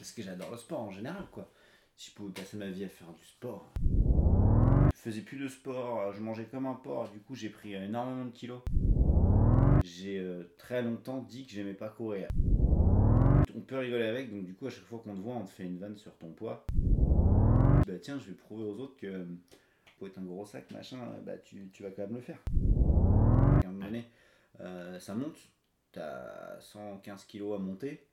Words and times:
parce 0.00 0.12
que 0.12 0.22
j'adore 0.22 0.50
le 0.50 0.56
sport 0.56 0.80
en 0.80 0.90
général, 0.90 1.26
quoi. 1.30 1.46
Si 1.94 2.10
je 2.10 2.14
pouvais 2.14 2.32
passer 2.32 2.56
ma 2.56 2.70
vie 2.70 2.84
à 2.84 2.88
faire 2.88 3.12
du 3.12 3.22
sport. 3.22 3.70
Je 3.82 4.96
faisais 4.96 5.20
plus 5.20 5.36
de 5.36 5.46
sport, 5.46 6.14
je 6.14 6.20
mangeais 6.22 6.46
comme 6.46 6.64
un 6.64 6.74
porc, 6.74 7.10
du 7.10 7.18
coup 7.20 7.34
j'ai 7.34 7.50
pris 7.50 7.74
énormément 7.74 8.24
de 8.24 8.30
kilos. 8.30 8.62
J'ai 9.84 10.18
euh, 10.18 10.54
très 10.56 10.82
longtemps 10.82 11.18
dit 11.18 11.44
que 11.44 11.52
j'aimais 11.52 11.74
pas 11.74 11.90
courir. 11.90 12.28
On 13.54 13.60
peut 13.60 13.76
rigoler 13.76 14.06
avec, 14.06 14.30
donc 14.32 14.46
du 14.46 14.54
coup 14.54 14.68
à 14.68 14.70
chaque 14.70 14.84
fois 14.84 15.00
qu'on 15.00 15.14
te 15.14 15.20
voit, 15.20 15.34
on 15.34 15.44
te 15.44 15.50
fait 15.50 15.64
une 15.64 15.78
vanne 15.78 15.98
sur 15.98 16.16
ton 16.16 16.32
poids. 16.32 16.64
Bah 17.86 17.98
tiens, 18.00 18.18
je 18.18 18.30
vais 18.30 18.34
prouver 18.34 18.64
aux 18.64 18.80
autres 18.80 18.96
que 18.96 19.26
pour 19.98 20.06
être 20.06 20.18
un 20.18 20.24
gros 20.24 20.46
sac, 20.46 20.70
machin, 20.70 20.96
bah 21.26 21.36
tu, 21.36 21.68
tu 21.74 21.82
vas 21.82 21.90
quand 21.90 22.02
même 22.06 22.14
le 22.14 22.22
faire. 22.22 22.42
À 23.62 23.66
un 23.66 23.70
moment 23.70 23.84
donné, 23.84 24.06
euh, 24.60 24.98
ça 24.98 25.14
monte, 25.14 25.36
t'as 25.92 26.58
115 26.58 27.26
kilos 27.26 27.54
à 27.54 27.58
monter. 27.58 27.90
Et 27.92 28.09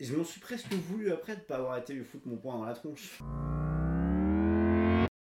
je 0.00 0.14
m'en 0.14 0.24
suis 0.24 0.40
presque 0.40 0.72
voulu 0.72 1.10
après 1.10 1.36
de 1.36 1.40
pas 1.40 1.56
avoir 1.56 1.78
été 1.78 1.94
lui 1.94 2.04
foutre 2.04 2.28
mon 2.28 2.36
poing 2.36 2.58
dans 2.58 2.64
la 2.64 2.74
tronche. 2.74 3.22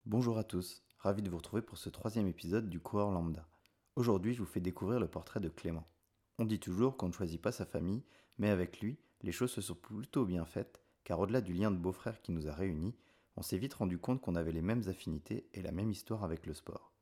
Bonjour 0.06 0.38
à 0.38 0.44
tous, 0.44 0.84
ravi 1.00 1.22
de 1.22 1.30
vous 1.30 1.38
retrouver 1.38 1.62
pour 1.62 1.78
ce 1.78 1.90
troisième 1.90 2.28
épisode 2.28 2.70
du 2.70 2.80
coureur 2.80 3.12
lambda. 3.12 3.48
Aujourd'hui, 3.96 4.34
je 4.34 4.40
vous 4.40 4.46
fais 4.46 4.60
découvrir 4.60 5.00
le 5.00 5.08
portrait 5.08 5.40
de 5.40 5.50
Clément. 5.50 5.88
On 6.40 6.46
dit 6.46 6.60
toujours 6.60 6.98
qu'on 6.98 7.08
ne 7.08 7.14
choisit 7.14 7.42
pas 7.42 7.52
sa 7.52 7.66
famille, 7.66 8.04
mais 8.38 8.50
avec 8.50 8.80
lui, 8.80 8.98
les 9.22 9.32
choses 9.32 9.52
se 9.52 9.62
sont 9.62 9.76
plutôt 9.76 10.26
bien 10.26 10.46
faites, 10.46 10.82
car 11.04 11.20
au-delà 11.20 11.42
du 11.42 11.54
lien 11.54 11.72
de 11.72 11.78
beau-frère 11.78 12.22
qui 12.22 12.32
nous 12.32 12.48
a 12.48 12.54
réunis, 12.54 12.96
on 13.36 13.42
s'est 13.42 13.58
vite 13.58 13.76
rendu 13.76 13.98
compte 13.98 14.22
qu'on 14.22 14.36
avait 14.36 14.52
les 14.52 14.62
mêmes 14.62 14.88
affinités 14.88 15.48
et 15.54 15.62
la 15.62 15.72
même 15.72 15.92
histoire 15.92 16.24
avec 16.24 16.46
le 16.46 16.54
sport. 16.54 16.94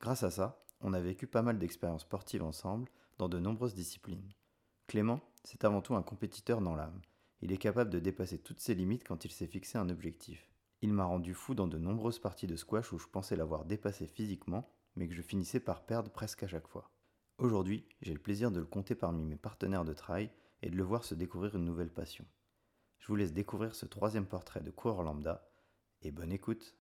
Grâce 0.00 0.22
à 0.22 0.30
ça, 0.30 0.64
on 0.80 0.92
a 0.92 1.00
vécu 1.00 1.26
pas 1.26 1.42
mal 1.42 1.58
d'expériences 1.58 2.02
sportives 2.02 2.42
ensemble 2.42 2.88
dans 3.18 3.28
de 3.28 3.38
nombreuses 3.38 3.74
disciplines. 3.74 4.28
Clément, 4.86 5.20
c'est 5.44 5.64
avant 5.64 5.80
tout 5.80 5.94
un 5.94 6.02
compétiteur 6.02 6.60
dans 6.60 6.74
l'âme. 6.74 7.00
Il 7.40 7.52
est 7.52 7.58
capable 7.58 7.90
de 7.90 8.00
dépasser 8.00 8.38
toutes 8.38 8.60
ses 8.60 8.74
limites 8.74 9.04
quand 9.04 9.24
il 9.24 9.30
s'est 9.30 9.46
fixé 9.46 9.78
un 9.78 9.90
objectif. 9.90 10.50
Il 10.80 10.92
m'a 10.92 11.04
rendu 11.04 11.34
fou 11.34 11.54
dans 11.54 11.68
de 11.68 11.78
nombreuses 11.78 12.18
parties 12.18 12.46
de 12.46 12.56
squash 12.56 12.92
où 12.92 12.98
je 12.98 13.06
pensais 13.06 13.36
l'avoir 13.36 13.64
dépassé 13.64 14.06
physiquement, 14.06 14.70
mais 14.96 15.08
que 15.08 15.14
je 15.14 15.22
finissais 15.22 15.60
par 15.60 15.84
perdre 15.84 16.10
presque 16.10 16.42
à 16.42 16.48
chaque 16.48 16.68
fois. 16.68 16.90
Aujourd'hui, 17.38 17.86
j'ai 18.00 18.12
le 18.12 18.20
plaisir 18.20 18.50
de 18.50 18.60
le 18.60 18.66
compter 18.66 18.94
parmi 18.94 19.24
mes 19.24 19.36
partenaires 19.36 19.84
de 19.84 19.92
travail 19.92 20.30
et 20.62 20.70
de 20.70 20.76
le 20.76 20.82
voir 20.82 21.04
se 21.04 21.14
découvrir 21.14 21.56
une 21.56 21.64
nouvelle 21.64 21.92
passion. 21.92 22.24
Je 22.98 23.08
vous 23.08 23.16
laisse 23.16 23.32
découvrir 23.32 23.74
ce 23.74 23.86
troisième 23.86 24.26
portrait 24.26 24.62
de 24.62 24.70
coureur 24.70 25.02
lambda 25.02 25.50
et 26.02 26.10
bonne 26.10 26.32
écoute. 26.32 26.76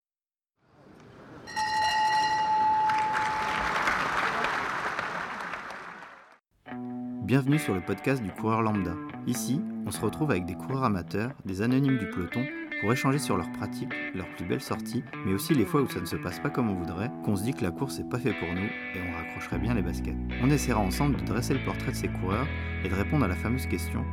Bienvenue 7.33 7.59
sur 7.59 7.73
le 7.73 7.81
podcast 7.81 8.23
du 8.23 8.31
coureur 8.31 8.61
lambda. 8.61 8.95
Ici, 9.27 9.59
on 9.87 9.91
se 9.91 10.03
retrouve 10.03 10.33
avec 10.33 10.45
des 10.45 10.55
coureurs 10.55 10.85
amateurs, 10.85 11.31
des 11.47 11.63
anonymes 11.63 11.97
du 11.97 12.11
peloton, 12.11 12.45
pour 12.79 12.93
échanger 12.93 13.19
sur 13.19 13.39
leurs 13.39 13.51
pratiques, 13.53 13.95
leurs 14.15 14.29
plus 14.35 14.45
belles 14.45 14.61
sorties, 14.61 15.03
mais 15.25 15.33
aussi 15.33 15.55
les 15.55 15.65
fois 15.65 15.81
où 15.81 15.89
ça 15.89 16.01
ne 16.01 16.05
se 16.05 16.17
passe 16.17 16.41
pas 16.41 16.51
comme 16.51 16.69
on 16.69 16.75
voudrait, 16.75 17.11
qu'on 17.25 17.35
se 17.35 17.43
dit 17.43 17.55
que 17.55 17.65
la 17.65 17.71
course 17.71 17.99
n'est 17.99 18.09
pas 18.11 18.19
fait 18.19 18.35
pour 18.35 18.49
nous 18.53 18.67
et 18.67 19.01
on 19.01 19.17
raccrocherait 19.17 19.59
bien 19.59 19.73
les 19.73 19.81
baskets. 19.81 20.15
On 20.43 20.51
essaiera 20.51 20.81
ensemble 20.81 21.17
de 21.17 21.25
dresser 21.25 21.55
le 21.55 21.65
portrait 21.65 21.93
de 21.93 21.97
ces 21.97 22.09
coureurs 22.09 22.47
et 22.85 22.91
de 22.91 22.95
répondre 22.95 23.25
à 23.25 23.29
la 23.29 23.35
fameuse 23.35 23.65
question 23.67 24.05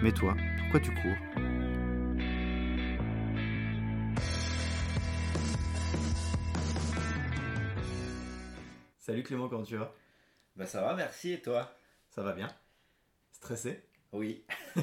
Mais 0.00 0.12
toi, 0.12 0.36
pourquoi 0.58 0.78
tu 0.78 0.92
cours? 0.92 1.42
Salut 8.98 9.24
Clément, 9.24 9.48
comment 9.48 9.64
tu 9.64 9.76
vas? 9.76 9.92
Bah 10.54 10.66
ça 10.66 10.80
va, 10.80 10.94
merci, 10.94 11.32
et 11.32 11.42
toi? 11.42 11.72
Ça 12.10 12.22
va 12.22 12.34
bien 12.34 12.48
Stressé 13.40 13.82
Oui. 14.12 14.44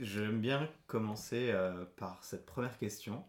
J'aime 0.00 0.40
bien 0.40 0.68
commencer 0.86 1.50
euh, 1.50 1.84
par 1.96 2.22
cette 2.22 2.46
première 2.46 2.78
question. 2.78 3.24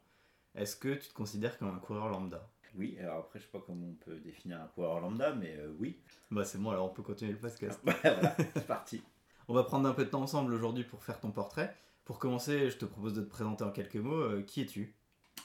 Est-ce 0.56 0.76
que 0.76 0.94
tu 0.94 1.08
te 1.10 1.14
considères 1.14 1.58
comme 1.58 1.70
un 1.70 1.80
coureur 1.80 2.10
lambda? 2.10 2.48
Oui, 2.76 2.98
alors 3.00 3.20
après 3.20 3.40
je 3.40 3.46
sais 3.46 3.52
pas 3.52 3.64
comment 3.66 3.88
on 3.88 3.94
peut 3.94 4.20
définir 4.20 4.62
un 4.62 4.68
coureur 4.68 5.00
lambda, 5.00 5.34
mais 5.34 5.56
euh, 5.58 5.74
oui. 5.80 5.98
Bah 6.30 6.44
c'est 6.46 6.60
bon, 6.60 6.70
alors 6.70 6.92
on 6.92 6.94
peut 6.94 7.02
continuer 7.02 7.32
le 7.32 7.40
podcast. 7.40 7.80
Bah, 7.86 7.96
voilà, 8.04 8.36
c'est 8.54 8.68
parti. 8.68 9.02
On 9.48 9.54
va 9.56 9.64
prendre 9.64 9.90
un 9.90 9.94
peu 9.94 10.06
de 10.06 10.12
temps 10.12 10.22
ensemble 10.22 10.54
aujourd'hui 10.54 10.84
pour 10.84 11.04
faire 11.04 11.20
ton 11.20 11.32
portrait. 11.32 11.76
Pour 12.06 12.20
commencer, 12.20 12.70
je 12.70 12.78
te 12.78 12.86
propose 12.86 13.16
de 13.16 13.22
te 13.22 13.30
présenter 13.30 13.64
en 13.64 13.72
quelques 13.72 13.96
mots. 13.96 14.14
Euh, 14.22 14.44
qui 14.44 14.62
es-tu? 14.62 14.94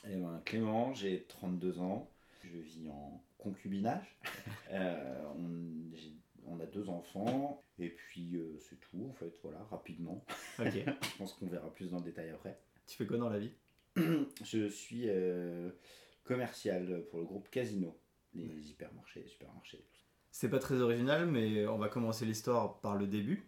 Eh 0.06 0.16
ben, 0.16 0.42
Clément, 0.44 0.92
j'ai 0.92 1.24
32 1.24 1.78
ans. 1.78 2.10
Je 2.42 2.58
vis 2.58 2.86
en 2.90 3.22
concubinage. 3.38 4.18
On, 4.70 5.90
j'ai- 5.94 6.12
on 6.46 6.60
a 6.60 6.66
deux 6.66 6.88
enfants. 6.88 7.60
Et 7.78 7.88
puis 7.88 8.36
euh, 8.36 8.56
c'est 8.58 8.78
tout, 8.80 9.06
en 9.08 9.12
fait, 9.14 9.38
voilà, 9.42 9.62
rapidement. 9.70 10.24
Ok. 10.58 10.72
Je 10.74 11.18
pense 11.18 11.34
qu'on 11.34 11.46
verra 11.46 11.72
plus 11.72 11.90
dans 11.90 11.98
le 11.98 12.04
détail 12.04 12.30
après. 12.30 12.58
tu 12.86 12.96
fais 12.96 13.06
quoi 13.06 13.18
dans 13.18 13.28
la 13.28 13.38
vie? 13.38 13.52
Je 14.44 14.68
suis 14.68 15.04
euh, 15.08 15.70
commercial 16.24 17.04
pour 17.10 17.18
le 17.18 17.24
groupe 17.24 17.48
Casino. 17.50 17.96
Les 18.34 18.70
hypermarchés, 18.70 19.20
les 19.20 19.28
supermarchés. 19.28 19.84
C'est 20.32 20.48
pas 20.50 20.58
très 20.58 20.80
original, 20.80 21.26
mais 21.26 21.64
on 21.68 21.78
va 21.78 21.88
commencer 21.88 22.24
l'histoire 22.26 22.80
par 22.80 22.96
le 22.96 23.06
début, 23.06 23.46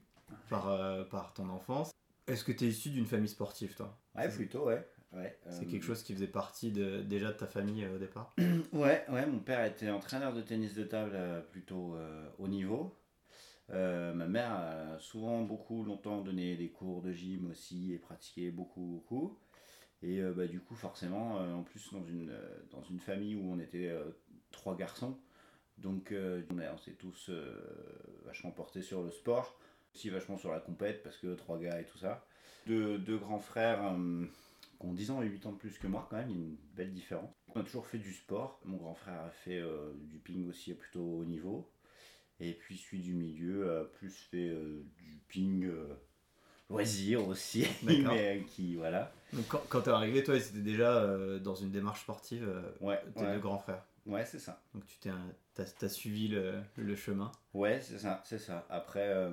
par, 0.48 0.68
euh, 0.68 1.02
par 1.02 1.34
ton 1.34 1.48
enfance. 1.48 1.90
Est-ce 2.28 2.44
que 2.44 2.52
tu 2.52 2.64
es 2.64 2.68
issu 2.68 2.90
d'une 2.90 3.06
famille 3.06 3.28
sportive, 3.28 3.74
toi? 3.74 3.98
Ouais, 4.14 4.28
plutôt, 4.28 4.66
ouais. 4.66 4.86
Ouais 5.12 5.38
C'est 5.50 5.66
euh, 5.66 5.70
quelque 5.70 5.84
chose 5.84 6.02
qui 6.02 6.14
faisait 6.14 6.26
partie 6.26 6.72
de, 6.72 7.02
déjà 7.02 7.32
de 7.32 7.36
ta 7.36 7.46
famille 7.46 7.84
euh, 7.84 7.96
au 7.96 7.98
départ 7.98 8.34
Ouais, 8.72 9.04
ouais, 9.10 9.26
mon 9.26 9.38
père 9.38 9.64
était 9.64 9.90
entraîneur 9.90 10.32
de 10.34 10.42
tennis 10.42 10.74
de 10.74 10.84
table 10.84 11.12
euh, 11.14 11.40
plutôt 11.40 11.96
haut 12.38 12.48
niveau. 12.48 12.94
Ma 13.68 14.26
mère 14.26 14.52
a 14.52 14.98
souvent 14.98 15.42
beaucoup 15.42 15.82
longtemps 15.82 16.20
donné 16.20 16.56
des 16.56 16.70
cours 16.70 17.02
de 17.02 17.12
gym 17.12 17.50
aussi 17.50 17.92
et 17.92 17.98
pratiqué 17.98 18.50
beaucoup 18.50 18.80
beaucoup. 18.80 19.38
Et 20.02 20.22
bah, 20.22 20.46
du 20.46 20.60
coup 20.60 20.76
forcément, 20.76 21.36
en 21.36 21.62
plus 21.62 21.92
dans 21.92 22.04
une, 22.04 22.32
dans 22.70 22.82
une 22.82 23.00
famille 23.00 23.34
où 23.34 23.50
on 23.50 23.58
était 23.58 23.92
trois 24.52 24.76
garçons, 24.76 25.18
donc 25.78 26.14
on 26.14 26.58
on 26.60 26.78
s'est 26.78 26.92
tous 26.92 27.30
vachement 28.24 28.52
portés 28.52 28.82
sur 28.82 29.02
le 29.02 29.10
sport, 29.10 29.58
aussi 29.92 30.10
vachement 30.10 30.36
sur 30.36 30.52
la 30.52 30.60
compète 30.60 31.02
parce 31.02 31.16
que 31.16 31.34
trois 31.34 31.58
gars 31.58 31.80
et 31.80 31.84
tout 31.86 31.98
ça. 31.98 32.24
Deux, 32.68 32.98
deux 32.98 33.18
grands 33.18 33.40
frères 33.40 33.96
qui 34.78 34.86
ont 34.86 34.92
10 34.92 35.10
ans 35.10 35.22
et 35.22 35.26
8 35.26 35.46
ans 35.46 35.52
de 35.52 35.58
plus 35.58 35.78
que 35.78 35.86
moi 35.86 36.06
quand 36.10 36.16
même, 36.16 36.30
il 36.30 36.36
y 36.36 36.38
a 36.38 36.42
une 36.44 36.56
belle 36.74 36.92
différence. 36.92 37.30
On 37.54 37.60
a 37.60 37.62
toujours 37.64 37.86
fait 37.86 37.98
du 37.98 38.12
sport. 38.12 38.60
Mon 38.64 38.76
grand 38.76 38.94
frère 38.94 39.20
a 39.22 39.30
fait 39.30 39.58
euh, 39.58 39.92
du 39.96 40.18
ping 40.18 40.48
aussi 40.48 40.72
à 40.72 40.74
plutôt 40.74 41.02
haut 41.02 41.24
niveau. 41.24 41.70
Et 42.40 42.52
puis 42.52 42.76
celui 42.76 43.00
du 43.02 43.14
milieu 43.14 43.80
a 43.80 43.84
plus 43.84 44.14
fait 44.30 44.48
euh, 44.48 44.82
du 44.96 45.18
ping 45.28 45.64
euh, 45.64 45.94
loisir 46.68 47.26
aussi. 47.26 47.66
Mais 47.82 48.04
euh, 48.04 48.40
qui, 48.46 48.74
voilà. 48.76 49.12
Donc 49.32 49.46
quand, 49.48 49.62
quand 49.68 49.82
t'es 49.82 49.90
arrivé, 49.90 50.22
toi, 50.22 50.38
c'était 50.38 50.58
déjà 50.60 51.02
euh, 51.02 51.38
dans 51.38 51.54
une 51.54 51.70
démarche 51.70 52.02
sportive, 52.02 52.46
euh, 52.48 52.70
Ouais, 52.80 53.00
tes 53.14 53.24
ouais, 53.24 53.34
deux 53.34 53.40
grands 53.40 53.58
frères. 53.58 53.84
ouais 54.06 54.24
c'est 54.26 54.38
ça. 54.38 54.62
Donc 54.74 54.86
tu 54.86 54.98
t'es, 54.98 55.08
un- 55.10 55.34
t'as, 55.64 55.88
suivi 55.88 56.28
le, 56.28 56.60
le 56.76 56.96
chemin. 56.96 57.32
Ouais, 57.54 57.80
c'est 57.80 57.98
ça, 57.98 58.22
c'est 58.24 58.38
ça. 58.38 58.66
Après, 58.68 59.08
euh, 59.08 59.30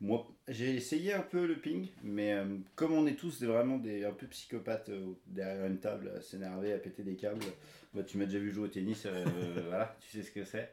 moi, 0.00 0.26
j'ai 0.48 0.74
essayé 0.74 1.12
un 1.12 1.22
peu 1.22 1.46
le 1.46 1.56
ping, 1.60 1.88
mais 2.02 2.32
euh, 2.32 2.58
comme 2.74 2.92
on 2.92 3.06
est 3.06 3.16
tous 3.16 3.42
vraiment 3.42 3.78
des 3.78 4.04
un 4.04 4.12
peu 4.12 4.26
psychopathes 4.26 4.88
euh, 4.88 5.14
derrière 5.26 5.66
une 5.66 5.78
table, 5.78 6.12
à 6.16 6.20
s'énerver, 6.20 6.72
à 6.72 6.78
péter 6.78 7.02
des 7.02 7.16
câbles, 7.16 7.44
bah, 7.94 8.02
tu 8.02 8.18
m'as 8.18 8.24
déjà 8.24 8.38
vu 8.38 8.50
jouer 8.50 8.64
au 8.64 8.68
tennis, 8.68 9.06
voilà, 9.68 9.96
tu 10.00 10.16
sais 10.16 10.22
ce 10.22 10.30
que 10.30 10.44
c'est. 10.44 10.72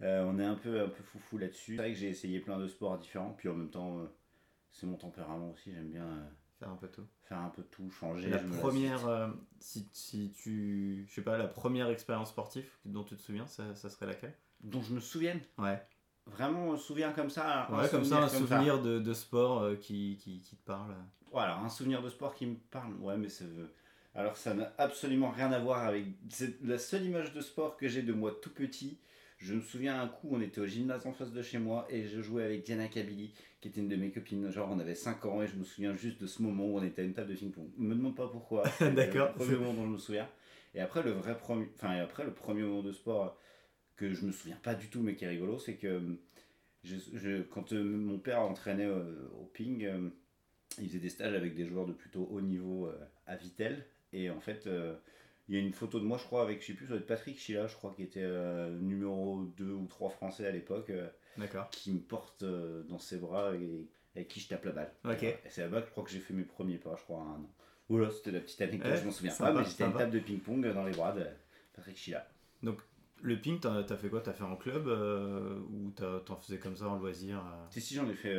On 0.00 0.38
est 0.38 0.44
un 0.44 0.56
peu, 0.56 0.82
un 0.82 0.88
peu 0.88 1.02
foufou 1.02 1.38
là-dessus. 1.38 1.76
C'est 1.76 1.82
vrai 1.82 1.92
que 1.92 1.98
j'ai 1.98 2.10
essayé 2.10 2.40
plein 2.40 2.58
de 2.58 2.66
sports 2.68 2.98
différents, 2.98 3.34
puis 3.36 3.48
en 3.48 3.54
même 3.54 3.70
temps, 3.70 4.06
c'est 4.70 4.86
mon 4.86 4.96
tempérament 4.96 5.50
aussi, 5.52 5.72
j'aime 5.72 5.88
bien 5.88 6.30
Faire 6.58 6.70
un 6.70 6.76
peu 6.76 6.88
tout. 6.88 7.06
faire 7.24 7.38
un 7.38 7.50
peu 7.50 7.62
tout, 7.64 7.90
changer. 7.90 8.30
la 8.30 8.38
première, 8.38 9.06
euh, 9.06 9.28
si, 9.60 9.88
si 9.92 10.32
tu, 10.32 11.04
je 11.08 11.14
sais 11.14 11.22
pas, 11.22 11.36
la 11.36 11.48
première 11.48 11.88
expérience 11.90 12.30
sportive 12.30 12.66
dont 12.86 13.04
tu 13.04 13.14
te 13.16 13.20
souviens, 13.20 13.46
ça, 13.46 13.74
ça 13.74 13.90
serait 13.90 14.06
laquelle? 14.06 14.34
Dont 14.62 14.80
je 14.82 14.94
me 14.94 15.00
souvienne, 15.00 15.40
Ouais. 15.58 15.82
vraiment 16.26 16.72
un 16.72 16.78
souvenir 16.78 17.14
comme 17.14 17.28
ça. 17.28 17.68
Ouais, 17.70 17.88
comme 17.90 18.04
ça, 18.04 18.22
un 18.22 18.28
souvenir 18.28 18.80
de, 18.80 18.98
de 18.98 19.12
sport 19.12 19.62
euh, 19.62 19.76
qui, 19.76 20.16
qui, 20.22 20.40
qui 20.40 20.56
te 20.56 20.64
parle. 20.64 20.94
Voilà, 21.30 21.58
un 21.58 21.68
souvenir 21.68 22.00
de 22.02 22.08
sport 22.08 22.34
qui 22.34 22.46
me 22.46 22.56
parle. 22.56 22.94
Ouais, 23.00 23.18
mais 23.18 23.28
ça 23.28 23.44
veut. 23.44 23.70
Alors, 24.14 24.38
ça 24.38 24.54
n'a 24.54 24.72
absolument 24.78 25.30
rien 25.30 25.52
à 25.52 25.58
voir 25.58 25.84
avec. 25.84 26.06
C'est 26.30 26.58
la 26.62 26.78
seule 26.78 27.04
image 27.04 27.34
de 27.34 27.42
sport 27.42 27.76
que 27.76 27.86
j'ai 27.86 28.00
de 28.02 28.14
moi 28.14 28.32
tout 28.40 28.48
petit. 28.54 28.98
Je 29.38 29.54
me 29.54 29.60
souviens 29.60 30.00
un 30.00 30.08
coup, 30.08 30.28
on 30.32 30.40
était 30.40 30.60
au 30.60 30.66
gymnase 30.66 31.06
en 31.06 31.12
face 31.12 31.30
de 31.32 31.42
chez 31.42 31.58
moi 31.58 31.86
et 31.90 32.06
je 32.08 32.22
jouais 32.22 32.42
avec 32.42 32.64
Diana 32.64 32.88
Kabili, 32.88 33.34
qui 33.60 33.68
était 33.68 33.80
une 33.80 33.88
de 33.88 33.96
mes 33.96 34.10
copines. 34.10 34.50
Genre, 34.50 34.68
on 34.72 34.78
avait 34.78 34.94
5 34.94 35.24
ans 35.26 35.42
et 35.42 35.46
je 35.46 35.56
me 35.56 35.64
souviens 35.64 35.94
juste 35.94 36.20
de 36.20 36.26
ce 36.26 36.42
moment 36.42 36.64
où 36.66 36.78
on 36.78 36.82
était 36.82 37.02
à 37.02 37.04
une 37.04 37.12
table 37.12 37.30
de 37.30 37.34
ping-pong. 37.38 37.68
Me 37.76 37.94
demande 37.94 38.16
pas 38.16 38.28
pourquoi. 38.28 38.64
D'accord. 38.80 39.28
Le 39.28 39.34
premier 39.34 39.56
moment 39.56 39.74
dont 39.74 39.84
je 39.86 39.92
me 39.92 39.98
souviens. 39.98 40.28
Et 40.74 40.80
après, 40.80 41.02
le 41.02 41.10
vrai 41.10 41.36
premier. 41.36 41.68
Enfin, 41.74 41.94
et 41.94 42.00
après, 42.00 42.24
le 42.24 42.32
premier 42.32 42.62
moment 42.62 42.82
de 42.82 42.92
sport 42.92 43.38
que 43.96 44.12
je 44.12 44.24
me 44.24 44.32
souviens 44.32 44.58
pas 44.62 44.74
du 44.74 44.88
tout, 44.88 45.00
mais 45.02 45.16
qui 45.16 45.24
est 45.24 45.28
rigolo, 45.28 45.58
c'est 45.58 45.76
que 45.76 46.00
je, 46.84 46.96
je- 47.14 47.42
quand 47.42 47.72
euh, 47.72 47.82
mon 47.84 48.18
père 48.18 48.40
entraînait 48.40 48.86
euh, 48.86 49.28
au 49.40 49.44
ping, 49.44 49.84
euh, 49.84 50.08
il 50.80 50.88
faisait 50.88 50.98
des 50.98 51.08
stages 51.10 51.34
avec 51.34 51.54
des 51.54 51.66
joueurs 51.66 51.86
de 51.86 51.92
plutôt 51.92 52.26
haut 52.30 52.40
niveau 52.40 52.86
euh, 52.86 52.98
à 53.26 53.36
Vitel. 53.36 53.84
Et 54.12 54.30
en 54.30 54.40
fait, 54.40 54.66
il 55.48 55.54
y 55.54 55.58
a 55.58 55.60
une 55.60 55.72
photo 55.72 56.00
de 56.00 56.04
moi, 56.04 56.18
je 56.18 56.24
crois, 56.24 56.42
avec, 56.42 56.60
je 56.60 56.66
sais 56.66 56.72
plus, 56.72 56.86
ça 56.86 56.92
doit 56.92 57.00
être 57.00 57.06
Patrick 57.06 57.38
Chila, 57.38 57.66
je 57.66 57.76
crois, 57.76 57.92
qui 57.94 58.02
était 58.02 58.22
euh, 58.22 58.76
numéro 58.78 59.44
2 59.56 59.70
ou 59.70 59.86
3 59.86 60.10
français 60.10 60.46
à 60.46 60.50
l'époque, 60.50 60.90
euh, 60.90 61.08
D'accord. 61.36 61.70
qui 61.70 61.92
me 61.92 62.00
porte 62.00 62.42
euh, 62.42 62.82
dans 62.84 62.98
ses 62.98 63.18
bras. 63.18 63.54
Et, 63.54 63.88
avec 64.16 64.28
qui 64.28 64.40
je 64.40 64.48
tape 64.48 64.64
la 64.64 64.72
balle. 64.72 64.92
Ok. 65.04 65.22
Et 65.24 65.36
c'est 65.50 65.60
là-bas 65.60 65.82
que 65.82 65.88
je 65.88 65.90
crois 65.90 66.02
que 66.02 66.08
j'ai 66.08 66.20
fait 66.20 66.32
mes 66.32 66.44
premiers 66.44 66.78
pas, 66.78 66.96
je 66.96 67.02
crois, 67.02 67.20
un 67.20 67.34
an. 67.34 67.50
Voilà, 67.90 68.10
c'était 68.10 68.30
la 68.30 68.40
petite 68.40 68.62
anecdote, 68.62 68.90
Ouais, 68.90 68.96
je 68.96 69.04
m'en 69.04 69.10
souviens 69.10 69.34
pas, 69.34 69.52
mais 69.52 69.64
j'étais 69.64 69.84
à 69.84 69.88
une 69.88 69.92
table 69.92 70.12
de 70.12 70.20
ping-pong 70.20 70.72
dans 70.72 70.84
les 70.84 70.92
bras 70.92 71.12
de 71.12 71.22
Patrick 71.74 71.98
Chila. 71.98 72.26
Le 73.22 73.38
ping, 73.38 73.60
t'as 73.60 73.74
as 73.74 73.96
fait 73.96 74.08
quoi? 74.08 74.22
T'as 74.22 74.32
fait 74.32 74.44
en 74.44 74.56
club 74.56 74.86
ou 75.70 75.90
t'en 75.90 76.36
faisais 76.36 76.58
comme 76.58 76.76
ça 76.76 76.88
en 76.88 76.98
loisir 76.98 77.44
Si, 77.68 77.82
si, 77.82 77.94
j'en 77.94 78.08
ai 78.08 78.14
fait, 78.14 78.34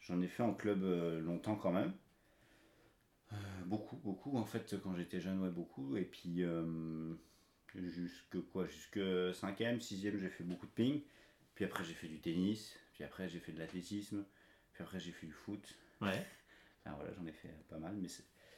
j'en 0.00 0.20
ai 0.22 0.28
fait 0.28 0.44
en 0.44 0.54
club 0.54 0.84
longtemps 1.24 1.56
quand 1.56 1.72
même. 1.72 1.92
Euh, 3.32 3.36
beaucoup, 3.66 3.96
beaucoup 3.96 4.36
en 4.38 4.44
fait, 4.44 4.76
quand 4.82 4.94
j'étais 4.94 5.20
jeune, 5.20 5.40
ouais, 5.42 5.50
beaucoup. 5.50 5.96
Et 5.96 6.04
puis, 6.04 6.42
euh, 6.42 7.14
jusque 7.74 8.40
quoi? 8.52 8.66
Jusque 8.66 8.98
5ème, 8.98 9.80
6ème, 9.80 10.18
j'ai 10.18 10.30
fait 10.30 10.44
beaucoup 10.44 10.66
de 10.66 10.72
ping. 10.72 11.02
Puis 11.54 11.64
après, 11.64 11.84
j'ai 11.84 11.94
fait 11.94 12.08
du 12.08 12.20
tennis. 12.20 12.76
Puis 12.94 13.04
après, 13.04 13.28
j'ai 13.28 13.40
fait 13.40 13.52
de 13.52 13.58
l'athlétisme. 13.58 14.24
Puis 14.72 14.82
après, 14.82 14.98
j'ai 15.00 15.12
fait 15.12 15.26
du 15.26 15.32
foot. 15.32 15.74
Ouais. 16.00 16.24
Enfin 16.84 16.96
voilà, 16.96 17.12
j'en 17.12 17.26
ai 17.26 17.32
fait 17.32 17.52
pas 17.68 17.76
mal, 17.78 17.94
mais 18.00 18.08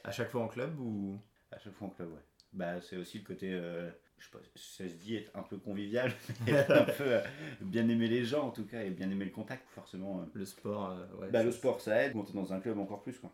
À 0.05 0.11
chaque 0.11 0.29
fois 0.29 0.43
en 0.43 0.47
club 0.47 0.79
ou? 0.79 1.19
À 1.51 1.57
chaque 1.59 1.73
fois 1.73 1.87
en 1.87 1.89
club, 1.89 2.09
ouais. 2.13 2.21
Bah, 2.53 2.79
c'est 2.81 2.95
aussi 2.95 3.17
le 3.19 3.25
côté, 3.25 3.51
euh, 3.51 3.89
je 4.19 4.25
sais 4.25 4.31
pas, 4.31 4.39
ça 4.55 4.87
se 4.87 4.93
dit 4.93 5.15
être 5.15 5.35
un 5.35 5.41
peu 5.43 5.57
convivial, 5.57 6.13
mais 6.45 6.57
un 6.71 6.83
peu 6.83 7.03
euh, 7.15 7.21
bien 7.61 7.87
aimer 7.89 8.07
les 8.07 8.23
gens 8.23 8.47
en 8.47 8.51
tout 8.51 8.65
cas, 8.65 8.83
et 8.83 8.89
bien 8.91 9.09
aimer 9.09 9.25
le 9.25 9.31
contact, 9.31 9.67
forcément. 9.71 10.21
euh, 10.21 10.25
le 10.33 10.45
sport 10.45 10.95
ouais, 11.19 11.29
Bah, 11.29 11.43
le 11.43 11.51
sport, 11.51 11.81
ça 11.81 12.03
aide. 12.05 12.13
Quand 12.13 12.23
t'es 12.23 12.33
dans 12.33 12.53
un 12.53 12.59
club, 12.61 12.77
encore 12.79 13.01
plus. 13.03 13.17
quoi. 13.19 13.33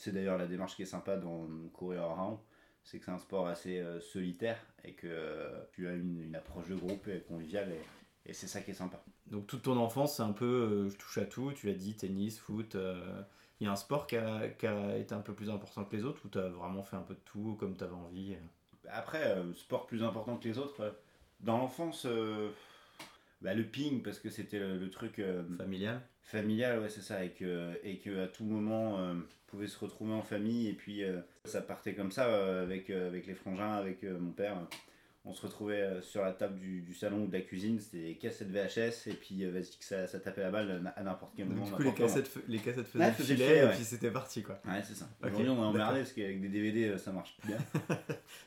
C'est 0.00 0.12
d'ailleurs 0.12 0.38
la 0.38 0.46
démarche 0.46 0.76
qui 0.76 0.82
est 0.82 0.86
sympa 0.86 1.18
dans 1.18 1.46
courir 1.74 2.04
en 2.04 2.14
round. 2.14 2.38
C'est 2.84 2.98
que 2.98 3.04
c'est 3.04 3.10
un 3.10 3.18
sport 3.18 3.46
assez 3.48 3.80
euh, 3.80 4.00
solitaire 4.00 4.56
et 4.82 4.94
que 4.94 5.06
euh, 5.06 5.62
tu 5.72 5.86
as 5.86 5.92
une, 5.92 6.22
une 6.22 6.34
approche 6.34 6.68
de 6.68 6.74
groupe 6.74 7.06
et 7.08 7.20
conviviale 7.20 7.70
et, 7.70 8.30
et 8.30 8.32
c'est 8.32 8.46
ça 8.46 8.62
qui 8.62 8.70
est 8.70 8.74
sympa. 8.74 9.04
Donc 9.26 9.46
toute 9.46 9.60
ton 9.60 9.76
enfance, 9.76 10.16
c'est 10.16 10.22
un 10.22 10.32
peu 10.32 10.46
euh, 10.46 10.88
je 10.88 10.96
touche 10.96 11.18
à 11.18 11.26
tout, 11.26 11.52
tu 11.52 11.66
l'as 11.66 11.74
dit, 11.74 11.94
tennis, 11.94 12.38
foot. 12.38 12.78
Il 13.60 13.64
y 13.64 13.68
a 13.68 13.72
un 13.72 13.76
sport 13.76 14.06
qui 14.06 14.16
a, 14.16 14.48
qui 14.48 14.66
a 14.66 14.96
été 14.96 15.14
un 15.14 15.20
peu 15.20 15.34
plus 15.34 15.50
important 15.50 15.84
que 15.84 15.94
les 15.94 16.04
autres 16.04 16.24
ou 16.24 16.28
t'as 16.28 16.48
vraiment 16.48 16.82
fait 16.82 16.96
un 16.96 17.02
peu 17.02 17.12
de 17.12 17.20
tout 17.26 17.56
comme 17.60 17.76
t'avais 17.76 17.92
envie? 17.92 18.36
Euh 18.36 18.88
Après, 18.88 19.36
sport 19.54 19.86
plus 19.86 20.02
important 20.02 20.38
que 20.38 20.48
les 20.48 20.56
autres. 20.56 20.94
dans 21.40 21.58
l'enfance, 21.58 22.06
bah, 23.40 23.54
le 23.54 23.64
ping, 23.64 24.02
parce 24.02 24.18
que 24.18 24.28
c'était 24.30 24.58
le, 24.58 24.78
le 24.78 24.90
truc 24.90 25.18
euh, 25.18 25.42
Familial 25.56 26.00
familial, 26.22 26.78
ouais, 26.80 26.88
c'est 26.88 27.00
ça. 27.02 27.24
Et 27.24 27.30
que, 27.30 27.72
et 27.82 27.98
que 27.98 28.22
à 28.24 28.28
tout 28.28 28.44
moment, 28.44 29.00
euh, 29.00 29.14
on 29.14 29.50
pouvait 29.50 29.66
se 29.66 29.78
retrouver 29.78 30.12
en 30.12 30.22
famille 30.22 30.68
et 30.68 30.74
puis 30.74 31.02
euh, 31.02 31.20
ça 31.44 31.60
partait 31.60 31.94
comme 31.94 32.12
ça 32.12 32.60
avec, 32.62 32.88
avec 32.90 33.26
les 33.26 33.34
frangins, 33.34 33.72
avec 33.72 34.04
mon 34.04 34.30
père. 34.30 34.56
On 35.24 35.34
se 35.34 35.42
retrouvait 35.42 36.00
sur 36.00 36.22
la 36.22 36.32
table 36.32 36.58
du, 36.58 36.80
du 36.82 36.94
salon 36.94 37.24
ou 37.24 37.26
de 37.26 37.32
la 37.32 37.40
cuisine, 37.42 37.78
c'était 37.80 38.04
des 38.04 38.14
cassettes 38.14 38.48
VHS 38.50 39.08
et 39.10 39.14
puis 39.14 39.44
vas-y 39.44 39.76
que 39.76 39.84
ça, 39.84 40.06
ça 40.06 40.18
tapait 40.20 40.40
la 40.40 40.50
balle 40.50 40.90
à 40.96 41.02
n'importe 41.02 41.32
quel 41.36 41.46
Donc, 41.48 41.56
moment. 41.58 41.66
du 41.66 41.72
coup, 41.76 41.82
les 41.82 41.94
cassettes, 41.94 42.28
fe- 42.28 42.42
les 42.48 42.58
cassettes 42.58 42.86
faisaient 42.86 43.12
filet 43.12 43.34
filet, 43.34 43.58
et 43.58 43.64
ouais. 43.64 43.74
puis 43.74 43.84
c'était 43.84 44.10
parti 44.10 44.42
quoi. 44.42 44.62
Ouais, 44.64 44.80
c'est 44.82 44.94
ça. 44.94 45.06
Ok, 45.22 45.28
Aujourd'hui, 45.30 45.50
on 45.50 45.56
est 45.56 45.66
emmerdé 45.66 45.98
parce 46.00 46.12
qu'avec 46.14 46.40
des 46.40 46.48
DVD, 46.48 46.96
ça 46.96 47.10
marche 47.12 47.36
plus 47.38 47.48
bien. 47.48 47.58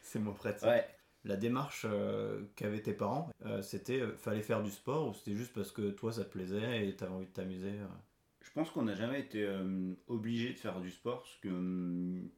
C'est 0.01 0.18
moins 0.19 0.34
pratique. 0.34 0.68
ouais. 0.68 0.84
La 1.25 1.37
démarche 1.37 1.85
euh, 1.89 2.41
qu'avaient 2.55 2.81
tes 2.81 2.93
parents, 2.93 3.29
euh, 3.45 3.61
c'était 3.61 4.01
euh, 4.01 4.15
fallait 4.17 4.41
faire 4.41 4.61
du 4.61 4.71
sport 4.71 5.07
ou 5.07 5.13
c'était 5.13 5.35
juste 5.35 5.53
parce 5.53 5.71
que 5.71 5.91
toi 5.91 6.11
ça 6.11 6.25
te 6.25 6.31
plaisait 6.31 6.87
et 6.87 6.95
t'avais 6.95 7.13
envie 7.13 7.27
de 7.27 7.31
t'amuser 7.31 7.71
Je 8.41 8.51
pense 8.51 8.69
qu'on 8.71 8.83
n'a 8.83 8.95
jamais 8.95 9.21
été 9.21 9.47
obligé 10.07 10.51
de 10.51 10.57
faire 10.57 10.81
du 10.81 10.91
sport 10.91 11.21
parce 11.21 11.37
que 11.37 11.47
hum, 11.47 12.29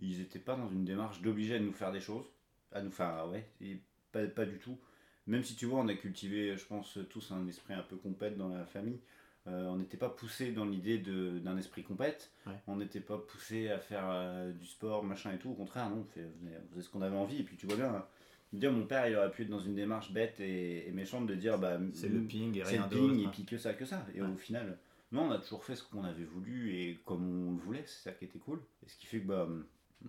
ils 0.00 0.18
n'étaient 0.18 0.40
pas 0.40 0.56
dans 0.56 0.68
une 0.68 0.84
démarche 0.84 1.22
d'obliger 1.22 1.56
à 1.56 1.60
nous 1.60 1.72
faire 1.72 1.92
des 1.92 2.00
choses, 2.00 2.26
à 2.72 2.82
nous 2.82 2.90
faire 2.90 3.28
ouais, 3.30 3.48
pas, 4.10 4.26
pas 4.26 4.46
du 4.46 4.58
tout. 4.58 4.78
Même 5.28 5.44
si 5.44 5.54
tu 5.54 5.66
vois, 5.66 5.80
on 5.80 5.88
a 5.88 5.94
cultivé, 5.94 6.56
je 6.56 6.64
pense, 6.64 6.98
tous 7.10 7.30
un 7.32 7.46
esprit 7.46 7.74
un 7.74 7.82
peu 7.82 7.96
compète 7.96 8.36
dans 8.36 8.48
la 8.48 8.64
famille. 8.64 8.98
Euh, 9.48 9.66
on 9.68 9.76
n'était 9.76 9.96
pas 9.96 10.10
poussé 10.10 10.52
dans 10.52 10.64
l'idée 10.66 10.98
d'un 10.98 11.56
esprit 11.56 11.82
compète. 11.82 12.30
Ouais. 12.46 12.52
On 12.66 12.76
n'était 12.76 13.00
pas 13.00 13.16
poussé 13.18 13.68
à 13.70 13.78
faire 13.78 14.04
euh, 14.10 14.52
du 14.52 14.66
sport, 14.66 15.02
machin 15.04 15.32
et 15.32 15.38
tout. 15.38 15.50
Au 15.50 15.54
contraire, 15.54 15.88
non, 15.90 16.00
on 16.00 16.04
fait- 16.04 16.26
on 16.26 16.68
faisait, 16.70 16.82
ce 16.82 16.88
qu'on 16.90 17.02
avait 17.02 17.16
envie. 17.16 17.38
Et 17.40 17.42
puis 17.44 17.56
tu 17.56 17.66
vois 17.66 17.76
bien, 17.76 17.94
hein, 17.94 18.04
dire 18.52 18.72
mon 18.72 18.84
père, 18.86 19.08
il 19.08 19.16
aurait 19.16 19.30
pu 19.30 19.42
être 19.42 19.48
dans 19.50 19.58
une 19.60 19.74
démarche 19.74 20.12
bête 20.12 20.38
et, 20.40 20.86
et 20.88 20.92
méchante 20.92 21.26
de 21.26 21.34
dire 21.34 21.58
bah 21.58 21.78
C'est 21.94 22.08
le 22.08 22.20
ping 22.20 22.56
et 22.56 22.64
c'est 22.64 22.70
rien 22.78 22.88
le 22.90 22.96
ping 22.96 23.24
et 23.24 23.28
puis 23.28 23.44
que 23.44 23.56
ça, 23.58 23.72
que 23.74 23.84
ça. 23.84 24.04
Et 24.14 24.20
Ouais. 24.20 24.28
au 24.28 24.36
final, 24.36 24.78
non, 25.12 25.22
on 25.22 25.30
a 25.30 25.38
toujours 25.38 25.64
fait 25.64 25.76
ce 25.76 25.82
qu'on 25.82 26.04
avait 26.04 26.24
voulu 26.24 26.74
et 26.74 26.98
comme 27.06 27.48
on 27.48 27.52
le 27.52 27.58
voulait, 27.58 27.84
c'est 27.86 28.10
ça 28.10 28.12
qui 28.12 28.26
était 28.26 28.38
cool. 28.38 28.60
Et 28.84 28.88
ce 28.88 28.96
qui 28.98 29.06
fait 29.06 29.20
que 29.20 29.26
bah, 29.26 29.48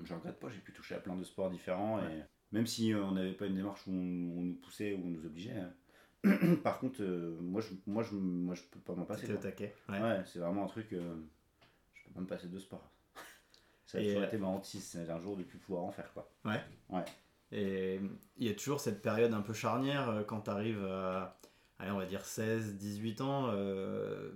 je 0.03 0.13
regrette 0.13 0.39
pas, 0.39 0.49
j'ai 0.49 0.59
pu 0.59 0.73
toucher 0.73 0.95
à 0.95 0.99
plein 0.99 1.15
de 1.15 1.23
sports 1.23 1.49
différents. 1.49 1.99
Et 1.99 2.23
même 2.51 2.67
si 2.67 2.93
euh, 2.93 3.03
on 3.03 3.11
n'avait 3.13 3.31
pas 3.33 3.45
une 3.45 3.55
démarche 3.55 3.85
où 3.87 3.91
on, 3.91 4.39
on 4.39 4.41
nous 4.41 4.55
poussait 4.55 4.93
ou 4.93 5.01
on 5.05 5.09
nous 5.09 5.25
obligeait. 5.25 5.55
Par 6.63 6.79
contre, 6.79 7.01
euh, 7.01 7.37
moi, 7.41 7.61
je, 7.61 7.69
moi, 7.87 8.03
je, 8.03 8.15
moi, 8.15 8.55
je 8.55 8.61
peux 8.63 8.79
pas 8.79 8.93
m'en 8.95 9.05
passer. 9.05 9.21
C'était 9.27 9.33
au 9.33 9.41
taquet. 9.41 9.73
Ouais. 9.87 10.01
Ouais, 10.01 10.21
c'est 10.25 10.39
vraiment 10.39 10.65
un 10.65 10.67
truc. 10.67 10.91
euh, 10.93 11.15
je 11.93 12.03
peux 12.05 12.11
pas 12.13 12.21
me 12.21 12.25
passer 12.27 12.47
de 12.47 12.59
sport. 12.59 12.91
Ça 13.85 13.97
a 13.97 14.01
toujours 14.01 14.21
euh, 14.21 14.27
été 14.27 14.37
ma 14.37 14.47
hantise, 14.47 14.83
c'est 14.83 15.09
un 15.09 15.19
jour 15.19 15.35
de 15.37 15.43
plus 15.43 15.57
pouvoir 15.57 15.83
en 15.83 15.91
faire 15.91 16.11
quoi. 16.13 16.29
Et 17.51 17.99
il 18.37 18.47
y 18.47 18.49
a 18.49 18.53
toujours 18.53 18.79
cette 18.79 19.01
période 19.01 19.33
un 19.33 19.41
peu 19.41 19.53
charnière 19.53 20.23
quand 20.27 20.41
tu 20.41 20.49
arrives 20.51 20.85
à, 20.85 21.39
allez, 21.79 21.89
on 21.89 21.97
va 21.97 22.05
dire 22.05 22.23
16, 22.23 22.75
18 22.77 23.21
ans. 23.21 23.47
euh, 23.49 24.31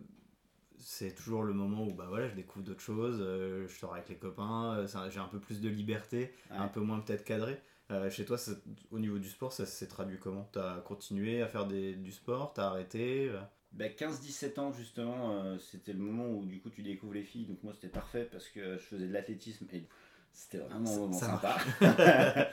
c'est 0.80 1.13
toujours 1.13 1.44
le 1.44 1.53
moment 1.53 1.83
où 1.85 1.94
bah 1.94 2.07
voilà, 2.09 2.27
je 2.27 2.33
découvre 2.35 2.65
d'autres 2.65 2.81
choses, 2.81 3.19
euh, 3.21 3.68
je 3.68 3.74
sors 3.77 3.94
avec 3.94 4.09
les 4.09 4.18
copains, 4.18 4.74
euh, 4.80 5.09
j'ai 5.12 5.19
un 5.19 5.27
peu 5.27 5.39
plus 5.39 5.62
de 5.62 5.69
liberté, 5.69 6.33
Ouais. 6.50 6.57
un 6.57 6.68
peu 6.68 6.80
moins 6.81 7.00
peut-être 7.00 7.24
cadré. 7.24 7.62
Euh, 7.94 8.10
chez 8.10 8.25
toi, 8.25 8.38
ça- 8.38 8.51
au 8.92 9.00
niveau 9.00 9.19
du 9.19 9.30
sport, 9.30 9.54
ça 9.54 9.66
s'est 9.66 9.88
traduit 9.88 10.18
comment? 10.19 10.50
T'as 10.51 10.80
continué 10.81 11.42
à 11.42 11.48
faire 11.48 11.68
des, 11.68 11.94
du 11.95 12.12
sport? 12.12 12.54
T'as 12.54 12.68
arrêté? 12.68 13.31
Bah, 13.72 13.90
15-17 13.90 14.60
ans 14.60 14.72
justement, 14.72 15.31
euh, 15.31 15.57
c'était 15.60 15.94
le 15.94 16.00
moment 16.00 16.28
où 16.30 16.45
du 16.45 16.60
coup 16.62 16.69
tu 16.69 16.84
découvres 16.84 17.13
les 17.13 17.24
filles, 17.24 17.45
donc 17.45 17.63
moi 17.63 17.74
c'était 17.74 17.88
parfait 17.88 18.28
parce 18.31 18.48
que 18.50 18.78
je 18.78 18.84
faisais 18.84 19.07
de 19.07 19.13
l'athlétisme 19.13 19.66
et 19.74 19.88
c'était 20.31 20.60
vraiment 20.60 20.86
Ça- 20.86 20.95
un 20.95 21.00
moment 21.00 21.13
ça 21.19 21.28
sympa. 21.28 21.57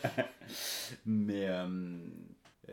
Mais 1.06 1.46
euh, 1.48 1.98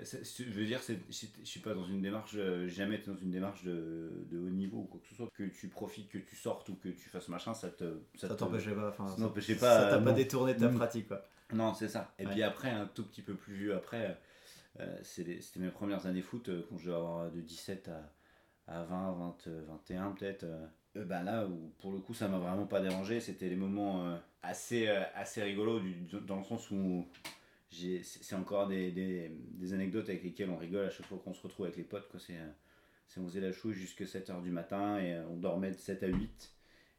c'est- 0.03 0.23
je 0.43 0.51
veux 0.51 0.65
dire, 0.65 0.79
je 1.09 1.13
suis 1.43 1.59
pas 1.59 1.73
dans 1.73 1.85
une 1.85 2.01
démarche, 2.01 2.33
euh, 2.35 2.67
jamais 2.67 2.95
été 2.95 3.09
dans 3.11 3.17
une 3.17 3.31
démarche 3.31 3.63
de, 3.63 4.11
de 4.29 4.37
haut 4.39 4.49
niveau 4.49 4.79
ou 4.79 4.83
quoi 4.85 4.99
que 5.01 5.07
ce 5.07 5.15
soit. 5.15 5.29
Que 5.33 5.43
tu 5.43 5.67
profites, 5.69 6.09
que 6.09 6.17
tu 6.17 6.35
sortes 6.35 6.69
ou 6.69 6.75
que 6.75 6.89
tu 6.89 7.09
fasses 7.09 7.27
machin, 7.29 7.53
ça 7.53 7.69
te. 7.69 7.99
Ça 8.15 8.27
te- 8.29 8.33
t'empêchait 8.33 8.73
pas 8.75 8.89
enfin, 8.89 9.07
ça 9.07 9.17
n'empêchait 9.21 9.55
Ça 9.55 9.59
pas, 9.65 9.89
t'a 9.89 9.95
euh, 9.97 10.01
pas 10.01 10.11
détourné 10.13 10.53
de 10.53 10.59
ta 10.59 10.69
Mm. 10.69 10.75
pratique 10.75 11.07
quoi. 11.07 11.23
Non, 11.53 11.73
c'est 11.73 11.87
ça. 11.87 12.13
Et 12.19 12.25
Ouais. 12.25 12.31
puis 12.31 12.43
après, 12.43 12.69
un 12.69 12.85
tout 12.87 13.05
petit 13.05 13.21
peu 13.21 13.33
plus 13.35 13.53
vieux, 13.55 13.75
après, 13.75 14.19
euh, 14.79 14.97
c'était 15.03 15.39
mes 15.57 15.69
premières 15.69 16.05
années 16.05 16.21
foot, 16.21 16.49
euh, 16.49 16.65
quand 16.69 16.77
je 16.77 16.85
devais 16.87 16.97
avoir 16.97 17.31
de 17.31 17.39
17 17.41 17.89
à, 17.89 18.11
à 18.67 18.83
20, 18.83 19.13
20, 19.13 19.47
euh, 19.47 19.63
21 19.67 20.11
peut-être. 20.11 20.43
euh, 20.43 20.65
euh, 20.97 21.05
ben 21.05 21.23
là, 21.23 21.45
où 21.47 21.71
pour 21.79 21.91
le 21.91 21.99
coup, 21.99 22.13
ça 22.13 22.27
m'a 22.27 22.37
vraiment 22.39 22.65
pas 22.65 22.81
dérangé. 22.81 23.19
C'était 23.21 23.47
les 23.49 23.55
moments 23.55 24.05
euh, 24.07 24.17
assez, 24.43 24.87
euh, 24.87 25.01
assez 25.15 25.41
rigolos, 25.41 25.79
du- 25.79 25.95
dans 26.25 26.37
le 26.37 26.43
sens 26.43 26.69
où 26.71 27.07
c'est 27.71 28.35
encore 28.35 28.67
des, 28.67 28.91
des, 28.91 29.29
des 29.31 29.73
anecdotes 29.73 30.09
avec 30.09 30.23
lesquelles 30.23 30.49
on 30.49 30.57
rigole 30.57 30.85
à 30.85 30.89
chaque 30.89 31.05
fois 31.05 31.19
qu'on 31.23 31.33
se 31.33 31.41
retrouve 31.41 31.65
avec 31.65 31.77
les 31.77 31.83
potes. 31.83 32.07
quoi. 32.09 32.19
C'est 32.19 32.37
euh, 32.37 32.47
c'est 33.07 33.19
on 33.19 33.25
faisait 33.27 33.41
la 33.41 33.51
chouille 33.53 33.73
jusqu'à 33.73 34.03
7h 34.05 34.41
du 34.41 34.51
matin 34.51 34.99
et 34.99 35.13
euh, 35.13 35.25
on 35.29 35.37
dormait 35.37 35.71
de 35.71 35.77
7 35.77 36.03
à 36.03 36.07
8. 36.07 36.53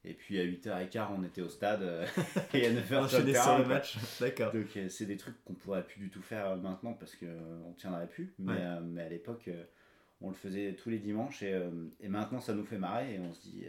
Et 0.05 0.15
puis 0.15 0.39
à 0.39 0.45
8h15, 0.45 1.09
on 1.19 1.25
était 1.25 1.43
au 1.43 1.49
stade 1.49 1.83
euh, 1.83 2.07
et 2.55 2.67
à 2.67 2.71
9h 2.73 3.05
Enchaîner 3.05 3.35
sur 3.35 3.59
le 3.59 3.65
match, 3.67 3.97
d'accord. 4.21 4.53
donc 4.53 4.67
c'est 4.89 5.07
des 5.07 5.17
trucs 5.17 5.43
qu'on 5.45 5.55
pourrait 5.55 5.85
plus 5.85 6.01
du 6.01 6.09
tout 6.09 6.23
faire 6.23 6.57
maintenant 6.57 6.95
parce 6.95 7.15
qu'on 7.17 7.27
on 7.67 7.73
tiendrait 7.73 8.07
plus. 8.07 8.33
Mais, 8.39 8.53
Ouais. 8.53 8.59
euh, 8.61 8.81
mais 8.81 9.03
à 9.03 9.09
l'époque, 9.09 9.49
euh, 9.49 9.65
on 10.21 10.29
le 10.29 10.35
faisait 10.37 10.75
tous 10.75 10.89
les 10.91 10.99
dimanches 10.99 11.43
et, 11.43 11.53
euh, 11.53 11.71
et 12.01 12.09
maintenant 12.09 12.41
ça 12.41 12.55
nous 12.55 12.65
fait 12.65 12.79
marrer 12.79 13.15
et 13.15 13.19
on 13.19 13.33
se 13.35 13.43
dit, 13.43 13.65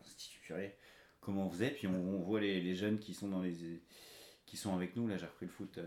on 0.00 0.04
se 0.04 0.16
dit 0.16 0.36
purée, 0.42 0.76
comment 1.20 1.46
on 1.46 1.50
faisait? 1.50 1.70
Puis 1.70 1.86
on, 1.86 1.92
on 1.94 2.22
voit 2.22 2.40
les, 2.40 2.60
les 2.60 2.74
jeunes 2.74 2.98
qui 2.98 3.12
sont, 3.14 3.28
dans 3.28 3.42
les, 3.42 3.54
qui 4.46 4.56
sont 4.56 4.74
avec 4.74 4.96
nous. 4.96 5.06
Là, 5.06 5.16
j'ai 5.18 5.26
repris 5.26 5.46
le 5.46 5.52
foot 5.52 5.78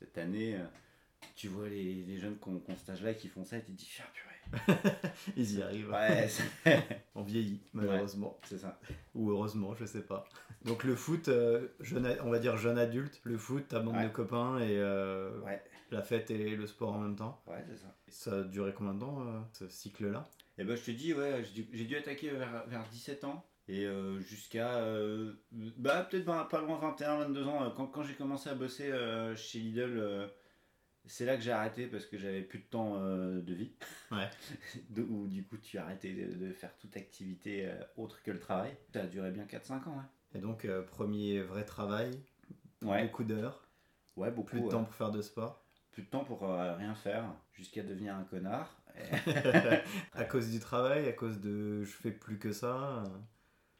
cette 0.00 0.18
année. 0.18 0.56
euh, 0.56 0.64
tu 1.36 1.48
vois 1.48 1.68
les, 1.68 2.02
les 2.04 2.18
jeunes 2.18 2.36
qu'on 2.38 2.60
stage 2.76 3.02
là 3.02 3.14
qui 3.14 3.28
font 3.28 3.44
ça 3.44 3.58
et 3.58 3.60
tu 3.62 3.72
te 3.72 3.76
dis, 3.78 3.90
ah 4.00 4.10
purée. 4.12 4.30
Ils 5.36 5.58
y 5.58 5.62
arrivent. 5.62 5.90
Ouais, 5.90 6.26
On 7.14 7.22
vieillit, 7.22 7.60
malheureusement. 7.72 8.38
c'est 8.44 8.58
ça. 8.58 8.80
Ou 9.14 9.30
heureusement, 9.30 9.74
je 9.74 9.84
sais 9.84 10.02
pas. 10.02 10.24
Donc 10.64 10.82
le 10.84 10.96
foot, 10.96 11.28
euh, 11.28 11.68
jeune, 11.80 12.16
on 12.24 12.30
va 12.30 12.38
dire 12.38 12.56
jeune 12.56 12.78
adulte, 12.78 13.20
le 13.24 13.38
foot, 13.38 13.68
ta 13.68 13.80
bande 13.80 13.96
Ouais. 13.96 14.04
de 14.04 14.08
copains 14.12 14.58
et 14.58 14.76
euh, 14.78 15.30
la 15.90 16.02
fête 16.02 16.30
et 16.30 16.56
le 16.56 16.66
sport 16.66 16.92
en 16.94 16.98
même 17.00 17.16
temps. 17.16 17.40
ouais, 17.46 17.64
c'est 17.68 17.76
ça. 17.76 17.94
Ça 18.08 18.38
a 18.38 18.42
duré 18.42 18.72
combien 18.74 18.94
de 18.94 19.00
temps, 19.00 19.20
euh, 19.26 19.40
ce 19.52 19.68
cycle-là? 19.68 20.28
Et 20.58 20.64
ben 20.64 20.76
je 20.76 20.82
te 20.82 20.90
dis, 20.90 21.14
ouais, 21.14 21.42
j'ai 21.44 21.62
dû, 21.62 21.68
j'ai 21.72 21.84
dû 21.84 21.96
attaquer 21.96 22.30
vers, 22.30 22.66
vers 22.66 22.86
17 22.88 23.24
ans. 23.24 23.46
Et 23.70 23.86
euh, 23.86 24.18
jusqu'à, 24.20 24.78
euh, 24.78 25.32
bah 25.52 26.02
peut-être 26.10 26.24
pas 26.24 26.60
loin 26.60 26.76
21, 26.78 27.18
22 27.18 27.46
ans. 27.46 27.64
euh, 27.64 27.70
Quand, 27.70 27.86
quand 27.86 28.02
j'ai 28.02 28.14
commencé 28.14 28.50
à 28.50 28.54
bosser 28.54 28.92
chez 29.36 29.60
Lidl, 29.60 30.28
c'est 31.06 31.24
là 31.24 31.36
que 31.36 31.42
j'ai 31.42 31.52
arrêté 31.52 31.86
parce 31.86 32.04
que 32.04 32.18
j'avais 32.18 32.42
plus 32.42 32.58
de 32.58 32.64
temps 32.64 32.96
euh, 32.96 33.40
de 33.40 33.54
vie. 33.54 33.72
Ouais. 34.10 34.28
De- 34.90 35.02
Où 35.02 35.28
du 35.28 35.44
coup 35.44 35.56
tu 35.56 35.78
as 35.78 35.84
arrêté 35.84 36.12
de, 36.12 36.34
de 36.46 36.52
faire 36.52 36.76
toute 36.78 36.96
activité 36.96 37.66
euh, 37.66 37.74
autre 37.96 38.22
que 38.24 38.32
le 38.32 38.40
travail. 38.40 38.76
Ça 38.92 39.02
a 39.02 39.06
duré 39.06 39.30
bien 39.30 39.44
4-5 39.44 39.88
ans, 39.88 40.02
Et 40.34 40.38
donc, 40.38 40.64
euh, 40.64 40.82
premier 40.82 41.40
vrai 41.40 41.64
travail, 41.64 42.10
ouais. 42.82 42.88
Ouais, 42.88 43.02
beaucoup 43.04 43.24
d'heures, 43.24 43.68
ouais 44.16 44.30
beaucoup. 44.30 44.48
plus 44.50 44.60
de 44.60 44.64
ouais. 44.64 44.70
temps 44.72 44.84
pour 44.84 44.94
faire 44.94 45.10
de 45.10 45.22
sport. 45.22 45.64
plus 45.92 46.02
de 46.02 46.08
temps 46.08 46.24
pour 46.24 46.40
rien 46.42 46.94
faire 46.94 47.24
jusqu'à 47.52 47.82
devenir 47.82 48.16
un 48.16 48.24
connard 48.24 48.82
à 50.14 50.24
cause 50.24 50.50
du 50.50 50.58
travail, 50.60 51.08
à 51.08 51.12
cause 51.12 51.40
de 51.40 51.84
je 51.84 51.92
fais 51.92 52.10
plus 52.10 52.38
que 52.38 52.52
ça. 52.52 53.04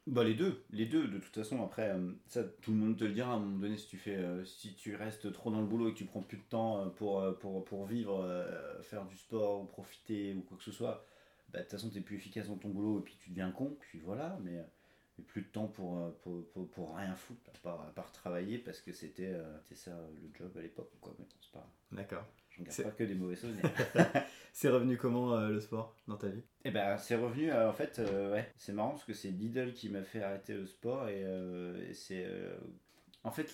Bah 0.06 0.24
les 0.24 0.34
deux, 0.34 0.64
les 0.70 0.86
deux 0.86 1.06
de 1.08 1.18
toute 1.18 1.34
façon. 1.34 1.62
Après 1.62 1.90
euh, 1.90 2.12
ça 2.26 2.42
tout 2.42 2.72
le 2.72 2.78
monde 2.78 2.96
te 2.96 3.04
le 3.04 3.12
dira 3.12 3.32
à 3.32 3.36
un 3.36 3.38
moment 3.38 3.58
donné 3.58 3.76
si 3.76 3.86
tu 3.86 3.96
fais 3.98 4.16
euh, 4.16 4.44
si 4.44 4.74
tu 4.74 4.96
restes 4.96 5.30
trop 5.32 5.50
dans 5.50 5.60
le 5.60 5.66
boulot 5.66 5.88
et 5.88 5.92
que 5.92 5.98
tu 5.98 6.06
prends 6.06 6.22
plus 6.22 6.38
de 6.38 6.42
temps 6.42 6.86
euh, 6.86 6.88
pour, 6.88 7.64
pour, 7.64 7.86
vivre, 7.86 8.26
faire 8.82 9.04
du 9.06 9.16
sport 9.16 9.62
ou 9.62 9.66
profiter 9.66 10.34
ou 10.34 10.42
quoi 10.42 10.56
que 10.56 10.64
ce 10.64 10.72
soit, 10.72 11.04
bah 11.50 11.58
de 11.58 11.64
toute 11.64 11.72
façon 11.72 11.90
t'es 11.90 12.00
plus 12.00 12.16
efficace 12.16 12.48
dans 12.48 12.56
ton 12.56 12.70
boulot 12.70 13.00
et 13.00 13.02
puis 13.02 13.16
tu 13.20 13.30
deviens 13.30 13.50
con, 13.52 13.76
puis 13.80 14.00
voilà, 14.00 14.38
mais, 14.42 14.58
mais 15.18 15.24
plus 15.24 15.42
de 15.42 15.48
temps 15.48 15.68
pour, 15.68 16.12
pour, 16.22 16.48
pour, 16.50 16.70
pour 16.70 16.96
rien 16.96 17.14
foutre 17.14 17.40
à 17.48 17.58
part, 17.62 17.92
à 17.96 18.02
travailler 18.12 18.58
parce 18.58 18.80
que 18.80 18.92
c'était 18.92 19.34
ça 19.72 19.92
le 20.14 20.30
job 20.34 20.50
à 20.56 20.62
l'époque 20.62 20.90
quoi, 21.00 21.14
mais 21.18 21.26
c'est 21.40 21.52
pas 21.52 21.70
D'accord. 21.92 22.26
J'en 22.60 22.64
garde 22.64 22.70
C'est- 22.76 22.82
pas 22.84 22.90
que 22.90 23.04
des 23.04 23.14
mauvais 23.14 23.36
souvenirs. 23.36 23.62
C'est 24.52 24.68
revenu 24.68 24.96
comment 24.96 25.34
euh, 25.34 25.48
le 25.50 25.60
sport 25.60 25.96
dans 26.08 26.16
ta 26.16 26.28
vie? 26.28 26.42
Et 26.64 26.70
ben 26.70 26.96
c'est 26.98 27.14
revenu, 27.16 27.50
euh, 27.52 27.70
en 27.70 27.72
fait, 27.72 27.98
euh, 28.00 28.32
ouais, 28.32 28.52
c'est 28.56 28.72
marrant 28.72 28.90
parce 28.90 29.04
que 29.04 29.14
c'est 29.14 29.30
Lidl 29.30 29.72
qui 29.72 29.88
m'a 29.88 30.02
fait 30.02 30.22
arrêter 30.22 30.54
le 30.54 30.66
sport 30.66 31.08
et, 31.08 31.22
et 31.88 31.94
c'est. 31.94 32.26
en 33.24 33.30
fait, 33.30 33.44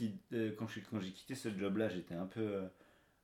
quand 0.57 0.67
j'ai 0.69 0.81
quand 0.83 1.01
j'ai 1.01 1.13
quitté 1.13 1.35
ce 1.35 1.51
job-là, 1.57 1.89
j'étais 1.89 2.15
un 2.15 2.27
peu. 2.27 2.63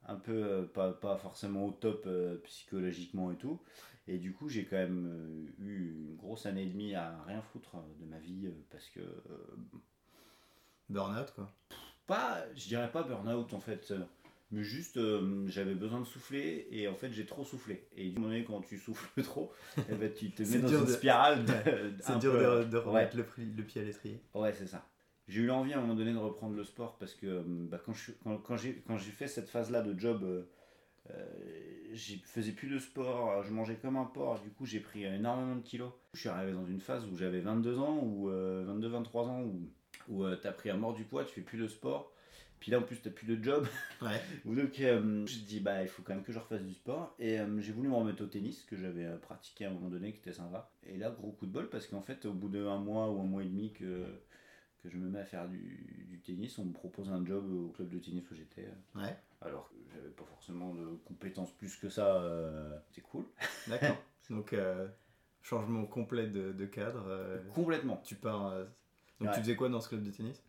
un 0.07 0.17
peu 0.17 0.69
pas, 0.75 0.93
pas 0.93 1.17
forcément 1.17 1.67
au 1.67 1.73
top 1.73 2.07
psychologiquement 2.45 3.33
et 3.33 3.37
tout. 3.37 3.61
Et 4.09 4.19
du 4.19 4.33
coup, 4.35 4.49
j'ai 4.49 4.65
quand 4.67 4.77
même 4.77 5.49
eu 5.59 5.93
une 5.93 6.17
grosse 6.17 6.45
année 6.47 6.65
et 6.65 6.71
demie 6.71 6.95
à 6.95 7.23
rien 7.27 7.41
foutre 7.41 7.77
de 8.01 8.05
ma 8.05 8.19
vie 8.19 8.51
parce 8.71 8.89
que. 8.91 9.01
Burnout 10.89 11.31
quoi. 11.35 11.51
pas, 12.07 12.45
je 12.55 12.69
dirais 12.69 12.91
pas 12.91 13.03
burn-out 13.03 13.53
en 13.55 13.61
fait, 13.61 13.95
mais 14.53 14.63
juste 14.63 14.99
euh, 14.99 15.45
j'avais 15.49 15.75
besoin 15.75 15.99
de 16.01 16.05
souffler 16.07 16.69
et 16.71 16.87
en 16.87 16.95
fait 16.95 17.11
j'ai 17.13 17.27
trop 17.27 17.45
soufflé. 17.45 17.89
Et 17.97 18.07
à 18.07 18.11
un 18.11 18.13
moment 18.15 18.29
donné, 18.29 18.45
quand 18.45 18.61
tu 18.61 18.79
souffles 18.79 19.23
trop, 19.25 19.53
eh 19.89 19.95
ben, 19.95 20.13
tu 20.13 20.31
te 20.31 20.43
mets 20.43 20.59
dans 20.59 20.69
une 20.69 20.85
de- 20.85 20.91
spirale. 20.93 21.45
de- 21.45 21.53
C'est 22.01 22.13
un 22.13 22.19
dur 22.19 22.33
peu, 22.33 22.65
de, 22.67 22.77
ouais. 22.79 22.85
remettre 22.85 23.17
le, 23.17 23.25
pied 23.65 23.81
à 23.81 23.85
l'étrier. 23.85 24.21
Ouais, 24.35 24.53
c'est 24.53 24.67
ça. 24.69 24.87
J'ai 25.29 25.41
eu 25.43 25.47
l'envie 25.47 25.73
à 25.73 25.79
un 25.79 25.81
moment 25.81 25.95
donné 25.95 26.13
de 26.13 26.19
reprendre 26.19 26.55
le 26.55 26.65
sport 26.65 26.97
parce 26.99 27.15
que 27.15 27.27
euh, 27.27 27.43
bah, 27.47 27.81
quand, 27.85 27.93
je 27.95 28.03
suis- 28.03 28.15
quand, 28.23 28.37
quand 28.39 28.57
j'ai 28.57 28.83
fait 29.13 29.27
cette 29.29 29.49
phase-là 29.49 29.81
de 29.83 29.99
job, 29.99 30.23
euh, 30.25 30.43
euh, 31.11 31.25
je 31.95 32.15
faisais 32.25 32.53
plus 32.53 32.69
de 32.69 32.79
sport, 32.79 33.43
je 33.43 33.53
mangeais 33.53 33.77
comme 33.77 33.97
un 33.97 34.05
porc, 34.05 34.41
du 34.41 34.51
coup 34.51 34.67
j'ai 34.67 34.81
pris 34.81 35.05
énormément 35.05 35.57
de 35.57 35.63
kilos. 35.63 35.91
Je 36.15 36.21
suis 36.21 36.29
arrivé 36.29 36.53
dans 36.53 36.67
une 36.67 36.81
phase 36.81 37.07
où 37.07 37.17
j'avais 37.17 37.41
22 37.41 37.79
ans 37.79 37.99
ou 38.03 38.31
22-23 38.31 39.17
ans 39.29 39.43
où, 39.43 39.69
où 40.09 40.29
tu 40.29 40.37
t'as 40.43 40.53
pris 40.53 40.71
à 40.71 40.77
mort 40.77 40.95
du 40.95 41.05
poids, 41.05 41.25
tu 41.25 41.33
fais 41.35 41.41
plus 41.41 41.59
de 41.59 41.67
sport. 41.69 42.13
Puis 42.63 42.71
là 42.71 42.79
en 42.79 42.83
plus 42.83 42.95
t'as 43.03 43.11
plus 43.11 43.27
de 43.27 43.43
job. 43.43 43.67
Ouais. 44.01 44.21
Donc 44.45 44.79
euh, 44.79 45.27
je 45.27 45.39
dis 45.41 45.59
bah 45.59 45.83
il 45.83 45.89
faut 45.89 46.01
quand 46.05 46.15
même 46.15 46.23
que 46.23 46.31
je 46.33 46.39
refasse 46.39 46.63
du 46.63 46.75
sport 46.75 47.13
et 47.19 47.41
euh, 47.41 47.61
j'ai 47.61 47.73
voulu 47.73 47.89
me 47.89 47.95
remettre 47.97 48.23
au 48.23 48.27
tennis 48.27 48.63
que 48.71 48.77
j'avais 48.77 49.05
euh, 49.05 49.17
pratiqué 49.17 49.65
à 49.65 49.71
un 49.71 49.73
moment 49.73 49.89
donné 49.89 50.13
qui 50.13 50.19
était 50.19 50.33
sympa. 50.33 50.71
Et 50.87 50.97
là 50.97 51.11
gros 51.11 51.33
coup 51.33 51.47
de 51.47 51.51
bol 51.51 51.69
parce 51.69 51.89
qu'en 51.89 52.03
fait 52.03 52.25
au 52.25 52.33
bout 52.33 52.49
d'un 52.49 52.79
mois 52.79 53.11
ou 53.11 53.21
un 53.21 53.25
mois 53.25 53.43
et 53.43 53.47
demi 53.47 53.73
que, 53.73 54.05
que 54.81 54.89
je 54.89 54.97
me 54.97 55.09
mets 55.09 55.19
à 55.19 55.25
faire 55.25 55.49
du, 55.49 56.07
du 56.09 56.21
tennis, 56.21 56.57
on 56.59 56.65
me 56.67 56.73
propose 56.73 57.11
un 57.11 57.27
job 57.27 57.53
au 57.53 57.69
club 57.71 57.89
de 57.89 57.99
tennis 57.99 58.31
où 58.31 58.35
j'étais. 58.37 58.69
Ouais. 58.95 59.17
Alors 59.41 59.69
que 59.69 59.75
j'avais 59.93 60.11
pas 60.11 60.25
forcément 60.25 60.73
de 60.73 60.87
compétences 61.05 61.51
plus 61.51 61.75
que 61.75 61.89
ça, 61.89 62.23
euh, 62.23 62.79
c'est 62.93 63.01
cool. 63.01 63.25
D'accord. 63.67 64.01
Donc 64.31 64.53
euh, 64.53 64.87
changement 65.43 65.85
complet 65.87 66.29
de, 66.29 66.53
de 66.53 66.67
cadre. 66.67 67.07
euh, 67.09 67.39
Complètement. 67.53 68.01
tu 68.05 68.15
pars. 68.15 68.47
euh, 68.53 68.65
Donc 69.19 69.31
Ouais. 69.31 69.35
tu 69.35 69.41
faisais 69.41 69.57
quoi 69.57 69.69
dans 69.69 69.81
ce 69.81 69.89
club 69.89 70.05
de 70.05 70.13
tennis? 70.13 70.41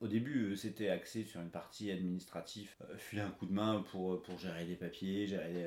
Au 0.00 0.06
début, 0.06 0.50
euh, 0.52 0.56
c'était 0.56 0.90
axé 0.90 1.24
sur 1.24 1.40
une 1.40 1.50
partie 1.50 1.90
administrative, 1.90 2.70
euh, 2.82 2.96
filer 2.96 3.22
un 3.22 3.30
coup 3.30 3.46
de 3.46 3.52
main 3.52 3.84
pour, 3.90 4.14
euh, 4.14 4.22
pour 4.22 4.38
gérer 4.38 4.64
des 4.64 4.76
papiers, 4.76 5.26
gérer, 5.26 5.66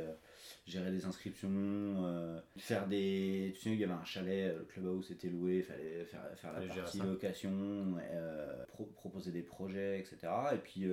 gérer 0.66 0.90
des 0.92 1.06
inscriptions, 1.06 1.52
faire 2.58 2.88
des. 2.88 3.52
Tu 3.56 3.62
sais, 3.62 3.70
il 3.72 3.80
y 3.80 3.84
avait 3.84 3.92
un 3.92 4.06
chalet, 4.06 4.56
le 4.58 4.64
clubhouse 4.64 5.12
était 5.12 5.30
loué, 5.30 5.58
il 5.58 5.64
fallait 5.64 6.06
faire, 6.06 6.22
faire 6.38 6.54
la 6.54 6.62
partie 6.76 6.98
location, 7.08 7.98
pro- 8.70 8.86
proposer 8.96 9.32
des 9.32 9.42
projets, 9.44 10.00
etc. 10.00 10.18
Et 10.54 10.58
puis 10.60 10.86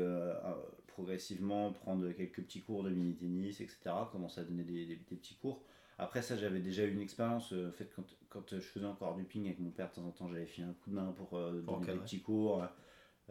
progressivement 0.86 1.72
prendre 1.72 2.10
quelques 2.12 2.42
petits 2.42 2.62
cours 2.62 2.82
de 2.82 2.90
mini-tennis, 2.90 3.60
etc. 3.60 3.78
Commencer 4.10 4.40
à 4.40 4.44
donner 4.44 4.64
des, 4.64 4.84
des- 4.86 4.96
des 4.96 5.16
petits 5.16 5.36
cours. 5.36 5.62
Après 6.00 6.22
ça, 6.22 6.36
j'avais 6.36 6.60
déjà 6.60 6.84
eu 6.84 6.92
une 6.92 7.00
expérience. 7.00 7.52
En 7.52 7.72
fait, 7.72 7.90
quand, 7.94 8.04
quand 8.28 8.48
je 8.50 8.60
faisais 8.60 8.86
encore 8.86 9.16
du 9.16 9.24
ping 9.24 9.46
avec 9.46 9.58
mon 9.58 9.70
père, 9.70 9.90
de 9.90 9.94
temps 9.96 10.06
en 10.06 10.10
temps, 10.10 10.28
j'avais 10.28 10.46
filé 10.46 10.66
un 10.66 10.72
coup 10.72 10.90
de 10.90 10.94
main 10.94 11.12
pour 11.16 11.36
euh, 11.36 11.60
Pour 11.64 11.74
donner 11.80 11.86
des 11.94 11.98
petits 12.04 12.20
cours. 12.20 12.64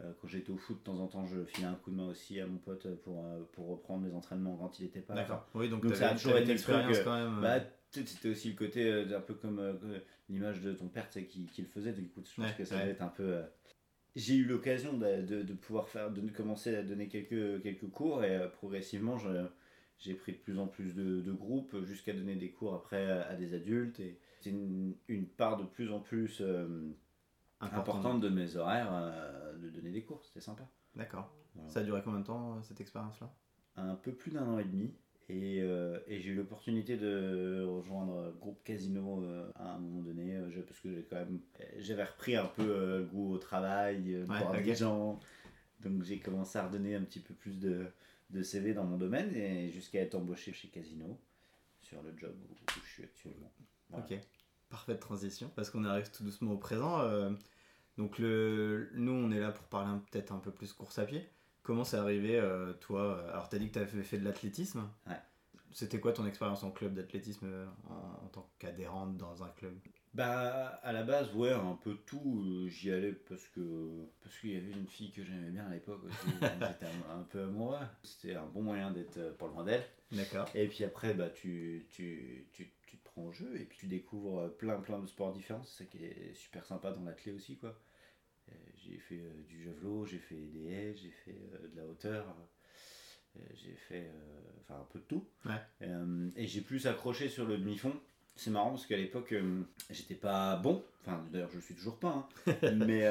Euh, 0.00 0.12
quand 0.20 0.28
j'étais 0.28 0.50
au 0.50 0.56
foot, 0.56 0.78
de 0.78 0.84
temps 0.84 0.98
en 1.00 1.08
temps, 1.08 1.26
je 1.26 1.44
filais 1.44 1.66
un 1.66 1.74
coup 1.74 1.90
de 1.90 1.96
main 1.96 2.06
aussi 2.08 2.38
à 2.40 2.46
mon 2.46 2.58
pote 2.58 2.86
pour, 3.02 3.24
euh, 3.24 3.42
pour 3.52 3.66
reprendre 3.68 4.06
les 4.06 4.14
entraînements 4.14 4.56
quand 4.56 4.78
il 4.78 4.86
était 4.86 5.00
pas 5.00 5.14
là. 5.14 5.22
D'accord. 5.22 5.48
Oui, 5.54 5.68
donc, 5.68 5.84
ça 5.94 6.10
a 6.10 6.14
toujours 6.14 6.36
été 6.36 6.52
le 6.52 6.58
truc, 6.60 6.76
euh, 6.76 7.04
quand 7.04 7.16
même. 7.16 7.40
Bah, 7.40 7.58
c'était 7.90 8.28
aussi 8.28 8.50
le 8.50 8.54
côté 8.56 8.92
un 8.92 9.20
peu 9.20 9.34
comme 9.34 9.58
euh, 9.58 9.72
l'image 10.28 10.60
de 10.60 10.72
ton 10.72 10.86
père 10.88 11.08
qui, 11.10 11.46
qui 11.46 11.62
le 11.62 11.68
faisait. 11.68 11.92
Du 11.92 12.06
coup, 12.08 12.22
je 12.24 12.40
pense 12.40 12.50
Ouais, 12.50 12.54
que 12.56 12.64
ça 12.64 12.76
ouais. 12.76 12.90
être 12.90 13.02
un 13.02 13.08
peu. 13.08 13.24
euh, 13.24 13.42
J'ai 14.14 14.36
eu 14.36 14.44
l'occasion 14.44 14.92
de, 14.96 15.22
de, 15.22 15.42
de 15.42 15.52
pouvoir 15.54 15.88
faire, 15.88 16.10
de 16.12 16.20
commencer 16.30 16.76
à 16.76 16.82
donner 16.82 17.08
quelques, 17.08 17.60
quelques 17.62 17.88
cours 17.90 18.22
et 18.22 18.36
euh, 18.36 18.46
progressivement, 18.48 19.16
j'ai 19.98 20.14
pris 20.14 20.32
de 20.32 20.38
plus 20.38 20.58
en 20.60 20.68
plus 20.68 20.94
de, 20.94 21.20
de 21.22 21.32
groupes 21.32 21.76
jusqu'à 21.84 22.12
donner 22.12 22.36
des 22.36 22.50
cours 22.50 22.74
après 22.74 23.10
à, 23.10 23.26
à 23.28 23.34
des 23.34 23.52
adultes. 23.54 23.98
Et 23.98 24.18
c'est 24.42 24.50
une, 24.50 24.94
une 25.08 25.26
part 25.26 25.56
de 25.56 25.64
plus 25.64 25.90
en 25.90 25.98
plus. 25.98 26.40
Importante 27.60 28.20
de 28.20 28.28
mes 28.28 28.56
horaires 28.56 28.90
euh, 28.92 29.56
de 29.58 29.68
donner 29.70 29.90
des 29.90 30.02
cours. 30.04 30.24
C'était 30.24 30.40
sympa. 30.40 30.68
D'accord. 30.94 31.32
Voilà. 31.54 31.70
Ça 31.70 31.80
a 31.80 31.82
duré 31.82 32.02
combien 32.04 32.20
de 32.20 32.26
temps 32.26 32.56
euh, 32.56 32.62
cette 32.62 32.80
expérience-là? 32.80 33.32
Un 33.76 33.94
peu 33.94 34.12
plus 34.12 34.30
d'un 34.30 34.46
an 34.46 34.58
et 34.58 34.64
demi. 34.64 34.94
Et, 35.30 35.60
euh, 35.60 35.98
et 36.06 36.20
j'ai 36.20 36.30
eu 36.30 36.34
l'opportunité 36.34 36.96
de 36.96 37.62
rejoindre 37.62 38.24
le 38.24 38.32
groupe 38.32 38.64
Casino 38.64 39.22
euh, 39.22 39.50
à 39.56 39.74
un 39.74 39.78
moment 39.78 40.00
donné, 40.00 40.36
euh, 40.36 40.62
parce 40.66 40.80
que 40.80 40.94
j'ai 40.94 41.04
quand 41.04 41.16
même, 41.16 41.40
j'avais 41.76 42.04
repris 42.04 42.34
un 42.34 42.46
peu 42.46 42.64
le 42.64 43.04
goût 43.04 43.34
au 43.34 43.38
travail, 43.38 44.02
de 44.02 44.24
Ouais, 44.24 44.62
des 44.62 44.74
gens. 44.74 45.20
Donc 45.80 46.02
j'ai 46.02 46.18
commencé 46.18 46.58
à 46.58 46.66
redonner 46.66 46.94
un 46.94 47.02
petit 47.02 47.20
peu 47.20 47.34
plus 47.34 47.58
de, 47.58 47.88
de 48.30 48.42
CV 48.42 48.72
dans 48.72 48.84
mon 48.84 48.96
domaine 48.96 49.34
et 49.36 49.70
jusqu'à 49.70 50.00
être 50.00 50.14
embauché 50.14 50.54
chez 50.54 50.68
Casino 50.68 51.20
sur 51.82 52.02
le 52.02 52.16
job 52.16 52.34
où, 52.48 52.52
où 52.54 52.80
je 52.84 52.90
suis 52.90 53.04
actuellement. 53.04 53.52
Voilà. 53.90 54.06
Ok. 54.06 54.18
Parfaite 54.70 55.00
transition, 55.00 55.50
parce 55.56 55.70
qu'on 55.70 55.84
arrive 55.84 56.10
tout 56.10 56.22
doucement 56.24 56.52
au 56.52 56.58
présent. 56.58 57.00
euh, 57.00 57.30
donc 57.96 58.18
le, 58.18 58.90
nous, 58.94 59.12
on 59.12 59.30
est 59.30 59.40
là 59.40 59.50
pour 59.50 59.64
parler 59.66 59.90
peut-être 60.10 60.32
un 60.32 60.38
peu 60.38 60.50
plus 60.52 60.72
course 60.72 60.98
à 60.98 61.04
pied. 61.06 61.28
Comment 61.62 61.84
c'est 61.84 61.96
arrivé, 61.96 62.38
euh, 62.38 62.72
toi 62.74 63.00
euh, 63.02 63.30
Alors, 63.32 63.48
tu 63.48 63.56
as 63.56 63.58
dit 63.58 63.68
que 63.68 63.72
tu 63.74 63.78
avais 63.78 64.02
fait 64.02 64.18
de 64.18 64.24
l'athlétisme. 64.24 64.88
Ouais. 65.06 65.16
C'était 65.72 66.00
quoi 66.00 66.12
ton 66.12 66.26
expérience 66.26 66.62
en 66.62 66.70
club 66.70 66.94
d'athlétisme 66.94 67.46
en, 67.90 68.24
en 68.24 68.28
tant 68.28 68.48
qu'adhérente 68.58 69.16
dans 69.16 69.42
un 69.42 69.48
club? 69.50 69.74
Bah 70.14 70.80
à 70.82 70.92
la 70.92 71.02
base 71.02 71.32
ouais 71.34 71.52
un 71.52 71.78
peu 71.84 71.94
tout 72.06 72.42
euh, 72.46 72.66
j'y 72.68 72.90
allais 72.90 73.12
parce 73.12 73.46
que 73.48 73.60
parce 74.22 74.36
qu'il 74.38 74.54
y 74.54 74.56
avait 74.56 74.70
une 74.72 74.88
fille 74.88 75.12
que 75.12 75.22
j'aimais 75.22 75.50
bien 75.50 75.66
à 75.66 75.70
l'époque 75.70 76.02
aussi 76.04 76.16
j'étais 76.40 76.86
un, 76.86 77.18
un 77.20 77.22
peu 77.24 77.42
amoureux 77.42 77.76
c'était 78.02 78.34
un 78.34 78.46
bon 78.46 78.62
moyen 78.62 78.90
d'être 78.90 79.36
pas 79.36 79.46
loin 79.46 79.64
d'elle 79.64 79.84
D'accord. 80.10 80.48
et 80.54 80.66
puis 80.66 80.82
après 80.84 81.12
bah 81.12 81.28
tu, 81.28 81.86
tu, 81.90 82.48
tu, 82.52 82.72
jeu 83.32 83.60
et 83.60 83.64
puis 83.64 83.78
tu 83.78 83.86
découvres 83.86 84.38
euh, 84.40 84.48
plein 84.48 84.78
plein 84.80 84.98
de 84.98 85.06
sports 85.06 85.32
différents 85.32 85.62
c'est 85.64 85.84
ça 85.84 85.90
qui 85.90 86.04
est 86.04 86.34
super 86.34 86.64
sympa 86.64 86.92
dans 86.92 87.04
l'athlé 87.04 87.32
aussi 87.32 87.56
quoi 87.56 87.74
Euh, 88.50 88.54
j'ai 88.76 88.98
fait 88.98 89.20
euh, 89.20 89.42
du 89.48 89.62
javelot 89.62 90.06
j'ai 90.06 90.18
fait 90.18 90.36
des 90.54 90.66
haies 90.72 90.94
j'ai 90.96 91.10
fait 91.24 91.40
de 91.72 91.76
la 91.76 91.86
hauteur 91.86 92.24
j'ai 93.54 93.74
fait 93.74 94.10
enfin 94.62 94.80
un 94.80 94.86
peu 94.92 94.98
de 94.98 95.04
tout 95.04 95.24
Ouais. 95.44 95.60
Et 96.36 96.46
j'ai 96.46 96.60
plus 96.62 96.86
accroché 96.86 97.28
sur 97.28 97.46
le 97.46 97.56
demi-fond 97.58 97.94
c'est 98.36 98.50
marrant 98.50 98.70
parce 98.70 98.86
qu'à 98.86 98.96
l'époque, 98.96 99.34
j'étais 99.90 100.14
pas 100.14 100.54
bon. 100.56 100.84
Enfin, 101.00 101.26
d'ailleurs, 101.32 101.50
je 101.50 101.56
le 101.56 101.60
suis 101.60 101.74
toujours 101.74 101.98
pas. 101.98 102.28
hein. 102.46 102.54
mais 102.86 103.02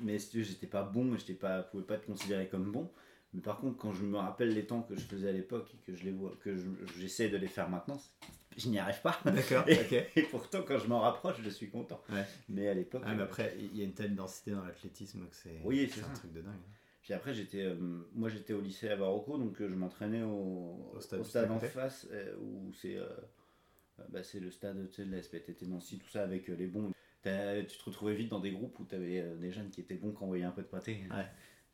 mais 0.00 0.18
j'étais 0.18 0.66
pas 0.66 0.82
bon, 0.82 1.16
j'étais 1.16 1.34
pas, 1.34 1.62
pouvais 1.62 1.84
pas 1.84 1.98
te 1.98 2.06
considérer 2.06 2.48
comme 2.48 2.72
bon. 2.72 2.90
Mais 3.34 3.40
par 3.40 3.58
contre, 3.60 3.78
quand 3.78 3.92
je 3.92 4.02
me 4.04 4.18
rappelle 4.18 4.52
les 4.52 4.66
temps 4.66 4.82
que 4.82 4.94
je 4.94 5.00
faisais 5.00 5.28
à 5.30 5.32
l'époque 5.32 5.72
et 5.74 5.78
que 5.90 5.96
je 5.96 6.04
les 6.04 6.10
vois, 6.12 6.34
que 6.40 6.54
je- 6.56 6.68
j'essaie 6.98 7.28
de 7.30 7.36
les 7.38 7.48
faire 7.48 7.68
maintenant, 7.70 7.98
je 8.58 8.68
n'y 8.68 8.78
arrive 8.78 9.00
pas. 9.00 9.18
D'accord, 9.24 9.64
Et, 10.16 10.22
pourtant, 10.30 10.62
quand 10.62 10.78
je 10.78 10.86
m'en 10.86 11.00
rapproche, 11.00 11.36
je 11.42 11.48
suis 11.48 11.70
content. 11.70 12.02
Ouais. 12.10 12.24
Mais 12.50 12.68
à 12.68 12.74
l'époque, 12.74 13.02
Ah, 13.06 13.14
mais 13.14 13.22
euh, 13.22 13.24
après, 13.24 13.56
il 13.58 13.74
y 13.76 13.80
a 13.80 13.84
une 13.84 13.94
telle 13.94 14.14
densité 14.14 14.50
dans 14.50 14.62
l'athlétisme 14.64 15.26
que 15.26 15.34
c'est 15.36 15.60
Oui, 15.64 15.90
c'est 15.92 16.02
un 16.04 16.12
truc 16.12 16.32
de 16.32 16.42
dingue. 16.42 16.60
Puis 17.00 17.14
après, 17.14 17.32
j'étais, 17.32 17.62
euh, 17.62 17.74
moi, 18.14 18.28
j'étais 18.28 18.52
au 18.52 18.60
lycée 18.60 18.88
à 18.90 18.96
Varocco, 18.96 19.38
donc 19.38 19.60
euh, 19.60 19.68
je 19.68 19.74
m'entraînais 19.74 20.22
au, 20.22 20.92
Au 20.92 20.96
au 20.96 21.00
stade 21.24 21.50
en 21.50 21.58
face, 21.58 22.06
euh, 22.12 22.36
où 22.38 22.70
c'est, 22.74 22.98
bah, 24.10 24.22
c'est 24.22 24.40
le 24.40 24.50
stade 24.50 24.88
tu 24.90 24.96
sais, 24.96 25.04
de 25.06 25.10
la 25.12 25.22
SPTT 25.22 25.66
Nancy, 25.66 25.98
tout 25.98 26.08
ça 26.08 26.22
avec 26.22 26.48
les 26.48 26.66
bons. 26.66 26.92
Tu 27.22 27.30
te 27.30 27.84
retrouvais 27.84 28.14
vite 28.14 28.28
dans 28.28 28.40
des 28.40 28.50
groupes 28.50 28.78
où 28.78 28.84
tu 28.84 28.94
avais 28.94 29.22
des 29.36 29.50
jeunes 29.52 29.70
qui 29.70 29.80
étaient 29.80 29.94
bons, 29.94 30.12
qui 30.12 30.22
envoyaient 30.22 30.44
un 30.44 30.50
peu 30.50 30.62
de 30.62 30.66
pâté. 30.66 31.04
Ouais. 31.10 31.24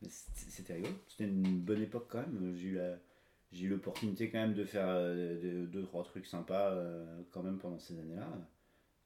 C'était 0.07 0.75
rigolo. 0.75 0.95
C'était 1.09 1.25
une 1.25 1.61
bonne 1.61 1.83
époque 1.83 2.07
quand 2.09 2.21
même. 2.21 2.55
J'ai 2.57 2.69
eu 2.69 2.75
la- 2.77 2.99
j'ai 3.53 3.65
eu 3.65 3.69
l'opportunité 3.69 4.31
quand 4.31 4.39
même 4.39 4.55
de 4.55 4.65
faire 4.65 4.87
euh, 4.89 5.41
de- 5.41 5.67
deux, 5.67 5.83
trois 5.83 6.05
trucs 6.05 6.27
sympas 6.27 6.73
euh, 6.73 7.23
quand 7.31 7.43
même 7.43 7.59
pendant 7.59 7.79
ces 7.79 7.99
années-là. 7.99 8.29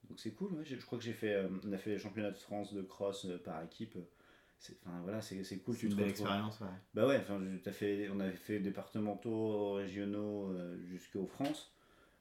Donc 0.08 0.18
c'est 0.18 0.32
cool. 0.32 0.52
ouais. 0.54 0.64
Je 0.64 0.76
crois 0.84 0.98
que 0.98 1.04
j'ai 1.04 1.12
fait, 1.12 1.34
euh, 1.34 1.48
on 1.64 1.72
a 1.72 1.78
fait 1.78 1.90
les 1.90 1.98
championnats 1.98 2.30
de 2.32 2.36
France 2.36 2.74
de 2.74 2.82
cross 2.82 3.24
euh, 3.26 3.38
par 3.38 3.62
équipe. 3.62 3.96
C'est, 4.58 4.76
enfin 4.84 5.00
voilà, 5.02 5.20
c'est, 5.22 5.42
c'est 5.44 5.58
cool. 5.58 5.76
C'est 5.76 5.86
une 5.86 5.94
belle 5.94 6.10
expérience, 6.10 6.60
ouais. 6.60 6.68
bah 6.94 7.06
ouais, 7.06 7.16
enfin, 7.18 7.40
fait, 7.72 8.08
on 8.10 8.20
avait 8.20 8.36
fait 8.36 8.60
départementaux, 8.60 9.72
régionaux 9.72 10.54
jusqu'aux 10.88 11.26
France. 11.26 11.72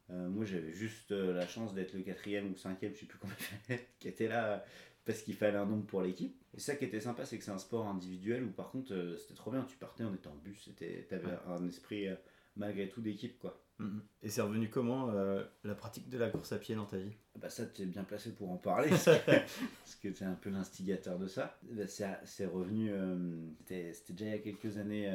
Moi, 0.10 0.44
j'avais 0.44 0.74
juste 0.74 1.12
la 1.12 1.48
chance 1.48 1.74
d'être 1.74 1.94
le 1.94 2.01
quatrième 2.01 2.51
ou 2.51 2.58
cinquième, 2.58 2.94
je 2.94 3.01
sais 3.01 3.06
plus 3.06 3.20
combien 3.20 3.36
qui 4.00 4.08
était 4.10 4.28
là 4.28 4.66
parce 5.05 5.22
qu'il 5.22 5.36
fallait 5.36 5.58
un 5.58 5.65
nombre 5.65 5.86
pour 5.86 6.01
l'équipe. 6.01 6.36
Et 6.53 6.60
ça 6.60 6.75
qui 6.75 6.86
était 6.86 7.00
sympa, 7.00 7.25
c'est 7.25 7.38
que 7.38 7.43
c'est 7.43 7.51
un 7.51 7.58
sport 7.58 7.88
individuel 7.88 8.43
où 8.43 8.50
par 8.51 8.70
contre, 8.72 8.93
euh, 8.93 9.17
c'était 9.17 9.34
trop 9.36 9.51
bien. 9.51 9.63
Tu 9.63 9.77
partais, 9.77 10.03
on 10.03 10.13
était 10.13 10.27
en 10.27 10.36
bus, 10.36 10.62
c'était, 10.65 11.05
t'avais 11.10 11.27
Ouais. 11.27 11.38
un 11.48 11.65
esprit 11.67 12.08
euh, 12.08 12.15
malgré 12.55 12.89
tout 12.89 13.01
d'équipe, 13.01 13.39
quoi. 13.39 13.63
Mhm. 13.79 14.01
Et 14.22 14.29
c'est 14.29 14.41
revenu 14.41 14.70
comment 14.70 15.10
euh, 15.10 15.43
la 15.63 15.74
pratique 15.74 16.08
de 16.10 16.17
la 16.20 16.29
course 16.29 16.51
à 16.51 16.60
pied 16.60 16.75
dans 16.75 16.86
ta 16.86 16.98
vie? 16.98 17.13
Bah 17.39 17.50
ça, 17.50 17.65
tu 17.65 17.81
es 17.81 17.86
bien 17.86 18.03
placé 18.03 18.31
pour 18.31 18.51
en 18.51 18.58
parler, 18.58 18.89
parce 18.89 19.05
que, 19.05 19.25
parce 19.25 19.96
que 20.01 20.08
tu 20.10 20.24
es 20.24 20.27
un 20.27 20.36
peu 20.36 20.50
l'instigateur 20.51 21.17
de 21.17 21.27
ça. 21.27 21.58
Bah, 21.63 21.88
c'est, 21.88 22.08
c'est 22.25 22.46
revenu, 22.46 22.91
c'était, 23.60 23.93
c'était 23.93 24.13
déjà 24.13 24.25
il 24.25 24.31
y 24.31 24.36
a 24.36 24.39
quelques 24.39 24.77
années, 24.77 25.10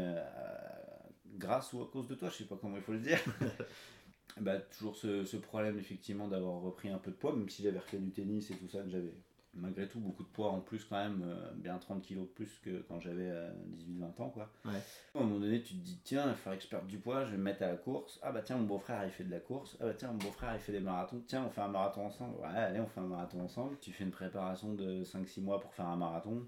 grâce 1.37 1.73
ou 1.75 1.83
à 1.83 1.87
cause 1.91 2.09
de 2.09 2.15
toi, 2.15 2.29
je 2.31 2.37
sais 2.39 2.45
pas 2.45 2.57
comment 2.61 2.77
il 2.77 2.83
faut 2.83 2.93
le 2.93 2.99
dire. 3.01 3.19
bah, 4.41 4.59
toujours 4.59 4.97
ce, 4.97 5.25
ce 5.25 5.37
problème, 5.37 5.79
effectivement, 5.79 6.27
d'avoir 6.29 6.61
repris 6.61 6.89
un 6.89 6.99
peu 6.99 7.11
de 7.11 7.17
poids, 7.17 7.37
même 7.37 7.49
si 7.49 7.63
j'avais 7.63 7.79
refait 7.79 7.99
du 7.99 8.11
tennis 8.11 8.51
et 8.51 8.55
tout 8.57 8.69
ça, 8.69 8.81
j'avais 8.89 9.13
malgré 9.57 9.89
tout 9.89 10.01
beaucoup 10.01 10.23
de 10.23 10.29
poids 10.29 10.51
en 10.51 10.61
plus 10.61 10.85
quand 10.85 10.97
même, 10.97 11.23
euh, 11.25 11.53
bien 11.57 11.79
30 11.79 12.03
kilos 12.03 12.27
de 12.27 12.33
plus 12.33 12.59
que 12.61 12.83
quand 12.89 13.01
j'avais 13.01 13.31
18-20 13.77 14.23
ans, 14.23 14.31
quoi. 14.31 14.51
Ouais. 14.65 14.73
À 15.15 15.19
un 15.19 15.23
moment 15.23 15.41
donné, 15.41 15.63
tu 15.63 15.75
te 15.75 15.79
dis, 15.79 15.99
tiens, 16.05 16.29
il 16.29 16.35
falloir 16.35 16.59
que 16.59 16.65
je 16.65 16.69
perde 16.69 16.87
du 16.87 16.99
poids, 16.99 17.25
je 17.25 17.33
vais 17.33 17.39
me 17.39 17.43
mettre 17.43 17.63
à 17.63 17.69
la 17.69 17.77
course. 17.77 18.19
Ah 18.23 18.33
bah 18.33 18.43
tiens, 18.43 18.57
mon 18.57 18.65
beau-frère, 18.65 19.05
il 19.05 19.11
fait 19.11 19.25
de 19.25 19.31
la 19.31 19.41
course. 19.41 19.77
Ah 19.81 19.85
bah 19.87 19.95
tiens, 19.95 20.13
mon 20.13 20.19
beau-frère, 20.19 20.55
il 20.55 20.61
fait 20.61 20.73
des 20.73 20.81
marathons. 20.81 21.23
Tiens, 21.27 21.45
on 21.47 21.51
fait 21.51 21.61
un 21.61 21.69
marathon 21.69 22.07
ensemble. 22.07 22.37
Ouais, 22.41 22.47
allez, 22.49 22.81
on 22.81 22.87
fait 22.87 23.01
un 23.01 23.07
marathon 23.07 23.41
ensemble. 23.41 23.77
Tu 23.81 23.93
fais 23.93 24.05
une 24.05 24.11
préparation 24.11 24.75
de 24.75 25.05
5-6 25.05 25.41
mois 25.41 25.61
pour 25.61 25.73
faire 25.75 25.87
un 25.87 25.97
marathon. 25.97 26.47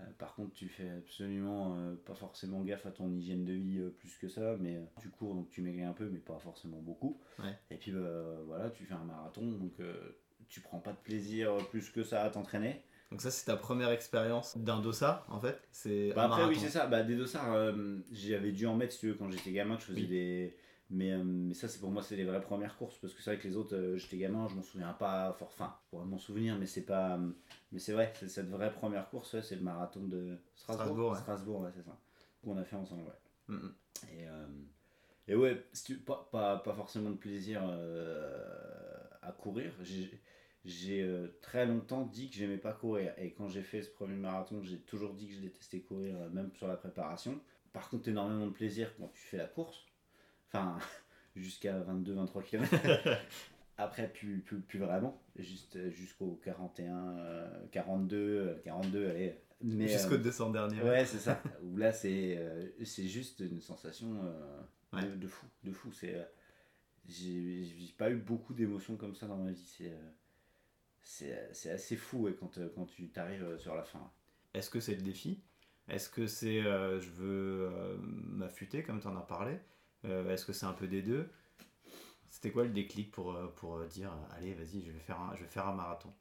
Euh, 0.00 0.04
par 0.18 0.34
contre, 0.34 0.52
tu 0.54 0.68
fais 0.68 0.88
absolument 0.88 1.76
euh, 1.76 1.94
pas 2.06 2.14
forcément 2.14 2.62
gaffe 2.62 2.86
à 2.86 2.90
ton 2.90 3.12
hygiène 3.12 3.44
de 3.44 3.52
vie 3.52 3.78
euh, 3.78 3.90
plus 3.90 4.16
que 4.16 4.28
ça, 4.28 4.56
mais 4.58 4.76
euh, 4.76 4.84
tu 5.00 5.10
cours 5.10 5.34
donc 5.34 5.50
tu 5.50 5.60
maigris 5.60 5.84
un 5.84 5.92
peu, 5.92 6.08
mais 6.08 6.18
pas 6.18 6.38
forcément 6.38 6.80
beaucoup. 6.80 7.20
Ouais. 7.38 7.58
Et 7.70 7.76
puis 7.76 7.92
bah, 7.92 8.40
voilà, 8.46 8.70
tu 8.70 8.84
fais 8.84 8.94
un 8.94 9.04
marathon, 9.04 9.42
donc 9.42 9.78
euh, 9.80 10.16
tu 10.48 10.60
prends 10.60 10.78
pas 10.80 10.92
de 10.92 10.98
plaisir 10.98 11.56
plus 11.70 11.90
que 11.90 12.02
ça 12.04 12.22
à 12.22 12.30
t'entraîner. 12.30 12.82
Donc 13.10 13.20
ça 13.20 13.30
c'est 13.30 13.44
ta 13.44 13.56
première 13.56 13.90
expérience 13.90 14.56
d'un 14.56 14.80
dossard 14.80 15.26
en 15.28 15.38
fait 15.38 15.60
C'est 15.70 16.12
Bah 16.14 16.24
après, 16.24 16.46
oui, 16.46 16.56
c'est 16.58 16.70
ça. 16.70 16.86
Bah, 16.86 17.02
des 17.02 17.14
dossards, 17.16 17.52
euh, 17.52 17.98
j'avais 18.10 18.52
dû 18.52 18.66
en 18.66 18.74
mettre, 18.74 18.94
si 18.94 19.00
tu 19.00 19.08
veux, 19.08 19.14
quand 19.14 19.30
j'étais 19.30 19.52
gamin, 19.52 19.74
que 19.76 19.82
je 19.82 19.86
faisais 19.88 20.00
Oui. 20.00 20.06
des. 20.08 20.56
Mais, 20.88 21.12
euh, 21.12 21.22
mais 21.24 21.54
ça, 21.54 21.68
c'est 21.68 21.78
pour 21.78 21.90
moi, 21.90 22.02
c'est 22.02 22.16
les 22.16 22.24
vraies 22.24 22.40
premières 22.42 22.76
courses. 22.76 22.98
Parce 22.98 23.14
que 23.14 23.22
c'est 23.22 23.32
vrai 23.34 23.38
que 23.42 23.48
les 23.48 23.56
autres, 23.56 23.74
euh, 23.74 23.96
j'étais 23.96 24.18
gamin, 24.18 24.46
je 24.48 24.54
m'en 24.54 24.62
souviens 24.62 24.92
pas 24.92 25.32
fort. 25.32 25.48
Enfin, 25.52 25.74
je 25.84 25.90
pourrais 25.90 26.04
m'en 26.06 26.18
souvenir, 26.18 26.56
mais 26.58 26.66
c'est 26.66 26.82
pas. 26.86 27.16
euh, 27.16 27.30
Mais 27.70 27.78
c'est 27.78 27.92
vrai, 27.92 28.12
c'est 28.18 28.28
cette 28.28 28.48
vraie 28.50 28.72
première 28.72 29.08
course, 29.10 29.32
ouais, 29.34 29.42
c'est 29.42 29.56
le 29.56 29.62
marathon 29.62 30.04
de 30.04 30.36
Strasbourg. 30.54 30.84
Strasbourg, 30.86 31.10
ouais. 31.12 31.18
Strasbourg, 31.18 31.60
ouais, 31.60 31.70
c'est 31.74 31.82
ça. 31.84 31.96
Qu'on 32.44 32.56
a 32.58 32.64
fait 32.64 32.76
ensemble, 32.76 33.02
ouais. 33.04 33.54
Mhm. 33.56 33.74
Et, 34.10 34.26
euh, 34.28 34.46
et 35.28 35.34
ouais, 35.34 35.64
pas, 36.06 36.28
pas, 36.32 36.56
pas 36.58 36.74
forcément 36.74 37.10
de 37.10 37.16
plaisir 37.16 37.62
euh, 37.64 38.81
à 39.22 39.32
courir. 39.32 39.72
J'ai- 39.82 41.02
euh, 41.02 41.26
très 41.40 41.66
longtemps 41.66 42.02
dit 42.02 42.30
que 42.30 42.36
j'aimais 42.36 42.56
pas 42.58 42.72
courir. 42.72 43.12
Et 43.18 43.32
quand 43.32 43.48
j'ai 43.48 43.62
fait 43.62 43.82
ce 43.82 43.90
premier 43.90 44.14
marathon, 44.16 44.62
j'ai 44.62 44.78
toujours 44.78 45.14
dit 45.14 45.26
que 45.28 45.34
je 45.34 45.40
détestais 45.40 45.80
courir, 45.80 46.16
euh, 46.20 46.28
même 46.30 46.50
sur 46.54 46.68
la 46.68 46.76
préparation. 46.76 47.40
Par 47.72 47.88
contre, 47.88 48.08
énormément 48.08 48.46
de 48.46 48.52
plaisir 48.52 48.94
quand 48.98 49.08
tu 49.08 49.20
fais 49.20 49.38
la 49.38 49.46
course. 49.46 49.86
Enfin, 50.48 50.78
jusqu'à 51.36 51.80
22-23 51.80 52.42
km. 52.44 52.70
Après, 53.78 54.06
plus, 54.12 54.40
plus, 54.40 54.60
plus 54.60 54.78
vraiment. 54.78 55.20
Juste 55.36 55.76
euh, 55.76 55.90
jusqu'au 55.90 56.38
41, 56.44 57.16
euh, 57.18 57.66
42, 57.72 58.16
euh, 58.16 58.54
42, 58.64 59.08
allez. 59.08 59.34
Jusqu'au 59.64 60.14
euh, 60.14 60.18
200 60.18 60.50
dernier. 60.50 60.82
Ouais, 60.82 61.04
c'est 61.06 61.18
ça. 61.18 61.42
Où 61.64 61.76
là, 61.76 61.92
c'est 61.92 62.36
euh, 62.36 62.66
c'est 62.84 63.08
juste 63.08 63.40
une 63.40 63.60
sensation 63.60 64.20
Ouais. 64.92 65.02
de, 65.06 65.14
de 65.16 65.26
fou. 65.26 65.46
De 65.64 65.72
fou. 65.72 65.90
C'est, 65.92 66.14
j'ai 67.08 67.94
pas 67.98 68.10
eu 68.10 68.16
beaucoup 68.16 68.54
d'émotions 68.54 68.96
comme 68.96 69.14
ça 69.14 69.26
dans 69.26 69.36
ma 69.36 69.52
vie. 69.52 69.66
C'est 69.66 69.92
euh, 69.92 71.48
c'est 71.52 71.70
assez 71.70 71.96
fou 71.96 72.22
ouais, 72.22 72.34
quand, 72.38 72.58
euh, 72.58 72.70
quand 72.74 72.86
tu 72.86 73.10
t'arrives 73.10 73.42
euh, 73.42 73.58
sur 73.58 73.74
la 73.74 73.82
fin. 73.82 74.10
Est-ce 74.54 74.70
que 74.70 74.80
c'est 74.80 74.94
le 74.94 75.02
défi? 75.02 75.42
Est-ce 75.88 76.08
que 76.08 76.26
c'est 76.26 76.60
euh, 76.60 77.00
je 77.00 77.10
veux 77.10 77.68
euh, 77.72 77.96
m'affûter 77.98 78.82
comme 78.82 79.00
tu 79.00 79.08
en 79.08 79.16
as 79.16 79.22
parlé? 79.22 79.58
Euh, 80.04 80.32
Est-ce 80.32 80.46
que 80.46 80.52
c'est 80.52 80.66
un 80.66 80.72
peu 80.72 80.86
des 80.86 81.02
deux? 81.02 81.28
C'était 82.30 82.50
quoi 82.50 82.62
le 82.64 82.70
déclic 82.70 83.10
pour, 83.10 83.36
pour 83.56 83.84
dire 83.86 84.12
allez 84.30 84.54
vas-y 84.54 84.82
je 84.82 84.90
vais 84.90 85.00
faire 85.00 85.20
un, 85.20 85.34
je 85.36 85.42
vais 85.42 85.48
faire 85.48 85.66
un 85.66 85.74
marathon? 85.74 86.12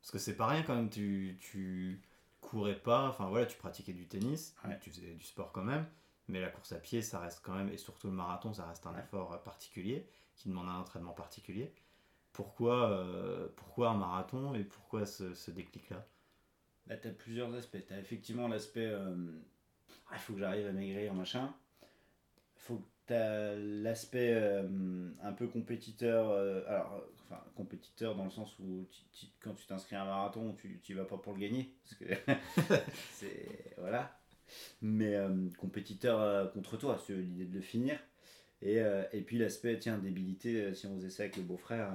Parce 0.00 0.12
que 0.12 0.18
c'est 0.18 0.36
pas 0.36 0.46
rien 0.46 0.62
quand 0.62 0.76
même, 0.76 0.90
tu, 0.90 1.36
tu 1.40 2.00
courais 2.40 2.78
pas, 2.78 3.08
enfin 3.08 3.28
voilà 3.28 3.46
tu 3.46 3.56
pratiquais 3.56 3.92
du 3.92 4.06
tennis, 4.06 4.54
Ouais. 4.64 4.78
tu 4.80 4.90
faisais 4.90 5.14
du 5.14 5.24
sport 5.24 5.52
quand 5.52 5.64
même, 5.64 5.86
mais 6.28 6.40
la 6.40 6.48
course 6.50 6.72
à 6.72 6.78
pied 6.78 7.02
ça 7.02 7.18
reste 7.20 7.40
quand 7.44 7.54
même, 7.54 7.68
et 7.70 7.76
surtout 7.78 8.08
le 8.08 8.12
marathon 8.14 8.52
ça 8.52 8.66
reste 8.66 8.86
un 8.86 8.94
Ouais. 8.94 9.00
effort 9.00 9.32
euh, 9.32 9.38
particulier 9.38 10.06
qui 10.36 10.48
demande 10.48 10.68
un 10.68 10.78
entraînement 10.80 11.12
particulier. 11.12 11.72
Pourquoi, 12.32 12.90
euh, 12.92 13.48
pourquoi 13.56 13.90
un 13.90 13.96
marathon 13.98 14.54
et 14.54 14.64
pourquoi 14.64 15.06
ce, 15.06 15.34
ce 15.34 15.50
déclic-là? 15.50 16.06
Là, 16.88 16.96
tu 16.96 17.06
as 17.08 17.12
plusieurs 17.12 17.54
aspects. 17.54 17.86
Tu 17.86 17.92
as 17.94 17.98
effectivement 18.00 18.48
l'aspect 18.48 18.86
euh, 18.86 19.14
Ah, 20.10 20.14
il 20.14 20.18
faut 20.20 20.34
que 20.34 20.40
j'arrive 20.40 20.66
à 20.66 20.72
maigrir, 20.72 21.14
machin. 21.14 21.54
faut 22.56 22.76
que 22.78 22.88
tu 23.06 23.14
as 23.14 23.54
l'aspect 23.56 24.32
euh, 24.34 25.10
un 25.22 25.32
peu 25.32 25.46
compétiteur. 25.48 26.30
euh, 26.30 26.62
alors, 26.68 27.02
enfin, 27.24 27.42
compétiteur 27.56 28.14
dans 28.16 28.24
le 28.24 28.30
sens 28.30 28.58
où 28.58 28.86
tu- 28.90 29.02
tu- 29.26 29.32
quand 29.40 29.54
tu 29.54 29.66
t'inscris 29.66 29.96
à 29.96 30.02
un 30.02 30.06
marathon, 30.06 30.54
tu 30.54 30.80
tu 30.82 30.92
y 30.92 30.94
vas 30.94 31.04
pas 31.04 31.18
pour 31.18 31.32
le 31.34 31.40
gagner. 31.40 31.74
Parce 31.84 31.94
que 31.96 32.32
c'est. 33.10 33.74
Voilà. 33.78 34.17
Mais 34.82 35.14
euh, 35.16 35.48
compétiteur 35.58 36.20
euh, 36.20 36.46
contre 36.46 36.76
toi, 36.76 37.02
c'est 37.06 37.14
l'idée 37.14 37.44
de 37.46 37.54
le 37.54 37.60
finir. 37.60 37.98
Et, 38.62 38.80
euh, 38.80 39.04
et 39.12 39.22
puis 39.22 39.38
l'aspect, 39.38 39.78
tiens, 39.78 39.98
débilité, 39.98 40.74
si 40.74 40.86
on 40.86 40.96
faisait 40.96 41.10
ça 41.10 41.24
avec 41.24 41.36
le 41.36 41.42
beau-frère. 41.44 41.90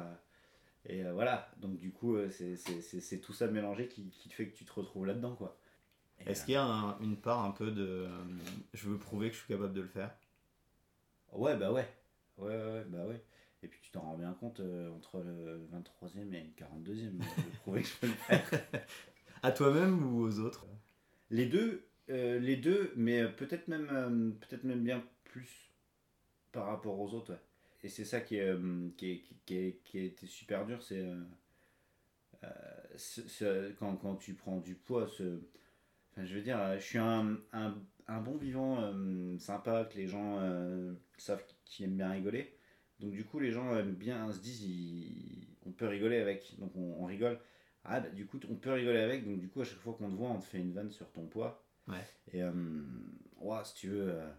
et 0.85 1.03
voilà, 1.03 1.49
donc 1.57 1.77
du 1.79 1.91
coup, 1.91 2.17
c'est- 2.29 3.19
tout 3.21 3.33
ça 3.33 3.47
mélangé 3.47 3.87
qui, 3.87 4.09
qui 4.11 4.29
te 4.29 4.33
fait 4.33 4.47
que 4.49 4.55
tu 4.55 4.65
te 4.65 4.73
retrouves 4.73 5.05
là-dedans, 5.05 5.35
quoi. 5.35 5.57
Est-ce 6.25 6.45
qu'il 6.45 6.53
y 6.53 6.57
a 6.57 6.63
un- 6.65 6.99
une 6.99 7.17
part 7.17 7.43
un 7.45 7.51
peu 7.51 7.71
de 7.71 7.85
euh, 8.07 8.07
je 8.73 8.89
veux 8.89 8.97
prouver 8.97 9.29
que 9.29 9.35
je 9.35 9.39
suis 9.39 9.47
capable 9.47 9.73
de 9.73 9.81
le 9.81 9.87
faire? 9.87 10.11
Ouais, 11.31 11.57
bah 11.57 11.71
ouais. 11.71 11.87
Ouais, 12.37 12.49
ouais, 12.55 12.85
bah 12.87 13.05
ouais. 13.05 13.21
Et 13.61 13.67
puis 13.67 13.79
tu 13.81 13.91
t'en 13.91 14.01
rends 14.01 14.17
bien 14.17 14.33
compte 14.33 14.59
euh, 14.59 14.91
entre 14.91 15.19
le 15.21 15.65
23e 15.71 16.33
et 16.33 16.43
le 16.43 16.49
42e. 16.55 17.21
euh, 17.21 17.43
de 17.45 17.55
prouver 17.57 17.81
que 17.81 17.87
je 17.87 17.95
peux 17.99 18.07
le 18.07 18.13
faire. 18.13 18.49
À 19.43 19.51
toi-même 19.51 20.03
ou 20.15 20.21
aux 20.21 20.39
autres? 20.39 20.65
Les 21.29 21.45
deux, 21.45 21.85
euh, 22.09 22.39
les 22.39 22.57
deux, 22.57 22.91
mais 22.95 23.27
peut-être 23.31 23.67
même, 23.67 23.87
euh, 23.91 24.31
peut-être 24.47 24.63
même 24.63 24.83
bien 24.83 25.03
plus 25.25 25.71
par 26.51 26.67
rapport 26.67 26.99
aux 26.99 27.13
autres. 27.13 27.33
Et 27.83 27.89
c'est 27.89 28.05
ça 28.05 28.21
qui, 28.21 28.37
est, 28.37 28.47
euh, 28.49 28.89
qui, 28.97 29.21
qui, 29.21 29.35
qui, 29.45 29.75
qui 29.85 29.99
a 29.99 30.03
été 30.03 30.27
super 30.27 30.65
dur, 30.65 30.83
c'est 30.83 31.03
ce- 32.95 33.27
ce- 33.27 33.71
quand, 33.73 33.95
quand 33.97 34.15
tu 34.15 34.33
prends 34.33 34.59
du 34.59 34.75
poids. 34.75 35.03
Enfin, 36.11 36.25
je 36.25 36.35
veux 36.35 36.41
dire, 36.41 36.59
je 36.77 36.83
suis 36.83 36.97
un, 36.99 37.37
un, 37.53 38.21
bon 38.21 38.37
vivant 38.37 38.93
sympa, 39.39 39.85
que 39.91 39.97
les 39.97 40.07
gens 40.07 40.39
savent 41.17 41.43
qu'il 41.65 41.85
aime 41.85 41.97
bien 41.97 42.11
rigoler. 42.11 42.55
Donc 42.99 43.11
du 43.11 43.25
coup, 43.25 43.39
les 43.39 43.51
gens 43.51 43.75
aiment 43.75 43.95
bien, 43.95 44.31
se 44.31 44.39
disent, 44.41 45.47
on 45.65 45.71
peut 45.71 45.87
rigoler 45.87 46.17
avec. 46.17 46.57
Donc 46.59 46.71
on, 46.75 47.03
on 47.03 47.05
rigole. 47.05 47.39
Ah 47.85 47.99
bah 47.99 48.09
du 48.09 48.25
coup, 48.25 48.39
on 48.49 48.55
peut 48.55 48.71
rigoler 48.71 48.99
avec. 48.99 49.25
Donc 49.25 49.39
du 49.39 49.49
coup, 49.49 49.61
à 49.61 49.65
chaque 49.65 49.79
fois 49.79 49.93
qu'on 49.93 50.09
te 50.09 50.15
voit, 50.15 50.29
on 50.29 50.39
te 50.39 50.45
fait 50.45 50.59
une 50.59 50.73
vanne 50.73 50.91
sur 50.91 51.11
ton 51.11 51.25
poids. 51.27 51.63
Ouais. 51.87 52.05
Et 52.31 52.41
euh, 52.43 52.51
si 53.63 53.73
tu 53.75 53.89
veux, 53.89 54.09
euh, 54.11 54.29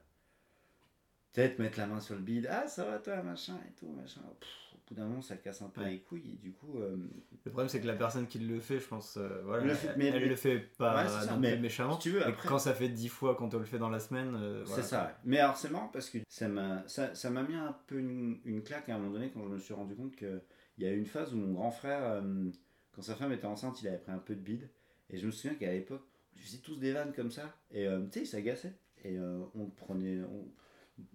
peut-être 1.33 1.59
mettre 1.59 1.79
la 1.79 1.87
main 1.87 2.01
sur 2.01 2.15
le 2.15 2.21
bide. 2.23 2.49
Ah, 2.51 2.67
ça 2.67 2.85
va 2.85 2.99
toi, 2.99 3.23
machin 3.23 3.57
et 3.69 3.73
tout, 3.79 3.89
machin. 3.89 4.21
Pff, 4.41 4.49
au 4.75 4.79
bout 4.89 4.95
d'un 4.95 5.07
moment, 5.07 5.23
ça 5.23 5.37
casse 5.37 5.63
un 5.63 5.69
peu 5.69 5.81
Ouais. 5.83 5.91
les 5.93 6.01
couilles. 6.01 6.33
Et 6.35 6.37
du 6.37 6.53
coup, 6.53 6.79
euh, 6.79 6.97
Le 7.45 7.51
problème, 7.51 7.69
c'est 7.69 7.81
que 7.81 7.87
la 7.87 7.95
personne 7.97 8.27
qui 8.27 8.39
le 8.39 8.61
fait, 8.61 8.79
je 8.81 8.87
pense, 8.87 9.19
voilà, 9.45 9.65
Le 9.65 9.75
fait- 9.75 9.89
elle, 9.89 9.99
mais- 9.99 10.07
elle 10.09 10.29
le 10.29 10.37
fait 10.37 10.59
pas 10.79 11.03
Ouais, 11.03 11.09
ça, 11.09 11.37
mais 11.37 11.57
méchamment. 11.59 11.95
si 11.95 12.01
tu 12.01 12.11
veux, 12.11 12.21
Et 12.21 12.25
après- 12.25 12.49
quand 12.49 12.59
ça 12.59 12.75
fait 12.75 12.89
dix 12.89 13.09
fois 13.09 13.35
qu'on 13.35 13.49
te 13.49 13.57
le 13.57 13.65
fait 13.65 13.79
dans 13.79 13.91
la 13.91 14.01
semaine, 14.01 14.31
voilà. 14.31 14.65
C'est 14.67 14.83
ça. 14.83 15.19
Mais 15.25 15.39
alors 15.39 15.57
c'est 15.57 15.71
marrant 15.71 15.89
parce 15.89 16.09
que 16.11 16.19
ça 16.29 16.49
m'a 16.49 16.83
ça, 16.87 17.15
ça 17.15 17.31
m'a 17.31 17.43
mis 17.43 17.55
un 17.55 17.77
peu 17.87 17.99
une, 17.99 18.41
une 18.45 18.63
claque 18.63 18.89
à 18.89 18.95
un 18.95 18.99
moment 18.99 19.13
donné 19.13 19.31
quand 19.31 19.43
je 19.45 19.49
me 19.49 19.59
suis 19.59 19.75
rendu 19.75 19.95
compte 19.95 20.17
que 20.17 20.41
il 20.79 20.85
y 20.85 20.87
a 20.87 20.93
eu 20.93 20.99
une 20.99 21.07
phase 21.07 21.33
où 21.33 21.37
mon 21.37 21.53
grand 21.53 21.71
frère, 21.71 22.03
euh, 22.03 22.51
quand 22.93 23.03
sa 23.03 23.15
femme 23.15 23.33
était 23.33 23.47
enceinte, 23.47 23.81
il 23.83 23.89
avait 23.89 23.99
pris 23.99 24.13
un 24.13 24.19
peu 24.19 24.35
de 24.35 24.41
bide. 24.41 24.69
Et 25.11 25.19
je 25.19 25.27
me 25.27 25.31
souviens 25.31 25.57
qu'à 25.57 25.71
l'époque, 25.73 26.03
on 26.37 26.39
faisait 26.41 26.59
tous 26.59 26.77
des 26.79 26.93
vannes 26.93 27.13
comme 27.15 27.31
ça. 27.31 27.55
Et 27.71 27.87
euh, 27.87 28.01
tu 28.07 28.13
sais, 28.13 28.21
il 28.21 28.27
s'agaçait. 28.27 28.73
Et 29.05 29.19
euh, 29.19 29.43
on 29.55 29.67
prenait. 29.67 30.21
on- 30.23 30.49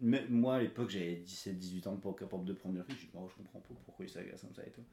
mais 0.01 0.25
moi 0.27 0.55
à 0.55 0.61
l'époque 0.61 0.89
j'avais 0.89 1.15
17-18 1.25 1.87
ans 1.87 1.95
pas 1.95 2.11
capable 2.13 2.43
de 2.43 2.51
prendre 2.53 2.75
du 2.75 2.81
recul. 2.81 2.95
Je 2.97 3.05
dis, 3.05 3.11
oh, 3.13 3.27
je 3.29 3.35
comprends 3.37 3.59
pas 3.61 3.73
pourquoi 3.85 4.05
il 4.05 4.09
s'agace 4.09 4.41
comme 4.41 4.53
ça 4.53 4.65
et 4.65 4.71
tout. 4.71 4.83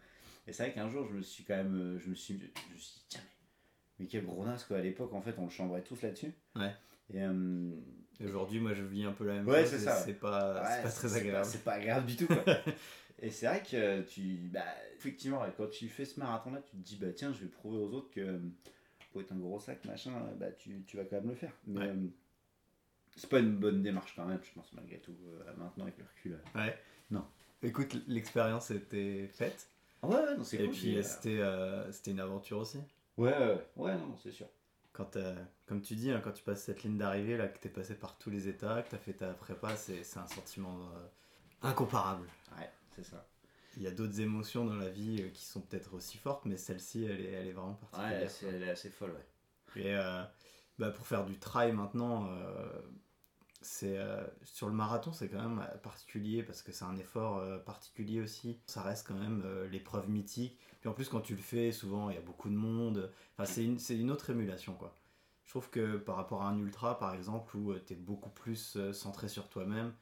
Et 0.46 0.52
c'est 0.52 0.62
vrai 0.62 0.72
qu'un 0.72 0.88
jour 0.88 1.06
je 1.08 1.14
me 1.14 1.22
suis 1.22 1.42
quand 1.44 1.56
même. 1.56 1.74
euh, 1.76 1.98
Je 1.98 2.08
me 2.08 2.14
suis, 2.14 2.38
je 2.38 2.44
me 2.74 2.78
suis 2.78 2.94
dit, 3.00 3.04
tiens, 3.08 3.20
mais, 3.24 4.04
mais 4.04 4.06
quel 4.06 4.24
gros 4.24 4.44
quoi. 4.68 4.76
À 4.76 4.80
l'époque 4.80 5.12
en 5.12 5.20
fait 5.20 5.34
on 5.38 5.44
le 5.44 5.50
chambrait 5.50 5.82
tous 5.82 6.00
là-dessus. 6.02 6.32
Ouais. 6.54 6.72
Et. 7.12 7.20
euh, 7.22 7.70
Aujourd'hui, 8.24 8.60
moi, 8.60 8.72
je 8.72 8.82
vis 8.82 9.04
un 9.04 9.12
peu 9.12 9.26
la 9.26 9.34
même 9.34 9.46
Ouais, 9.46 9.60
chose. 9.60 9.72
c'est 9.72 9.78
ça. 9.80 9.94
C'est 9.96 10.14
pas, 10.14 10.64
c'est 10.64 10.76
Ouais, 10.78 10.82
pas 10.84 10.88
très 10.90 11.16
agréable. 11.16 11.44
C'est 11.44 11.62
pas 11.64 11.72
agréable 11.74 12.06
du 12.06 12.16
tout, 12.16 12.26
quoi. 12.26 12.42
et 13.20 13.30
c'est 13.30 13.44
vrai 13.46 13.62
que 13.62 14.00
tu. 14.08 14.48
Bah, 14.50 14.64
effectivement, 14.96 15.42
quand 15.58 15.68
tu 15.68 15.86
fais 15.88 16.06
ce 16.06 16.18
marathon-là, 16.18 16.62
tu 16.62 16.78
te 16.78 16.82
dis, 16.82 16.96
bah 16.96 17.12
tiens, 17.14 17.34
je 17.34 17.40
vais 17.40 17.50
prouver 17.50 17.76
aux 17.76 17.92
autres 17.92 18.10
que 18.10 18.40
pour 19.16 19.22
être 19.22 19.32
un 19.32 19.36
gros 19.38 19.58
sac, 19.58 19.82
machin, 19.86 20.12
euh, 20.14 20.34
bah 20.34 20.52
tu, 20.52 20.82
tu 20.86 20.98
vas 20.98 21.04
quand 21.04 21.16
même 21.16 21.28
le 21.30 21.34
faire. 21.34 21.52
Mais 21.66 21.80
Ouais. 21.80 21.86
euh, 21.88 22.06
c'est 23.16 23.30
pas 23.30 23.38
une 23.38 23.56
bonne 23.56 23.82
démarche 23.82 24.12
quand 24.14 24.26
même, 24.26 24.40
je 24.44 24.52
pense, 24.52 24.70
malgré 24.74 24.98
tout, 24.98 25.16
euh, 25.26 25.52
maintenant 25.56 25.84
avec 25.84 25.96
le 25.96 26.04
recul. 26.04 26.38
Ouais. 26.54 26.78
Non. 27.10 27.24
Écoute, 27.62 27.94
l'expérience 28.08 28.70
était 28.70 29.26
faite. 29.28 29.70
Ouais, 30.02 30.14
ouais, 30.16 30.36
non, 30.36 30.44
c'est 30.44 30.58
Et 30.58 30.64
cool. 30.66 30.70
puis 30.74 30.80
j'ai- 30.92 31.02
c'était 31.02 31.40
c'était 31.92 32.10
une 32.10 32.20
aventure 32.20 32.58
aussi. 32.58 32.78
Ouais, 33.16 33.32
ouais, 33.32 33.64
ouais, 33.76 33.94
non, 33.96 34.14
c'est 34.22 34.32
sûr. 34.32 34.48
Quand 34.92 35.16
comme 35.64 35.80
tu 35.80 35.94
dis, 35.94 36.10
hein, 36.10 36.20
quand 36.22 36.32
tu 36.32 36.42
passes 36.42 36.62
cette 36.64 36.82
ligne 36.82 36.98
d'arrivée, 36.98 37.38
là, 37.38 37.48
que 37.48 37.58
t'es 37.58 37.70
passé 37.70 37.94
par 37.94 38.18
tous 38.18 38.28
les 38.28 38.48
états, 38.48 38.82
que 38.82 38.90
t'as 38.90 38.98
fait 38.98 39.14
ta 39.14 39.32
prépa, 39.32 39.74
c'est 39.76 40.04
c'est 40.04 40.18
un 40.18 40.26
sentiment 40.26 40.90
incomparable. 41.62 42.28
Ouais, 42.58 42.70
c'est 42.90 43.04
ça. 43.04 43.26
Il 43.76 43.82
y 43.82 43.86
a 43.86 43.90
d'autres 43.90 44.20
émotions 44.20 44.64
dans 44.64 44.74
la 44.76 44.88
vie 44.88 45.22
euh, 45.22 45.28
qui 45.30 45.44
sont 45.44 45.60
peut-être 45.60 45.94
aussi 45.94 46.16
fortes, 46.18 46.44
mais 46.46 46.56
celle-ci, 46.56 47.04
elle 47.04 47.20
est, 47.20 47.30
elle 47.32 47.46
est 47.48 47.52
vraiment 47.52 47.74
Ouais, 47.74 47.78
particulière. 47.90 48.30
c'est- 48.30 48.46
elle 48.46 48.62
est 48.62 48.70
assez 48.70 48.90
folle, 48.90 49.12
ouais. 49.12 49.80
Et 49.82 49.94
euh, 49.94 50.22
bah, 50.78 50.90
pour 50.90 51.06
faire 51.06 51.24
du 51.26 51.38
trail 51.38 51.72
maintenant, 51.72 52.28
euh, 52.30 52.80
c'est 53.60 53.98
euh, 53.98 54.24
sur 54.44 54.68
le 54.68 54.72
marathon, 54.74 55.12
c'est 55.12 55.28
quand 55.28 55.42
même 55.42 55.66
particulier 55.82 56.42
parce 56.42 56.62
que 56.62 56.72
c'est 56.72 56.84
un 56.84 56.96
effort 56.96 57.42
particulier 57.64 58.20
aussi. 58.20 58.58
Ça 58.66 58.82
reste 58.82 59.06
quand 59.06 59.14
même 59.14 59.44
l'épreuve 59.70 60.08
mythique. 60.08 60.58
Puis 60.80 60.88
en 60.88 60.92
plus, 60.92 61.08
quand 61.08 61.20
tu 61.20 61.34
le 61.34 61.42
fais, 61.42 61.72
souvent 61.72 62.10
il 62.10 62.14
y 62.14 62.18
a 62.18 62.22
beaucoup 62.22 62.48
de 62.48 62.54
monde. 62.54 63.10
Enfin, 63.34 63.44
c'est 63.44 63.64
une, 63.64 63.78
une 63.90 64.10
autre 64.10 64.30
émulation 64.30 64.74
quoi. 64.74 64.96
Je 65.44 65.50
trouve 65.50 65.70
que 65.70 65.96
par 65.96 66.16
rapport 66.16 66.42
à 66.42 66.48
un 66.48 66.58
ultra 66.58 66.98
par 66.98 67.14
exemple 67.14 67.56
où 67.56 67.74
tu 67.78 67.92
es 67.92 67.96
beaucoup 67.96 68.30
plus 68.30 68.78
centré 68.92 69.28
sur 69.28 69.48
toi-même, 69.48 69.92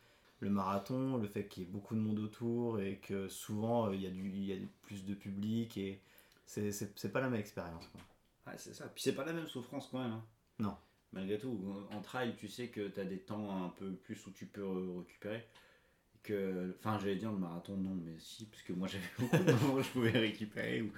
le 0.40 0.50
marathon, 0.50 1.16
le 1.16 1.28
fait 1.28 1.46
qu'il 1.48 1.62
y 1.62 1.66
ait 1.66 1.68
beaucoup 1.70 1.94
de 1.94 2.00
monde 2.00 2.18
autour 2.18 2.80
et 2.80 2.98
que 2.98 3.28
souvent 3.28 3.88
euh, 3.88 3.94
il 3.94 4.02
y, 4.02 4.06
a 4.06 4.10
du- 4.10 4.30
il 4.30 4.44
y 4.44 4.52
a 4.52 4.56
plus 4.82 5.04
de 5.04 5.14
public 5.14 5.76
et 5.78 6.00
c'est- 6.46 6.72
pas 7.12 7.20
la 7.20 7.28
même 7.30 7.40
expérience. 7.40 7.86
quoi. 7.88 8.00
Ouais, 8.52 8.58
c'est 8.58 8.74
ça. 8.74 8.88
Puis 8.88 9.02
c'est 9.02 9.14
pas 9.14 9.24
la 9.24 9.32
même 9.32 9.46
souffrance 9.46 9.88
quand 9.90 10.02
même. 10.02 10.12
hein. 10.12 10.24
Non. 10.58 10.76
Malgré 11.12 11.38
tout, 11.38 11.86
en 11.92 12.02
trail, 12.02 12.34
tu 12.36 12.48
sais 12.48 12.68
que 12.68 12.88
tu 12.88 13.00
as 13.00 13.04
des 13.04 13.20
temps 13.20 13.64
un 13.64 13.68
peu 13.70 13.92
plus 13.94 14.26
où 14.26 14.32
tu 14.32 14.46
peux 14.46 14.62
re- 14.62 14.98
récupérer. 14.98 15.46
Que, 16.24 16.74
enfin, 16.80 16.98
j'allais 16.98 17.16
dire 17.16 17.30
le 17.30 17.36
marathon, 17.38 17.76
non, 17.76 17.94
mais 18.02 18.14
si, 18.18 18.46
parce 18.46 18.62
que 18.62 18.72
moi 18.72 18.88
j'avais 18.90 19.04
beaucoup 19.18 19.36
de 19.44 19.52
moments 19.52 19.74
où 19.74 19.82
je 19.82 19.90
pouvais 19.90 20.08
récupérer, 20.10 20.80
où, 20.80 20.90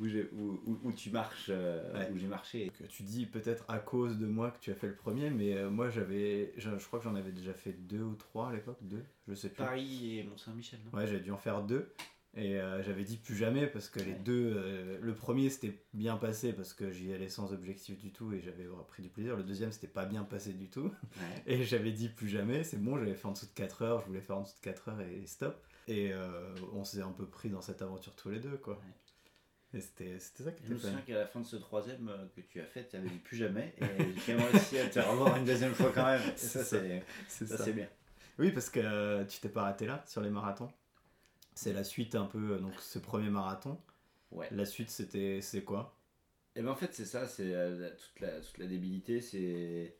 où, 0.00 0.06
où- 0.06 0.60
où- 0.66 0.78
où 0.84 0.92
tu 0.92 1.10
marches, 1.10 1.48
euh, 1.50 1.92
Ouais. 1.92 2.10
où 2.10 2.16
j'ai 2.16 2.26
marché. 2.26 2.72
que 2.78 2.84
tu 2.84 3.02
dis 3.02 3.26
peut-être 3.26 3.64
à 3.68 3.78
cause 3.78 4.16
de 4.18 4.26
moi 4.26 4.50
que 4.50 4.58
tu 4.58 4.70
as 4.70 4.74
fait 4.74 4.86
le 4.86 4.94
premier, 4.96 5.28
mais 5.28 5.54
euh, 5.54 5.68
moi 5.68 5.90
j'avais, 5.90 6.54
je, 6.56 6.70
je 6.78 6.86
crois 6.86 6.98
que 6.98 7.04
j'en 7.04 7.14
avais 7.14 7.30
déjà 7.32 7.52
fait 7.52 7.72
deux 7.72 8.00
ou 8.02 8.14
trois 8.14 8.48
à 8.48 8.52
l'époque, 8.54 8.78
deux, 8.80 9.04
je 9.28 9.34
sais 9.34 9.50
plus. 9.50 9.58
Paris 9.62 10.18
et 10.18 10.24
Mont-Saint-Michel, 10.24 10.80
non? 10.90 10.98
Ouais, 10.98 11.06
j'avais 11.06 11.20
dû 11.20 11.30
en 11.30 11.36
faire 11.36 11.62
deux. 11.62 11.92
Et 12.36 12.60
euh, 12.60 12.80
j'avais 12.84 13.02
dit 13.02 13.16
plus 13.16 13.34
jamais 13.36 13.66
parce 13.66 13.88
que 13.88 13.98
les 13.98 14.12
Ouais. 14.12 14.18
deux, 14.24 14.54
euh, 14.56 14.98
le 15.02 15.14
premier 15.16 15.50
c'était 15.50 15.82
bien 15.94 16.16
passé 16.16 16.52
parce 16.52 16.72
que 16.72 16.92
j'y 16.92 17.12
allais 17.12 17.28
sans 17.28 17.52
objectif 17.52 17.98
du 17.98 18.12
tout 18.12 18.32
et 18.32 18.40
j'avais 18.40 18.66
pris 18.86 19.02
du 19.02 19.08
plaisir. 19.08 19.36
Le 19.36 19.42
deuxième 19.42 19.72
c'était 19.72 19.88
pas 19.88 20.04
bien 20.06 20.22
passé 20.22 20.52
du 20.52 20.68
tout. 20.70 20.84
Ouais. 21.16 21.42
Et 21.46 21.64
j'avais 21.64 21.90
dit 21.90 22.08
plus 22.08 22.28
jamais, 22.28 22.62
c'est 22.62 22.76
bon, 22.80 22.96
j'avais 22.98 23.14
fait 23.14 23.26
en 23.26 23.32
dessous 23.32 23.46
de 23.46 23.52
4 23.54 23.82
heures, 23.82 24.00
je 24.02 24.06
voulais 24.06 24.20
faire 24.20 24.36
en 24.38 24.42
dessous 24.42 24.54
de 24.56 24.60
4 24.64 24.88
heures 24.90 25.00
et 25.00 25.26
stop. 25.26 25.60
Et 25.88 26.12
euh, 26.12 26.54
on 26.72 26.84
s'est 26.84 27.02
un 27.02 27.10
peu 27.10 27.26
pris 27.26 27.50
dans 27.50 27.62
cette 27.62 27.82
aventure 27.82 28.14
tous 28.14 28.30
les 28.30 28.38
deux 28.38 28.56
quoi. 28.58 28.80
Et 29.74 29.80
c'était 29.80 30.18
c'était 30.20 30.44
ça 30.44 30.52
qui 30.52 30.64
Je 30.64 30.70
me 30.70 30.76
était 30.76 30.86
souviens 30.86 31.00
qu'à 31.02 31.14
la 31.18 31.26
fin 31.26 31.40
de 31.40 31.46
ce 31.46 31.56
troisième 31.56 32.12
que 32.36 32.40
tu 32.42 32.60
as 32.60 32.64
fait, 32.66 32.88
tu 32.88 32.94
avais 32.96 33.08
dit 33.08 33.18
plus 33.18 33.36
jamais, 33.38 33.74
et 33.80 33.84
j'ai 34.26 34.34
réussi 34.34 34.78
à 34.78 34.88
te 34.88 34.98
revoir 35.00 35.36
une 35.36 35.44
deuxième 35.44 35.74
fois 35.74 35.90
quand 35.94 36.04
même. 36.06 36.20
Et 36.34 36.36
ça, 36.36 36.64
C'est 36.64 37.46
ça. 37.46 37.56
c'est 37.64 37.72
bien. 37.72 37.88
Oui, 38.38 38.50
parce 38.52 38.70
que 38.70 39.24
tu 39.24 39.38
t'es 39.40 39.48
pas 39.48 39.62
arrêté 39.62 39.86
là 39.86 40.02
sur 40.06 40.20
les 40.22 40.30
marathons? 40.30 40.70
C'est 41.62 41.74
la 41.74 41.84
suite 41.84 42.14
un 42.14 42.24
peu, 42.24 42.52
euh, 42.52 42.58
donc 42.58 42.72
ce 42.80 42.98
premier 42.98 43.28
marathon. 43.28 43.78
Ouais. 44.30 44.48
La 44.50 44.64
suite 44.64 44.88
c'était 44.88 45.42
c'est 45.42 45.62
quoi? 45.62 45.94
Et 46.56 46.62
ben 46.62 46.70
en 46.70 46.74
fait 46.74 46.94
c'est 46.94 47.04
ça, 47.04 47.28
c'est 47.28 47.52
euh, 47.54 47.90
toute, 47.90 48.20
la, 48.20 48.40
toute 48.40 48.56
la 48.56 48.66
débilité, 48.66 49.20
c'est 49.20 49.94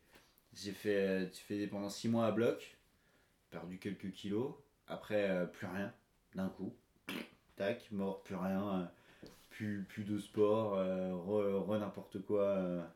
j'ai 0.55 0.73
fait 0.73 0.97
euh, 0.97 1.27
tu 1.29 1.43
fais 1.43 1.67
pendant 1.67 1.91
6 1.91 2.09
mois 2.09 2.25
à 2.25 2.33
bloc, 2.33 2.79
perdu 3.51 3.79
quelques 3.79 4.11
kilos, 4.11 4.55
après 4.87 5.29
euh, 5.29 5.45
plus 5.45 5.67
rien 5.67 5.93
d'un 6.35 6.49
coup. 6.49 6.75
Tac, 7.57 7.93
mort, 7.93 8.23
plus 8.23 8.37
rien, 8.37 8.81
euh, 8.81 9.29
plus, 9.51 9.85
plus 9.87 10.05
de 10.05 10.19
sport, 10.19 10.79
re, 10.79 11.69
re 11.69 11.79
n'importe 11.79 12.23
quoi. 12.23 12.91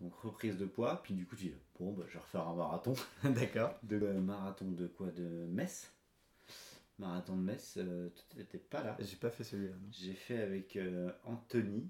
donc 0.00 0.14
reprise 0.20 0.56
de 0.56 0.66
poids, 0.66 1.02
puis 1.02 1.14
du 1.14 1.26
coup 1.26 1.34
tu 1.34 1.46
dis 1.46 1.54
bon 1.80 1.94
bah, 1.94 2.04
je 2.06 2.12
vais 2.12 2.20
refaire 2.20 2.46
un 2.46 2.54
marathon. 2.54 2.94
D'accord. 3.24 3.74
De 3.82 3.98
marathon 3.98 4.70
de 4.70 4.86
quoi? 4.86 5.08
De 5.08 5.48
Metz. 5.50 5.92
Marathon 6.98 7.36
de 7.36 7.42
Metz, 7.42 7.74
euh, 7.78 8.08
toi, 8.08 8.24
t'étais 8.36 8.58
pas 8.58 8.82
là. 8.82 8.96
J'ai 9.00 9.16
pas 9.16 9.30
fait 9.30 9.44
celui-là. 9.44 9.74
J'ai 9.92 10.14
fait 10.14 10.42
avec 10.42 10.76
euh, 10.76 11.10
Anthony 11.24 11.88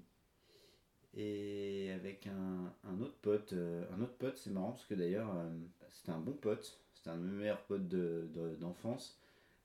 et 1.15 1.91
avec 1.95 2.27
un, 2.27 2.71
un 2.87 3.01
autre 3.01 3.17
pote. 3.21 3.53
euh, 3.53 3.83
un 3.97 4.01
autre 4.01 4.13
pote, 4.17 4.37
c'est 4.37 4.51
marrant 4.51 4.71
parce 4.71 4.85
que 4.85 4.93
d'ailleurs, 4.93 5.31
euh, 5.35 5.49
c'était 5.91 6.11
un 6.11 6.19
bon 6.19 6.33
pote. 6.33 6.79
C'était 6.93 7.09
un 7.09 7.17
de 7.17 7.23
mes 7.23 7.37
meilleurs 7.39 7.63
potes 7.63 7.87
de- 7.87 8.27
de- 8.35 8.55
d'enfance. 8.55 9.17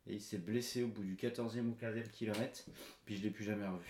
et 0.06 0.14
il 0.14 0.20
s'est 0.20 0.38
blessé 0.38 0.82
au 0.82 0.88
bout 0.88 1.02
du 1.02 1.16
14e 1.16 1.68
ou 1.70 1.74
15e 1.74 2.08
kilomètre. 2.10 2.64
Puis 3.06 3.16
je 3.16 3.22
l'ai 3.22 3.30
plus 3.30 3.44
jamais 3.44 3.66
revu. 3.66 3.84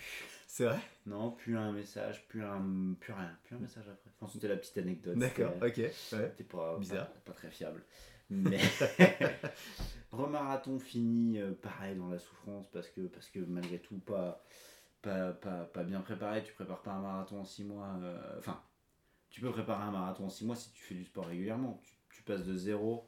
C'est 0.47 0.63
vrai? 0.65 0.79
Non, 1.05 1.31
plus 1.31 1.57
un 1.57 1.71
message, 1.73 2.25
plus, 2.29 2.41
un, 2.43 2.93
plus 2.99 3.11
rien. 3.13 3.37
Plus 3.43 3.55
un 3.57 3.59
message 3.59 3.83
après. 3.89 4.09
Enfin, 4.19 4.31
c'était 4.33 4.47
la 4.47 4.55
petite 4.57 4.77
anecdote. 4.77 5.17
D'accord, 5.17 5.53
ok. 5.61 5.77
Ouais. 5.77 5.91
c'était 5.93 6.43
pas, 6.45 6.77
Bizarre. 6.79 7.09
Pas, 7.11 7.19
pas 7.25 7.33
très 7.33 7.51
fiable. 7.51 7.83
Mais 8.29 8.59
remarathon 10.15 10.79
fini, 10.79 11.39
euh, 11.39 11.51
pareil 11.53 11.95
dans 11.95 12.09
la 12.09 12.19
souffrance 12.19 12.67
parce 12.71 12.87
que, 12.89 13.01
parce 13.01 13.29
que 13.29 13.39
malgré 13.39 13.79
tout, 13.79 13.97
pas, 13.99 14.43
pas, 15.01 15.31
pas, 15.33 15.65
pas 15.65 15.83
bien 15.83 16.01
préparé. 16.01 16.43
Tu 16.43 16.53
prépares 16.53 16.81
pas 16.81 16.91
un 16.93 17.01
marathon 17.01 17.39
en 17.41 17.45
6 17.45 17.63
mois. 17.65 17.89
euh, 18.01 18.37
Enfin, 18.39 18.59
tu 19.29 19.41
peux 19.41 19.51
préparer 19.51 19.83
un 19.83 19.91
marathon 19.91 20.25
en 20.25 20.29
6 20.29 20.45
mois 20.45 20.55
si 20.55 20.71
tu 20.71 20.81
fais 20.83 20.95
du 20.95 21.05
sport 21.05 21.25
régulièrement. 21.25 21.79
Tu, 21.83 21.93
tu 22.17 22.23
passes 22.23 22.45
de 22.45 22.55
zéro 22.55 23.07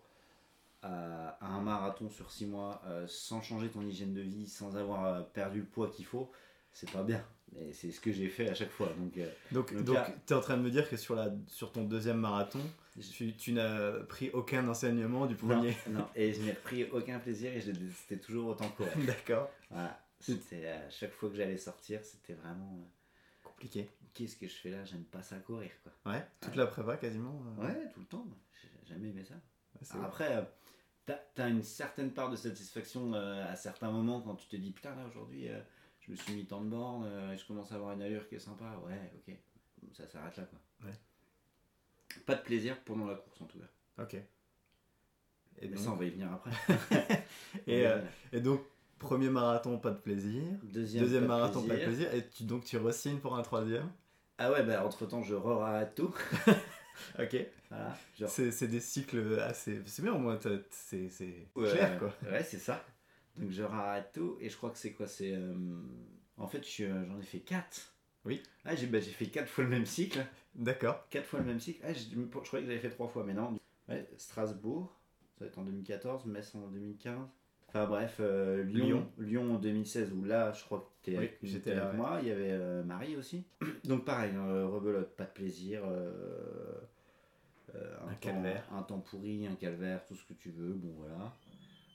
à, 0.81 1.29
à 1.41 1.47
un 1.47 1.61
marathon 1.61 2.09
sur 2.09 2.29
6 2.31 2.45
mois 2.47 2.81
euh, 2.85 3.05
sans 3.07 3.41
changer 3.41 3.69
ton 3.69 3.81
hygiène 3.81 4.13
de 4.13 4.21
vie, 4.21 4.47
sans 4.47 4.77
avoir 4.77 5.05
euh, 5.05 5.21
perdu 5.21 5.59
le 5.61 5.65
poids 5.65 5.89
qu'il 5.89 6.05
faut. 6.05 6.31
C'est 6.71 6.91
pas 6.91 7.03
bien. 7.03 7.23
Et 7.59 7.71
c'est 7.73 7.91
ce 7.91 7.99
que 8.01 8.11
j'ai 8.11 8.27
fait 8.27 8.49
à 8.49 8.53
chaque 8.53 8.69
fois. 8.69 8.89
Donc, 8.99 9.17
Donc, 9.51 9.73
Donc 9.83 9.97
tu 10.27 10.33
es 10.33 10.35
en 10.35 10.41
train 10.41 10.57
de 10.57 10.61
me 10.61 10.69
dire 10.69 10.87
que 10.89 10.97
sur, 10.97 11.15
la, 11.15 11.29
sur 11.47 11.71
ton 11.71 11.83
deuxième 11.85 12.17
marathon, 12.19 12.59
tu, 13.01 13.33
tu 13.35 13.51
n'as 13.53 13.91
pris 14.05 14.29
aucun 14.31 14.67
enseignement 14.67 15.25
du 15.25 15.35
premier. 15.35 15.75
Non, 15.89 15.99
non, 15.99 16.07
et 16.15 16.33
je 16.33 16.41
n'ai 16.41 16.51
repris 16.51 16.85
aucun 16.91 17.19
plaisir 17.19 17.51
et 17.53 17.61
je 17.61 17.71
c'était 17.95 18.19
toujours 18.21 18.47
autant 18.49 18.69
courir. 18.69 18.93
D'accord. 19.05 19.49
Voilà. 19.69 19.99
C'était 20.19 20.67
à 20.67 20.89
chaque 20.89 21.11
fois 21.11 21.29
que 21.29 21.35
j'allais 21.35 21.57
sortir, 21.57 22.03
c'était 22.03 22.33
vraiment 22.33 22.73
euh, 22.79 22.87
Compliqué. 23.43 23.89
qu'est-ce 24.13 24.35
que 24.35 24.47
je 24.47 24.55
fais 24.55 24.69
là? 24.71 24.83
J'aime 24.85 25.03
pas 25.03 25.21
ça 25.21 25.37
courir 25.37 25.69
quoi. 25.83 26.11
Ouais, 26.11 26.25
toute 26.41 26.51
Ouais. 26.51 26.57
la 26.57 26.67
prépa 26.67 26.97
quasiment. 26.97 27.39
euh, 27.59 27.67
Ouais, 27.67 27.89
tout 27.93 27.99
le 27.99 28.05
temps. 28.07 28.25
J'ai 28.61 28.93
jamais 28.93 29.09
aimé 29.09 29.23
ça. 29.23 29.35
Après, 30.03 30.35
euh, 30.37 30.41
t'as 31.05 31.19
as 31.43 31.47
une 31.49 31.61
certaine 31.63 32.11
part 32.11 32.29
de 32.31 32.35
satisfaction 32.35 33.13
euh, 33.13 33.45
à 33.51 33.55
certains 33.55 33.91
moments 33.91 34.21
quand 34.21 34.35
tu 34.35 34.47
te 34.47 34.55
dis 34.55 34.71
putain 34.71 34.95
là 34.95 35.05
aujourd'hui 35.07 35.47
euh, 35.49 35.59
je 36.01 36.11
me 36.11 36.15
suis 36.15 36.33
mis 36.33 36.45
tant 36.47 36.61
de 36.61 36.69
bornes 36.69 37.05
euh, 37.05 37.33
et 37.33 37.37
je 37.37 37.45
commence 37.45 37.71
à 37.71 37.75
avoir 37.75 37.93
une 37.93 38.01
allure 38.01 38.27
qui 38.27 38.35
est 38.35 38.39
sympa. 38.39 38.75
Ouais, 38.85 39.11
ok. 39.15 39.35
Ça 39.93 40.07
s'arrête 40.07 40.35
là 40.37 40.43
quoi. 40.45 40.59
Ouais. 40.89 40.95
Pas 42.27 42.35
de 42.35 42.41
plaisir 42.41 42.77
pendant 42.83 43.07
la 43.07 43.15
course 43.15 43.41
en 43.41 43.45
tout 43.45 43.57
cas. 43.57 44.03
Ok. 44.03 44.13
Et 44.13 44.23
Mais 45.61 45.67
donc, 45.69 45.79
ça 45.79 45.91
on 45.91 45.95
va 45.95 46.05
y 46.05 46.11
venir 46.11 46.31
après. 46.31 46.51
et, 47.67 47.87
euh, 47.87 47.99
et 48.31 48.41
donc, 48.41 48.61
premier 48.99 49.29
marathon, 49.29 49.79
pas 49.79 49.89
de 49.89 49.97
plaisir. 49.97 50.43
Deuxième, 50.61 51.03
Deuxième 51.03 51.21
pas 51.27 51.33
de 51.35 51.39
marathon, 51.39 51.63
pas 51.63 51.75
de 51.77 51.83
plaisir. 51.83 52.13
Et 52.13 52.27
tu, 52.27 52.43
donc, 52.43 52.65
tu 52.65 52.77
re-signes 52.77 53.19
pour 53.19 53.35
un 53.35 53.41
troisième? 53.41 53.89
Ah 54.37 54.51
ouais, 54.51 54.61
bah 54.63 54.85
entre 54.85 55.07
temps 55.07 55.23
je 55.23 55.33
re-rate 55.33 55.95
tout. 55.95 56.13
Ok. 57.19 57.37
Voilà. 57.69 57.95
Genre, 58.19 58.29
C'est 58.29 58.67
des 58.67 58.79
cycles 58.79 59.39
assez. 59.39 59.81
C'est 59.85 60.01
bien 60.01 60.13
au 60.13 60.17
moins, 60.17 60.39
c'est 60.71 61.09
Ouais, 61.55 61.71
clair 61.71 61.99
quoi. 61.99 62.13
Ouais, 62.23 62.43
c'est 62.43 62.59
ça. 62.59 62.83
Donc 63.35 63.51
je 63.51 63.61
rate 63.63 64.11
tout 64.13 64.37
et 64.39 64.49
je 64.49 64.57
crois 64.57 64.71
que 64.71 64.77
c'est 64.79 64.93
quoi? 64.93 65.07
C'est 65.07 65.33
euh, 65.33 65.53
en 66.37 66.47
fait 66.47 66.65
j'en 66.67 67.19
ai 67.19 67.23
fait 67.23 67.39
4. 67.39 67.93
Oui. 68.27 68.43
Ah, 68.65 68.75
j'ai 68.75 68.87
bah, 68.87 68.99
fait 69.01 69.27
4 69.27 69.47
fois 69.47 69.63
le 69.63 69.69
même 69.69 69.85
cycle. 69.85 70.19
D'accord. 70.53 71.07
4 71.09 71.25
fois 71.25 71.39
le 71.39 71.45
même 71.45 71.59
cycle. 71.59 71.79
Ah, 71.83 71.93
je, 71.93 72.15
croyais 72.25 72.65
que 72.65 72.71
j'avais 72.71 72.81
fait 72.81 72.89
3 72.89 73.07
fois 73.07 73.23
mais 73.25 73.33
non. 73.33 73.57
Ouais, 73.87 74.05
Strasbourg, 74.17 74.93
ça 75.37 75.45
va 75.45 75.49
être 75.49 75.57
en 75.57 75.63
2014, 75.63 76.25
Metz 76.25 76.53
en 76.55 76.67
2015. 76.67 77.17
Enfin 77.69 77.85
bref, 77.85 78.17
euh, 78.19 78.63
Lyon, 78.63 79.09
Lyon 79.17 79.55
en 79.55 79.59
2016 79.59 80.11
où 80.13 80.23
là 80.23 80.51
je 80.53 80.63
crois 80.63 80.79
que 80.79 81.05
t'es 81.05 81.11
Oui, 81.11 81.17
avec, 81.17 81.37
j'étais 81.43 81.71
t'es 81.71 81.75
là, 81.75 81.83
avec 81.87 81.91
ouais. 81.93 81.97
moi, 81.97 82.19
il 82.21 82.27
y 82.27 82.31
avait 82.31 82.51
euh, 82.51 82.83
Marie 82.83 83.15
aussi. 83.17 83.45
Donc 83.85 84.03
pareil, 84.05 84.31
euh, 84.35 84.67
rebelote, 84.67 85.15
pas 85.15 85.25
de 85.25 85.31
plaisir. 85.31 85.81
euh, 85.85 86.11
euh, 87.75 87.95
Un 88.05 88.13
temps- 88.13 88.17
calvaire. 88.19 88.63
Un 88.73 88.83
temps 88.83 88.99
pourri, 88.99 89.47
un 89.47 89.55
calvaire, 89.55 90.05
tout 90.05 90.15
ce 90.15 90.25
que 90.25 90.33
tu 90.33 90.49
veux, 90.51 90.73
bon 90.73 90.93
voilà. 90.97 91.33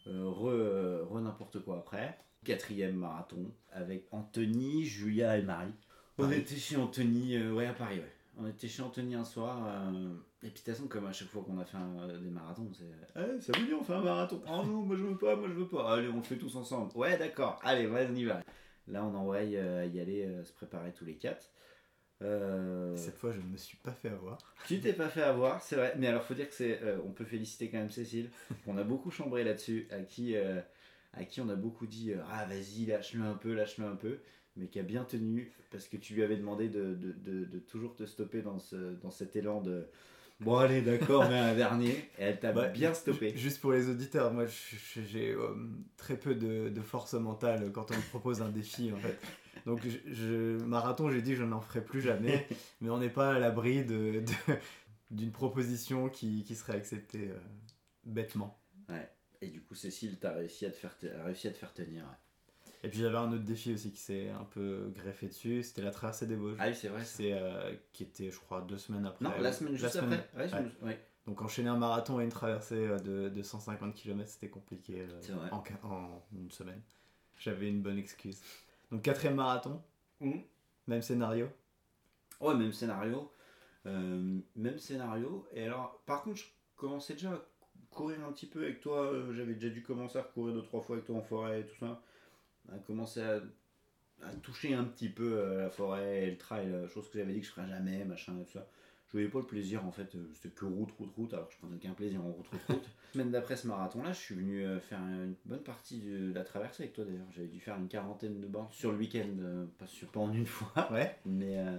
Re, 0.06 1.06
re 1.08 1.20
n'importe 1.20 1.60
quoi 1.64 1.78
après. 1.78 2.18
Quatrième 2.44 2.96
marathon 2.96 3.52
avec 3.70 4.06
Anthony, 4.10 4.84
Julia 4.84 5.38
et 5.38 5.42
Marie. 5.42 5.72
On 6.18 6.24
Paris. 6.24 6.38
était 6.38 6.56
chez 6.56 6.76
Anthony, 6.76 7.36
euh, 7.36 7.52
ouais 7.52 7.66
à 7.66 7.72
Paris 7.72 7.98
ouais. 7.98 8.12
On 8.38 8.46
était 8.46 8.68
chez 8.68 8.82
Anthony 8.82 9.14
un 9.14 9.24
soir. 9.24 9.66
euh, 9.66 10.14
et 10.42 10.48
puis 10.48 10.50
de 10.50 10.56
toute 10.56 10.64
façon 10.66 10.86
comme 10.88 11.06
à 11.06 11.12
chaque 11.12 11.28
fois 11.28 11.42
qu'on 11.42 11.58
a 11.58 11.64
fait 11.64 11.76
un- 11.76 12.18
des 12.18 12.30
marathons, 12.30 12.70
c'est 12.72 12.84
Eh, 13.20 13.40
ça 13.40 13.52
vous 13.58 13.66
dit 13.66 13.74
on 13.74 13.84
fait 13.84 13.92
un 13.94 14.02
marathon 14.02 14.42
Oh 14.46 14.62
non 14.64 14.82
moi 14.82 14.96
je 14.96 15.02
veux 15.04 15.16
pas, 15.18 15.36
moi 15.36 15.48
je 15.48 15.54
veux 15.54 15.68
pas. 15.68 15.94
Allez 15.94 16.08
on 16.08 16.16
le 16.16 16.22
fait 16.22 16.36
tous 16.36 16.54
ensemble. 16.56 16.90
Ouais 16.96 17.16
d'accord, 17.18 17.60
allez 17.62 17.86
vas-y 17.86 18.10
on 18.10 18.14
y 18.14 18.24
va. 18.24 18.40
Là 18.88 19.04
on 19.04 19.14
envoie 19.14 19.36
euh, 19.36 19.86
y 19.92 20.00
aller 20.00 20.24
euh, 20.24 20.42
se 20.44 20.52
préparer 20.52 20.92
tous 20.92 21.04
les 21.04 21.16
quatre. 21.16 21.50
Euh, 22.22 22.96
Cette 22.96 23.16
fois, 23.16 23.32
je 23.32 23.38
ne 23.40 23.46
me 23.46 23.56
suis 23.56 23.76
pas 23.78 23.90
fait 23.90 24.08
avoir. 24.10 24.38
tu 24.68 24.80
t'es 24.80 24.92
pas 24.92 25.08
fait 25.08 25.22
avoir, 25.24 25.60
c'est 25.60 25.74
vrai. 25.74 25.94
Mais 25.98 26.06
alors, 26.06 26.22
faut 26.22 26.34
dire 26.34 26.48
que 26.48 26.54
c'est, 26.54 26.80
euh, 26.82 26.98
on 27.04 27.10
peut 27.10 27.24
féliciter 27.24 27.68
quand 27.68 27.78
même 27.78 27.90
Cécile. 27.90 28.30
On 28.68 28.78
a 28.78 28.84
beaucoup 28.84 29.10
chambré 29.10 29.42
là-dessus, 29.42 29.88
à 29.90 29.98
qui, 30.02 30.36
euh, 30.36 30.60
à 31.14 31.24
qui 31.24 31.40
on 31.40 31.48
a 31.48 31.56
beaucoup 31.56 31.84
dit 31.86 32.12
euh, 32.12 32.18
Ah, 32.30 32.44
vas-y, 32.46 32.86
lâche-le 32.86 33.24
un 33.24 33.34
peu, 33.34 33.54
lâche-le 33.54 33.86
un 33.86 33.96
peu, 33.96 34.20
mais 34.56 34.68
qui 34.68 34.78
a 34.78 34.82
bien 34.82 35.04
tenu 35.04 35.52
parce 35.70 35.88
que 35.88 35.96
tu 35.96 36.14
lui 36.14 36.22
avais 36.22 36.36
demandé 36.36 36.68
de, 36.68 36.94
de, 36.94 37.12
de, 37.12 37.44
de 37.44 37.58
toujours 37.58 37.94
te 37.96 38.04
stopper 38.04 38.42
dans, 38.42 38.58
ce, 38.58 38.94
dans 39.02 39.10
cet 39.10 39.36
élan 39.36 39.60
de 39.60 39.86
Bon, 40.40 40.56
allez, 40.56 40.82
d'accord, 40.82 41.28
mais 41.28 41.38
un 41.38 41.54
dernier, 41.54 41.90
et 41.90 42.02
elle 42.18 42.40
t'a 42.40 42.52
Bah, 42.52 42.68
bien 42.68 42.92
stoppé. 42.94 43.32
Juste 43.36 43.60
pour 43.60 43.72
les 43.72 43.88
auditeurs, 43.88 44.32
moi 44.32 44.44
j'ai 44.46 45.30
euh, 45.32 45.54
très 45.96 46.16
peu 46.16 46.34
de, 46.34 46.68
de 46.68 46.80
force 46.80 47.14
mentale 47.14 47.70
quand 47.72 47.90
on 47.92 47.96
me 47.96 48.10
propose 48.10 48.42
un 48.42 48.48
défi 48.48 48.90
en 48.92 48.96
fait. 48.96 49.16
Donc 49.66 49.80
je, 49.84 50.12
je- 50.12 50.64
marathon, 50.64 51.10
j'ai 51.10 51.22
dit 51.22 51.30
que 51.30 51.36
je 51.36 51.44
n'en 51.44 51.60
ferai 51.60 51.84
plus 51.84 52.00
jamais, 52.00 52.48
mais 52.80 52.90
on 52.90 52.98
n'est 52.98 53.08
pas 53.08 53.34
à 53.34 53.38
l'abri 53.38 53.84
de, 53.84 54.20
de- 54.20 54.54
d'une 55.12 55.30
proposition 55.30 56.08
qui, 56.08 56.42
qui 56.42 56.56
serait 56.56 56.74
acceptée 56.76 57.28
euh, 57.30 57.38
bêtement. 58.04 58.58
Et 59.40 59.48
du 59.48 59.60
coup, 59.60 59.74
Cécile, 59.74 60.18
t'as 60.20 60.32
réussi, 60.32 60.66
à 60.66 60.70
te 60.70 60.76
faire 60.76 60.96
réussi 61.24 61.48
à 61.48 61.50
te 61.50 61.58
faire 61.58 61.74
tenir. 61.74 62.04
ouais. 62.04 62.16
Et 62.84 62.88
puis 62.88 62.98
j'avais 62.98 63.16
un 63.16 63.32
autre 63.32 63.44
défi 63.44 63.72
aussi 63.74 63.92
qui 63.92 64.00
s'est 64.00 64.28
un 64.30 64.44
peu 64.44 64.90
greffé 64.94 65.28
dessus, 65.28 65.62
c'était 65.62 65.82
la 65.82 65.92
traversée 65.92 66.26
des 66.26 66.34
Vosges. 66.34 66.56
Ah 66.58 66.66
oui, 66.68 66.74
c'est 66.74 66.88
vrai. 66.88 67.04
C'est 67.04 67.32
euh, 67.32 67.72
qui 67.92 68.02
était, 68.02 68.30
je 68.30 68.38
crois, 68.40 68.60
deux 68.62 68.78
semaines 68.78 69.06
après. 69.06 69.24
Non, 69.24 69.30
la 69.40 69.52
semaine 69.52 69.76
juste 69.76 69.92
semaine- 69.94 70.20
après. 70.32 70.42
Ouais, 70.42 70.48
je 70.48 70.54
ouais. 70.56 70.62
me- 70.82 70.86
ouais. 70.88 71.00
Donc 71.26 71.40
enchaîner 71.42 71.68
un 71.68 71.76
marathon 71.78 72.20
et 72.20 72.24
une 72.24 72.30
traversée 72.30 72.74
euh, 72.88 72.98
de, 72.98 73.28
de 73.28 73.42
150 73.42 73.94
km, 73.94 74.28
c'était 74.28 74.48
compliqué 74.48 75.06
euh, 75.08 75.48
en, 75.52 75.62
une 76.36 76.50
semaine. 76.50 76.82
J'avais 77.38 77.68
une 77.68 77.82
bonne 77.82 77.98
excuse. 77.98 78.40
Donc 78.90 79.02
quatrième 79.02 79.36
marathon, 79.36 79.80
Mhm. 80.20 80.42
même 80.88 81.02
scénario. 81.02 81.48
Ouais, 82.40 82.54
même 82.56 82.72
scénario. 82.72 83.30
Euh, 83.86 84.38
même 84.56 84.78
scénario. 84.78 85.46
Et 85.52 85.64
alors, 85.66 86.02
par 86.06 86.22
contre, 86.22 86.38
je 86.38 86.44
commençais 86.76 87.12
déjà 87.14 87.30
à 87.32 87.40
courir 87.90 88.24
un 88.26 88.32
petit 88.32 88.46
peu 88.46 88.64
avec 88.64 88.80
toi. 88.80 89.12
J'avais 89.32 89.54
déjà 89.54 89.68
dû 89.72 89.82
commencer 89.84 90.18
à 90.18 90.22
courir 90.22 90.54
deux, 90.54 90.62
trois 90.62 90.80
fois 90.82 90.96
avec 90.96 91.06
toi 91.06 91.16
en 91.16 91.22
forêt 91.22 91.60
et 91.60 91.66
tout 91.66 91.76
ça. 91.78 92.02
À 92.70 92.78
commencer 92.78 93.22
à, 93.22 93.40
à 94.22 94.34
toucher 94.42 94.74
un 94.74 94.84
petit 94.84 95.08
peu 95.08 95.38
euh, 95.38 95.62
la 95.62 95.70
forêt 95.70 96.24
et 96.24 96.30
le 96.30 96.38
trail, 96.38 96.68
euh, 96.68 96.88
chose 96.88 97.08
que 97.10 97.18
j'avais 97.18 97.32
dit 97.32 97.40
que 97.40 97.46
je 97.46 97.52
ferais 97.52 97.68
jamais, 97.68 98.04
machin 98.04 98.38
et 98.40 98.44
tout 98.44 98.52
ça. 98.52 98.66
Je 99.08 99.12
voyais 99.12 99.28
pas 99.28 99.40
le 99.40 99.46
plaisir 99.46 99.84
en 99.84 99.92
fait, 99.92 100.14
euh, 100.14 100.30
c'était 100.32 100.54
que 100.54 100.64
route, 100.64 100.90
route, 100.92 101.12
route, 101.14 101.34
alors 101.34 101.50
je 101.50 101.58
prenais 101.58 101.76
aucun 101.76 101.92
plaisir 101.92 102.24
en 102.24 102.30
route, 102.30 102.46
route, 102.48 102.62
route. 102.68 102.88
Semaine 103.12 103.30
d'après 103.30 103.56
ce 103.56 103.66
marathon-là, 103.66 104.12
je 104.12 104.18
suis 104.18 104.34
venu 104.34 104.64
faire 104.80 105.00
une 105.00 105.34
bonne 105.44 105.62
partie 105.62 106.00
de 106.00 106.32
la 106.32 106.44
traversée 106.44 106.84
avec 106.84 106.94
toi 106.94 107.04
d'ailleurs. 107.04 107.26
J'avais 107.30 107.48
dû 107.48 107.60
faire 107.60 107.76
une 107.76 107.88
quarantaine 107.88 108.40
de 108.40 108.46
bornes 108.46 108.70
sur 108.70 108.90
le 108.90 108.96
week-end, 108.96 109.66
pas, 109.78 109.86
sur, 109.86 110.08
pas 110.08 110.20
en 110.20 110.32
une 110.32 110.46
fois. 110.46 110.72
Ouais. 110.90 111.18
Mais 111.26 111.58
euh, 111.58 111.78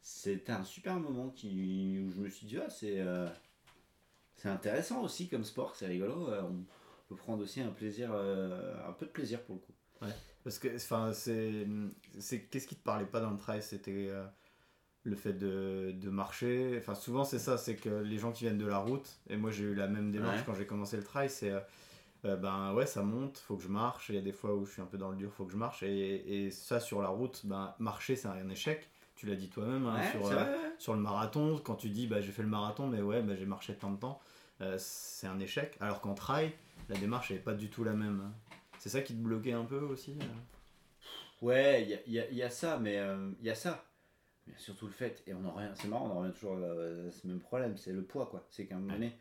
c'était 0.00 0.52
un 0.52 0.64
super 0.64 0.98
moment 0.98 1.28
qui, 1.28 2.00
où 2.00 2.10
je 2.10 2.20
me 2.20 2.28
suis 2.30 2.46
dit, 2.46 2.56
ah, 2.56 2.70
c'est 2.70 3.00
euh, 3.00 3.28
c'est 4.34 4.48
intéressant 4.48 5.02
aussi 5.02 5.28
comme 5.28 5.44
sport, 5.44 5.76
c'est 5.76 5.86
rigolo. 5.86 6.30
on 6.30 6.64
peut 7.08 7.16
prendre 7.16 7.42
aussi 7.42 7.60
un 7.60 7.70
plaisir, 7.70 8.10
euh, 8.12 8.74
un 8.88 8.92
peu 8.92 9.04
de 9.04 9.10
plaisir 9.10 9.42
pour 9.42 9.56
le 9.56 9.60
coup. 9.60 9.72
Parce 10.44 10.58
que, 10.58 10.74
enfin, 10.74 11.12
c'est, 11.12 11.66
qu'est-ce 12.50 12.66
qui 12.66 12.74
te 12.76 12.82
parlait 12.82 13.06
pas 13.06 13.20
dans 13.20 13.30
le 13.30 13.38
trail? 13.38 13.62
C'était 13.62 14.08
euh, 14.10 14.24
le 15.04 15.14
fait 15.16 15.32
de, 15.34 15.92
de 15.94 16.10
marcher. 16.10 16.76
Enfin, 16.78 16.94
souvent 16.94 17.24
c'est 17.24 17.38
ça, 17.38 17.56
c'est 17.58 17.76
que 17.76 17.88
les 17.88 18.18
gens 18.18 18.32
qui 18.32 18.44
viennent 18.44 18.58
de 18.58 18.66
la 18.66 18.78
route. 18.78 19.08
Et 19.30 19.36
moi 19.36 19.50
j'ai 19.50 19.64
eu 19.64 19.74
la 19.74 19.86
même 19.86 20.10
démarche 20.10 20.38
Ouais. 20.38 20.42
quand 20.46 20.54
j'ai 20.54 20.66
commencé 20.66 20.96
le 20.96 21.04
trail. 21.04 21.30
C'est 21.30 21.50
euh, 21.52 21.60
euh, 22.24 22.36
ben 22.36 22.72
ouais, 22.74 22.86
ça 22.86 23.02
monte, 23.02 23.38
faut 23.38 23.56
que 23.56 23.62
je 23.62 23.68
marche. 23.68 24.08
Il 24.08 24.14
y 24.16 24.18
a 24.18 24.22
des 24.22 24.32
fois 24.32 24.54
où 24.54 24.64
je 24.66 24.72
suis 24.72 24.82
un 24.82 24.86
peu 24.86 24.98
dans 24.98 25.10
le 25.10 25.16
dur, 25.16 25.32
faut 25.32 25.44
que 25.44 25.52
je 25.52 25.56
marche. 25.56 25.82
Et, 25.84 26.46
et 26.46 26.50
ça 26.50 26.80
sur 26.80 27.02
la 27.02 27.08
route, 27.08 27.42
ben 27.44 27.74
marcher 27.78 28.16
c'est 28.16 28.28
un 28.28 28.48
échec. 28.48 28.88
Tu 29.14 29.26
l'as 29.26 29.36
dit 29.36 29.48
toi-même 29.48 29.86
hein, 29.86 30.00
Ouais, 30.00 30.10
sur, 30.10 30.26
euh, 30.26 30.44
ouais. 30.44 30.72
sur 30.78 30.94
le 30.94 31.00
marathon. 31.00 31.60
Quand 31.62 31.76
tu 31.76 31.88
dis 31.90 32.08
bah 32.08 32.20
j'ai 32.20 32.32
fait 32.32 32.42
le 32.42 32.48
marathon, 32.48 32.88
mais 32.88 33.00
ouais, 33.00 33.22
bah, 33.22 33.34
j'ai 33.36 33.46
marché 33.46 33.74
tant 33.76 33.92
de 33.92 33.98
temps, 33.98 34.20
euh, 34.60 34.74
c'est 34.78 35.28
un 35.28 35.38
échec. 35.38 35.76
Alors 35.80 36.00
qu'en 36.00 36.14
trail, 36.14 36.52
la 36.88 36.96
démarche 36.96 37.30
n'est 37.30 37.38
pas 37.38 37.54
du 37.54 37.70
tout 37.70 37.84
la 37.84 37.92
même. 37.92 38.20
hein. 38.26 38.32
C'est 38.82 38.88
ça 38.88 39.00
qui 39.00 39.14
te 39.14 39.20
bloquait 39.20 39.52
un 39.52 39.64
peu 39.64 39.78
aussi 39.78 40.18
euh 40.20 40.24
Ouais, 41.40 41.84
il 41.84 41.88
y 42.10 42.14
y 42.14 42.18
a- 42.18 42.28
il 42.30 42.36
y 42.36 42.42
a 42.42 42.50
ça, 42.50 42.78
mais 42.80 42.98
euh, 42.98 43.30
il 43.38 43.46
y 43.46 43.50
a 43.50 43.54
ça. 43.54 43.84
Mais 44.48 44.54
surtout 44.58 44.86
le 44.86 44.92
fait, 44.92 45.22
et 45.28 45.34
on 45.34 45.44
en 45.44 45.52
revient, 45.52 45.70
c'est 45.74 45.86
marrant, 45.86 46.08
on 46.08 46.12
en 46.16 46.20
revient 46.22 46.32
toujours 46.32 46.56
à, 46.58 47.06
à 47.06 47.10
ce 47.12 47.28
même 47.28 47.38
problème, 47.38 47.76
c'est 47.76 47.92
le 47.92 48.02
poids 48.02 48.26
quoi. 48.26 48.44
C'est 48.50 48.66
qu'à 48.66 48.74
un 48.74 48.80
moment 48.80 48.94
donné, 48.94 49.16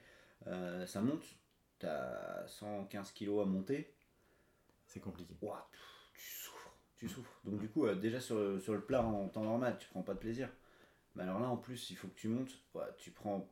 euh, 0.47 0.88
ça 0.88 1.00
monte, 1.02 1.24
t'as 1.78 2.47
115 2.47 3.12
kilos 3.12 3.43
à 3.43 3.45
monter, 3.45 3.93
C'est 4.88 5.00
compliqué. 5.00 5.36
Ouah, 5.43 5.69
tu 6.15 6.21
souffres, 6.24 6.76
tu 6.97 7.08
souffres. 7.08 7.39
Donc 7.45 7.60
du 7.60 7.69
coup, 7.69 7.86
euh, 7.86 7.95
déjà 7.95 8.19
sur 8.19 8.38
le, 8.38 8.60
sur 8.60 8.74
le 8.74 8.82
plat 8.82 9.04
en 9.06 9.28
temps 9.30 9.43
normal, 9.43 9.78
tu 9.80 9.88
prends 9.89 10.02
pas 10.02 10.15
de 10.15 10.19
plaisir. 10.19 10.50
Mais 11.15 11.24
alors 11.24 11.39
là, 11.39 11.50
en 11.50 11.58
plus, 11.58 11.91
il 11.91 11.97
faut 11.97 12.08
que 12.08 12.15
tu 12.15 12.30
montes, 12.30 12.60
ouais, 12.76 12.84
tu 12.97 13.12
prends 13.12 13.47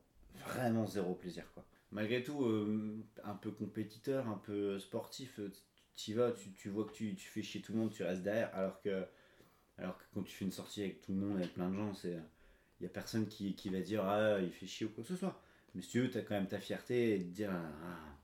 vraiment 0.46 0.86
zéro 0.86 1.14
plaisir 1.14 1.44
quoi. 1.54 1.64
Malgré 1.92 2.22
tout, 2.24 2.44
euh, 2.44 2.98
un 3.24 3.34
peu 3.34 3.52
compétiteur, 3.52 4.28
un 4.28 4.38
peu 4.38 4.78
sportif, 4.80 5.38
euh, 5.40 5.52
tu 5.96 6.12
y 6.12 6.14
vas, 6.14 6.32
tu, 6.32 6.52
tu 6.52 6.68
vois 6.68 6.84
que 6.84 6.92
tu, 6.92 7.14
tu 7.14 7.28
fais 7.28 7.42
chier 7.42 7.60
tout 7.60 7.72
le 7.72 7.78
monde, 7.78 7.92
tu 7.92 8.02
restes 8.02 8.22
derrière, 8.22 8.54
alors 8.54 8.80
que, 8.80 9.04
alors 9.78 9.98
que 9.98 10.04
quand 10.14 10.22
tu 10.22 10.34
fais 10.34 10.44
une 10.44 10.52
sortie 10.52 10.82
avec 10.82 11.00
tout 11.02 11.12
le 11.12 11.18
monde, 11.18 11.36
avec 11.38 11.54
plein 11.54 11.68
de 11.70 11.74
gens, 11.74 11.92
il 12.04 12.82
y 12.82 12.86
a 12.86 12.88
personne 12.88 13.26
qui, 13.28 13.54
qui 13.54 13.68
va 13.68 13.80
dire 13.80 14.04
ah 14.04 14.40
il 14.40 14.52
fait 14.52 14.66
chier 14.66 14.86
ou 14.86 14.90
quoi 14.90 15.04
que 15.04 15.08
ce 15.08 15.16
soit. 15.16 15.40
Mais 15.74 15.82
si 15.82 15.90
tu 15.90 16.00
veux, 16.00 16.10
t'as 16.10 16.22
quand 16.22 16.34
même 16.34 16.48
ta 16.48 16.58
fierté 16.58 17.14
et 17.14 17.18
de 17.18 17.30
dire 17.30 17.50
ah, 17.52 18.16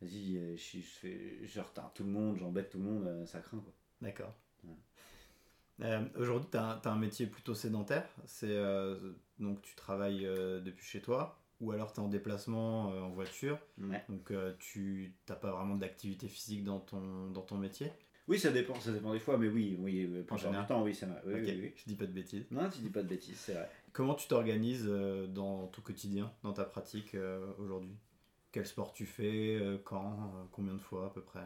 vas-y, 0.00 0.36
euh, 0.36 0.56
je, 0.56 0.78
je, 0.78 0.82
fais, 0.82 1.46
je 1.46 1.60
retarde 1.60 1.94
tout 1.94 2.04
le 2.04 2.10
monde, 2.10 2.36
j'embête 2.38 2.70
tout 2.70 2.78
le 2.78 2.84
monde, 2.84 3.06
euh, 3.06 3.26
ça 3.26 3.40
craint 3.40 3.58
quoi. 3.58 3.72
D'accord. 4.00 4.34
Ouais. 4.64 4.76
Euh, 5.82 6.04
Aujourd'hui, 6.16 6.48
tu 6.50 6.58
as, 6.58 6.80
un 6.84 6.96
métier 6.96 7.26
plutôt 7.26 7.54
sédentaire. 7.54 8.08
C'est 8.26 8.48
euh, 8.50 9.12
donc 9.38 9.62
tu 9.62 9.74
travailles 9.76 10.26
euh, 10.26 10.60
depuis 10.60 10.84
chez 10.84 11.00
toi 11.00 11.40
ou 11.60 11.72
alors 11.72 11.92
tu 11.92 12.00
es 12.00 12.02
en 12.02 12.08
déplacement 12.08 12.92
euh, 12.92 13.00
en 13.00 13.10
voiture. 13.10 13.58
Ouais. 13.80 14.04
Donc 14.08 14.30
euh, 14.30 14.54
tu 14.58 15.12
n'as 15.28 15.36
pas 15.36 15.52
vraiment 15.52 15.76
d'activité 15.76 16.28
physique 16.28 16.64
dans 16.64 16.80
ton, 16.80 17.30
dans 17.30 17.42
ton 17.42 17.56
métier? 17.56 17.90
Oui, 18.26 18.38
ça 18.38 18.50
dépend, 18.50 18.78
ça 18.78 18.92
dépend 18.92 19.12
des 19.12 19.20
fois, 19.20 19.38
mais 19.38 19.48
oui, 19.48 19.76
oui, 19.80 20.04
euh, 20.04 20.22
pour 20.22 20.36
général. 20.36 20.66
temps, 20.66 20.82
oui, 20.82 20.92
vrai. 20.92 21.22
Oui, 21.24 21.32
oui, 21.34 21.60
oui. 21.62 21.72
Je 21.74 21.84
dis 21.86 21.96
pas 21.96 22.06
de 22.06 22.12
bêtises. 22.12 22.44
Non, 22.50 22.68
tu 22.68 22.80
dis 22.80 22.90
pas 22.90 23.02
de 23.02 23.08
bêtises, 23.08 23.38
c'est 23.38 23.54
vrai. 23.54 23.70
Comment 23.92 24.14
tu 24.14 24.28
t'organises 24.28 24.84
dans 24.84 25.66
ton 25.68 25.80
quotidien, 25.80 26.30
dans 26.42 26.52
ta 26.52 26.64
pratique 26.64 27.16
aujourd'hui? 27.58 27.96
Quel 28.52 28.66
sport 28.66 28.92
tu 28.92 29.06
fais 29.06 29.58
Quand 29.84 30.48
Combien 30.52 30.74
de 30.74 30.78
fois 30.78 31.06
à 31.06 31.10
peu 31.10 31.22
près? 31.22 31.40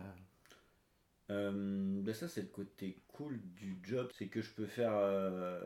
Euh, 1.33 2.03
ben 2.03 2.15
ça, 2.15 2.29
c'est 2.29 2.43
le 2.43 2.49
côté 2.49 2.99
cool 3.09 3.41
du 3.55 3.79
job, 3.83 4.11
c'est 4.17 4.27
que 4.27 4.43
je 4.43 4.51
peux 4.51 4.67
faire, 4.67 4.93
euh, 4.95 5.61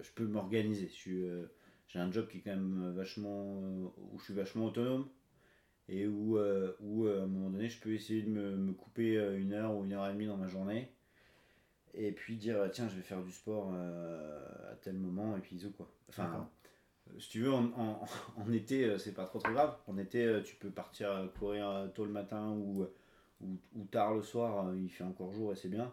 je 0.00 0.10
peux 0.10 0.26
m'organiser. 0.26 0.88
Je 0.88 0.92
suis, 0.92 1.26
euh, 1.26 1.46
j'ai 1.88 1.98
un 1.98 2.10
job 2.10 2.28
qui 2.28 2.38
est 2.38 2.40
quand 2.40 2.50
même 2.50 2.92
vachement, 2.96 3.60
euh, 3.62 3.86
où 4.12 4.18
je 4.18 4.24
suis 4.24 4.34
vachement 4.34 4.66
autonome 4.66 5.08
et 5.88 6.06
où, 6.08 6.38
euh, 6.38 6.74
où 6.80 7.06
euh, 7.06 7.20
à 7.20 7.24
un 7.24 7.26
moment 7.26 7.50
donné, 7.50 7.68
je 7.68 7.80
peux 7.80 7.92
essayer 7.92 8.22
de 8.22 8.30
me, 8.30 8.56
me 8.56 8.72
couper 8.72 9.16
euh, 9.16 9.38
une 9.38 9.52
heure 9.52 9.74
ou 9.76 9.84
une 9.84 9.92
heure 9.92 10.08
et 10.08 10.12
demie 10.12 10.26
dans 10.26 10.36
ma 10.36 10.48
journée 10.48 10.90
et 11.94 12.12
puis 12.12 12.36
dire 12.36 12.56
euh, 12.58 12.68
tiens, 12.68 12.88
je 12.88 12.96
vais 12.96 13.02
faire 13.02 13.22
du 13.22 13.32
sport 13.32 13.72
euh, 13.74 14.72
à 14.72 14.76
tel 14.76 14.94
moment 14.94 15.36
et 15.36 15.40
puis 15.40 15.58
zo 15.58 15.70
quoi. 15.70 15.90
Enfin, 16.08 16.48
euh, 17.08 17.18
si 17.20 17.28
tu 17.30 17.40
veux, 17.40 17.52
en, 17.52 17.64
en, 17.78 18.04
en 18.36 18.52
été, 18.52 18.84
euh, 18.84 18.98
c'est 18.98 19.14
pas 19.14 19.24
trop 19.24 19.38
trop 19.38 19.52
grave. 19.52 19.76
En 19.86 19.96
été, 19.98 20.24
euh, 20.24 20.42
tu 20.42 20.56
peux 20.56 20.70
partir 20.70 21.10
euh, 21.10 21.26
courir 21.28 21.68
euh, 21.68 21.88
tôt 21.88 22.04
le 22.04 22.12
matin 22.12 22.50
ou 22.50 22.86
ou, 23.42 23.58
ou 23.74 23.84
tard 23.84 24.14
le 24.14 24.22
soir, 24.22 24.68
euh, 24.68 24.76
il 24.78 24.88
fait 24.88 25.04
encore 25.04 25.32
jour 25.32 25.52
et 25.52 25.56
c'est 25.56 25.68
bien. 25.68 25.92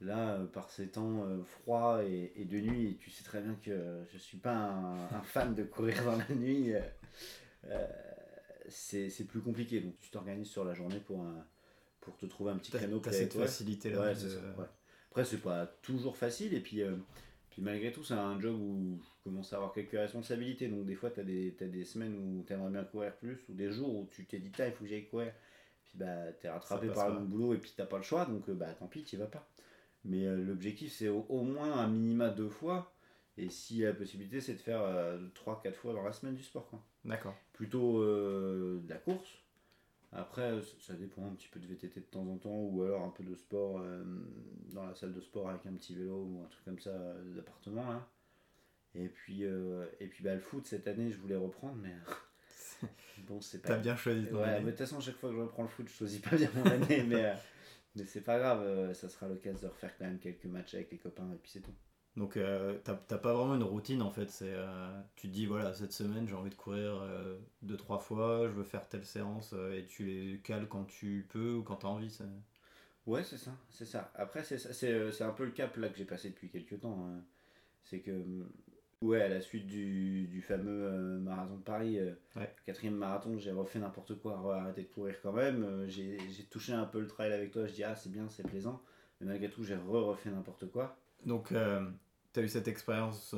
Là, 0.00 0.34
euh, 0.34 0.46
par 0.46 0.70
ces 0.70 0.88
temps 0.88 1.24
euh, 1.24 1.42
froids 1.42 2.04
et, 2.04 2.32
et 2.36 2.44
de 2.44 2.58
nuit, 2.60 2.98
tu 3.00 3.10
sais 3.10 3.24
très 3.24 3.40
bien 3.40 3.56
que 3.62 4.04
je 4.12 4.18
suis 4.18 4.38
pas 4.38 4.54
un, 4.54 4.94
un 5.06 5.22
fan 5.22 5.54
de 5.54 5.64
courir 5.64 6.04
dans 6.04 6.16
la 6.16 6.28
nuit, 6.36 6.72
euh, 7.64 7.86
c'est 8.68 9.26
plus 9.26 9.40
compliqué. 9.40 9.80
Donc 9.80 9.98
tu 10.00 10.10
t'organises 10.10 10.48
sur 10.50 10.64
la 10.64 10.74
journée 10.74 11.00
pour, 11.00 11.22
un- 11.22 11.44
pour 12.00 12.16
te 12.16 12.26
trouver 12.26 12.52
un 12.52 12.58
petit 12.58 12.70
créneau 12.70 13.00
qui 13.00 13.08
est 13.08 13.12
cette 13.12 13.20
avec 13.22 13.32
toi. 13.32 13.46
facilité 13.46 13.90
là. 13.90 13.98
Ouais. 14.56 14.66
Après, 15.10 15.24
c'est 15.24 15.38
pas 15.42 15.66
toujours 15.82 16.16
facile, 16.16 16.54
et 16.54 16.60
puis, 16.60 16.82
puis 17.50 17.60
malgré 17.62 17.90
tout, 17.90 18.04
c'est 18.04 18.14
un 18.14 18.38
job 18.38 18.54
où 18.60 19.00
je 19.02 19.24
commence 19.24 19.52
à 19.52 19.56
avoir 19.56 19.72
quelques 19.72 19.92
responsabilités. 19.98 20.68
Donc, 20.68 20.84
des 20.86 20.94
fois, 20.94 21.10
tu 21.10 21.18
as 21.18 21.24
des, 21.24 21.56
t'as 21.58 21.66
des 21.66 21.84
semaines 21.84 22.14
où 22.14 22.44
tu 22.46 22.52
aimerais 22.52 22.70
bien 22.70 22.84
courir 22.84 23.16
plus, 23.16 23.38
ou 23.48 23.54
des 23.54 23.72
jours 23.72 23.96
où 23.96 24.06
tu 24.12 24.26
t'es 24.26 24.38
dit, 24.38 24.52
il 24.56 24.72
faut 24.72 24.84
que 24.84 24.90
j'aille 24.90 25.08
courir. 25.08 25.32
Puis, 25.82 25.92
bah, 25.96 26.32
tu 26.40 26.46
es 26.46 26.50
rattrapé 26.50 26.86
par 26.94 27.08
le 27.08 27.26
boulot, 27.26 27.54
et 27.54 27.58
puis 27.58 27.72
t'as 27.76 27.86
pas 27.86 27.96
le 27.96 28.02
choix, 28.04 28.26
donc, 28.26 28.48
bah, 28.50 28.72
tant 28.78 28.86
pis, 28.86 29.02
tu 29.02 29.16
vas 29.16 29.26
pas. 29.26 29.48
Mais 30.04 30.26
euh, 30.26 30.36
l'objectif, 30.36 30.92
c'est 30.92 31.08
au, 31.08 31.26
au 31.28 31.42
moins 31.42 31.72
un 31.72 31.88
minima 31.88 32.28
deux 32.30 32.48
fois, 32.48 32.94
et 33.36 33.50
si 33.50 33.80
la 33.80 33.92
possibilité, 33.92 34.40
c'est 34.40 34.54
de 34.54 34.58
faire 34.58 34.82
3-4 35.34 35.74
fois 35.74 35.92
dans 35.92 36.02
la 36.02 36.12
semaine 36.12 36.34
du 36.34 36.42
sport. 36.42 36.68
Quoi 36.68 36.82
D'accord. 37.04 37.34
plutôt 37.52 38.02
euh, 38.02 38.80
de 38.82 38.88
la 38.88 38.96
course. 38.98 39.38
Après, 40.12 40.52
euh, 40.52 40.60
ça 40.80 40.94
dépend 40.94 41.26
un 41.26 41.34
petit 41.34 41.48
peu 41.48 41.60
de 41.60 41.66
VTT 41.66 42.00
de 42.00 42.06
temps 42.06 42.26
en 42.26 42.38
temps, 42.38 42.56
ou 42.56 42.82
alors 42.82 43.02
un 43.02 43.10
peu 43.10 43.22
de 43.24 43.34
sport 43.34 43.80
euh, 43.80 44.02
dans 44.72 44.86
la 44.86 44.94
salle 44.94 45.12
de 45.12 45.20
sport 45.20 45.50
avec 45.50 45.66
un 45.66 45.74
petit 45.74 45.94
vélo 45.94 46.24
ou 46.24 46.42
un 46.42 46.48
truc 46.48 46.64
comme 46.64 46.78
ça 46.78 46.90
euh, 46.90 47.34
d'appartement 47.34 47.88
là. 47.90 48.08
Et 48.94 49.08
puis, 49.08 49.44
euh, 49.44 49.84
et 50.00 50.06
puis 50.06 50.24
bah, 50.24 50.34
le 50.34 50.40
foot 50.40 50.66
cette 50.66 50.88
année, 50.88 51.10
je 51.10 51.18
voulais 51.18 51.36
reprendre, 51.36 51.76
mais 51.82 51.94
bon, 53.28 53.40
c'est 53.42 53.60
pas. 53.60 53.68
T'as 53.68 53.78
bien 53.78 53.96
choisi 53.96 54.26
ton 54.26 54.40
Ouais, 54.40 54.58
mais 54.60 54.64
de 54.64 54.70
toute 54.70 54.78
façon, 54.78 54.98
chaque 54.98 55.16
fois 55.16 55.28
que 55.28 55.36
je 55.36 55.40
reprends 55.42 55.62
le 55.62 55.68
foot, 55.68 55.86
je 55.88 55.92
choisis 55.92 56.20
pas 56.20 56.36
bien 56.36 56.50
mon 56.54 56.64
année, 56.64 57.02
mais, 57.02 57.24
euh, 57.26 57.34
mais 57.94 58.06
c'est 58.06 58.22
pas 58.22 58.38
grave, 58.38 58.62
euh, 58.62 58.94
ça 58.94 59.08
sera 59.08 59.28
l'occasion 59.28 59.68
de 59.68 59.72
refaire 59.72 59.96
quand 59.98 60.04
même 60.06 60.18
quelques 60.18 60.46
matchs 60.46 60.74
avec 60.74 60.90
les 60.92 60.98
copains, 60.98 61.30
et 61.32 61.36
puis 61.36 61.50
c'est 61.50 61.60
tout. 61.60 61.74
Donc 62.16 62.36
euh, 62.36 62.78
t'as 62.84 62.94
pas 63.18 63.32
vraiment 63.32 63.54
une 63.54 63.62
routine 63.62 64.02
en 64.02 64.10
fait. 64.10 64.28
C'est 64.30 64.52
euh, 64.52 65.00
tu 65.16 65.28
te 65.28 65.32
dis 65.32 65.46
voilà 65.46 65.72
cette 65.72 65.92
semaine 65.92 66.26
j'ai 66.28 66.34
envie 66.34 66.50
de 66.50 66.54
courir 66.54 66.96
euh, 67.00 67.38
deux 67.62 67.76
trois 67.76 67.98
fois, 67.98 68.42
je 68.48 68.52
veux 68.52 68.64
faire 68.64 68.88
telle 68.88 69.04
séance 69.06 69.52
euh, 69.54 69.72
et 69.78 69.86
tu 69.86 70.04
les 70.04 70.40
cales 70.40 70.68
quand 70.68 70.84
tu 70.84 71.26
peux 71.30 71.54
ou 71.54 71.62
quand 71.62 71.76
t'as 71.76 71.88
envie. 71.88 72.10
Ouais, 73.06 73.24
c'est 73.24 73.38
ça, 73.38 73.56
c'est 73.70 73.86
ça. 73.86 74.10
Après, 74.14 74.44
c'est 74.44 74.58
ça- 74.58 74.72
c'est 74.72 74.92
euh, 74.92 75.10
c'est 75.12 75.24
un 75.24 75.32
peu 75.32 75.44
le 75.44 75.50
cap 75.52 75.76
là 75.76 75.88
que 75.88 75.96
j'ai 75.96 76.04
passé 76.04 76.28
depuis 76.30 76.48
quelques 76.50 76.80
temps. 76.80 77.06
hein. 77.08 77.22
C'est 77.84 78.00
que, 78.00 78.12
ouais, 79.02 79.22
à 79.22 79.28
la 79.28 79.40
suite 79.40 79.66
du, 79.66 80.26
du 80.26 80.42
fameux 80.42 80.84
euh, 80.84 81.18
marathon 81.18 81.56
de 81.56 81.62
Paris, 81.62 81.98
euh, 81.98 82.12
Ouais. 82.36 82.52
quatrième 82.66 82.94
marathon, 82.94 83.38
j'ai 83.38 83.52
refait 83.52 83.78
n'importe 83.78 84.14
quoi, 84.20 84.56
arrêté 84.60 84.82
de 84.82 84.88
courir 84.88 85.16
quand 85.22 85.32
même. 85.32 85.64
Euh, 85.64 85.88
j'ai 85.88 86.18
touché 86.50 86.72
un 86.72 86.84
peu 86.84 87.00
le 87.00 87.06
trail 87.06 87.32
avec 87.32 87.50
toi, 87.50 87.66
je 87.66 87.72
dis, 87.72 87.84
ah, 87.84 87.96
c'est 87.96 88.10
bien, 88.10 88.28
c'est 88.28 88.46
plaisant. 88.46 88.80
Mais 89.20 89.26
malgré 89.26 89.50
tout, 89.50 89.64
j'ai 89.64 89.74
re-refait 89.74 90.30
n'importe 90.30 90.70
quoi. 90.70 90.96
Donc, 91.26 91.48
tu 91.48 91.56
as 92.40 92.42
eu 92.42 92.48
cette 92.48 92.68
expérience, 92.68 93.34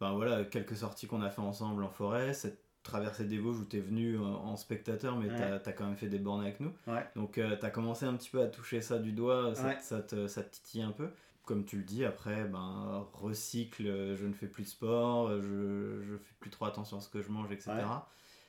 ben 0.00 0.12
voilà, 0.12 0.44
quelques 0.44 0.76
sorties 0.76 1.06
qu'on 1.06 1.20
a 1.20 1.28
fait 1.28 1.42
ensemble 1.42 1.84
en 1.84 1.90
forêt, 1.90 2.32
cette 2.32 2.58
traversée 2.82 3.26
des 3.26 3.38
Vosges 3.38 3.60
où 3.60 3.64
tu 3.66 3.76
es 3.76 3.80
venu 3.80 4.18
en, 4.18 4.24
en 4.24 4.56
spectateur, 4.56 5.16
mais 5.18 5.28
Ouais. 5.28 5.60
tu 5.62 5.68
as, 5.68 5.72
quand 5.72 5.86
même 5.86 5.96
fait 5.96 6.08
des 6.08 6.18
bornes 6.18 6.40
avec 6.40 6.58
nous. 6.60 6.72
Ouais. 6.86 7.04
Donc, 7.14 7.32
tu 7.34 7.42
as 7.42 7.70
commencé 7.70 8.06
un 8.06 8.14
petit 8.14 8.30
peu 8.30 8.40
à 8.40 8.46
toucher 8.46 8.80
ça 8.80 8.98
du 8.98 9.12
doigt, 9.12 9.54
ça, 9.54 9.66
Ouais. 9.68 9.76
ça 9.80 10.00
te, 10.00 10.26
ça 10.26 10.42
te 10.42 10.50
titille 10.54 10.82
un 10.82 10.92
peu. 10.92 11.08
Comme 11.44 11.64
tu 11.64 11.76
le 11.76 11.82
dis, 11.82 12.04
après, 12.04 12.44
ben, 12.44 13.06
recycle, 13.12 13.86
euh, 13.86 14.16
je 14.16 14.26
ne 14.26 14.32
fais 14.32 14.46
plus 14.46 14.62
de 14.62 14.68
sport, 14.68 15.28
euh, 15.28 15.40
je, 15.42 16.04
je 16.04 16.16
fais 16.16 16.34
plus 16.38 16.50
trop 16.50 16.66
attention 16.66 16.98
à 16.98 17.00
ce 17.00 17.08
que 17.08 17.20
je 17.20 17.30
mange, 17.30 17.50
etc. 17.50 17.72
Ouais. 17.72 17.82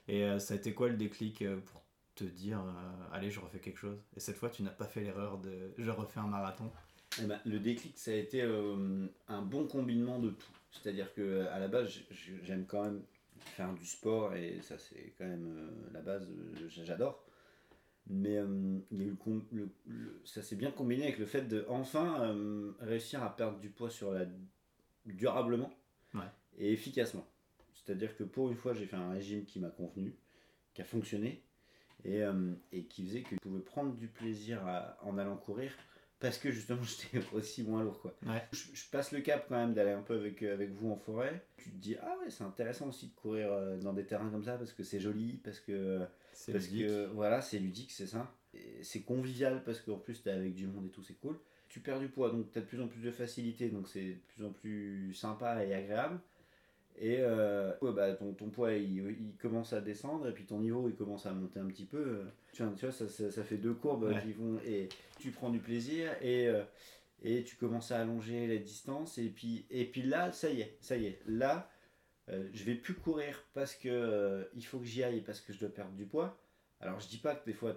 Et 0.07 0.23
euh, 0.25 0.37
ça 0.37 0.53
a 0.53 0.57
été 0.57 0.73
quoi 0.73 0.89
le 0.89 0.95
déclic 0.95 1.43
pour 1.65 1.83
te 2.15 2.23
dire, 2.23 2.59
euh, 2.59 3.05
allez, 3.11 3.31
je 3.31 3.39
refais 3.39 3.59
quelque 3.59 3.79
chose? 3.79 3.97
Et 4.15 4.19
cette 4.19 4.37
fois, 4.37 4.49
tu 4.49 4.63
n'as 4.63 4.69
pas 4.69 4.85
fait 4.85 5.01
l'erreur 5.01 5.39
de 5.39 5.73
je 5.77 5.89
refais 5.89 6.19
un 6.19 6.27
marathon. 6.27 6.71
Eh 7.21 7.25
ben, 7.25 7.39
le 7.45 7.59
déclic, 7.59 7.97
ça 7.97 8.11
a 8.11 8.15
été 8.15 8.41
euh, 8.41 9.07
un 9.27 9.41
bon 9.41 9.67
combinement 9.67 10.19
de 10.19 10.29
tout. 10.29 10.51
C'est-à-dire 10.71 11.13
que 11.13 11.45
à 11.47 11.59
la 11.59 11.67
base, 11.67 11.89
j'aime 12.43 12.65
quand 12.65 12.83
même 12.83 13.01
faire 13.39 13.73
du 13.73 13.85
sport 13.85 14.33
et 14.35 14.59
ça, 14.61 14.77
c'est 14.77 15.13
quand 15.17 15.25
même 15.25 15.71
la 15.91 16.01
base, 16.01 16.27
j'adore. 16.67 17.23
Mais 18.07 18.37
euh, 18.37 18.79
il 18.91 18.97
y 18.99 19.01
a 19.03 19.05
eu 19.05 19.09
le 19.11 19.15
com- 19.15 19.45
le- 19.51 19.69
le- 19.85 20.21
ça 20.25 20.41
s'est 20.41 20.55
bien 20.57 20.71
combiné 20.71 21.03
avec 21.03 21.17
le 21.19 21.25
fait 21.25 21.43
de 21.43 21.65
enfin 21.69 22.21
euh, 22.23 22.73
réussir 22.81 23.23
à 23.23 23.33
perdre 23.35 23.59
du 23.59 23.69
poids 23.69 23.89
sur 23.89 24.11
la 24.11 24.25
durablement 25.05 25.71
Ouais. 26.13 26.21
et 26.57 26.71
efficacement. 26.73 27.25
C'est-à-dire 27.73 28.15
que 28.15 28.23
pour 28.23 28.49
une 28.49 28.55
fois, 28.55 28.73
j'ai 28.73 28.85
fait 28.85 28.95
un 28.97 29.09
régime 29.11 29.45
qui 29.45 29.59
m'a 29.59 29.69
convenu, 29.69 30.15
qui 30.73 30.81
a 30.81 30.85
fonctionné 30.85 31.43
et, 32.03 32.21
euh, 32.23 32.53
et 32.71 32.85
qui 32.85 33.05
faisait 33.05 33.21
que 33.23 33.35
je 33.35 33.39
pouvais 33.39 33.61
prendre 33.61 33.95
du 33.95 34.07
plaisir 34.07 34.65
à- 34.67 34.97
en 35.01 35.17
allant 35.17 35.37
courir 35.37 35.71
parce 36.23 36.37
que 36.37 36.49
justement 36.51 36.81
j'étais 37.11 37.23
aussi 37.33 37.63
moins 37.63 37.83
lourd 37.83 37.99
quoi. 38.01 38.15
Ouais. 38.25 38.41
Je, 38.53 38.63
je 38.73 38.83
passe 38.89 39.11
le 39.11 39.19
cap 39.21 39.45
quand 39.49 39.57
même 39.57 39.73
d'aller 39.73 39.91
un 39.91 40.01
peu 40.01 40.15
avec, 40.15 40.41
avec 40.41 40.71
vous 40.71 40.89
en 40.89 40.95
forêt. 40.95 41.43
Tu 41.57 41.69
te 41.69 41.75
dis 41.75 41.95
ah 42.01 42.15
ouais 42.21 42.29
c'est 42.29 42.43
intéressant 42.45 42.87
aussi 42.87 43.07
de 43.07 43.13
courir 43.13 43.51
euh, 43.51 43.77
dans 43.77 43.93
des 43.93 44.05
terrains 44.05 44.29
comme 44.29 44.43
ça 44.43 44.57
parce 44.57 44.71
que 44.73 44.83
c'est 44.83 44.99
joli, 45.01 45.33
parce 45.43 45.59
que 45.59 45.99
C'est 46.31 46.53
parce 46.53 46.65
ludique. 46.69 46.87
que 46.87 47.05
voilà 47.07 47.41
c'est 47.41 47.59
ludique 47.59 47.91
c'est 47.91 48.07
ça. 48.07 48.33
Et 48.53 48.83
C'est 48.83 49.01
convivial 49.01 49.63
parce 49.65 49.81
qu'en 49.81 49.97
plus 49.97 50.23
t'es 50.23 50.31
avec 50.31 50.53
du 50.55 50.65
monde 50.65 50.85
et 50.87 50.89
tout 50.89 51.03
c'est 51.03 51.15
cool. 51.19 51.37
Tu 51.69 51.79
perds 51.81 51.99
du 51.99 52.07
poids 52.07 52.29
donc 52.29 52.51
t'as 52.51 52.61
de 52.61 52.65
plus 52.65 52.81
en 52.81 52.87
plus 52.87 53.01
de 53.01 53.11
facilité 53.11 53.69
donc 53.69 53.87
c'est 53.89 54.13
de 54.13 54.19
plus 54.33 54.45
en 54.45 54.51
plus 54.51 55.13
sympa 55.13 55.65
et 55.65 55.73
agréable. 55.73 56.19
Et 56.99 57.17
euh, 57.19 57.73
bah, 57.81 58.13
ton, 58.13 58.33
ton 58.33 58.49
poids 58.49 58.73
il, 58.73 58.97
il 59.19 59.35
commence 59.37 59.73
à 59.73 59.81
descendre 59.81 60.27
et 60.27 60.31
puis 60.33 60.45
ton 60.45 60.59
niveau 60.59 60.87
il 60.87 60.95
commence 60.95 61.25
à 61.25 61.31
monter 61.33 61.59
un 61.59 61.65
petit 61.67 61.85
peu. 61.85 62.21
Tu 62.53 62.61
vois, 62.63 62.71
tu 62.75 62.85
vois, 62.85 62.93
ça, 62.93 63.07
ça, 63.09 63.31
ça 63.31 63.43
fait 63.43 63.57
deux 63.57 63.73
courbes 63.73 64.03
Ouais. 64.03 64.21
qui 64.21 64.31
vont 64.33 64.59
et 64.65 64.89
tu 65.19 65.31
prends 65.31 65.49
du 65.49 65.59
plaisir 65.59 66.11
et, 66.21 66.47
euh, 66.47 66.63
et 67.23 67.43
tu 67.43 67.55
commences 67.55 67.91
à 67.91 67.99
allonger 67.99 68.45
les 68.47 68.59
distances 68.59 69.17
et 69.17 69.29
puis, 69.29 69.65
et 69.71 69.85
puis 69.85 70.03
là 70.03 70.31
ça 70.31 70.49
y 70.51 70.61
est, 70.61 70.77
ça 70.81 70.95
y 70.95 71.07
est, 71.07 71.19
là 71.25 71.69
euh, 72.29 72.47
je 72.53 72.63
vais 72.63 72.75
plus 72.75 72.93
courir 72.93 73.43
parce 73.53 73.73
que 73.75 73.89
euh, 73.89 74.43
il 74.55 74.63
faut 74.65 74.77
que 74.79 74.85
j'y 74.85 75.03
aille 75.03 75.21
parce 75.21 75.41
que 75.41 75.51
je 75.51 75.59
dois 75.59 75.69
perdre 75.69 75.93
du 75.93 76.05
poids. 76.05 76.39
Alors 76.79 76.99
je 76.99 77.07
dis 77.07 77.17
pas 77.17 77.33
que 77.35 77.45
des 77.45 77.53
fois 77.53 77.73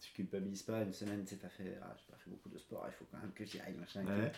tu 0.00 0.12
culpabilises 0.12 0.62
pas 0.62 0.82
une 0.82 0.92
semaine, 0.92 1.24
tu 1.24 1.30
sais, 1.30 1.36
t'as 1.40 1.48
fait, 1.48 1.76
ah, 1.82 1.94
j'ai 1.98 2.04
pas 2.12 2.18
fait 2.18 2.30
beaucoup 2.30 2.48
de 2.50 2.58
sport, 2.58 2.84
il 2.88 2.92
faut 2.92 3.06
quand 3.10 3.18
même 3.18 3.32
que 3.32 3.44
j'y 3.44 3.58
aille, 3.60 3.74
machin. 3.74 4.02
et. 4.02 4.06
Ouais. 4.06 4.32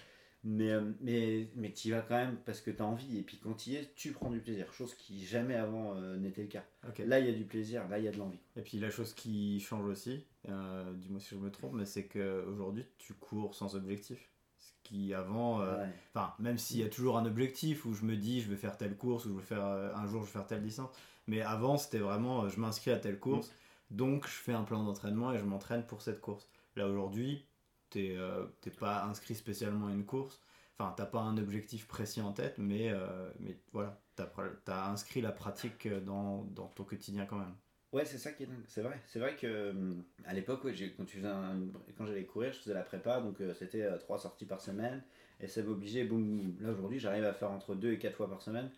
Mais, 0.44 0.70
euh, 0.72 0.92
mais, 1.00 1.48
mais 1.54 1.72
tu 1.72 1.88
y 1.88 1.90
vas 1.92 2.00
quand 2.00 2.16
même 2.16 2.36
parce 2.44 2.60
que 2.60 2.70
tu 2.72 2.82
as 2.82 2.84
envie. 2.84 3.18
Et 3.18 3.22
puis 3.22 3.38
quand 3.38 3.54
tu 3.54 3.70
y 3.70 3.76
es, 3.76 3.92
tu 3.94 4.10
prends 4.12 4.30
du 4.30 4.40
plaisir. 4.40 4.72
Chose 4.72 4.94
qui 4.94 5.24
jamais 5.24 5.54
avant 5.54 5.94
euh, 5.94 6.16
n'était 6.16 6.42
le 6.42 6.48
cas. 6.48 6.64
Là, 7.06 7.20
il 7.20 7.26
y 7.26 7.28
a 7.28 7.32
du 7.32 7.44
plaisir, 7.44 7.88
là, 7.88 7.98
il 7.98 8.04
y 8.04 8.08
a 8.08 8.10
de 8.12 8.18
l'envie. 8.18 8.40
Et 8.56 8.62
puis 8.62 8.78
la 8.80 8.90
chose 8.90 9.14
qui 9.14 9.60
change 9.60 9.86
aussi, 9.86 10.24
euh, 10.48 10.92
dis-moi 10.94 11.20
si 11.20 11.28
je 11.30 11.36
me 11.36 11.50
trompe, 11.50 11.74
mais 11.74 11.84
c'est 11.86 12.06
qu'aujourd'hui 12.06 12.84
tu 12.98 13.14
cours 13.14 13.54
sans 13.54 13.76
objectif. 13.76 14.28
Ce 14.58 14.72
qui 14.82 15.14
avant, 15.14 15.60
euh, 15.60 15.84
Ouais. 16.16 16.22
même 16.40 16.58
s'il 16.58 16.78
y 16.78 16.82
a 16.84 16.88
toujours 16.88 17.18
un 17.18 17.24
objectif 17.24 17.84
où 17.86 17.94
je 17.94 18.04
me 18.04 18.16
dis 18.16 18.40
je 18.40 18.48
vais 18.50 18.56
faire 18.56 18.76
telle 18.76 18.96
course 18.96 19.26
ou 19.26 19.28
je 19.30 19.34
vais 19.34 19.42
faire 19.46 19.64
euh, 19.64 19.94
un 19.94 20.06
jour 20.06 20.22
je 20.22 20.26
vais 20.26 20.32
faire 20.32 20.46
telle 20.46 20.62
distance, 20.62 20.90
mais 21.28 21.40
avant 21.40 21.76
c'était 21.76 21.98
vraiment 21.98 22.48
je 22.48 22.58
m'inscris 22.60 22.90
à 22.90 22.98
telle 22.98 23.18
course, 23.20 23.48
Mm. 23.90 23.96
donc 23.96 24.26
je 24.26 24.32
fais 24.32 24.52
un 24.52 24.62
plan 24.64 24.82
d'entraînement 24.84 25.32
et 25.32 25.38
je 25.38 25.44
m'entraîne 25.44 25.84
pour 25.86 26.02
cette 26.02 26.20
course. 26.20 26.48
Là 26.76 26.88
aujourd'hui 26.88 27.44
t'es 27.92 28.14
euh, 28.16 28.46
pas 28.78 29.04
inscrit 29.04 29.34
spécialement 29.34 29.88
à 29.88 29.92
une 29.92 30.04
course, 30.04 30.40
enfin 30.78 30.94
t'as 30.96 31.06
pas 31.06 31.20
un 31.20 31.36
objectif 31.38 31.86
précis 31.86 32.20
en 32.20 32.32
tête, 32.32 32.56
mais 32.58 32.90
euh, 32.90 33.30
mais 33.40 33.58
voilà 33.72 34.00
t'as 34.16 34.28
as 34.66 34.90
inscrit 34.90 35.20
la 35.20 35.32
pratique 35.32 35.86
euh, 35.86 36.00
dans, 36.00 36.44
dans 36.44 36.68
ton 36.68 36.84
quotidien 36.84 37.26
quand 37.26 37.38
même. 37.38 37.54
Ouais, 37.92 38.06
c'est 38.06 38.18
ça 38.18 38.32
qui 38.32 38.44
est 38.44 38.46
dingue. 38.46 38.64
C'est 38.68 38.80
vrai. 38.80 38.98
C'est 39.06 39.18
vrai 39.18 39.36
que 39.36 39.70
hum, 39.70 40.02
à 40.24 40.32
l'époque, 40.32 40.64
ouais, 40.64 40.74
quand, 40.96 42.06
j'allais 42.06 42.24
courir, 42.24 42.52
je 42.52 42.58
faisais 42.58 42.74
la 42.74 42.82
prépa, 42.82 43.20
donc 43.20 43.40
euh, 43.40 43.52
c'était 43.54 43.82
euh, 43.82 43.98
trois 43.98 44.18
sorties 44.18 44.46
par 44.46 44.60
semaine. 44.60 45.02
Et 45.40 45.46
ça 45.46 45.62
m'obligeait, 45.62 46.04
boum, 46.04 46.24
boum. 46.24 46.56
Là, 46.60 46.72
aujourd'hui, 46.72 46.98
j'arrive 46.98 47.24
à 47.24 47.34
faire 47.34 47.50
entre 47.50 47.74
deux 47.74 47.92
et 47.92 47.98
quatre 47.98 48.16
fois 48.16 48.30
par 48.30 48.40
semaine, 48.40 48.70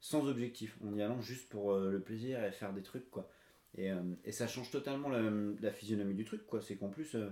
sans 0.00 0.26
objectif, 0.28 0.76
en 0.84 0.96
y 0.96 1.02
allant 1.02 1.20
juste 1.20 1.48
pour 1.48 1.72
euh, 1.72 1.90
le 1.92 2.00
plaisir 2.00 2.42
et 2.44 2.50
faire 2.52 2.72
des 2.72 2.82
trucs, 2.82 3.08
quoi. 3.10 3.30
Et, 3.76 3.92
euh, 3.92 4.02
et 4.24 4.32
ça 4.32 4.48
change 4.48 4.70
totalement 4.70 5.10
la, 5.10 5.72
physionomie 5.72 6.14
du 6.14 6.24
truc, 6.24 6.44
quoi. 6.46 6.60
C'est 6.60 6.76
qu'en 6.76 6.88
plus, 6.88 7.14
euh, 7.14 7.30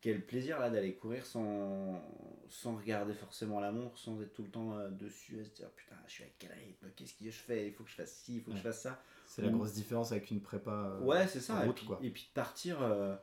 quel 0.00 0.24
plaisir 0.26 0.58
là 0.58 0.70
d'aller 0.70 0.94
courir 0.94 1.24
sans, 1.24 2.02
sans 2.50 2.76
regarder 2.76 3.14
forcément 3.14 3.60
la 3.60 3.72
montre, 3.72 3.98
sans 3.98 4.20
être 4.20 4.32
tout 4.32 4.42
le 4.42 4.50
temps 4.50 4.76
euh, 4.78 4.90
dessus, 4.90 5.40
à 5.40 5.44
se 5.44 5.50
dire 5.50 5.70
putain, 5.70 5.96
je 6.06 6.12
suis 6.12 6.24
à 6.24 6.28
quel 6.38 6.52
rythme, 6.52 6.86
qu'est-ce 6.96 7.14
que 7.14 7.24
je 7.24 7.30
fais, 7.30 7.68
il 7.68 7.72
faut 7.72 7.84
que 7.84 7.90
je 7.90 7.94
fasse 7.96 8.12
ci, 8.12 8.36
il 8.36 8.42
faut 8.42 8.50
que 8.50 8.56
je 8.56 8.62
fasse 8.62 8.82
ça. 8.82 9.02
C'est 9.26 9.42
la 9.42 9.48
grosse 9.50 9.72
différence 9.72 10.12
avec 10.12 10.30
une 10.30 10.40
prépa. 10.40 10.70
euh, 10.70 11.00
Ouais, 11.00 11.26
c'est 11.26 11.40
ça. 11.40 11.64
Et 11.66 11.72
puis, 11.72 11.86
quoi. 11.86 11.98
et 12.02 12.10
puis 12.10 12.24
de 12.28 12.32
partir, 12.34 12.80
euh, 12.82 13.16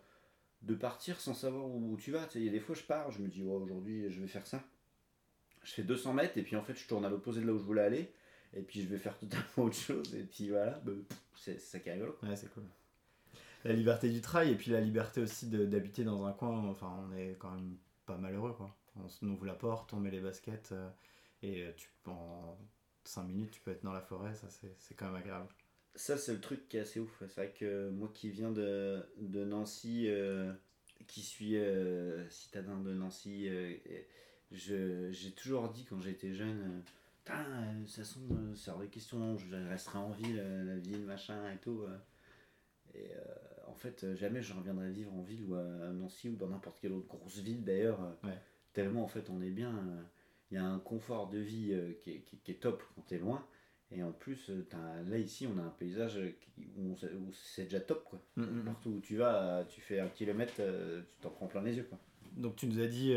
de 0.62 0.76
partir 0.76 1.20
sans 1.20 1.34
savoir 1.34 1.66
où, 1.66 1.94
où 1.94 1.98
tu 1.98 2.12
vas. 2.12 2.28
Il 2.36 2.44
y 2.44 2.50
a 2.50 2.52
des 2.52 2.60
fois, 2.60 2.76
je 2.76 2.84
pars, 2.84 3.12
je 3.12 3.20
me 3.20 3.28
dis, 3.28 3.44
ouais, 3.44 3.56
aujourd'hui, 3.56 4.10
je 4.10 4.20
vais 4.22 4.28
faire 4.28 4.46
ça. 4.48 4.62
Je 5.64 5.72
fais 5.72 5.84
200 5.84 6.14
mètres, 6.14 6.38
et 6.38 6.44
puis 6.44 6.56
en 6.58 6.64
fait, 6.64 6.76
je 6.76 6.86
tourne 6.88 7.06
à 7.06 7.10
l'opposé 7.10 7.42
de 7.42 7.48
là 7.48 7.54
où 7.54 7.58
je 7.58 7.64
voulais 7.64 7.84
aller. 7.84 8.12
Et 8.56 8.62
puis, 8.62 8.82
je 8.82 8.88
vais 8.88 8.98
faire 8.98 9.18
totalement 9.20 9.46
autre 9.58 9.76
chose. 9.76 10.14
Et 10.16 10.24
puis 10.24 10.50
voilà, 10.50 10.80
bah, 10.86 10.92
c'est 11.36 11.60
ça 11.60 11.80
qui 11.80 11.90
est 11.90 11.94
rigolo. 11.94 12.18
Ouais, 12.24 12.36
c'est 12.36 12.54
cool. 12.54 12.64
La 13.64 13.74
liberté 13.74 14.10
du 14.10 14.22
trail 14.22 14.52
et 14.52 14.56
puis 14.56 14.72
la 14.72 14.82
liberté 14.82 15.22
aussi 15.22 15.48
d'habiter 15.48 16.04
dans 16.04 16.26
un 16.26 16.34
coin, 16.34 16.68
enfin, 16.70 17.08
on 17.08 17.16
est 17.16 17.38
quand 17.40 17.52
même 17.52 17.78
pas 18.06 18.18
malheureux, 18.18 18.54
quoi. 18.54 18.76
On 18.96 19.28
ouvre 19.28 19.46
la 19.46 19.54
porte, 19.54 19.94
on 19.94 20.00
met 20.00 20.12
les 20.12 20.20
baskets 20.20 20.70
euh, 20.72 20.90
et 21.42 21.64
euh, 21.64 21.72
tu, 21.76 21.90
en 22.06 22.58
5 23.06 23.24
minutes, 23.24 23.52
tu 23.52 23.62
peux 23.62 23.72
être 23.72 23.84
dans 23.84 23.94
la 23.94 24.02
forêt, 24.02 24.36
ça 24.36 24.48
c'est 24.50 24.94
quand 24.96 25.06
même 25.06 25.16
agréable. 25.16 25.48
Ça, 25.96 26.18
c'est 26.18 26.34
le 26.34 26.42
truc 26.42 26.68
qui 26.70 26.78
est 26.78 26.82
assez 26.82 27.00
ouf. 27.00 27.12
C'est 27.20 27.36
vrai 27.36 27.54
que 27.58 27.90
moi 27.90 28.10
qui 28.14 28.30
viens 28.30 28.52
de, 28.52 29.04
de 29.18 29.46
Nancy, 29.46 30.06
euh, 30.08 30.52
qui 31.08 31.22
suis 31.22 31.58
citadin 32.30 32.80
de 32.80 32.94
Nancy, 32.94 33.50
j'ai 34.52 35.32
toujours 35.36 35.70
dit 35.70 35.86
quand 35.86 36.00
j'étais 36.02 36.34
jeune, 36.34 36.84
Putain, 37.24 37.46
de 37.80 37.86
toute 37.86 37.96
façon, 37.96 38.20
c'est 38.56 38.72
hors 38.72 38.80
de 38.80 38.86
question, 38.88 39.38
je 39.38 39.56
resterai 39.70 40.00
en 40.00 40.12
ville, 40.12 40.44
la 40.66 40.78
ville, 40.78 41.06
machin 41.06 41.52
et 41.52 41.58
tout. 41.58 41.86
En 43.68 43.76
fait, 43.76 44.04
euh, 44.04 44.16
jamais 44.16 44.42
je 44.42 44.54
reviendrai 44.54 44.92
vivre 44.92 45.14
en 45.14 45.22
ville 45.22 45.44
ou 45.46 45.56
à, 45.56 45.60
à 45.62 45.92
Nancy 45.92 46.30
ou 46.30 46.36
dans 46.36 46.48
n'importe 46.50 46.80
quelle 46.80 46.94
autre 46.94 47.08
grosse 47.08 47.38
ville 47.40 47.64
d'ailleurs. 47.64 48.02
euh, 48.02 48.28
Ouais. 48.28 48.38
Tellement 48.74 49.04
en 49.04 49.08
fait 49.08 49.30
on 49.30 49.42
est 49.42 49.52
bien. 49.52 49.70
euh, 49.78 50.02
Il 50.52 50.56
y 50.56 50.58
a 50.58 50.66
un 50.66 50.80
confort 50.80 51.30
de 51.30 51.40
vie 51.40 51.74
euh, 51.74 51.94
qui, 52.02 52.12
est, 52.12 52.20
qui- 52.22 52.38
qui 52.38 52.52
est 52.52 52.62
top 52.62 52.84
quand 52.96 53.02
t'es 53.04 53.18
loin. 53.18 53.46
Et 53.92 54.02
en 54.04 54.12
plus, 54.12 54.50
euh, 54.50 54.66
là 55.08 55.18
ici, 55.20 55.46
on 55.48 55.58
a 55.60 55.62
un 55.62 55.70
paysage 55.70 56.18
euh, 56.18 56.32
qui- 56.40 56.68
où, 56.78 56.96
c'est 57.34 57.64
déjà 57.66 57.80
top 57.80 58.04
quoi. 58.06 58.20
Mm, 58.38 58.64
Partout 58.66 58.90
où 58.90 59.00
tu 59.00 59.18
vas, 59.18 59.44
euh, 59.60 59.64
tu 59.66 59.82
fais 59.82 60.00
un 60.00 60.08
kilomètre, 60.10 60.54
euh, 60.60 61.02
tu 61.02 61.22
t'en 61.22 61.30
prends 61.30 61.48
plein 61.48 61.62
les 61.62 61.76
yeux 61.78 61.84
quoi. 61.84 62.00
Donc 62.36 62.56
tu 62.56 62.66
nous 62.68 62.80
as 62.80 62.88
dit 62.88 63.16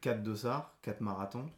4 0.00 0.22
dossards, 0.22 0.76
4 0.82 1.00
marathons. 1.00 1.48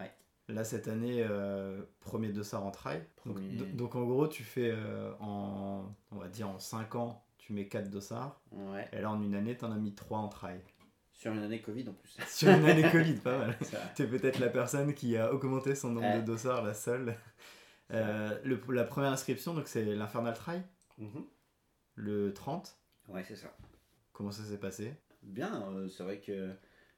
Ouais. 0.00 0.12
Là 0.48 0.64
cette 0.64 0.88
année, 0.88 1.24
euh, 1.28 1.82
premier 2.00 2.30
dossard 2.32 2.64
en 2.66 2.70
trail. 2.70 3.02
Donc, 3.24 3.36
Premier. 3.36 3.56
do- 3.56 3.64
donc, 3.76 3.94
en 3.94 4.04
gros, 4.04 4.28
tu 4.28 4.42
fais 4.42 4.70
euh, 4.70 5.12
en, 5.20 5.84
on 6.10 6.16
va 6.16 6.28
dire 6.28 6.48
en 6.48 6.58
5 6.58 6.94
ans, 6.96 7.23
tu 7.44 7.52
mets 7.52 7.68
4 7.68 7.90
dossards. 7.90 8.40
Ouais. 8.52 8.88
Et 8.92 9.00
là 9.00 9.10
en 9.10 9.20
une 9.22 9.34
année, 9.34 9.56
t'en 9.56 9.70
as 9.70 9.76
mis 9.76 9.94
3 9.94 10.18
en 10.18 10.28
trail. 10.28 10.60
Sur 11.12 11.32
une 11.32 11.42
année 11.42 11.60
Covid 11.60 11.88
en 11.88 11.92
plus. 11.92 12.16
Sur 12.28 12.48
une 12.50 12.64
année 12.64 12.90
Covid, 12.90 13.14
pas 13.14 13.38
mal. 13.38 13.58
T'es 13.94 14.06
peut-être 14.06 14.38
la 14.38 14.48
personne 14.48 14.94
qui 14.94 15.16
a 15.16 15.32
augmenté 15.32 15.74
son 15.74 15.90
nombre 15.90 16.06
Ouais. 16.08 16.20
de 16.20 16.26
dossards, 16.26 16.62
la 16.64 16.74
seule. 16.74 17.14
Euh, 17.92 18.38
le- 18.44 18.60
la 18.72 18.84
première 18.84 19.10
inscription, 19.12 19.52
donc 19.54 19.68
c'est 19.68 19.84
l'Infernal 19.84 20.34
Trail, 20.34 20.62
Mhm. 20.98 21.24
le 21.96 22.32
30. 22.32 22.76
Ouais, 23.08 23.22
c'est 23.28 23.36
ça. 23.36 23.54
Comment 24.12 24.30
ça 24.30 24.42
s'est 24.42 24.58
passé? 24.58 24.94
Bien, 25.22 25.68
euh, 25.70 25.88
c'est 25.88 26.02
vrai 26.02 26.18
que 26.20 26.50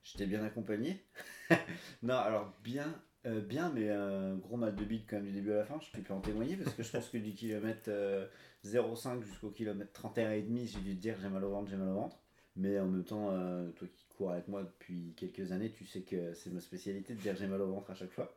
j'étais 0.03 0.27
bien 0.27 0.45
accompagné. 0.45 1.05
non, 2.03 2.15
alors 2.17 2.53
bien, 2.63 2.95
euh, 3.27 3.41
bien, 3.41 3.71
mais 3.73 3.91
un 3.91 4.37
gros 4.37 4.57
mal 4.57 4.75
de 4.75 4.85
bide 4.85 5.03
quand 5.09 5.17
même 5.17 5.27
du 5.27 5.33
début 5.33 5.53
à 5.53 5.57
la 5.57 5.65
fin, 5.65 5.79
je 5.81 6.01
peux 6.01 6.13
en 6.15 6.21
témoigner 6.21 6.57
parce 6.57 6.75
que 6.75 6.83
je 6.83 6.91
pense 6.93 7.09
que 7.09 7.19
du 7.19 7.33
kilomètre 7.35 7.89
euh, 7.89 8.27
0,5 8.65 9.23
jusqu'au 9.23 9.51
kilomètre 9.51 9.93
31 9.93 10.33
et 10.33 10.43
demi, 10.43 10.67
j'ai 10.67 10.81
dû 10.81 10.95
te 10.97 11.01
dire 11.01 11.17
j'ai 11.21 11.29
mal 11.29 11.45
au 11.45 11.51
ventre, 11.51 11.69
j'ai 11.71 11.77
mal 11.77 11.89
au 11.89 11.95
ventre. 11.95 12.17
Mais 12.57 12.79
en 12.81 12.87
même 12.87 13.05
temps, 13.05 13.31
euh, 13.33 13.71
toi 13.73 13.87
qui 13.89 14.07
cours 14.17 14.31
avec 14.31 14.49
moi 14.49 14.63
depuis 14.63 15.13
quelques 15.17 15.53
années, 15.53 15.71
tu 15.71 15.85
sais 15.85 16.01
que 16.03 16.33
c'est 16.33 16.51
ma 16.51 16.61
spécialité 16.61 17.15
de 17.15 17.21
dire 17.21 17.37
j'ai 17.37 17.47
mal 17.47 17.61
au 17.61 17.71
ventre 17.71 17.91
à 17.91 17.95
chaque 17.95 18.13
fois. 18.13 18.35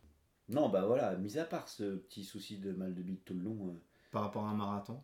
Non, 0.49 0.67
bah 0.69 0.85
voilà, 0.85 1.15
mis 1.15 1.37
à 1.37 1.45
part 1.45 1.69
ce 1.69 1.95
petit 1.95 2.23
souci 2.23 2.57
de 2.57 2.71
mal 2.73 2.93
de 2.93 3.01
bite 3.01 3.23
tout 3.23 3.33
le 3.35 3.41
long. 3.41 3.67
euh, 3.67 3.79
Par 4.11 4.23
rapport 4.23 4.45
à 4.45 4.49
un 4.49 4.55
marathon? 4.55 5.01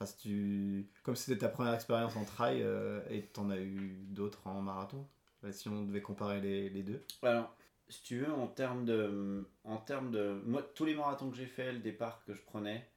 Enfin, 0.00 0.06
si 0.10 0.16
tu... 0.18 0.88
Comme 1.02 1.14
c'était 1.16 1.38
ta 1.38 1.48
première 1.48 1.74
expérience 1.74 2.16
en 2.16 2.24
trail 2.24 2.62
euh, 2.62 3.00
et 3.10 3.22
t'en 3.22 3.50
as 3.50 3.58
eu 3.58 3.96
d'autres 4.08 4.46
en 4.46 4.60
marathon, 4.62 5.06
bah, 5.42 5.52
si 5.52 5.68
on 5.68 5.84
devait 5.84 6.02
comparer 6.02 6.40
les, 6.40 6.68
les 6.70 6.82
deux. 6.82 7.02
Alors, 7.22 7.54
si 7.88 8.02
tu 8.02 8.18
veux, 8.18 8.32
en 8.32 8.46
termes 8.48 8.84
de. 8.84 9.44
En 9.64 9.76
termes 9.78 10.10
de. 10.10 10.40
Moi, 10.44 10.62
tous 10.74 10.84
les 10.84 10.94
marathons 10.94 11.30
que 11.30 11.36
j'ai 11.36 11.46
fait, 11.46 11.72
le 11.72 11.78
départ 11.78 12.24
que 12.24 12.34
je 12.34 12.42
prenais, 12.42 12.88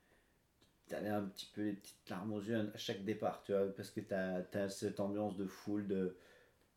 t'avais 0.87 1.09
un 1.09 1.23
petit 1.23 1.45
peu 1.53 1.61
les 1.63 1.73
petites 1.73 2.09
larmes 2.09 2.33
aux 2.33 2.41
yeux 2.41 2.71
à 2.73 2.77
chaque 2.77 3.03
départ, 3.05 3.43
tu 3.43 3.51
vois, 3.53 3.67
parce 3.75 3.91
que 3.91 4.01
t'as 4.01 4.41
as 4.53 4.69
cette 4.69 4.99
ambiance 4.99 5.37
de 5.37 5.45
foule, 5.45 5.87
de. 5.87 6.17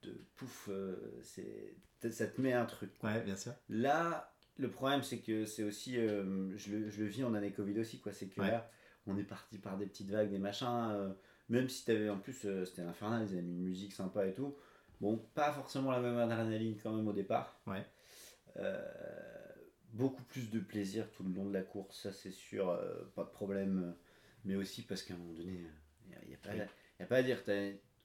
de 0.02 0.12
pouf, 0.36 0.68
euh, 0.70 0.96
c'est. 1.22 1.76
Ça 2.10 2.26
te 2.26 2.40
met 2.40 2.52
un 2.52 2.66
truc. 2.66 2.90
Ouais, 3.02 3.20
bien 3.22 3.36
sûr. 3.36 3.52
Là, 3.68 4.34
le 4.58 4.68
problème, 4.70 5.02
c'est 5.02 5.20
que 5.20 5.44
c'est 5.46 5.62
aussi. 5.62 5.96
euh, 5.98 6.52
je, 6.56 6.72
le, 6.72 6.90
je 6.90 7.00
le 7.02 7.06
vis 7.08 7.22
en 7.24 7.32
année 7.34 7.52
Covid 7.52 7.78
aussi, 7.78 8.00
quoi. 8.00 8.12
C'est 8.12 8.26
que 8.28 8.40
Ouais. 8.40 8.50
là, 8.50 8.70
on 9.06 9.16
est 9.16 9.22
parti 9.24 9.58
par 9.58 9.78
des 9.78 9.86
petites 9.86 10.10
vagues, 10.10 10.30
des 10.30 10.38
machins. 10.38 10.66
euh, 10.90 11.12
même 11.48 11.68
si 11.68 11.84
t'avais. 11.84 12.08
En 12.10 12.18
plus, 12.18 12.46
c'était 12.64 12.82
infernal, 12.82 13.26
ils 13.28 13.32
avaient 13.34 13.42
mis 13.42 13.54
une 13.54 13.62
musique 13.64 13.92
sympa 13.92 14.26
et 14.26 14.34
tout. 14.34 14.56
Bon, 15.00 15.16
pas 15.34 15.52
forcément 15.52 15.90
la 15.90 16.00
même 16.00 16.16
adrénaline 16.18 16.76
quand 16.80 16.92
même 16.92 17.08
au 17.08 17.12
départ. 17.12 17.60
Ouais. 17.66 17.84
Euh, 18.56 18.80
beaucoup 19.92 20.22
plus 20.24 20.50
de 20.50 20.58
plaisir 20.60 21.10
tout 21.12 21.22
le 21.22 21.32
long 21.34 21.46
de 21.46 21.52
la 21.52 21.62
course, 21.62 22.02
ça 22.02 22.12
c'est 22.12 22.30
sûr, 22.30 22.70
euh, 22.70 22.94
pas 23.14 23.24
de 23.24 23.30
problème. 23.30 23.94
Mais 24.44 24.56
aussi 24.56 24.82
parce 24.82 25.02
qu'à 25.02 25.14
un 25.14 25.18
moment 25.18 25.34
donné, 25.34 25.60
il 26.22 26.28
n'y 26.28 26.34
a, 26.34 26.38
pas- 26.38 26.50
y 27.00 27.02
a 27.02 27.06
pas 27.06 27.16
à 27.18 27.22
dire. 27.22 27.38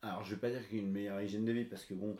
Alors, 0.01 0.23
je 0.23 0.35
vais 0.35 0.39
pas 0.39 0.49
dire 0.51 0.67
qu'il 0.67 0.77
y 0.77 0.81
a 0.81 0.83
une 0.83 0.91
meilleure 0.91 1.21
hygiène 1.21 1.45
de 1.45 1.51
vie 1.51 1.65
parce 1.65 1.83
que 1.85 1.93
bon, 1.95 2.15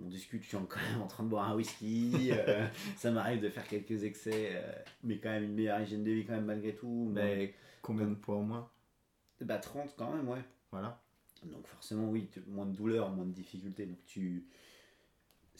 on 0.00 0.06
discute, 0.06 0.42
je 0.42 0.48
suis 0.48 0.56
quand 0.56 0.80
même 0.92 1.02
en 1.02 1.06
train 1.06 1.24
de 1.24 1.28
boire 1.28 1.48
un 1.50 1.54
whisky, 1.56 2.30
euh, 2.32 2.66
ça 2.96 3.10
m'arrive 3.10 3.42
de 3.42 3.48
faire 3.50 3.66
quelques 3.66 4.04
excès, 4.04 4.50
euh, 4.52 4.72
mais 5.02 5.18
quand 5.18 5.28
même 5.30 5.44
une 5.44 5.54
meilleure 5.54 5.80
hygiène 5.80 6.04
de 6.04 6.10
vie 6.10 6.24
quand 6.24 6.34
même 6.34 6.46
malgré 6.46 6.74
tout. 6.74 7.10
Mais 7.12 7.54
combien 7.82 8.06
de 8.06 8.14
poids 8.14 8.36
au 8.36 8.42
moins? 8.42 8.70
Bah 9.40 9.58
30 9.58 9.94
quand 9.96 10.12
même, 10.12 10.28
ouais. 10.28 10.42
Voilà. 10.70 11.02
Donc 11.44 11.66
forcément, 11.66 12.08
oui, 12.10 12.28
moins 12.48 12.66
de 12.66 12.76
douleur, 12.76 13.10
moins 13.10 13.26
de 13.26 13.32
difficultés. 13.32 13.86
Donc 13.86 14.04
tu. 14.06 14.46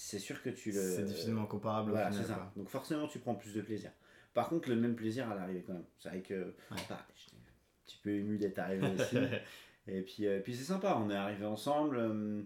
C'est 0.00 0.20
sûr 0.20 0.40
que 0.42 0.50
tu 0.50 0.70
le. 0.70 0.80
C'est 0.80 1.02
difficilement 1.04 1.46
comparable 1.46 1.90
Voilà, 1.90 2.08
au 2.08 2.12
c'est 2.12 2.22
final. 2.22 2.36
ça. 2.38 2.52
Donc 2.56 2.68
forcément, 2.68 3.08
tu 3.08 3.18
prends 3.18 3.34
plus 3.34 3.52
de 3.52 3.60
plaisir. 3.60 3.90
Par 4.32 4.48
contre, 4.48 4.68
le 4.68 4.76
même 4.76 4.94
plaisir 4.94 5.28
à 5.28 5.34
l'arrivée 5.34 5.64
quand 5.66 5.72
même. 5.72 5.84
C'est 5.98 6.08
vrai 6.08 6.22
que. 6.22 6.54
ah, 6.70 6.76
j'étais 6.76 6.92
un 6.94 7.84
petit 7.84 7.98
peu 8.02 8.10
ému 8.10 8.38
d'être 8.38 8.58
arrivé 8.60 8.86
aussi. 8.88 9.16
Et 9.88 10.02
puis, 10.02 10.26
euh, 10.26 10.38
puis 10.40 10.54
c'est 10.54 10.64
sympa, 10.64 10.96
on 11.04 11.10
est 11.10 11.16
arrivé 11.16 11.44
ensemble. 11.46 11.96
euh, 11.96 12.42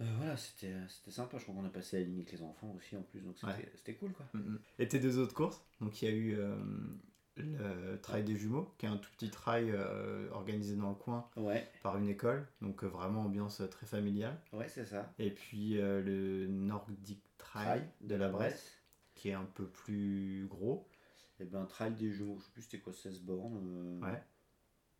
euh, 0.00 0.04
voilà, 0.16 0.36
c'était 0.36 0.72
c'était 0.88 1.10
sympa. 1.12 1.38
Je 1.38 1.44
crois 1.44 1.54
qu'on 1.54 1.64
a 1.64 1.70
passé 1.70 1.98
la 2.00 2.04
ligne 2.06 2.16
avec 2.16 2.32
les 2.32 2.42
enfants 2.42 2.74
aussi 2.76 2.96
en 2.96 3.02
plus, 3.02 3.20
donc 3.20 3.36
c'était 3.38 3.46
Ouais. 3.52 3.72
c'était 3.76 3.94
cool 3.94 4.12
quoi. 4.12 4.26
Mhm. 4.34 4.58
Et 4.78 4.88
tes 4.88 4.98
deux 4.98 5.18
autres 5.18 5.34
courses? 5.34 5.62
Donc 5.80 6.02
il 6.02 6.08
y 6.08 6.12
a 6.12 6.14
eu 6.14 6.36
le 7.36 7.96
Trail 8.00 8.24
des 8.24 8.36
Jumeaux, 8.36 8.72
qui 8.78 8.86
est 8.86 8.88
un 8.88 8.96
tout 8.96 9.10
petit 9.12 9.30
trail 9.30 9.70
euh, 9.70 10.28
organisé 10.32 10.74
dans 10.76 10.88
le 10.90 10.94
coin 10.94 11.28
Ouais, 11.36 11.68
par 11.82 11.96
une 11.98 12.08
école, 12.08 12.46
donc 12.62 12.82
euh, 12.82 12.86
vraiment 12.88 13.22
ambiance 13.22 13.60
euh, 13.60 13.66
très 13.68 13.86
familiale. 13.86 14.38
ouais, 14.52 14.68
c'est 14.68 14.86
ça. 14.86 15.12
Et 15.18 15.30
puis 15.30 15.78
euh, 15.80 16.02
le 16.02 16.46
Nordic 16.46 17.22
Trail 17.38 17.82
de 18.00 18.14
la 18.14 18.28
Bresse, 18.28 18.72
qui 19.14 19.28
est 19.30 19.34
un 19.34 19.44
peu 19.54 19.66
plus 19.66 20.46
gros. 20.48 20.88
Et 21.38 21.44
ben, 21.44 21.66
trail 21.66 21.92
des 21.94 22.10
jumeaux, 22.10 22.38
je 22.38 22.44
sais 22.44 22.50
plus 22.52 22.62
c'était 22.62 22.78
quoi, 22.78 22.92
16 22.94 23.20
bornes. 23.20 24.00
Ouais. 24.02 24.22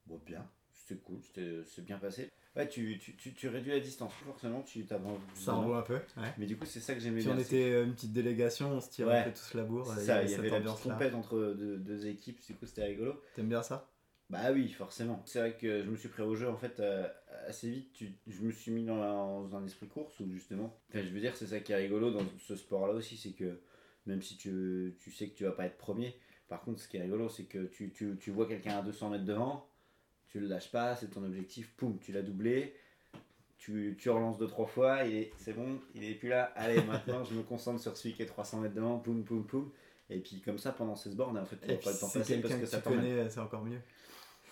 Bon, 0.06 0.20
bien, 0.24 0.46
c'était 0.72 1.00
cool, 1.00 1.20
c'est 1.24 1.84
bien 1.84 1.98
passé. 1.98 2.30
Ouais, 2.56 2.66
tu, 2.68 2.98
tu, 2.98 3.14
tu, 3.16 3.34
tu 3.34 3.48
réduis 3.48 3.72
la 3.72 3.80
distance, 3.80 4.12
forcément, 4.24 4.62
tu 4.62 4.84
t'avances. 4.86 5.20
Ça 5.34 5.54
envoie 5.54 5.78
un 5.78 5.82
peu. 5.82 5.96
Ouais. 6.16 6.32
Mais 6.38 6.46
du 6.46 6.56
coup, 6.56 6.64
c'est 6.64 6.80
ça 6.80 6.94
que 6.94 7.00
j'aimais 7.00 7.20
bien. 7.22 7.34
on 7.34 7.38
c'est 7.38 7.42
était 7.44 7.72
euh, 7.72 7.84
une 7.84 7.92
petite 7.94 8.12
délégation, 8.14 8.70
on 8.72 8.80
se 8.80 8.88
tirait 8.88 9.10
Ouais. 9.10 9.18
un 9.20 9.24
peu 9.24 9.32
tous 9.32 9.54
la 9.54 9.62
bourre. 9.64 9.92
Il 9.94 10.02
y 10.02 10.06
cette 10.06 10.10
avait 10.10 10.24
la 10.32 10.38
petite 10.38 10.52
ambiance-là. 10.54 10.94
compète 10.94 11.14
entre 11.14 11.54
deux, 11.58 11.76
deux 11.76 12.06
équipes, 12.06 12.40
du 12.46 12.54
coup 12.54 12.64
c'était 12.66 12.84
rigolo. 12.84 13.20
T'aimes 13.34 13.48
bien 13.48 13.62
ça? 13.62 13.90
Bah 14.30 14.50
oui, 14.52 14.68
forcément. 14.70 15.22
C'est 15.26 15.38
vrai 15.38 15.52
que 15.56 15.82
je 15.84 15.88
me 15.90 15.96
suis 15.96 16.08
pris 16.08 16.22
au 16.22 16.34
jeu 16.34 16.48
en 16.48 16.56
fait 16.56 16.80
euh, 16.80 17.06
assez 17.46 17.70
vite. 17.70 17.92
Tu, 17.92 18.12
je 18.26 18.40
me 18.42 18.50
suis 18.50 18.72
mis 18.72 18.84
dans, 18.84 18.96
la- 18.96 19.12
dans 19.12 19.54
un 19.56 19.64
esprit 19.66 19.86
course 19.86 20.18
où 20.20 20.28
justement. 20.32 20.76
Enfin, 20.88 21.02
je 21.04 21.10
veux 21.10 21.20
dire, 21.20 21.36
c'est 21.36 21.46
ça 21.46 21.60
qui 21.60 21.72
est 21.72 21.76
rigolo 21.76 22.10
dans 22.10 22.24
ce 22.38 22.56
sport-là 22.56 22.94
aussi, 22.94 23.16
c'est 23.16 23.32
que 23.32 23.60
même 24.06 24.22
si 24.22 24.36
tu, 24.38 24.96
tu 24.98 25.12
sais 25.12 25.28
que 25.28 25.36
tu 25.36 25.44
vas 25.44 25.52
pas 25.52 25.66
être 25.66 25.76
premier, 25.76 26.16
par 26.48 26.62
contre, 26.62 26.80
ce 26.80 26.88
qui 26.88 26.96
est 26.96 27.02
rigolo, 27.02 27.28
c'est 27.28 27.44
que 27.44 27.66
tu, 27.66 27.92
tu, 27.92 28.16
tu 28.18 28.30
vois 28.30 28.48
quelqu'un 28.48 28.78
à 28.78 28.82
200 28.82 29.10
mètres 29.10 29.24
devant, 29.24 29.68
tu 30.36 30.40
le 30.42 30.48
lâches 30.48 30.70
pas, 30.70 30.94
c'est 30.96 31.08
ton 31.08 31.24
objectif, 31.24 31.72
poum, 31.76 31.98
tu 31.98 32.12
l'as 32.12 32.20
doublé. 32.20 32.76
Tu, 33.56 33.96
tu 33.98 34.10
relances 34.10 34.36
deux 34.36 34.46
trois 34.46 34.66
fois, 34.66 35.04
il 35.04 35.16
est, 35.16 35.32
c'est 35.38 35.54
bon, 35.54 35.80
il 35.94 36.04
est 36.04 36.14
plus 36.14 36.28
là. 36.28 36.52
Allez, 36.56 36.82
maintenant 36.82 37.24
je 37.24 37.34
me 37.34 37.42
concentre 37.42 37.80
sur 37.80 37.96
celui 37.96 38.14
qui 38.14 38.22
est 38.22 38.26
300 38.26 38.60
mètres 38.60 38.74
devant, 38.74 38.98
poum, 38.98 39.24
poum, 39.24 39.46
poum. 39.46 39.72
Et 40.10 40.18
puis 40.18 40.42
comme 40.42 40.58
ça, 40.58 40.72
pendant 40.72 40.94
16 40.94 41.16
bornes, 41.16 41.38
en 41.38 41.46
fait, 41.46 41.56
tu 41.56 41.66
puis 41.66 41.76
pas 41.76 41.90
le 41.90 41.98
temps 41.98 42.10
passer 42.10 42.38
parce 42.38 42.54
que 42.54 42.60
que, 42.60 42.66
ça 42.66 42.82
tu 42.82 42.88
connais, 42.90 43.30
c'est 43.30 43.40
encore 43.40 43.64
mieux. 43.64 43.80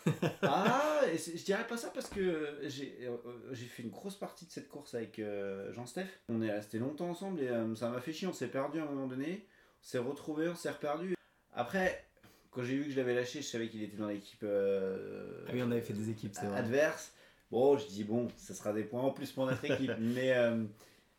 Ah, 0.43 1.01
et 1.13 1.17
je 1.17 1.45
dirais 1.45 1.67
pas 1.67 1.79
ça 1.79 1.89
parce 1.89 2.09
que 2.09 2.59
j'ai 2.65 2.99
euh, 3.03 3.17
j'ai 3.53 3.65
fait 3.65 3.83
une 3.83 3.91
grosse 3.91 4.17
partie 4.17 4.45
de 4.45 4.51
cette 4.51 4.69
course 4.69 4.95
avec 4.95 5.19
euh, 5.19 5.73
Jean-Steph. 5.73 6.09
On 6.29 6.43
est 6.43 6.51
resté 6.51 6.79
longtemps 6.79 7.09
ensemble 7.09 7.41
et 7.41 7.49
euh, 7.49 7.75
ça 7.75 7.89
m'a 7.89 8.01
fait 8.01 8.13
chier. 8.13 8.29
On 8.29 8.33
s'est 8.33 8.49
perdu 8.49 8.81
à 8.81 8.83
un 8.83 8.87
moment 8.87 9.07
donné. 9.07 9.47
On 9.83 9.87
s'est 9.87 9.99
retrouvé, 9.99 10.49
on 10.49 10.55
s'est 10.55 10.71
reperdu. 10.71 11.15
Après, 11.55 12.07
quand 12.55 12.63
j'ai 12.63 12.77
vu 12.77 12.85
que 12.85 12.91
je 12.91 12.97
l'avais 12.97 13.15
lâché, 13.15 13.43
je 13.43 13.47
savais 13.47 13.69
qu'il 13.69 13.83
était 13.83 13.97
dans 13.97 14.09
l'équipe 14.09 14.43
euh, 14.43 15.45
Ah 15.49 15.51
oui, 15.53 15.63
on 15.63 15.71
avait 15.71 15.81
fait 15.81 15.93
des 15.93 16.11
équipes, 16.11 16.33
c'est 16.35 16.47
vrai. 16.47 16.59
adverse. 16.59 17.13
Bon, 17.51 17.77
je 17.77 17.87
dis 17.87 18.05
bon, 18.05 18.29
ça 18.37 18.55
sera 18.55 18.73
des 18.73 18.85
points 18.85 19.03
en 19.03 19.11
plus 19.11 19.31
pour 19.33 19.47
notre 19.47 19.65
équipe, 19.65 19.93
mais 20.01 20.33
euh, 20.37 20.65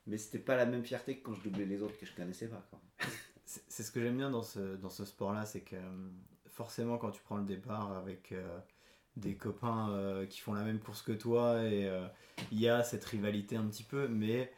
mais 0.08 0.18
c'était 0.18 0.40
pas 0.40 0.56
la 0.56 0.66
même 0.66 0.84
fierté 0.84 1.18
que 1.18 1.24
quand 1.26 1.34
je 1.34 1.42
doublais 1.44 1.66
les 1.66 1.82
autres 1.82 1.98
que 1.98 2.06
je 2.06 2.14
connaissais 2.14 2.48
pas. 2.48 2.68
C'est 3.46 3.84
ce 3.84 3.92
que 3.92 4.02
j'aime 4.02 4.18
bien 4.18 4.32
dans 4.32 4.42
ce, 4.42 4.76
dans 4.78 4.90
ce 4.90 5.06
sport-là, 5.06 5.46
c'est 5.46 5.62
que 5.62 5.76
euh, 5.76 6.10
forcément 6.48 6.98
quand 6.98 7.12
tu 7.12 7.22
prends 7.22 7.38
le 7.38 7.46
départ 7.46 7.96
avec 7.96 8.32
euh, 8.32 8.58
des 9.18 9.36
copains 9.36 10.26
qui 10.30 10.40
font 10.40 10.54
la 10.54 10.64
même 10.64 10.80
course 10.80 11.02
que 11.02 11.14
toi, 11.14 11.64
et 11.64 11.90
il 12.52 12.60
y 12.60 12.68
a 12.68 12.84
cette 12.84 13.06
rivalité 13.06 13.56
un 13.56 13.66
petit 13.68 13.84
peu, 13.84 14.10
mais 14.10 14.52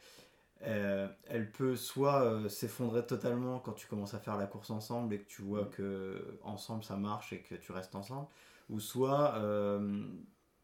euh, 0.64 1.08
elle 1.28 1.52
peut 1.52 1.76
soit 1.76 2.24
euh, 2.24 2.50
s'effondrer 2.50 3.06
totalement 3.06 3.60
quand 3.60 3.74
tu 3.74 3.86
commences 3.86 4.16
à 4.16 4.20
faire 4.20 4.38
la 4.38 4.48
course 4.48 4.72
ensemble 4.72 5.14
et 5.14 5.20
que 5.20 5.28
tu 5.28 5.44
vois 5.44 5.66
que 5.66 6.40
ensemble 6.44 6.84
ça 6.84 6.96
marche 6.98 7.32
et 7.32 7.42
que 7.42 7.56
tu 7.56 7.72
restes 7.72 7.96
ensemble, 7.96 8.28
ou 8.70 8.80
soit 8.80 9.36
euh, 9.36 10.04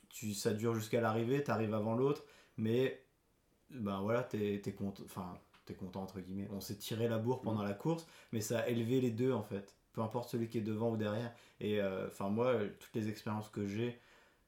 tu, 0.10 0.34
ça 0.34 0.54
dure 0.54 0.74
jusqu'à 0.74 1.00
l'arrivée, 1.00 1.44
tu 1.44 1.52
arrives 1.52 1.74
avant 1.76 1.96
l'autre, 1.96 2.24
mais 2.58 3.04
ben 3.70 4.02
voilà, 4.02 4.24
t'es 4.24 4.56
es 4.66 4.72
content, 4.74 5.04
enfin 5.06 5.38
t'es 5.66 5.76
content 5.76 6.02
entre 6.02 6.20
guillemets. 6.22 6.50
On 6.52 6.60
s'est 6.60 6.78
tiré 6.78 7.08
la 7.08 7.20
bourre 7.20 7.42
pendant 7.42 7.64
la 7.64 7.74
course, 7.74 8.08
mais 8.32 8.42
ça 8.42 8.60
a 8.60 8.68
élevé 8.68 9.00
les 9.00 9.12
deux 9.12 9.32
en 9.32 9.44
fait. 9.44 9.76
Peu 9.94 10.02
importe 10.02 10.30
celui 10.30 10.50
qui 10.50 10.58
est 10.58 10.62
devant 10.62 10.92
ou 10.92 10.98
derrière. 10.98 11.32
Et 11.60 11.80
enfin 12.08 12.30
moi, 12.30 12.56
toutes 12.80 12.96
les 12.96 13.10
expériences 13.10 13.50
que 13.50 13.68
j'ai, 13.68 14.00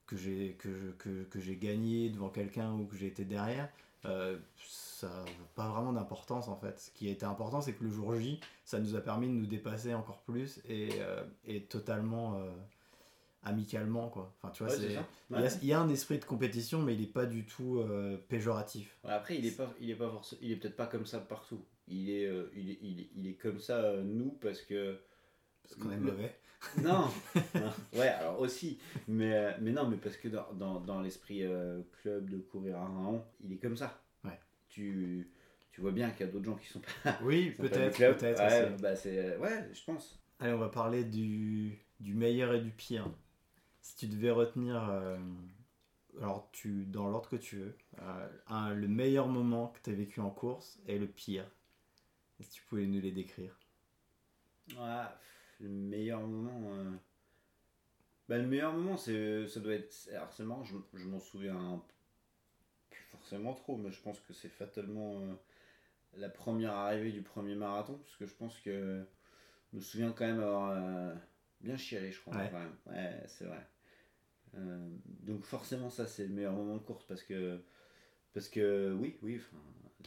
que 0.08 0.18
j'ai 0.18 0.56
que 0.60 0.92
que, 0.98 1.24
que 1.24 1.40
j'ai 1.40 1.56
gagné 1.56 2.10
devant 2.10 2.30
quelqu'un 2.30 2.74
ou 2.74 2.86
que 2.88 2.96
j'ai 2.96 3.08
été 3.08 3.26
derrière, 3.26 3.70
ça 5.08 5.14
n'a 5.14 5.26
pas 5.56 5.70
vraiment 5.70 5.94
d'importance 5.94 6.48
en 6.48 6.56
fait. 6.58 6.80
Ce 6.80 6.92
qui 6.92 7.08
a 7.08 7.12
été 7.12 7.26
important, 7.26 7.62
c'est 7.62 7.74
que 7.74 7.84
le 7.84 7.90
jour 7.92 8.16
J, 8.16 8.40
ça 8.64 8.80
nous 8.80 8.96
a 8.96 9.02
permis 9.02 9.28
de 9.28 9.34
nous 9.34 9.46
dépasser 9.46 9.94
encore 9.94 10.22
plus 10.22 10.62
et, 10.68 10.90
euh, 11.00 11.24
et 11.46 11.62
totalement 11.64 12.36
euh, 12.40 12.50
amicalement 13.44 14.10
quoi. 14.10 14.34
Enfin 14.42 14.52
tu 14.52 14.64
vois, 14.64 14.72
Ouais, 14.72 14.78
c'est- 14.80 14.86
il 15.30 15.40
y, 15.40 15.46
a, 15.46 15.50
il 15.62 15.68
y 15.68 15.74
a 15.74 15.80
un 15.80 15.90
esprit 15.90 16.18
de 16.20 16.26
compétition, 16.26 16.82
mais 16.82 16.94
il 16.96 17.02
n'est 17.02 17.08
pas 17.08 17.26
du 17.26 17.46
tout 17.46 17.80
euh, 17.80 18.18
péjoratif. 18.28 18.98
Ouais, 19.04 19.12
Après, 19.12 19.38
il 19.38 19.46
est 19.46 19.56
pas, 19.56 19.72
il 19.80 19.90
est 19.90 19.96
pas 19.96 20.10
forcément, 20.10 20.42
il 20.44 20.52
est 20.52 20.56
peut-être 20.56 20.76
pas 20.76 20.88
comme 20.88 21.06
ça 21.06 21.20
partout. 21.20 21.62
Il 21.88 22.10
est, 22.10 22.24
il 22.56 22.70
est, 22.72 22.80
il 22.82 23.00
est, 23.02 23.10
il 23.16 23.28
est 23.28 23.34
comme 23.36 23.60
ça 23.60 23.94
nous 24.04 24.32
parce 24.42 24.62
que 24.62 24.98
Parce 25.64 25.76
qu'on 25.76 25.92
est 25.92 25.98
Le- 25.98 26.12
mauvais. 26.12 26.36
non, 26.82 27.08
ouais, 27.94 28.08
alors 28.08 28.40
aussi, 28.40 28.80
mais 29.08 29.56
mais 29.62 29.72
non, 29.72 29.88
mais 29.88 29.98
parce 29.98 30.18
que 30.18 30.30
dans, 30.30 30.52
dans, 30.54 30.80
dans 30.80 31.00
l'esprit 31.02 31.44
euh, 31.44 31.82
club 32.02 32.28
de 32.30 32.38
courir 32.40 32.78
à 32.78 32.86
un 32.86 33.06
an, 33.06 33.26
il 33.44 33.54
est 33.54 33.58
comme 33.58 33.78
ça. 33.78 34.02
Tu, 34.76 35.30
tu 35.72 35.82
vois 35.82 35.92
bien 35.92 36.12
qu'il 36.12 36.26
y 36.26 36.30
a 36.30 36.32
d'autres 36.32 36.46
gens 36.46 36.56
qui 36.56 36.68
sont 36.68 36.82
pas. 36.82 37.20
Oui, 37.20 37.52
peut-être, 37.60 38.04
peut-être. 38.06 38.42
Ouais, 38.42 38.70
bah 38.80 38.96
c'est, 38.96 39.38
ouais, 39.38 39.70
je 39.74 39.84
pense. 39.86 40.20
Allez, 40.40 40.54
on 40.54 40.58
va 40.60 40.70
parler 40.70 41.04
du, 41.04 41.78
du 42.00 42.14
meilleur 42.14 42.54
et 42.54 42.62
du 42.62 42.72
pire. 42.72 43.10
Si 43.82 43.96
tu 43.98 44.08
devais 44.08 44.32
retenir, 44.32 44.78
euh, 44.90 45.18
alors 46.22 46.50
tu, 46.52 46.86
dans 46.86 47.10
l'ordre 47.10 47.30
que 47.30 47.36
tu 47.38 47.58
veux, 47.58 47.78
euh, 48.02 48.30
un- 48.48 48.74
le 48.74 48.88
meilleur 48.88 49.28
moment 49.28 49.70
que 49.70 49.80
tu 49.84 49.90
as 49.92 49.94
vécu 49.94 50.20
en 50.22 50.30
course 50.32 50.80
et 50.88 51.00
le 51.00 51.08
pire. 51.08 51.50
Est-ce 52.40 52.50
que 52.50 52.56
tu 52.56 52.64
pouvais 52.66 52.88
nous 52.88 53.02
les 53.02 53.12
décrire? 53.14 53.60
Ouais, 54.78 55.06
pff, 55.20 55.56
le 55.62 55.70
meilleur 55.70 56.22
moment. 56.22 56.72
euh, 56.76 56.92
Bah, 58.30 58.38
le 58.38 58.46
meilleur 58.48 58.74
moment, 58.74 58.98
c'est, 58.98 59.48
ça 59.48 59.60
doit 59.60 59.74
être. 59.74 59.94
Alors, 60.12 60.32
c'est 60.34 60.44
marrant, 60.44 60.64
je, 60.64 60.76
je 60.94 61.08
m'en 61.08 61.20
souviens 61.20 61.82
plus 61.88 61.95
forcément 63.26 63.54
trop, 63.56 63.76
mais 63.78 63.92
je 63.92 64.00
pense 64.02 64.20
que 64.20 64.34
c'est 64.34 64.50
fatalement 64.50 65.20
euh, 65.20 65.34
la 66.16 66.30
première 66.30 66.74
arrivée 66.74 67.12
du 67.12 67.24
premier 67.24 67.56
marathon, 67.56 67.98
parce 67.98 68.16
que 68.18 68.26
je 68.28 68.34
pense 68.36 68.58
que. 68.60 69.04
Je 69.72 69.78
me 69.78 69.82
souviens 69.82 70.12
quand 70.14 70.26
même 70.26 70.40
avoir 70.40 70.72
euh, 70.72 71.14
bien 71.60 71.76
chialé, 71.76 72.12
je 72.12 72.22
crois, 72.22 72.36
Ouais. 72.36 72.52
Ouais, 72.86 73.24
c'est 73.28 73.46
vrai. 73.46 73.68
Euh, 74.56 74.90
donc, 75.24 75.44
forcément, 75.44 75.90
ça, 75.90 76.08
c'est 76.08 76.28
le 76.28 76.34
meilleur 76.34 76.54
moment 76.54 76.76
de 76.76 76.84
course, 76.84 77.04
parce 77.08 77.24
que. 77.24 77.60
Parce 78.34 78.48
que 78.48 78.94
oui, 78.94 79.18
oui, 79.22 79.42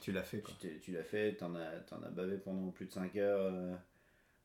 Tu 0.01 0.12
l'as 0.12 0.23
fait 0.23 0.39
tu, 0.39 0.45
quoi. 0.45 0.55
t'es- 0.61 0.79
tu 0.79 0.93
l'as 0.93 1.03
fait, 1.03 1.35
t'en 1.37 1.55
as, 1.57 1.81
t'en 1.81 2.01
as 2.03 2.11
bavé 2.11 2.39
pendant 2.39 2.71
plus 2.71 2.87
de 2.87 2.93
5 2.93 3.16
heures. 3.16 3.79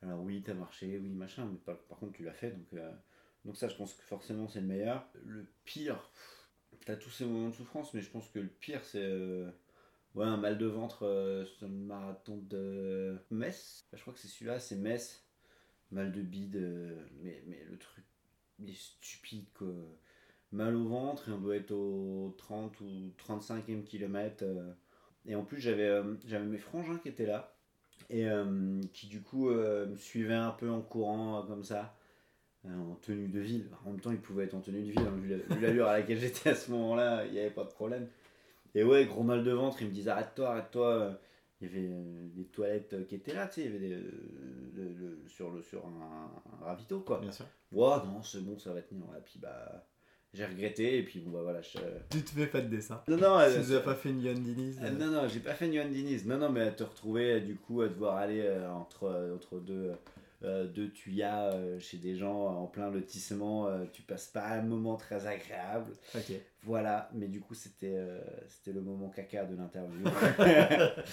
alors 0.01 0.21
oui, 0.21 0.41
t'as 0.43 0.53
marché, 0.53 0.97
oui, 0.99 1.09
machin, 1.13 1.45
mais 1.45 1.57
par, 1.59 1.77
par 1.83 1.97
contre 1.99 2.13
tu 2.13 2.23
l'as 2.23 2.33
fait, 2.33 2.51
donc, 2.51 2.81
donc 3.45 3.55
ça 3.57 3.67
je 3.69 3.75
pense 3.75 3.93
que 3.93 4.03
forcément 4.03 4.47
c'est 4.47 4.61
le 4.61 4.67
meilleur. 4.67 5.05
Le 5.25 5.45
pire, 5.65 6.09
pff, 6.13 6.42
t'as 6.85 6.95
tous 6.95 7.09
ces 7.09 7.25
moments 7.25 7.49
de 7.49 7.53
souffrance, 7.55 7.93
mais 7.93 8.01
je 8.01 8.09
pense 8.09 8.27
que 8.29 8.39
le 8.39 8.47
pire 8.47 8.83
c'est 8.83 9.01
euh, 9.03 9.49
ouais, 10.15 10.25
un 10.25 10.37
mal 10.37 10.57
de 10.57 10.65
ventre 10.65 11.03
euh, 11.05 11.45
sur 11.45 11.67
le 11.67 11.73
marathon 11.73 12.37
de 12.49 13.17
Metz. 13.31 13.87
Je 13.93 14.01
crois 14.01 14.13
que 14.13 14.19
c'est 14.19 14.27
celui-là, 14.27 14.59
c'est 14.59 14.75
Metz. 14.75 15.23
Mal 15.91 16.11
de 16.11 16.21
bide, 16.21 16.55
euh, 16.55 17.05
mais, 17.21 17.43
mais 17.47 17.63
le 17.69 17.77
truc 17.77 18.03
est 18.67 18.73
stupide 18.73 19.45
quoi. 19.53 19.67
Mal 20.51 20.75
au 20.75 20.87
ventre 20.87 21.29
et 21.29 21.31
on 21.31 21.39
doit 21.39 21.55
être 21.55 21.71
au 21.71 22.33
30 22.37 22.79
ou 22.81 23.11
35e 23.17 23.83
kilomètre. 23.83 24.43
euh, 24.43 24.73
et 25.25 25.35
en 25.35 25.43
plus, 25.45 25.59
j'avais 25.59 26.01
j'avais 26.27 26.45
mes 26.45 26.57
frangins 26.57 26.97
qui 26.99 27.09
étaient 27.09 27.25
là. 27.25 27.55
Et 28.09 28.27
qui, 28.93 29.07
du 29.07 29.21
coup, 29.21 29.49
me 29.49 29.95
suivaient 29.95 30.33
un 30.33 30.51
peu 30.51 30.69
en 30.69 30.81
courant, 30.81 31.43
comme 31.47 31.63
ça, 31.63 31.95
en 32.65 32.95
tenue 33.01 33.27
de 33.27 33.39
ville. 33.39 33.65
En 33.85 33.91
même 33.91 33.99
temps, 33.99 34.11
ils 34.11 34.19
pouvaient 34.21 34.45
être 34.45 34.53
en 34.53 34.61
tenue 34.61 34.81
de 34.81 34.91
ville, 34.91 34.99
hein, 34.99 35.13
vu 35.21 35.29
la- 35.29 35.55
vu 35.55 35.61
l'allure 35.61 35.87
à 35.87 35.97
laquelle 35.99 36.17
j'étais 36.19 36.49
à 36.51 36.55
ce 36.55 36.71
moment-là, 36.71 37.25
il 37.25 37.33
n'y 37.33 37.39
avait 37.39 37.49
pas 37.49 37.63
de 37.63 37.69
problème. 37.69 38.07
Et 38.75 38.83
ouais, 38.83 39.05
gros 39.05 39.23
mal 39.23 39.43
de 39.43 39.51
ventre, 39.51 39.81
ils 39.81 39.87
me 39.87 39.93
disaient 39.93 40.11
arrête-toi, 40.11 40.49
arrête-toi. 40.49 40.87
euh, 40.87 41.13
Il 41.61 41.67
y 41.67 41.69
avait 41.71 41.87
euh, 41.91 42.27
des 42.35 42.45
toilettes 42.45 42.93
euh, 42.93 43.03
qui 43.05 43.15
étaient 43.15 43.33
là, 43.33 43.47
tu 43.47 43.61
sais, 43.61 43.61
il 43.61 43.65
y 43.65 43.69
avait 43.75 43.79
des, 43.87 43.93
euh, 43.93 44.11
le- 44.75 44.93
le- 44.93 45.19
sur, 45.27 45.51
le, 45.51 45.61
sur 45.61 45.85
un, 45.85 46.31
un 46.61 46.65
ravito, 46.65 46.99
quoi. 47.01 47.19
Bien 47.19 47.31
sûr. 47.31 47.45
Ouais, 47.71 47.95
non, 48.05 48.21
c'est 48.23 48.43
bon, 48.43 48.57
ça 48.57 48.73
va 48.73 48.81
tenir. 48.81 49.05
Et 49.17 49.21
puis, 49.23 49.39
bah, 49.39 49.85
j'ai 50.33 50.45
regretté, 50.45 50.97
et 50.97 51.03
puis, 51.03 51.19
bon, 51.19 51.29
bah 51.31 51.41
voilà. 51.43 51.61
Je... 51.61 51.77
Tu 52.09 52.23
te 52.23 52.31
fais 52.31 52.47
pas 52.47 52.59
de 52.61 52.67
dessin. 52.67 53.01
Non, 53.07 53.17
non, 53.17 53.37
Tu 53.37 53.51
euh, 53.51 53.59
nous 53.59 53.73
as 53.73 53.79
pas 53.81 53.95
fait 53.95 54.09
une 54.09 54.21
Yon 54.23 54.33
Diniz 54.33 54.79
euh, 54.83 54.89
non, 54.91 55.07
non, 55.11 55.27
j'ai 55.27 55.39
pas 55.39 55.53
fait 55.53 55.67
New 55.67 55.83
Diniz. 55.89 56.25
Non, 56.25 56.37
non, 56.37 56.49
mais 56.49 56.61
à 56.61 56.71
te 56.71 56.83
retrouver, 56.83 57.33
euh, 57.33 57.39
du 57.39 57.55
coup, 57.55 57.81
à 57.81 57.87
devoir 57.87 58.17
aller 58.17 58.41
euh, 58.41 58.69
entre, 58.71 59.03
euh, 59.05 59.35
entre 59.35 59.59
deux, 59.59 59.91
euh, 59.91 59.95
deux 60.43 60.91
tuyas 60.91 61.53
euh, 61.53 61.79
chez 61.79 61.97
des 61.97 62.15
gens 62.15 62.47
en 62.47 62.67
plein 62.67 62.89
lotissement, 62.89 63.67
euh, 63.67 63.85
tu 63.91 64.01
passes 64.01 64.27
pas 64.27 64.47
un 64.49 64.61
moment 64.61 64.95
très 64.97 65.25
agréable. 65.27 65.91
Ok. 66.15 66.33
Voilà, 66.63 67.09
mais 67.13 67.27
du 67.27 67.41
coup, 67.41 67.53
c'était 67.53 67.93
euh, 67.95 68.19
c'était 68.47 68.71
le 68.73 68.81
moment 68.81 69.09
caca 69.09 69.45
de 69.45 69.55
l'interview. 69.55 70.03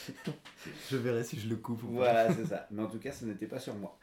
Je 0.91 0.97
verrai 0.97 1.25
si 1.25 1.39
je 1.39 1.49
le 1.49 1.57
coupe 1.57 1.83
ou 1.83 1.87
pas. 1.89 1.93
voilà, 1.93 2.35
c'est 2.35 2.47
ça. 2.47 2.67
Mais 2.71 2.83
en 2.83 2.89
tout 2.89 2.99
cas, 2.99 3.13
ce 3.13 3.25
n'était 3.25 3.47
pas 3.47 3.59
sur 3.59 3.75
moi. 3.75 3.99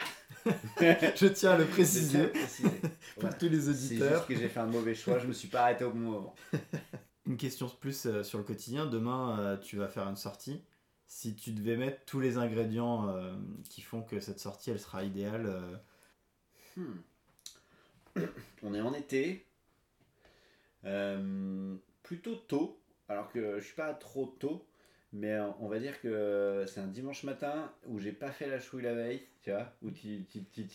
Je 0.80 1.28
tiens 1.28 1.52
à 1.52 1.58
le 1.58 1.66
C'est 1.66 1.70
préciser 1.72 2.28
précisé. 2.28 2.70
pour 2.80 2.90
Voilà. 3.22 3.36
tous 3.38 3.50
les 3.50 3.62
C'est 3.62 3.70
auditeurs. 3.70 4.14
juste 4.16 4.28
que 4.28 4.36
j'ai 4.36 4.50
fait 4.50 4.60
un 4.60 4.66
mauvais 4.68 4.96
choix, 4.96 5.20
je 5.20 5.28
me 5.28 5.34
suis 5.34 5.48
pas 5.48 5.64
arrêté 5.64 5.84
au 5.84 5.92
bon 5.92 6.00
moment. 6.00 6.36
Une 7.26 7.38
question 7.38 7.70
plus 7.80 8.06
euh, 8.06 8.24
sur 8.24 8.38
le 8.38 8.44
quotidien. 8.44 8.86
Demain, 8.86 9.40
euh, 9.40 9.58
tu 9.58 9.78
vas 9.78 9.88
faire 9.88 10.08
une 10.08 10.16
sortie. 10.16 10.64
Si 11.08 11.36
tu 11.36 11.52
devais 11.52 11.78
mettre 11.78 12.06
tous 12.06 12.20
les 12.20 12.38
ingrédients 12.38 13.10
euh, 13.10 13.34
qui 13.70 13.82
font 13.82 14.02
que 14.02 14.20
cette 14.20 14.40
sortie, 14.40 14.72
elle 14.72 14.80
sera 14.80 15.04
idéale, 15.04 15.46
euh, 15.48 15.78
Hmm. 16.78 17.00
On 18.64 18.74
est 18.74 18.82
en 18.82 18.94
été. 18.94 19.46
Euh, 20.86 21.76
plutôt 22.04 22.36
tôt. 22.36 22.80
Alors 23.10 23.32
que 23.32 23.60
je 23.60 23.66
suis 23.66 23.76
pas 23.76 23.94
trop 23.94 24.28
tôt. 24.40 24.66
Mais 25.14 25.40
on 25.60 25.70
va 25.70 25.80
dire 25.80 26.00
que 26.02 26.66
c'est 26.68 26.82
un 26.82 26.88
dimanche 26.88 27.24
matin 27.24 27.72
où 27.88 27.98
j'ai 27.98 28.12
pas 28.12 28.30
fait 28.30 28.48
la 28.48 28.60
chouille 28.60 28.84
la 28.84 28.94
veille. 28.94 29.26
Tu 29.42 29.52
vois 29.52 29.74
Où 29.82 29.90
tu, 29.90 30.26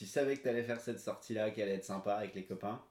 savais 0.06 0.36
que 0.36 0.42
tu 0.42 0.48
allais 0.48 0.62
faire 0.62 0.80
cette 0.80 0.98
sortie-là, 0.98 1.50
qui 1.50 1.60
allait 1.60 1.74
être 1.74 1.84
sympa 1.84 2.14
avec 2.14 2.34
les 2.34 2.44
copains. 2.44 2.82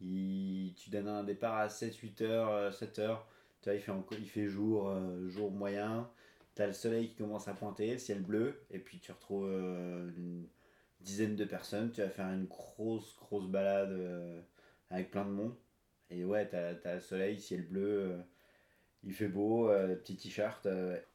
Tu 0.00 0.74
donnes 0.88 1.08
un 1.08 1.22
départ 1.22 1.54
à 1.54 1.68
7-8 1.68 2.22
heures, 2.24 2.50
euh, 2.50 2.72
7 2.72 2.98
heures. 2.98 3.28
Tu 3.62 3.70
vois, 3.70 3.74
il 3.74 3.80
fait, 3.80 3.92
il 4.18 4.28
fait 4.28 4.46
jour, 4.48 4.92
jour 5.28 5.52
moyen. 5.52 6.10
T'as 6.56 6.66
le 6.66 6.72
soleil 6.72 7.10
qui 7.10 7.16
commence 7.16 7.48
à 7.48 7.54
pointer, 7.54 7.92
le 7.92 7.98
ciel 7.98 8.22
bleu. 8.22 8.64
Et 8.70 8.78
puis 8.78 8.98
tu 8.98 9.12
retrouves 9.12 9.46
euh, 9.46 10.10
une 10.16 10.48
dizaine 11.00 11.36
de 11.36 11.44
personnes. 11.44 11.92
Tu 11.92 12.00
vas 12.00 12.08
faire 12.08 12.32
une 12.32 12.46
grosse, 12.46 13.14
grosse 13.18 13.46
balade 13.46 13.92
euh, 13.92 14.40
avec 14.88 15.10
plein 15.10 15.26
de 15.26 15.30
monde. 15.30 15.54
Et 16.08 16.24
ouais, 16.24 16.48
t'as 16.48 16.72
as 16.82 16.94
le 16.94 17.00
soleil, 17.00 17.38
ciel 17.38 17.68
bleu. 17.68 18.12
euh, 18.12 18.22
il 19.04 19.12
fait 19.12 19.28
beau, 19.28 19.68
petit 19.68 20.16
t-shirt. 20.16 20.66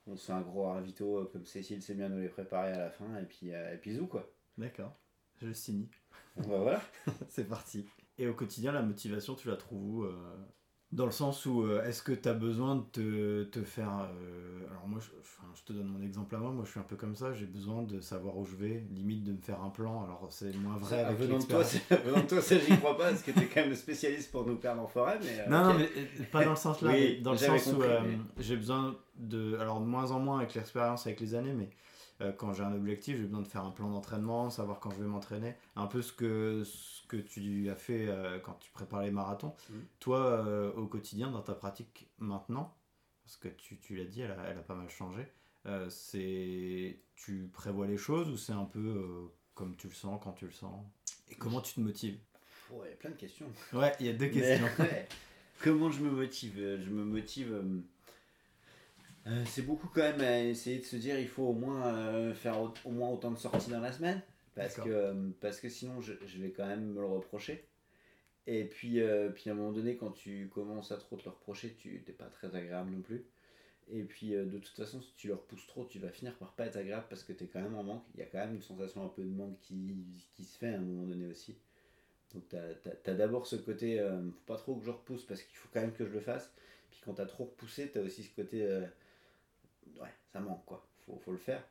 on 0.06 0.16
se 0.16 0.28
fait 0.28 0.32
un 0.32 0.42
gros 0.42 0.64
ravito 0.64 1.26
comme 1.34 1.46
Cécile 1.46 1.82
sait 1.82 1.96
bien 1.96 2.08
nous 2.08 2.22
les 2.22 2.30
préparer 2.30 2.72
à 2.74 2.78
la 2.78 2.92
fin. 2.92 3.18
Et 3.18 3.26
puis, 3.26 3.50
et 3.50 3.78
puis 3.82 3.96
zou 3.96 4.06
quoi. 4.06 4.32
d'accord, 4.58 4.96
je 5.42 5.48
le 5.48 5.54
signe. 5.56 5.88
Bah, 6.38 6.44
voilà. 6.60 6.82
C'est 7.30 7.50
parti. 7.50 7.86
Et 8.20 8.28
au 8.28 8.34
quotidien, 8.36 8.72
la 8.72 8.84
motivation, 8.84 9.36
tu 9.36 9.48
la 9.50 9.58
trouves 9.58 10.06
où 10.06 10.06
Dans 10.92 11.06
le 11.06 11.12
sens 11.12 11.46
où, 11.46 11.64
euh, 11.64 11.84
est-ce 11.86 12.04
que 12.04 12.12
tu 12.12 12.28
as 12.28 12.34
besoin 12.34 12.76
de 12.76 12.82
te, 12.92 13.44
te 13.46 13.64
faire... 13.64 13.90
euh, 14.14 14.68
alors 14.70 14.88
moi, 14.88 15.00
je, 15.02 15.08
enfin, 15.22 15.48
je 15.56 15.62
te 15.64 15.72
donne 15.72 15.88
mon 15.88 16.02
exemple 16.02 16.36
à 16.36 16.38
moi, 16.40 16.52
moi 16.52 16.64
je 16.66 16.72
suis 16.72 16.82
un 16.82 16.84
peu 16.84 16.98
comme 16.98 17.16
ça, 17.16 17.34
j'ai 17.34 17.46
besoin 17.46 17.84
de 17.84 18.02
savoir 18.02 18.38
où 18.38 18.46
je 18.46 18.56
vais, 18.58 18.84
limite 18.92 19.24
de 19.24 19.32
me 19.32 19.38
faire 19.40 19.62
un 19.62 19.70
plan, 19.70 20.04
alors 20.04 20.28
c'est 20.30 20.54
moins 20.58 20.76
vrai 20.76 21.00
avec 21.06 21.18
venant, 21.18 21.40
de 21.40 21.46
toi, 21.46 21.64
venant 22.04 22.20
de 22.22 22.28
toi, 22.28 22.42
ça 22.42 22.58
j'y 22.60 22.76
crois 22.78 22.98
pas 22.98 23.10
parce 23.10 23.22
que 23.24 23.32
t'es 23.32 23.46
quand 23.46 23.62
même 23.62 23.70
le 23.70 23.76
spécialiste 23.76 24.32
pour 24.34 24.46
nous 24.46 24.58
perdre 24.58 24.82
en 24.82 24.88
forêt. 24.88 25.18
Mais, 25.24 25.40
euh, 25.40 25.48
Non, 25.50 25.60
ok. 25.70 25.74
non, 25.74 25.80
mais 25.80 25.90
euh, 25.98 26.24
pas 26.30 26.44
dans 26.44 26.50
le 26.50 26.56
sens 26.58 26.82
là, 26.82 26.92
Oui, 26.92 27.22
dans 27.22 27.32
le 27.32 27.38
sens 27.38 27.68
où 27.68 27.72
compris, 27.76 27.88
euh, 27.90 28.02
mais- 28.06 28.44
j'ai 28.44 28.58
besoin 28.58 28.94
de. 29.16 29.56
Alors, 29.60 29.80
de 29.80 29.86
moins 29.86 30.12
en 30.12 30.20
moins 30.20 30.40
avec 30.40 30.56
l'expérience, 30.56 31.08
avec 31.08 31.22
les 31.22 31.36
années, 31.36 31.54
mais 31.54 31.70
euh, 32.22 32.32
quand 32.32 32.54
j'ai 32.54 32.64
un 32.64 32.74
objectif, 32.74 33.18
j'ai 33.18 33.24
besoin 33.24 33.42
de 33.42 33.48
faire 33.48 33.64
un 33.64 33.72
plan 33.72 33.90
d'entraînement, 33.90 34.50
savoir 34.50 34.80
quand 34.80 34.92
je 34.92 35.02
vais 35.02 35.08
m'entraîner. 35.08 35.56
Un 35.76 35.88
peu 35.88 36.02
ce 36.02 36.14
que, 36.14 36.64
ce 36.64 37.06
que 37.08 37.18
tu 37.18 37.70
as 37.70 37.76
fait 37.76 38.08
euh, 38.08 38.40
quand 38.40 38.54
tu 38.60 38.72
prépares 38.72 39.02
les 39.02 39.12
marathons. 39.12 39.56
Mhm. 39.70 39.86
Toi, 40.00 40.20
euh, 40.20 40.72
au 40.74 40.88
quotidien, 40.88 41.32
dans 41.32 41.42
ta 41.42 41.56
pratique 41.56 42.10
maintenant, 42.20 42.76
parce 43.24 43.38
que 43.38 43.48
tu, 43.48 43.78
tu 43.80 43.96
l'as 43.96 44.06
dit, 44.06 44.22
elle 44.22 44.32
a, 44.32 44.44
elle 44.48 44.58
a 44.58 44.62
pas 44.62 44.76
mal 44.76 44.90
changé, 44.90 45.28
c'est. 45.90 47.00
Tu 47.16 47.50
prévois 47.54 47.86
les 47.86 47.98
choses 47.98 48.30
ou 48.30 48.38
c'est 48.38 48.54
un 48.54 48.66
peu 48.66 49.30
comme 49.54 49.76
tu 49.76 49.88
le 49.88 49.94
sens, 49.94 50.20
quand 50.24 50.34
tu 50.34 50.46
le 50.46 50.52
sens? 50.52 50.84
Et 51.30 51.36
comment 51.36 51.62
tu 51.62 51.76
te 51.76 51.80
motives? 51.80 52.18
Oh, 52.74 52.82
il 52.84 52.90
y 52.90 52.94
a 52.94 52.96
plein 52.96 53.12
de 53.12 53.16
questions. 53.16 53.46
Ouais, 53.74 53.94
il 54.00 54.08
y 54.08 54.10
a 54.10 54.14
deux 54.14 54.26
Mais, 54.26 54.32
questions. 54.32 54.68
ouais. 54.80 55.08
Comment 55.62 55.92
je 55.92 56.02
me 56.02 56.10
motive? 56.10 56.56
Je 56.56 56.90
me 56.90 57.04
motive. 57.04 57.64
Euh, 59.28 59.44
c'est 59.46 59.62
beaucoup 59.62 59.88
quand 59.88 60.02
même 60.02 60.22
à 60.22 60.44
essayer 60.44 60.80
de 60.80 60.86
se 60.86 60.96
dire 60.96 61.20
il 61.20 61.28
faut 61.28 61.44
au 61.44 61.54
moins 61.54 61.88
euh, 61.88 62.34
faire 62.34 62.60
au, 62.62 62.74
au 62.86 62.92
moins 62.92 63.10
autant 63.10 63.32
de 63.32 63.38
sorties 63.38 63.70
dans 63.70 63.80
la 63.82 63.92
semaine. 63.92 64.22
Parce 64.56 64.76
que, 64.76 64.90
euh, 64.90 65.30
parce 65.40 65.60
que 65.62 65.70
sinon 65.70 66.02
je, 66.02 66.14
je 66.26 66.40
vais 66.40 66.52
quand 66.52 66.68
même 66.68 66.94
me 66.94 67.00
le 67.00 67.08
reprocher. 67.08 67.66
Et 68.48 68.66
puis, 68.66 69.00
euh, 69.00 69.30
puis 69.30 69.50
à 69.50 69.54
un 69.54 69.56
moment 69.56 69.72
donné, 69.72 69.96
quand 69.96 70.12
tu 70.12 70.50
commences 70.54 70.92
à 70.92 70.98
trop 70.98 71.16
te 71.16 71.24
le 71.24 71.30
reprocher, 71.30 71.76
tu 71.76 72.04
n'es 72.06 72.14
pas 72.14 72.26
très 72.26 72.54
agréable 72.56 72.92
non 72.92 73.02
plus. 73.02 73.24
Et 73.90 74.04
puis 74.04 74.32
de 74.32 74.58
toute 74.58 74.76
façon, 74.76 75.02
si 75.02 75.14
tu 75.16 75.28
le 75.28 75.36
repousses 75.36 75.68
trop, 75.68 75.86
tu 75.86 76.00
vas 76.00 76.10
finir 76.10 76.36
par 76.38 76.54
pas 76.54 76.66
être 76.66 76.78
agréable 76.78 77.06
parce 77.10 77.24
que 77.24 77.34
tu 77.34 77.44
es 77.44 77.48
quand 77.48 77.62
même 77.62 77.76
en 77.76 77.84
manque. 77.84 78.04
Il 78.14 78.20
y 78.20 78.24
a 78.24 78.26
quand 78.26 78.40
même 78.40 78.56
une 78.56 78.62
sensation 78.62 79.06
un 79.06 79.10
peu 79.10 79.24
de 79.24 79.30
manque 79.30 79.60
qui, 79.60 79.96
qui 80.34 80.44
se 80.44 80.58
fait 80.58 80.74
à 80.74 80.78
un 80.78 80.82
moment 80.82 81.08
donné 81.08 81.28
aussi. 81.28 81.58
Donc 82.34 82.44
tu 82.50 82.56
as, 82.56 83.14
d'abord 83.14 83.48
ce 83.48 83.58
côté, 83.58 84.00
faut 84.00 84.54
pas 84.54 84.58
trop 84.58 84.76
que 84.76 84.86
je 84.86 84.92
repousse 84.92 85.26
parce 85.26 85.42
qu'il 85.44 85.58
faut 85.58 85.68
quand 85.74 85.82
même 85.82 85.94
que 85.94 86.06
je 86.06 86.12
le 86.12 86.22
fasse. 86.22 86.54
Puis 86.90 87.02
quand 87.04 87.14
tu 87.16 87.22
as 87.22 87.26
trop 87.26 87.46
repoussé, 87.46 87.90
tu 87.92 88.00
as 88.00 88.02
aussi 88.02 88.24
ce 88.24 88.34
côté, 88.36 88.66
ouais, 90.00 90.14
ça 90.32 90.40
manque 90.40 90.66
quoi, 90.66 90.88
faut, 91.06 91.18
faut 91.20 91.32
le 91.32 91.38
faire. 91.38 91.64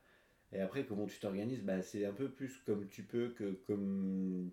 Et 0.52 0.60
après, 0.60 0.84
comment 0.84 1.06
tu 1.06 1.18
t'organises 1.20 1.62
bah, 1.62 1.82
C'est 1.82 2.04
un 2.04 2.12
peu 2.12 2.28
plus 2.28 2.58
comme 2.66 2.88
tu 2.88 3.04
peux 3.04 3.28
que 3.30 3.52
comme, 3.66 4.50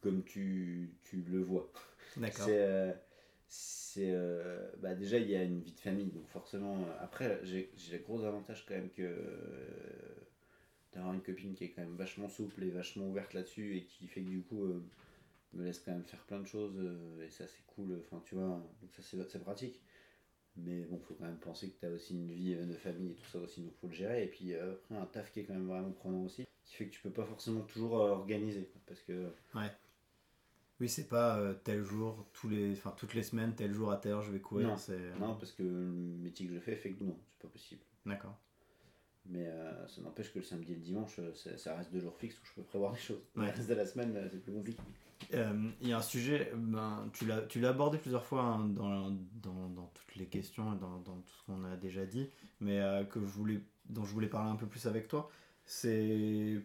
comme 0.00 0.24
tu, 0.24 0.94
tu 1.04 1.22
le 1.22 1.42
vois. 1.42 1.70
D'accord. 2.16 2.46
C'est, 2.46 2.58
euh, 2.58 2.92
euh, 3.98 4.70
bah 4.78 4.94
déjà, 4.94 5.18
il 5.18 5.30
y 5.30 5.36
a 5.36 5.42
une 5.42 5.60
vie 5.60 5.72
de 5.72 5.80
famille, 5.80 6.10
donc 6.10 6.28
forcément. 6.28 6.82
euh, 6.82 6.96
après, 7.00 7.40
j'ai, 7.44 7.72
le 7.92 7.98
gros 7.98 8.24
avantage 8.24 8.66
quand 8.66 8.74
même 8.74 8.90
que 8.90 9.02
euh, 9.02 9.16
d'avoir 10.92 11.14
une 11.14 11.22
copine 11.22 11.54
qui 11.54 11.64
est 11.64 11.70
quand 11.70 11.82
même 11.82 11.96
vachement 11.96 12.28
souple 12.28 12.64
et 12.64 12.70
vachement 12.70 13.08
ouverte 13.08 13.34
là-dessus 13.34 13.76
et 13.76 13.84
qui 13.84 14.08
fait 14.08 14.22
que 14.22 14.28
du 14.28 14.42
coup 14.42 14.64
me 15.52 15.64
laisse 15.64 15.78
quand 15.78 15.92
même 15.92 16.04
faire 16.04 16.24
plein 16.24 16.40
de 16.40 16.46
choses 16.46 16.76
et 17.24 17.30
ça 17.30 17.46
c'est 17.46 17.64
cool. 17.66 18.02
Enfin, 18.04 18.22
tu 18.26 18.34
vois, 18.34 18.46
donc 18.80 18.90
ça 18.92 19.02
c'est 19.02 19.42
pratique. 19.42 19.80
Mais 20.58 20.84
bon, 20.84 20.98
faut 20.98 21.14
quand 21.14 21.26
même 21.26 21.38
penser 21.38 21.70
que 21.70 21.78
tu 21.80 21.86
as 21.86 21.90
aussi 21.90 22.14
une 22.14 22.32
vie 22.32 22.54
euh, 22.54 22.64
de 22.64 22.74
famille 22.74 23.10
et 23.10 23.14
tout 23.14 23.26
ça 23.26 23.38
aussi, 23.38 23.60
donc 23.62 23.74
faut 23.80 23.88
le 23.88 23.94
gérer. 23.94 24.24
Et 24.24 24.28
puis 24.28 24.54
euh, 24.54 24.72
après, 24.72 24.96
un 24.96 25.06
taf 25.06 25.32
qui 25.32 25.40
est 25.40 25.44
quand 25.44 25.54
même 25.54 25.66
vraiment 25.66 25.90
prenant 25.92 26.22
aussi, 26.24 26.46
qui 26.64 26.74
fait 26.74 26.86
que 26.86 26.92
tu 26.92 27.00
peux 27.02 27.10
pas 27.10 27.24
forcément 27.24 27.60
toujours 27.62 27.98
euh, 28.00 28.10
organiser. 28.12 28.70
parce 28.86 29.00
que 29.02 29.30
Oui, 30.80 30.88
c'est 30.88 31.08
pas 31.08 31.38
euh, 31.38 31.54
tel 31.64 31.82
jour, 31.82 32.26
tous 32.32 32.48
les, 32.48 32.72
enfin, 32.72 32.94
toutes 32.96 33.14
les 33.14 33.22
semaines, 33.22 33.54
tel 33.54 33.72
jour 33.72 33.90
à 33.90 33.96
telle 33.96 34.12
heure, 34.12 34.22
je 34.22 34.30
vais 34.32 34.40
courir. 34.40 34.68
Non. 34.68 34.76
Non, 35.18 35.36
parce 35.36 35.52
que 35.52 35.62
le 35.62 35.68
métier 35.68 36.46
que 36.46 36.54
je 36.54 36.58
fais 36.60 36.76
fait 36.76 36.92
que 36.92 37.04
non, 37.04 37.18
c'est 37.30 37.42
pas 37.46 37.48
possible. 37.52 37.80
D'accord. 38.04 38.38
Mais 39.28 39.46
euh, 39.46 39.86
ça 39.88 40.00
n'empêche 40.02 40.32
que 40.32 40.38
le 40.38 40.44
samedi 40.44 40.72
et 40.72 40.76
le 40.76 40.80
dimanche, 40.82 41.18
ça, 41.34 41.58
ça 41.58 41.76
reste 41.76 41.92
deux 41.92 42.00
jours 42.00 42.16
fixes 42.16 42.38
où 42.40 42.46
je 42.46 42.52
peux 42.54 42.62
prévoir 42.62 42.92
des 42.92 42.98
choses. 42.98 43.20
Ouais. 43.34 43.46
Le 43.46 43.50
reste 43.52 43.68
de 43.68 43.74
la 43.74 43.84
semaine, 43.86 44.28
c'est 44.30 44.42
plus 44.42 44.52
compliqué. 44.52 44.80
Euh, 45.34 45.70
Il 45.80 45.88
y 45.88 45.92
a 45.92 45.98
un 45.98 46.02
sujet, 46.02 46.52
ben, 46.54 47.08
tu, 47.12 47.26
l'as, 47.26 47.68
abordé 47.68 47.98
plusieurs 47.98 48.24
fois 48.24 48.42
hein, 48.42 48.66
dans, 48.68 49.10
dans, 49.42 49.68
dans 49.68 49.90
toutes 49.94 50.16
les 50.16 50.26
questions 50.26 50.74
et 50.74 50.78
dans, 50.78 50.98
dans 50.98 51.16
tout 51.16 51.32
ce 51.38 51.42
qu'on 51.46 51.64
a 51.64 51.76
déjà 51.76 52.06
dit, 52.06 52.28
mais 52.60 52.80
euh, 52.80 53.04
que 53.04 53.20
je 53.20 53.26
voulais, 53.26 53.60
dont 53.88 54.04
je 54.04 54.12
voulais 54.12 54.28
parler 54.28 54.50
un 54.50 54.56
peu 54.56 54.66
plus 54.66 54.86
avec 54.86 55.08
toi. 55.08 55.30
C'est 55.64 56.60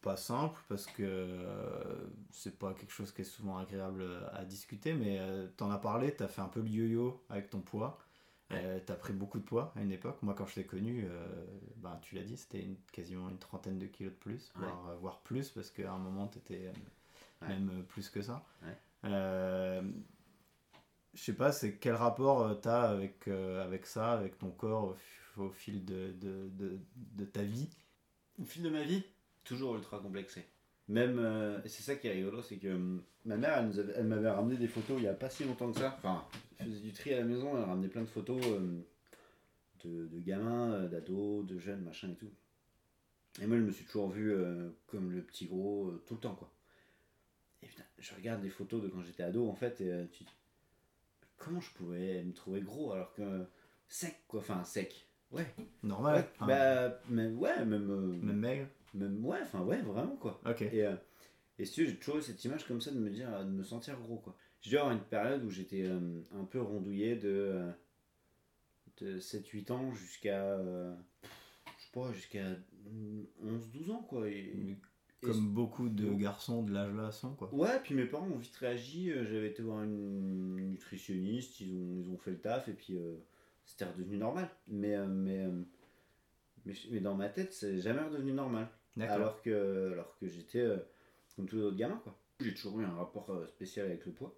pas 0.00 0.16
simple 0.16 0.58
parce 0.68 0.86
que 0.86 1.02
euh, 1.02 2.08
c'est 2.30 2.58
pas 2.58 2.72
quelque 2.72 2.92
chose 2.92 3.12
qui 3.12 3.20
est 3.20 3.24
souvent 3.24 3.58
agréable 3.58 4.04
à 4.32 4.44
discuter, 4.44 4.94
mais 4.94 5.20
tu 5.58 5.62
en 5.64 5.70
as 5.70 5.78
parlé, 5.78 6.14
tu 6.16 6.22
as 6.22 6.28
fait 6.28 6.40
un 6.40 6.48
peu 6.48 6.60
le 6.60 6.68
yo-yo 6.68 7.22
avec 7.28 7.50
ton 7.50 7.60
poids. 7.60 7.98
Euh, 8.52 8.80
t'as 8.84 8.94
pris 8.96 9.12
beaucoup 9.12 9.38
de 9.38 9.44
poids 9.44 9.72
à 9.76 9.80
une 9.82 9.92
époque. 9.92 10.18
Moi, 10.22 10.34
quand 10.34 10.46
je 10.46 10.54
t'ai 10.56 10.64
connu, 10.64 11.04
euh, 11.08 11.46
ben, 11.76 11.96
tu 12.02 12.16
l'as 12.16 12.24
dit, 12.24 12.36
c'était 12.36 12.66
quasiment 12.92 13.28
une 13.28 13.38
trentaine 13.38 13.78
de 13.78 13.86
kilos 13.86 14.12
de 14.12 14.18
plus, 14.18 14.52
Ouais. 14.56 14.62
voire, 14.66 14.88
euh, 14.88 14.96
voire 14.96 15.20
plus, 15.20 15.50
parce 15.50 15.70
qu'à 15.70 15.92
un 15.92 15.98
moment, 15.98 16.26
t'étais 16.26 16.66
euh, 16.66 16.72
Ouais. 17.42 17.48
même 17.48 17.70
euh, 17.70 17.82
plus 17.82 18.08
que 18.10 18.22
ça. 18.22 18.44
Ouais. 18.62 18.76
Euh, 19.04 19.82
je 21.14 21.22
sais 21.22 21.34
pas, 21.34 21.52
c'est 21.52 21.76
quel 21.78 21.94
rapport 21.94 22.42
euh, 22.42 22.54
t'as 22.54 22.82
avec, 22.90 23.26
euh, 23.28 23.64
avec 23.64 23.86
ça, 23.86 24.12
avec 24.12 24.38
ton 24.38 24.50
corps 24.50 24.96
au, 25.36 25.50
fil 25.50 25.84
de, 25.84 26.12
de, 26.12 26.48
de, 26.50 26.78
de 26.96 27.24
ta 27.24 27.42
vie? 27.42 27.68
Au 28.38 28.44
fil 28.44 28.62
de 28.62 28.70
ma 28.70 28.82
vie, 28.82 29.02
toujours 29.44 29.76
ultra 29.76 29.98
complexé. 29.98 30.44
Même, 30.88 31.18
euh, 31.18 31.62
et 31.64 31.68
c'est 31.68 31.82
ça 31.82 31.96
qui 31.96 32.08
est 32.08 32.12
rigolo, 32.12 32.42
c'est 32.42 32.56
que 32.58 32.68
hum, 32.74 33.02
ma 33.24 33.36
mère, 33.36 33.58
elle, 33.58 33.66
nous 33.66 33.78
avait- 33.78 33.92
elle 33.96 34.06
m'avait 34.06 34.30
ramené 34.30 34.56
des 34.56 34.68
photos 34.68 34.98
il 34.98 35.04
y 35.04 35.08
a 35.08 35.14
pas 35.14 35.30
si 35.30 35.44
longtemps 35.44 35.70
que 35.72 35.78
ça. 35.78 35.94
Enfin, 35.98 36.24
elle 36.58 36.66
faisait 36.66 36.80
du 36.80 36.92
tri 36.92 37.14
à 37.14 37.18
la 37.18 37.24
maison, 37.24 37.56
elle 37.56 37.64
ramenait 37.64 37.88
plein 37.88 38.02
de 38.02 38.06
photos 38.06 38.40
euh, 38.44 38.80
de, 39.84 40.06
de 40.06 40.18
gamins, 40.20 40.84
d'ados, 40.88 41.46
de 41.46 41.58
jeunes, 41.58 41.82
machin 41.82 42.10
et 42.10 42.16
tout. 42.16 42.30
Et 43.40 43.46
moi, 43.46 43.56
je 43.56 43.62
me 43.62 43.70
suis 43.70 43.84
toujours 43.84 44.10
vu 44.10 44.32
euh, 44.32 44.70
comme 44.86 45.12
le 45.12 45.22
petit 45.22 45.46
gros 45.46 45.88
euh, 45.88 46.02
tout 46.06 46.14
le 46.14 46.20
temps, 46.20 46.34
quoi. 46.34 46.52
Putain, 47.80 47.84
je 47.98 48.14
regarde 48.14 48.42
des 48.42 48.50
photos 48.50 48.82
de 48.82 48.88
quand 48.88 49.02
j'étais 49.02 49.22
ado, 49.22 49.48
en 49.48 49.54
fait, 49.54 49.80
et 49.80 49.90
euh, 49.90 50.04
tu 50.12 50.24
comment 51.36 51.60
je 51.60 51.70
pouvais 51.72 52.22
me 52.22 52.32
trouver 52.32 52.60
gros 52.60 52.92
alors 52.92 53.12
que 53.14 53.44
sec, 53.88 54.22
quoi. 54.28 54.40
Enfin, 54.40 54.62
sec. 54.64 55.06
Ouais. 55.30 55.46
Normal 55.82 56.16
Ouais, 56.40 56.46
bah, 56.46 57.00
même, 57.08 57.38
ouais, 57.38 57.64
même, 57.64 57.90
euh, 57.90 58.18
Même 58.24 58.36
maigre 58.36 58.66
même, 58.92 59.24
ouais, 59.24 59.38
enfin, 59.42 59.60
ouais, 59.62 59.80
vraiment, 59.82 60.16
quoi. 60.16 60.40
Ok. 60.44 60.62
Et, 60.62 60.84
euh, 60.84 60.96
et 61.58 61.64
si 61.64 61.86
j'ai 61.86 61.96
toujours 61.96 62.18
eu 62.18 62.22
cette 62.22 62.44
image 62.44 62.66
comme 62.66 62.80
ça 62.80 62.90
de 62.90 62.98
me 62.98 63.08
dire, 63.08 63.44
de 63.44 63.50
me 63.50 63.62
sentir 63.62 63.98
gros, 64.00 64.18
quoi. 64.18 64.36
J'ai 64.60 64.70
dû 64.70 64.78
avoir 64.78 64.92
une 64.92 65.04
période 65.04 65.44
où 65.44 65.50
j'étais 65.50 65.84
euh, 65.84 66.20
un 66.32 66.44
peu 66.44 66.60
rondouillé 66.60 67.14
de, 67.14 67.28
euh, 67.28 67.70
de 68.98 69.20
7-8 69.20 69.70
ans 69.70 69.94
jusqu'à, 69.94 70.58
je 70.58 71.84
sais 71.84 71.90
pas, 71.92 72.12
jusqu'à 72.12 72.44
11-12 73.44 73.90
ans, 73.90 74.02
quoi. 74.02 74.28
Et- 74.28 74.76
Comme 75.22 75.50
beaucoup 75.50 75.88
de 75.88 76.12
garçons 76.14 76.62
de 76.62 76.72
l'âge 76.72 76.94
là 76.94 77.10
sont, 77.12 77.34
quoi. 77.34 77.52
Ouais, 77.54 77.78
puis 77.82 77.94
mes 77.94 78.06
parents 78.06 78.26
ont 78.26 78.38
vite 78.38 78.56
réagi. 78.56 79.10
euh, 79.12 79.24
J'avais 79.26 79.48
été 79.48 79.62
voir 79.62 79.82
une 79.82 80.56
nutritionniste, 80.56 81.60
ils 81.60 81.74
ont, 81.74 82.02
ils 82.06 82.08
ont 82.10 82.16
fait 82.18 82.30
le 82.30 82.40
taf 82.40 82.68
et 82.68 82.72
puis 82.72 82.96
euh, 82.96 83.16
c'était 83.66 83.84
redevenu 83.84 84.16
normal. 84.16 84.48
Mais, 84.68 84.94
euh, 84.96 85.06
mais, 85.06 85.44
euh, 85.44 85.62
mais, 86.64 86.74
mais 86.90 87.00
dans 87.00 87.14
ma 87.14 87.28
tête, 87.28 87.52
c'est 87.52 87.80
jamais 87.80 88.02
redevenu 88.02 88.32
normal. 88.32 88.68
Alors 89.14 89.42
que, 89.42 89.92
alors 89.92 90.16
que 90.18 90.26
j'étais 90.26 90.60
euh, 90.60 90.78
comme 91.36 91.46
tous 91.46 91.56
les 91.56 91.62
autres 91.62 91.76
gamins. 91.76 92.00
quoi. 92.02 92.18
J'ai 92.40 92.54
toujours 92.54 92.80
eu 92.80 92.84
un 92.84 92.94
rapport 92.94 93.30
spécial 93.48 93.86
avec 93.86 94.06
le 94.06 94.12
poids. 94.12 94.34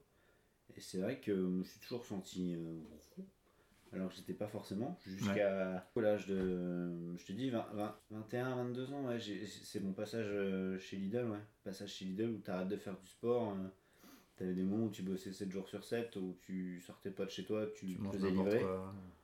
Et 0.76 0.80
c'est 0.80 0.98
vrai 0.98 1.20
que 1.20 1.34
je 1.34 1.40
me 1.40 1.62
suis 1.64 1.78
toujours 1.80 2.04
senti 2.04 2.56
gros. 3.10 3.24
Alors 3.94 4.08
que 4.08 4.14
j'étais 4.16 4.32
pas 4.32 4.46
forcément. 4.48 4.98
Jusqu'à 5.06 5.84
l'âge 5.96 6.26
de. 6.26 7.14
Je 7.16 7.24
te 7.26 7.32
dis, 7.32 7.50
20, 7.50 7.66
20, 7.74 7.96
21, 8.10 8.56
22 8.56 8.92
ans. 8.92 9.06
Ouais, 9.06 9.18
c'est 9.20 9.80
mon 9.80 9.92
passage 9.92 10.26
euh, 10.28 10.78
chez 10.78 10.96
Lidl. 10.96 11.26
Ouais. 11.28 11.38
Passage 11.64 11.90
chez 11.90 12.06
Lidl 12.06 12.30
où 12.30 12.38
t'arrêtes 12.38 12.68
de 12.68 12.76
faire 12.76 12.96
du 12.98 13.06
sport. 13.06 13.50
euh, 13.52 13.68
T'avais 14.36 14.54
des 14.54 14.62
moments 14.62 14.86
où 14.86 14.90
tu 14.90 15.02
bossais 15.02 15.30
7 15.32 15.50
jours 15.52 15.68
sur 15.68 15.84
7, 15.84 16.16
où 16.16 16.36
tu 16.40 16.80
sortais 16.80 17.10
pas 17.10 17.26
de 17.26 17.30
chez 17.30 17.44
toi, 17.44 17.66
tu, 17.74 17.86
Tu 17.86 17.96
te 17.98 18.16
faisais 18.16 18.30
livrer. 18.30 18.64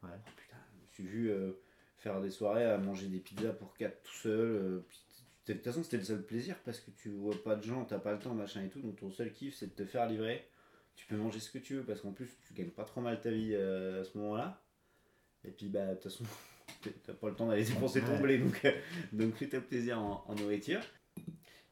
Ouais. 0.02 0.10
Putain, 0.36 0.56
je 0.70 0.82
me 0.82 0.86
suis 0.90 1.04
vu 1.06 1.30
euh, 1.30 1.52
faire 1.96 2.20
des 2.20 2.30
soirées 2.30 2.66
à 2.66 2.76
manger 2.76 3.06
des 3.08 3.18
pizzas 3.20 3.54
pour 3.54 3.74
4 3.74 4.02
tout 4.02 4.12
seul. 4.12 4.38
euh, 4.38 4.80
puis 4.88 5.00
de 5.46 5.52
toute 5.54 5.64
façon, 5.64 5.82
c'était 5.82 5.96
le 5.96 6.04
seul 6.04 6.22
plaisir 6.22 6.56
parce 6.62 6.78
que 6.78 6.90
tu 6.90 7.08
vois 7.08 7.42
pas 7.42 7.56
de 7.56 7.62
gens, 7.62 7.86
t'as 7.86 7.98
pas 7.98 8.12
le 8.12 8.18
temps, 8.18 8.34
machin 8.34 8.62
et 8.62 8.68
tout. 8.68 8.80
Donc 8.82 8.96
ton 8.96 9.10
seul 9.10 9.32
kiff, 9.32 9.54
c'est 9.54 9.68
de 9.68 9.72
te 9.82 9.86
faire 9.86 10.06
livrer. 10.06 10.46
Tu 10.98 11.06
peux 11.06 11.16
manger 11.16 11.38
ce 11.38 11.48
que 11.48 11.58
tu 11.58 11.76
veux 11.76 11.84
parce 11.84 12.00
qu'en 12.00 12.10
plus, 12.10 12.28
tu 12.40 12.54
gagnes 12.54 12.70
pas 12.70 12.84
trop 12.84 13.00
mal 13.00 13.20
ta 13.20 13.30
vie 13.30 13.52
euh, 13.52 14.00
à 14.00 14.04
ce 14.04 14.18
moment-là. 14.18 14.60
Et 15.44 15.52
puis, 15.52 15.68
bah, 15.68 15.86
de 15.86 15.94
toute 15.94 16.02
façon, 16.02 16.24
t'as 17.04 17.12
pas 17.12 17.28
le 17.28 17.36
temps 17.36 17.46
d'aller 17.46 17.62
dépenser 17.62 18.00
ton 18.00 18.18
blé. 18.18 18.38
Donc, 18.38 18.64
euh, 18.64 18.72
donc 19.12 19.34
fais-toi 19.36 19.60
plaisir 19.60 20.00
en, 20.00 20.24
en 20.26 20.34
nourriture. 20.34 20.80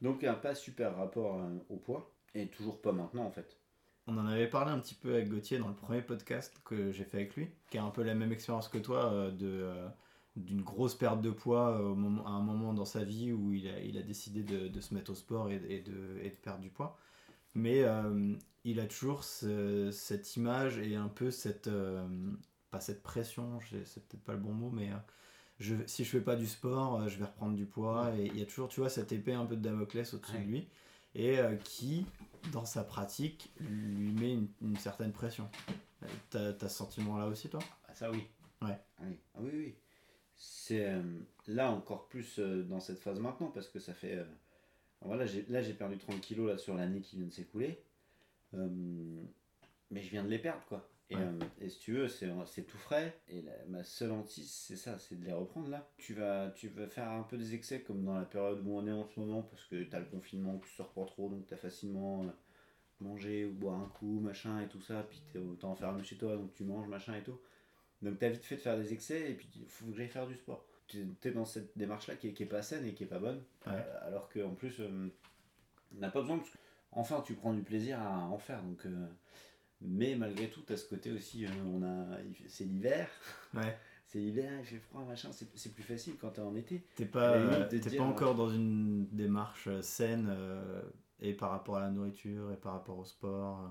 Donc, 0.00 0.22
un 0.22 0.34
pas 0.34 0.54
super 0.54 0.94
rapport 0.94 1.40
euh, 1.40 1.58
au 1.70 1.76
poids. 1.76 2.14
Et 2.36 2.46
toujours 2.46 2.80
pas 2.80 2.92
maintenant 2.92 3.24
en 3.24 3.32
fait. 3.32 3.58
On 4.06 4.16
en 4.16 4.26
avait 4.28 4.48
parlé 4.48 4.70
un 4.70 4.78
petit 4.78 4.94
peu 4.94 5.14
avec 5.14 5.28
Gauthier 5.28 5.58
dans 5.58 5.68
le 5.68 5.74
premier 5.74 6.02
podcast 6.02 6.54
que 6.64 6.92
j'ai 6.92 7.02
fait 7.02 7.16
avec 7.16 7.34
lui, 7.34 7.48
qui 7.68 7.78
a 7.78 7.82
un 7.82 7.90
peu 7.90 8.04
la 8.04 8.14
même 8.14 8.30
expérience 8.30 8.68
que 8.68 8.78
toi 8.78 9.32
de 9.32 9.74
d'une 10.36 10.60
grosse 10.60 10.94
perte 10.94 11.22
de 11.22 11.30
poids 11.30 11.80
au 11.80 11.94
moment, 11.94 12.26
à 12.26 12.30
un 12.30 12.42
moment 12.42 12.74
dans 12.74 12.84
sa 12.84 13.02
vie 13.02 13.32
où 13.32 13.54
il 13.54 13.68
a, 13.68 13.80
il 13.80 13.96
a 13.96 14.02
décidé 14.02 14.42
de, 14.42 14.68
de 14.68 14.80
se 14.80 14.92
mettre 14.92 15.10
au 15.10 15.14
sport 15.14 15.50
et, 15.50 15.56
et 15.68 15.80
de, 15.80 16.20
et 16.22 16.28
de 16.28 16.36
perdre 16.36 16.60
du 16.60 16.68
poids. 16.68 16.98
Mais 17.56 17.82
euh, 17.84 18.34
il 18.64 18.80
a 18.80 18.86
toujours 18.86 19.24
ce- 19.24 19.90
cette 19.92 20.36
image 20.36 20.78
et 20.78 20.96
un 20.96 21.08
peu 21.08 21.32
cette 21.32 21.68
euh, 21.68 22.06
pas 22.70 22.80
cette 22.80 23.02
pression, 23.02 23.60
c'est 23.84 24.06
peut-être 24.08 24.24
pas 24.24 24.34
le 24.34 24.38
bon 24.40 24.52
mot, 24.54 24.70
mais 24.70 24.92
euh, 24.92 24.96
je, 25.60 25.74
si 25.86 26.04
je 26.04 26.10
fais 26.10 26.20
pas 26.20 26.36
du 26.36 26.46
sport, 26.46 27.08
je 27.08 27.18
vais 27.18 27.24
reprendre 27.26 27.56
du 27.56 27.66
poids. 27.66 28.12
Et 28.18 28.26
il 28.26 28.38
y 28.38 28.42
a 28.42 28.46
toujours, 28.46 28.68
tu 28.68 28.80
vois, 28.80 28.90
cette 28.90 29.12
épée 29.12 29.34
un 29.34 29.46
peu 29.46 29.56
de 29.56 29.62
Damoclès 29.62 30.14
au-dessus 30.14 30.34
Ouais. 30.36 30.42
de 30.42 30.46
lui 30.46 30.68
et 31.14 31.38
euh, 31.40 31.56
qui, 31.56 32.06
dans 32.52 32.66
sa 32.66 32.84
pratique, 32.84 33.52
lui 33.60 34.12
met 34.12 34.34
une, 34.34 34.48
une 34.62 34.76
certaine 34.76 35.12
pression. 35.12 35.48
T'as 36.30 36.52
t'as 36.52 36.68
ce 36.68 36.76
sentiment-là 36.76 37.26
aussi, 37.26 37.48
toi? 37.48 37.60
Ah, 37.88 37.94
ça 37.94 38.10
oui. 38.10 38.26
Ouais. 38.62 38.78
Ah 38.98 39.04
oui, 39.06 39.18
ah 39.34 39.38
oui, 39.42 39.50
oui. 39.54 39.74
C'est 40.36 40.86
euh, 40.86 41.02
là 41.46 41.70
encore 41.72 42.08
plus 42.08 42.38
euh, 42.38 42.62
dans 42.64 42.80
cette 42.80 42.98
phase 43.00 43.20
maintenant 43.20 43.48
parce 43.48 43.68
que 43.68 43.78
ça 43.80 43.94
fait. 43.94 44.24
Là 45.14 45.26
j'ai 45.26 45.74
perdu 45.74 45.98
30 45.98 46.20
kilos 46.20 46.50
là, 46.50 46.58
sur 46.58 46.74
l'année 46.74 47.00
qui 47.00 47.16
vient 47.16 47.26
de 47.26 47.32
s'écouler. 47.32 47.82
Euh, 48.54 48.68
mais 49.90 50.02
je 50.02 50.10
viens 50.10 50.24
de 50.24 50.28
les 50.28 50.38
perdre 50.38 50.64
quoi. 50.66 50.88
Et, 51.08 51.14
Ouais. 51.14 51.22
euh, 51.22 51.38
et 51.60 51.68
si 51.68 51.78
tu 51.78 51.92
veux, 51.92 52.08
c'est 52.08 52.62
tout 52.66 52.78
frais. 52.78 53.16
Et 53.28 53.42
la- 53.42 53.64
ma 53.68 53.84
seule 53.84 54.10
hantise, 54.10 54.50
c'est 54.50 54.76
ça, 54.76 54.98
c'est 54.98 55.14
de 55.20 55.24
les 55.24 55.32
reprendre 55.32 55.68
là. 55.68 55.88
Tu 55.98 56.14
vas, 56.14 56.50
tu 56.50 56.68
vas 56.68 56.88
faire 56.88 57.08
un 57.10 57.22
peu 57.22 57.36
des 57.36 57.54
excès 57.54 57.82
comme 57.82 58.02
dans 58.04 58.14
la 58.18 58.24
période 58.24 58.60
où 58.66 58.72
on 58.76 58.84
est 58.88 58.92
en 58.92 59.04
ce 59.06 59.20
moment 59.20 59.42
parce 59.42 59.64
que 59.64 59.84
t'as 59.84 60.00
le 60.00 60.06
confinement, 60.06 60.58
tu 60.58 60.68
sors 60.74 60.92
pas 60.92 61.04
trop 61.04 61.28
donc 61.30 61.46
t'as 61.46 61.56
facilement 61.56 62.24
euh, 62.24 62.30
manger 63.00 63.44
ou 63.44 63.52
boire 63.52 63.80
un 63.80 63.88
coup, 63.88 64.18
machin 64.20 64.60
et 64.62 64.68
tout 64.68 64.80
ça. 64.80 65.04
Puis 65.08 65.22
t'es 65.32 65.38
t'es 65.38 65.64
enfermé 65.64 66.02
chez 66.02 66.16
toi 66.16 66.34
donc 66.36 66.52
tu 66.54 66.64
manges, 66.64 66.88
machin 66.88 67.14
et 67.14 67.22
tout. 67.22 67.38
Donc 68.02 68.18
t'as 68.18 68.28
vite 68.28 68.44
fait 68.44 68.56
de 68.56 68.60
faire 68.62 68.76
des 68.76 68.92
excès 68.92 69.30
et 69.30 69.34
puis 69.34 69.48
il 69.54 69.68
faut 69.68 69.86
que 69.86 69.94
j'aille 69.94 70.08
faire 70.08 70.26
du 70.26 70.34
sport. 70.34 70.66
T'es 70.88 71.28
es 71.28 71.32
dans 71.32 71.44
cette 71.44 71.76
démarche 71.76 72.06
là 72.06 72.14
qui 72.14 72.28
est, 72.28 72.32
qui 72.32 72.44
est 72.44 72.46
pas 72.46 72.62
saine 72.62 72.86
et 72.86 72.94
qui 72.94 73.04
est 73.04 73.08
pas 73.08 73.18
bonne. 73.18 73.42
Ouais. 73.66 73.72
Euh, 73.74 74.06
alors 74.06 74.28
qu'en 74.28 74.54
plus, 74.54 74.80
euh, 74.80 75.08
on 75.94 76.00
n'a 76.00 76.10
pas 76.10 76.20
besoin 76.20 76.38
parce 76.38 76.50
que 76.50 76.58
enfin 76.92 77.22
tu 77.24 77.34
prends 77.34 77.52
du 77.54 77.62
plaisir 77.62 78.00
à 78.00 78.26
en 78.26 78.38
faire. 78.38 78.62
Donc, 78.62 78.86
euh, 78.86 79.06
mais 79.80 80.14
malgré 80.16 80.48
tout, 80.48 80.60
t'as 80.62 80.76
ce 80.76 80.88
côté 80.88 81.10
aussi, 81.12 81.44
euh, 81.44 81.48
on 81.66 81.82
a, 81.82 82.18
c'est 82.48 82.64
l'hiver, 82.64 83.08
Ouais. 83.54 83.76
c'est 84.06 84.18
l'hiver, 84.18 84.52
il 84.60 84.64
fait 84.64 84.78
froid, 84.78 85.04
machin. 85.04 85.30
C'est 85.32 85.74
plus 85.74 85.82
facile 85.82 86.16
quand 86.20 86.30
t'es 86.30 86.40
en 86.40 86.54
été. 86.54 86.86
T'es 86.94 87.06
pas, 87.06 87.66
dire, 87.66 87.96
pas 87.98 88.04
encore 88.04 88.34
dans 88.34 88.50
une 88.50 89.06
démarche 89.08 89.68
saine 89.80 90.34
et 91.20 91.34
par 91.34 91.50
rapport 91.50 91.78
à 91.78 91.80
la 91.80 91.90
nourriture 91.90 92.52
et 92.52 92.56
par 92.56 92.72
rapport 92.74 92.98
au 92.98 93.04
sport. 93.04 93.68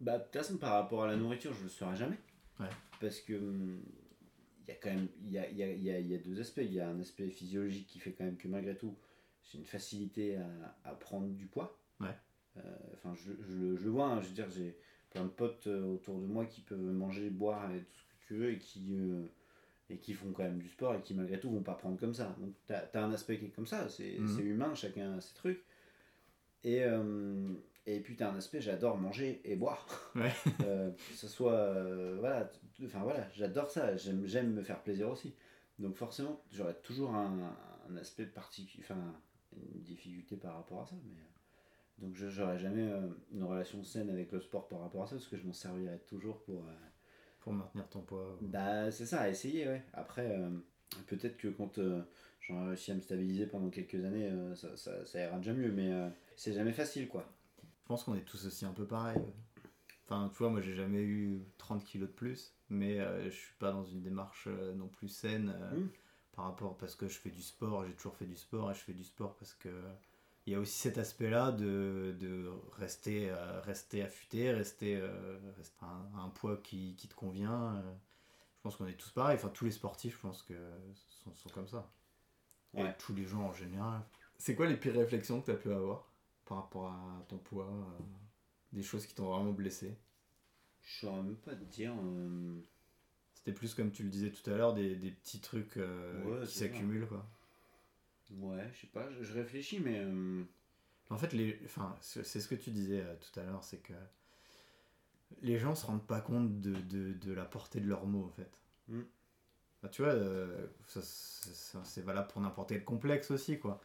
Bah, 0.00 0.18
de 0.18 0.24
toute 0.24 0.32
façon, 0.32 0.56
par 0.56 0.72
rapport 0.72 1.04
à 1.04 1.08
la 1.08 1.16
nourriture, 1.16 1.52
je 1.52 1.64
le 1.64 1.68
saurai 1.68 1.96
jamais. 1.96 2.18
Ouais. 2.58 2.70
Parce 3.00 3.20
que 3.20 3.34
hum, 3.34 3.82
il 4.70 4.74
y 4.74 4.76
a 4.76 4.78
quand 4.80 4.90
même 4.90 5.08
il 5.24 5.30
y 5.32 5.38
a, 5.38 5.50
y 5.50 5.62
a- 5.62 5.72
y 5.72 5.90
a- 5.90 5.98
y 6.00 6.14
a 6.14 6.18
deux 6.18 6.40
aspects. 6.40 6.62
Il 6.64 6.72
y 6.72 6.80
a 6.80 6.88
un 6.88 7.00
aspect 7.00 7.28
physiologique 7.28 7.86
qui 7.88 7.98
fait 7.98 8.12
quand 8.12 8.24
même 8.24 8.36
que 8.36 8.48
malgré 8.48 8.76
tout, 8.76 8.96
j'ai 9.42 9.58
une 9.58 9.64
facilité 9.64 10.36
à, 10.36 10.48
à 10.84 10.94
prendre 10.94 11.28
du 11.28 11.46
poids. 11.46 11.78
Ouais. 12.00 12.14
Euh, 12.56 12.60
Enfin, 12.94 13.14
je, 13.14 13.32
je, 13.42 13.76
je 13.76 13.84
le 13.84 13.90
vois, 13.90 14.06
hein, 14.06 14.20
je 14.20 14.28
veux 14.28 14.34
dire, 14.34 14.48
j'ai 14.50 14.76
plein 15.10 15.24
de 15.24 15.28
potes 15.30 15.66
euh, 15.66 15.94
autour 15.94 16.20
de 16.20 16.26
moi 16.26 16.44
qui 16.46 16.60
peuvent 16.60 16.78
manger, 16.78 17.30
boire 17.30 17.72
et 17.74 17.78
tout 17.80 17.98
ce 17.98 18.04
que 18.04 18.26
tu 18.26 18.34
veux 18.34 18.52
et 18.52 18.58
qui, 18.58 18.96
euh, 18.98 19.24
et 19.88 19.98
qui 19.98 20.12
font 20.12 20.30
quand 20.32 20.44
même 20.44 20.58
du 20.58 20.68
sport 20.68 20.94
et 20.94 21.00
qui 21.02 21.14
malgré 21.14 21.40
tout 21.40 21.50
vont 21.50 21.62
pas 21.62 21.74
prendre 21.74 21.98
comme 21.98 22.14
ça. 22.14 22.36
Donc, 22.38 22.54
tu 22.66 22.72
as, 22.72 23.02
un 23.04 23.12
aspect 23.12 23.38
qui 23.38 23.46
est 23.46 23.50
comme 23.50 23.66
ça, 23.66 23.88
c'est 23.88 24.18
c'est 24.36 24.42
humain, 24.42 24.74
chacun 24.74 25.16
a 25.16 25.20
ses 25.20 25.34
trucs. 25.34 25.64
Et, 26.62 26.84
euh, 26.84 27.54
et 27.86 28.00
puis, 28.00 28.14
tu 28.16 28.22
as 28.22 28.30
un 28.30 28.36
aspect, 28.36 28.60
j'adore 28.60 28.98
manger 28.98 29.40
et 29.44 29.56
boire. 29.56 29.86
Ouais. 30.14 30.30
Euh, 30.64 30.90
que 30.90 31.14
ce 31.16 31.26
soit. 31.26 31.72
voilà, 32.18 32.50
enfin 32.86 33.00
voilà, 33.02 33.28
j'adore 33.32 33.70
ça, 33.70 33.96
j'aime 33.96 34.52
me 34.52 34.62
faire 34.62 34.82
plaisir 34.82 35.10
aussi. 35.10 35.34
Donc, 35.78 35.96
forcément, 35.96 36.40
j'aurais 36.50 36.74
toujours 36.82 37.14
un, 37.14 37.56
un 37.88 37.96
aspect 37.96 38.26
particulier, 38.26 38.84
enfin, 38.84 39.14
une 39.56 39.80
difficulté 39.82 40.36
par 40.36 40.54
rapport 40.56 40.82
à 40.82 40.86
ça. 40.86 40.96
Mais, 41.04 41.14
euh, 41.14 42.04
donc, 42.06 42.14
je 42.16 42.28
j'aurais 42.28 42.58
jamais 42.58 42.82
euh, 42.90 43.08
une 43.32 43.44
relation 43.44 43.82
saine 43.82 44.10
avec 44.10 44.32
le 44.32 44.40
sport 44.40 44.68
par 44.68 44.80
rapport 44.80 45.04
à 45.04 45.06
ça, 45.06 45.16
parce 45.16 45.28
que 45.28 45.36
je 45.38 45.46
m'en 45.46 45.52
servirais 45.54 45.98
toujours 46.06 46.42
pour. 46.42 46.64
euh, 46.64 46.72
pour 47.40 47.52
maintenir 47.54 47.88
ton 47.88 48.00
poids. 48.02 48.36
bah, 48.42 48.90
c'est 48.90 49.06
ça, 49.06 49.28
essayer, 49.30 49.66
ouais. 49.66 49.82
Après, 49.94 50.30
euh, 50.38 50.50
peut-être 51.06 51.38
que 51.38 51.48
quand 51.48 51.78
euh, 51.78 52.02
j'aurai 52.42 52.66
réussi 52.68 52.92
à 52.92 52.94
me 52.94 53.00
stabiliser 53.00 53.46
pendant 53.46 53.70
quelques 53.70 54.04
années, 54.04 54.30
ça, 54.54 54.76
ça, 54.76 55.06
ça 55.06 55.20
ira 55.20 55.38
déjà 55.38 55.54
mieux, 55.54 55.72
mais 55.72 55.90
c'est 56.36 56.52
jamais 56.52 56.72
facile, 56.72 57.08
quoi. 57.08 57.26
Je 57.62 57.86
pense 57.86 58.04
qu'on 58.04 58.14
est 58.14 58.24
tous 58.24 58.46
aussi 58.46 58.64
un 58.66 58.72
peu 58.72 58.86
pareil. 58.86 59.18
Enfin, 60.04 60.28
tu 60.32 60.38
vois, 60.38 60.50
moi 60.50 60.60
j'ai 60.60 60.74
jamais 60.74 61.02
eu 61.02 61.42
30 61.58 61.84
kilos 61.84 62.08
de 62.08 62.14
plus, 62.14 62.54
mais 62.70 63.00
euh, 63.00 63.24
je 63.30 63.36
suis 63.36 63.54
pas 63.58 63.72
dans 63.72 63.84
une 63.84 64.02
démarche 64.02 64.46
euh, 64.48 64.74
non 64.74 64.88
plus 64.88 65.08
saine 65.08 65.54
euh, 65.54 65.76
Mm. 65.76 65.88
par 66.32 66.44
rapport 66.46 66.76
parce 66.78 66.94
que 66.94 67.08
je 67.08 67.18
fais 67.18 67.30
du 67.30 67.42
sport, 67.42 67.84
j'ai 67.86 67.92
toujours 67.94 68.16
fait 68.16 68.26
du 68.26 68.36
sport 68.36 68.70
et 68.70 68.74
je 68.74 68.80
fais 68.80 68.92
du 68.94 69.04
sport 69.04 69.34
parce 69.36 69.54
que 69.54 69.68
il 70.46 70.52
y 70.54 70.56
a 70.56 70.58
aussi 70.60 70.78
cet 70.78 70.98
aspect-là 70.98 71.52
de, 71.52 72.16
de 72.18 72.50
rester, 72.78 73.30
euh, 73.30 73.60
rester 73.60 74.02
affûté, 74.02 74.50
rester, 74.52 74.96
euh, 74.96 75.38
rester 75.56 75.84
un, 76.16 76.28
poids 76.30 76.56
qui, 76.56 76.96
qui 76.96 77.08
te 77.08 77.14
convient. 77.14 77.76
euh. 77.76 77.94
Je 78.56 78.62
pense 78.62 78.76
qu'on 78.76 78.86
est 78.86 78.94
tous 78.94 79.10
pareils. 79.10 79.36
Enfin, 79.36 79.48
tous 79.50 79.64
les 79.66 79.70
sportifs, 79.70 80.14
je 80.16 80.20
pense 80.20 80.42
que 80.42 80.54
sont, 81.24 81.34
sont 81.34 81.48
comme 81.50 81.68
ça. 81.68 81.90
Et 82.74 82.84
tous 82.98 83.14
les 83.14 83.26
gens 83.26 83.42
en 83.42 83.52
général. 83.52 84.00
C'est 84.38 84.54
quoi 84.54 84.66
les 84.66 84.76
pires 84.76 84.94
réflexions 84.94 85.40
que 85.40 85.46
tu 85.46 85.50
as 85.52 85.56
pu 85.56 85.72
avoir 85.72 86.10
par 86.46 86.58
rapport 86.58 86.86
à 86.88 87.24
ton 87.28 87.38
poids 87.38 87.70
Des 88.72 88.82
choses 88.82 89.06
qui 89.06 89.14
t'ont 89.14 89.30
vraiment 89.30 89.52
blessé? 89.52 89.96
Je 90.82 91.00
saurais 91.06 91.22
même 91.22 91.36
pas 91.36 91.54
te 91.54 91.64
dire. 91.64 91.92
euh, 92.02 92.60
C'était 93.34 93.52
plus 93.52 93.74
comme 93.74 93.90
tu 93.92 94.02
le 94.02 94.08
disais 94.10 94.30
tout 94.30 94.48
à 94.50 94.56
l'heure, 94.56 94.74
des, 94.74 94.96
des 94.96 95.10
petits 95.10 95.40
trucs 95.40 95.76
euh, 95.76 96.22
Ouais, 96.24 96.46
qui 96.46 96.58
s'accumulent 96.58 97.06
quoi. 97.06 97.26
Ouais, 98.32 98.68
je 98.74 98.80
sais 98.82 98.86
pas, 98.86 99.10
je, 99.10 99.22
je 99.24 99.32
réfléchis, 99.32 99.80
mais. 99.80 99.98
euh, 100.00 100.42
En 101.10 101.18
fait, 101.18 101.32
les, 101.32 101.58
enfin, 101.64 101.96
c'est 102.00 102.22
ce 102.24 102.46
que 102.48 102.54
tu 102.54 102.70
disais 102.70 103.04
tout 103.20 103.40
à 103.40 103.44
l'heure, 103.44 103.64
c'est 103.64 103.78
que 103.78 103.92
les 105.42 105.58
gens 105.58 105.74
se 105.74 105.86
rendent 105.86 106.06
pas 106.06 106.20
compte 106.20 106.60
de, 106.60 106.74
de, 106.74 107.12
de 107.14 107.32
la 107.32 107.44
portée 107.44 107.80
de 107.80 107.88
leurs 107.88 108.06
mots 108.06 108.24
en 108.24 108.30
fait. 108.30 108.50
Mm. 108.88 109.00
Bah, 109.82 109.88
tu 109.88 110.02
vois, 110.02 110.12
euh, 110.12 110.66
c'est 110.86 112.02
valable 112.04 112.28
pour 112.28 112.40
n'importe 112.42 112.68
quel 112.70 112.84
complexe 112.84 113.30
aussi 113.30 113.58
quoi. 113.58 113.80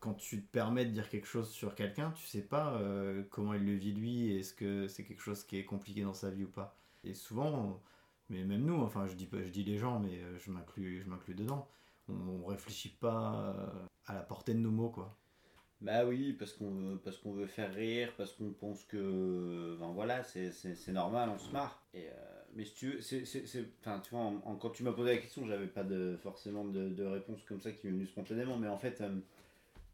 Quand 0.00 0.14
tu 0.14 0.42
te 0.42 0.50
permets 0.50 0.84
de 0.84 0.90
dire 0.90 1.08
quelque 1.08 1.26
chose 1.26 1.50
sur 1.50 1.74
quelqu'un, 1.74 2.12
tu 2.12 2.26
sais 2.26 2.42
pas 2.42 2.74
euh, 2.74 3.24
comment 3.30 3.54
il 3.54 3.64
le 3.64 3.74
vit 3.74 3.92
lui, 3.92 4.36
est-ce 4.36 4.54
que 4.54 4.86
c'est 4.86 5.04
quelque 5.04 5.22
chose 5.22 5.44
qui 5.44 5.58
est 5.58 5.64
compliqué 5.64 6.02
dans 6.02 6.14
sa 6.14 6.30
vie 6.30 6.44
ou 6.44 6.50
pas. 6.50 6.76
Et 7.02 7.14
souvent, 7.14 7.82
mais 8.28 8.44
même 8.44 8.64
nous, 8.64 8.80
enfin 8.80 9.06
je 9.06 9.14
dis 9.14 9.28
je 9.32 9.48
dis 9.48 9.64
les 9.64 9.78
gens, 9.78 9.98
mais 9.98 10.22
euh, 10.22 10.38
je 10.38 10.50
m'inclus, 10.50 11.02
je 11.02 11.08
m'inclus 11.08 11.34
dedans. 11.34 11.68
On, 12.08 12.14
on 12.14 12.46
réfléchit 12.46 12.90
pas 13.00 13.54
euh, 13.56 13.86
à 14.06 14.14
la 14.14 14.22
portée 14.22 14.54
de 14.54 14.60
nos 14.60 14.70
mots 14.70 14.90
quoi. 14.90 15.16
Bah 15.80 16.04
oui, 16.04 16.32
parce 16.32 16.52
qu'on 16.52 16.70
veut, 16.70 17.00
veut 17.34 17.46
faire 17.46 17.72
rire, 17.72 18.12
parce 18.16 18.32
qu'on 18.32 18.50
pense 18.50 18.84
que. 18.84 19.76
Ben 19.78 19.92
voilà, 19.92 20.24
c'est, 20.24 20.52
normal, 20.88 21.30
on 21.32 21.38
se 21.38 21.52
marre. 21.52 21.82
Et, 21.94 22.08
mais 22.54 22.64
si 22.64 22.74
tu 22.74 22.90
veux, 22.90 23.00
c'est, 23.00 23.24
enfin, 23.80 24.00
tu 24.00 24.10
vois, 24.10 24.32
quand 24.60 24.70
tu 24.70 24.82
m'as 24.82 24.92
posé 24.92 25.14
la 25.14 25.18
question, 25.18 25.46
j'avais 25.46 25.66
pas 25.66 25.84
de, 25.84 26.16
forcément 26.22 26.64
de, 26.64 27.04
réponse 27.04 27.42
comme 27.44 27.60
ça 27.60 27.70
qui 27.70 27.86
m'est 27.86 27.92
venue 27.92 28.06
spontanément, 28.06 28.56
mais 28.56 28.68
en 28.68 28.78
fait, 28.78 29.02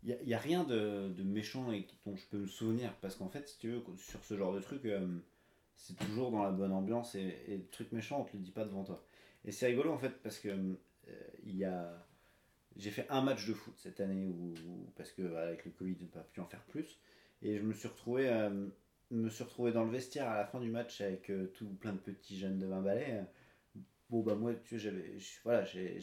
il 0.04 0.26
n'y 0.26 0.34
a, 0.34 0.38
rien 0.38 0.64
de, 0.64 1.08
de 1.08 1.22
méchant 1.22 1.72
et 1.72 1.86
dont 2.04 2.14
je 2.14 2.26
peux 2.26 2.38
me 2.38 2.46
souvenir, 2.46 2.94
parce 3.00 3.16
qu'en 3.16 3.28
fait, 3.28 3.48
si 3.48 3.58
tu 3.58 3.70
veux, 3.70 3.82
sur 3.96 4.22
ce 4.22 4.36
genre 4.36 4.52
de 4.54 4.60
truc, 4.60 4.84
euh, 4.84 5.06
c'est 5.76 5.96
toujours 5.96 6.30
dans 6.30 6.42
la 6.42 6.50
bonne 6.50 6.72
ambiance 6.72 7.14
et, 7.14 7.34
le 7.48 7.66
truc 7.70 7.90
méchant, 7.92 8.20
on 8.20 8.24
te 8.24 8.36
le 8.36 8.42
dit 8.42 8.50
pas 8.50 8.64
devant 8.64 8.84
toi. 8.84 9.04
Et 9.44 9.52
c'est 9.52 9.66
rigolo 9.66 9.92
en 9.92 9.98
fait, 9.98 10.22
parce 10.22 10.38
que 10.38 10.48
euh. 11.08 11.96
J'ai 12.76 12.90
fait 12.90 13.06
un 13.08 13.22
match 13.22 13.46
de 13.46 13.54
foot 13.54 13.74
cette 13.78 14.00
année 14.00 14.26
où, 14.26 14.52
parce 14.96 15.12
que 15.12 15.36
avec 15.36 15.64
le 15.64 15.70
Covid, 15.70 15.96
j'ai 16.00 16.06
pas 16.06 16.26
pu 16.32 16.40
en 16.40 16.46
faire 16.46 16.64
plus. 16.64 16.98
Et 17.40 17.56
je 17.58 17.62
me 17.62 17.72
suis 17.72 17.86
retrouvé, 17.86 18.28
euh, 18.28 18.66
me 19.12 19.28
suis 19.28 19.44
retrouvé 19.44 19.70
dans 19.70 19.84
le 19.84 19.90
vestiaire 19.90 20.28
à 20.28 20.36
la 20.36 20.44
fin 20.44 20.58
du 20.60 20.70
match 20.70 21.00
avec 21.00 21.30
tout 21.54 21.68
plein 21.80 21.92
de 21.92 21.98
petits 21.98 22.36
jeunes 22.36 22.58
de 22.58 22.66
20 22.66 22.80
balais. 22.82 23.24
Bon 24.10 24.22
bah 24.22 24.34
moi, 24.34 24.54
tu 24.54 24.74
vois, 24.74 24.78
j'avais, 24.84 25.18
je- 25.18 25.40
voilà, 25.44 25.64
j'ai 25.64 26.00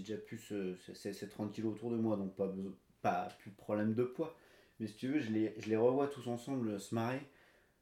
déjà 0.00 0.18
plus 0.18 0.38
ce- 0.38 0.76
ce- 0.76 0.94
ces, 0.94 1.12
ces 1.14 1.28
30 1.28 1.52
kilos 1.52 1.74
autour 1.74 1.90
de 1.90 1.96
moi, 1.96 2.16
donc 2.16 2.34
pas, 2.36 2.48
beso- 2.48 2.76
pas 3.02 3.28
plus 3.38 3.50
de 3.50 3.56
problème 3.56 3.94
de 3.94 4.04
poids. 4.04 4.36
Mais 4.78 4.86
si 4.86 4.94
tu 4.94 5.08
veux, 5.08 5.20
je 5.20 5.30
les, 5.30 5.54
je 5.58 5.68
les 5.68 5.76
revois 5.76 6.08
tous 6.08 6.28
ensemble 6.28 6.80
se 6.80 6.94
marrer 6.94 7.20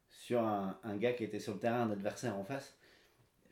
sur 0.09 0.41
un, 0.41 0.77
un 0.83 0.97
gars 0.97 1.13
qui 1.13 1.23
était 1.23 1.39
sur 1.39 1.53
le 1.53 1.59
terrain, 1.59 1.81
un 1.81 1.91
adversaire 1.91 2.35
en 2.35 2.43
face 2.43 2.75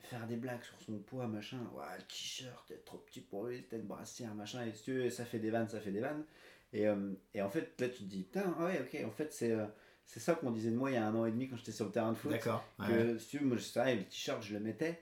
faire 0.08 0.26
des 0.26 0.36
blagues 0.36 0.62
sur 0.62 0.80
son 0.80 0.98
poids, 0.98 1.26
machin. 1.26 1.58
Ouais, 1.74 1.84
le 1.96 2.02
t-shirt, 2.04 2.66
t'es 2.66 2.76
trop 2.76 2.98
petit 2.98 3.20
pour 3.20 3.46
lui, 3.46 3.62
t'as 3.68 3.76
une 3.76 3.86
brassière, 3.86 4.34
machin. 4.34 4.64
Et 4.66 4.72
si 4.72 4.82
tu 4.84 4.92
veux, 4.94 5.10
ça 5.10 5.24
fait 5.24 5.38
des 5.38 5.50
vannes, 5.50 5.68
ça 5.68 5.80
fait 5.80 5.90
des 5.90 6.00
vannes. 6.00 6.24
Et, 6.72 6.86
euh, 6.86 7.12
et 7.34 7.42
en 7.42 7.50
fait, 7.50 7.80
là, 7.80 7.88
tu 7.88 7.98
te 7.98 8.04
dis, 8.04 8.22
putain, 8.22 8.54
ah 8.58 8.64
ouais, 8.64 8.80
ok, 8.80 9.04
en 9.06 9.10
fait, 9.10 9.32
c'est 9.32 9.52
euh, 9.52 9.66
c'est 10.04 10.20
ça 10.20 10.34
qu'on 10.34 10.50
disait 10.50 10.70
de 10.70 10.76
moi 10.76 10.90
il 10.90 10.94
y 10.94 10.96
a 10.96 11.06
un 11.06 11.14
an 11.14 11.26
et 11.26 11.30
demi 11.30 11.48
quand 11.48 11.56
j'étais 11.56 11.72
sur 11.72 11.84
le 11.84 11.92
terrain 11.92 12.12
de 12.12 12.16
foot. 12.16 12.30
D'accord. 12.30 12.64
ouais. 12.78 12.86
Que, 12.88 13.18
si 13.18 13.28
tu 13.28 13.38
veux, 13.38 13.46
moi, 13.46 13.56
je 13.56 13.62
savais, 13.62 13.96
le 13.96 14.04
t-shirt, 14.04 14.42
je 14.42 14.54
le 14.54 14.60
mettais. 14.60 15.00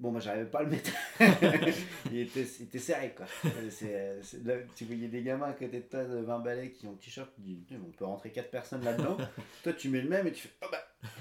Bon, 0.00 0.12
moi, 0.12 0.20
j'arrivais 0.20 0.46
pas 0.48 0.60
à 0.60 0.62
le 0.62 0.70
mettre. 0.70 0.92
il, 2.12 2.20
était, 2.20 2.46
il 2.60 2.66
était 2.66 2.78
serré, 2.78 3.14
quoi. 3.16 3.26
C'est, 3.68 3.94
euh, 3.96 4.22
c'est- 4.22 4.44
là, 4.44 4.54
tu 4.76 4.84
voyais 4.84 5.08
des 5.08 5.22
gamins 5.22 5.48
à 5.48 5.52
côté 5.52 5.80
de 5.80 5.86
toi 5.86 6.04
de 6.04 6.18
20 6.18 6.38
balais 6.38 6.70
qui 6.70 6.86
ont 6.86 6.92
le 6.92 6.98
t-shirt, 6.98 7.28
tu 7.34 7.40
dis, 7.40 7.64
on 7.72 7.90
peut 7.90 8.04
rentrer 8.04 8.30
4 8.30 8.48
personnes 8.48 8.84
là-dedans. 8.84 9.16
toi, 9.64 9.72
tu 9.72 9.88
mets 9.88 10.00
le 10.00 10.08
même 10.08 10.28
et 10.28 10.32
tu 10.32 10.46
fais, 10.46 10.54
oh 10.62 10.66
bah, 10.70 10.78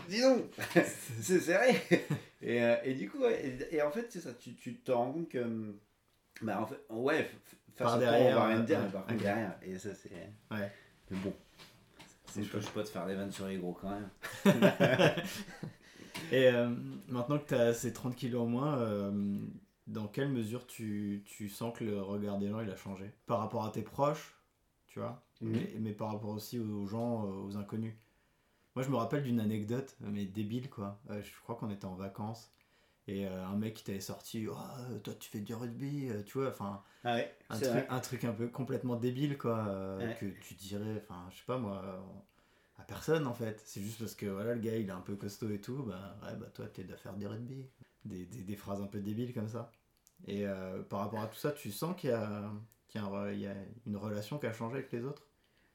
dis 0.07 0.21
donc, 0.21 0.43
c'est 1.21 1.39
serré. 1.39 1.75
Et, 2.43 2.61
euh, 2.61 2.75
et 2.84 2.93
du 2.93 3.09
coup, 3.09 3.17
ouais, 3.19 3.43
et, 3.43 3.78
et 3.78 3.82
en 3.82 3.89
fait, 3.89 4.05
c'est 4.11 4.21
ça, 4.21 4.34
tu, 4.34 4.53
tu 4.53 4.75
te 4.75 4.91
rends 4.91 5.11
compte 5.11 5.30
que. 5.30 5.75
Bah, 6.43 6.61
en 6.61 6.67
fait, 6.67 6.80
ouais, 6.91 7.32
face 7.75 7.88
Par 7.88 7.97
derrière, 7.97 8.38
on 8.38 8.41
va 8.41 8.47
rien 8.47 8.59
dire, 8.59 8.78
ouais, 8.78 8.86
mais 8.86 8.91
par 8.91 9.05
contre, 9.07 9.23
derrière. 9.23 9.57
Et 9.63 9.80
ça, 9.80 9.89
c'est. 9.95 10.11
Ouais. 10.55 10.71
Mais 11.09 11.17
bon. 11.17 11.34
C'est 12.28 12.43
je 12.43 12.69
pas 12.69 12.84
de 12.84 12.88
faire 12.88 13.07
des 13.07 13.15
vannes 13.15 13.32
sur 13.32 13.47
les 13.47 13.57
gros 13.57 13.73
quand 13.73 13.89
même. 13.89 14.09
Et 16.32 16.47
euh, 16.47 16.70
maintenant 17.07 17.38
que 17.39 17.47
tu 17.47 17.53
as 17.55 17.74
ces 17.74 17.93
30 17.93 18.15
kilos 18.15 18.41
en 18.43 18.45
moins, 18.47 18.78
euh, 18.80 19.38
dans 19.88 20.07
quelle 20.07 20.30
mesure 20.30 20.68
tu, 20.68 21.24
tu 21.26 21.49
sens 21.49 21.78
que 21.78 21.84
le 21.84 22.01
regard 22.01 22.38
des 22.38 22.49
gens 22.49 22.59
il 22.61 22.70
a 22.70 22.76
changé 22.76 23.11
Par 23.26 23.39
rapport 23.39 23.65
à 23.65 23.72
tes 23.72 23.82
proches, 23.82 24.36
tu 24.88 24.99
vois, 24.99 25.24
Mhm. 25.41 25.51
mais, 25.51 25.74
mais 25.80 25.93
par 25.93 26.11
rapport 26.11 26.32
aussi 26.32 26.59
aux 26.59 26.86
gens, 26.88 27.26
euh, 27.26 27.30
aux 27.45 27.57
inconnus? 27.57 27.93
Moi 28.76 28.84
je 28.84 28.89
me 28.89 28.95
rappelle 28.95 29.24
d'une 29.24 29.39
anecdote, 29.39 29.95
mais 30.01 30.26
débile 30.26 30.70
quoi. 30.70 30.99
Euh, 31.09 31.22
je 31.22 31.41
crois 31.41 31.55
qu'on 31.55 31.70
était 31.72 31.86
en 31.86 31.95
vacances 31.95 32.51
et 33.07 33.26
un 33.26 33.55
mec 33.55 33.74
qui 33.76 33.84
t'avait 33.86 34.01
sorti, 34.01 34.47
oh, 34.49 34.53
toi 35.03 35.13
tu 35.20 35.30
fais 35.30 35.39
du 35.39 35.53
rugby, 35.55 36.09
tu 36.26 36.38
vois, 36.39 36.49
enfin 36.49 36.84
Ah 37.05 37.15
ouais, 37.15 37.34
un 37.49 37.57
truc, 37.57 37.86
un 37.89 37.99
truc 38.01 38.24
un 38.26 38.34
peu 38.34 38.47
complètement 38.49 38.97
débile 38.97 39.38
quoi 39.38 39.63
Ouais. 39.97 40.15
que 40.20 40.26
tu 40.41 40.53
dirais 40.55 41.01
enfin 41.07 41.26
je 41.32 41.38
sais 41.38 41.45
pas 41.45 41.57
moi 41.57 41.82
à 42.78 42.84
personne 42.84 43.28
en 43.28 43.34
fait 43.34 43.61
c'est 43.65 43.82
juste 43.82 43.99
parce 43.99 44.15
que 44.15 44.25
voilà 44.28 44.53
le 44.55 44.61
gars 44.61 44.75
il 44.78 44.88
est 44.88 44.91
un 44.91 45.01
peu 45.01 45.15
costaud 45.15 45.49
et 45.49 45.59
tout 45.61 45.84
bah 45.84 46.17
ouais 46.23 46.36
bah 46.38 46.47
toi 46.53 46.67
t'es 46.67 46.84
de 46.84 46.95
faire 46.95 47.15
du 47.15 47.28
rugby 47.28 47.65
des, 48.05 48.25
des, 48.25 48.41
des 48.43 48.55
phrases 48.55 48.82
un 48.82 48.88
peu 48.88 48.99
débiles 48.99 49.34
comme 49.34 49.49
ça 49.49 49.71
et 50.28 50.47
euh, 50.47 50.82
par 50.84 50.99
rapport 50.99 51.21
à 51.21 51.28
tout 51.28 51.38
ça 51.38 51.51
tu 51.51 51.71
sens 51.71 51.95
qu'il 51.99 52.09
y 52.11 52.13
a 52.13 52.51
qu'il 52.88 53.01
y 53.01 53.03
a, 53.03 53.07
un 53.07 53.11
re- 53.11 53.34
il 53.34 53.39
y 53.41 53.47
a 53.47 53.55
une 53.86 53.97
relation 53.97 54.39
qui 54.39 54.45
a 54.47 54.53
changé 54.53 54.78
avec 54.78 54.91
les 54.91 55.03
autres? 55.03 55.28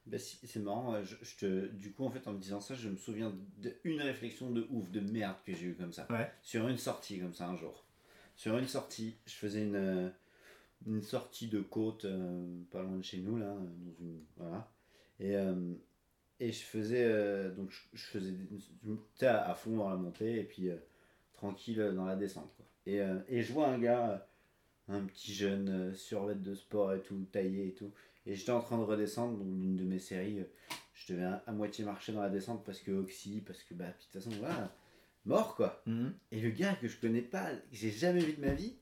Bah 0.07 0.19
si, 0.19 0.37
c'est 0.45 0.59
marrant, 0.59 0.95
euh, 0.95 1.05
je, 1.05 1.15
je 1.23 1.37
te, 1.37 1.67
du 1.69 1.93
coup 1.93 2.05
en 2.05 2.11
fait 2.11 2.27
en 2.27 2.33
me 2.33 2.39
disant 2.39 2.61
ça, 2.61 2.75
je 2.75 2.89
me 2.89 2.97
souviens 2.97 3.33
d'une 3.85 4.01
réflexion 4.03 4.51
de 4.51 4.67
ouf, 4.71 4.91
de 4.91 4.99
merde 4.99 5.37
que 5.47 5.55
j'ai 5.55 5.67
eu 5.67 5.75
comme 5.75 5.93
ça. 5.93 6.07
Ouais. 6.11 6.29
Sur 6.43 6.67
une 6.67 6.77
sortie 6.77 7.21
comme 7.21 7.35
ça 7.35 7.49
un 7.49 7.57
jour. 7.57 7.85
Sur 8.35 8.59
une 8.59 8.67
sortie, 8.67 9.15
je 9.27 9.35
faisais 9.35 9.63
une, 9.63 9.77
euh, 9.77 10.09
une 10.87 11.03
sortie 11.03 11.49
de 11.49 11.61
côte 11.61 12.05
euh, 12.05 12.63
pas 12.71 12.83
loin 12.83 12.97
de 12.97 13.03
chez 13.05 13.19
nous 13.19 13.37
là, 13.37 13.55
dans 13.55 13.95
une, 14.01 14.25
voilà. 14.37 14.73
Et, 15.21 15.37
euh, 15.37 15.75
et 16.41 16.51
je 16.53 16.63
faisais, 16.63 17.05
euh, 17.05 17.51
donc 17.53 17.71
je, 17.71 17.81
je 17.95 18.05
faisais, 18.07 18.33
des- 18.33 19.27
à, 19.27 19.51
à 19.51 19.55
fond 19.55 19.77
dans 19.77 19.89
la 19.91 19.97
montée 19.97 20.41
et 20.41 20.45
puis 20.45 20.69
euh, 20.71 20.77
tranquille 21.35 21.93
dans 21.95 22.05
la 22.05 22.17
descente. 22.17 22.53
Quoi. 22.57 22.67
Et, 22.87 23.01
euh, 23.01 23.19
et 23.29 23.43
je 23.43 23.53
vois 23.53 23.69
un 23.69 23.79
gars, 23.79 24.25
euh, 24.89 24.95
un 24.97 25.05
petit 25.05 25.33
jeune 25.35 25.69
euh, 25.69 25.95
survêt 25.95 26.35
de 26.35 26.55
sport 26.55 26.93
et 26.95 27.01
tout, 27.01 27.25
taillé 27.33 27.69
et 27.69 27.73
tout. 27.75 27.93
Et 28.27 28.35
j'étais 28.35 28.53
en 28.53 28.61
train 28.61 28.79
de 28.79 28.85
redescendre, 28.85 29.39
donc 29.39 29.59
d'une 29.59 29.77
de 29.77 29.85
mes 29.85 29.99
séries, 29.99 30.41
euh, 30.41 30.45
je 30.95 31.13
devais 31.13 31.25
à, 31.25 31.43
à 31.47 31.53
moitié 31.53 31.85
marcher 31.85 32.13
dans 32.13 32.23
la 32.23 32.31
descente 32.31 32.65
parce 32.65 32.81
que 32.81 32.91
oxy, 32.93 33.43
parce 33.47 33.63
que 33.63 33.75
bah, 33.75 33.87
de 33.87 33.93
toute 34.03 34.13
façon, 34.13 34.31
voilà, 34.39 34.73
mort 35.25 35.55
quoi. 35.57 35.83
Et 36.31 36.41
le 36.41 36.51
gars 36.51 36.75
que 36.75 36.89
je 36.89 36.97
connais 37.01 37.23
pas, 37.23 37.51
que 37.53 37.61
j'ai 37.73 37.91
jamais 37.91 38.21
vu 38.21 38.33
de 38.35 38.41
ma 38.41 38.53
vie, 38.55 38.77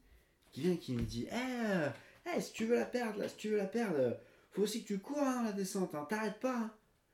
qui 0.51 0.63
vient 0.63 0.77
qui 0.77 0.93
me 0.93 1.03
dit 1.03 1.27
Eh, 1.31 1.35
euh, 1.35 1.89
eh, 2.37 2.41
si 2.41 2.53
tu 2.53 2.65
veux 2.67 2.75
la 2.77 2.85
perdre, 2.87 3.19
là, 3.19 3.29
si 3.29 3.37
tu 3.37 3.49
veux 3.51 3.57
la 3.57 3.67
perdre, 3.67 3.97
euh, 3.99 4.13
faut 4.51 4.63
aussi 4.63 4.83
que 4.83 4.89
tu 4.89 4.99
cours 4.99 5.19
hein, 5.23 5.45
la 5.45 5.53
descente, 5.53 5.95
hein, 5.95 6.07
t'arrêtes 6.09 6.41
pas. 6.41 6.57
hein. 6.57 6.73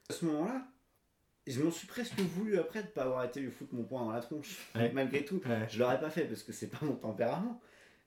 À 0.08 0.12
ce 0.12 0.24
moment-là, 0.24 0.66
je 1.46 1.62
m'en 1.62 1.70
suis 1.70 1.86
presque 1.86 2.18
voulu 2.18 2.58
après 2.58 2.82
de 2.82 2.88
pas 2.88 3.04
avoir 3.04 3.24
été 3.24 3.40
lui 3.40 3.50
foutre 3.50 3.74
mon 3.74 3.84
poing 3.84 4.04
dans 4.04 4.12
la 4.12 4.20
tronche, 4.20 4.56
Ouais. 4.74 4.92
malgré 4.92 5.24
tout. 5.24 5.40
Ouais. 5.46 5.66
Je 5.70 5.78
l'aurais 5.78 6.00
pas 6.00 6.10
fait 6.10 6.24
parce 6.26 6.42
que 6.42 6.52
c'est 6.52 6.68
pas 6.68 6.84
mon 6.84 6.94
tempérament. 6.96 7.60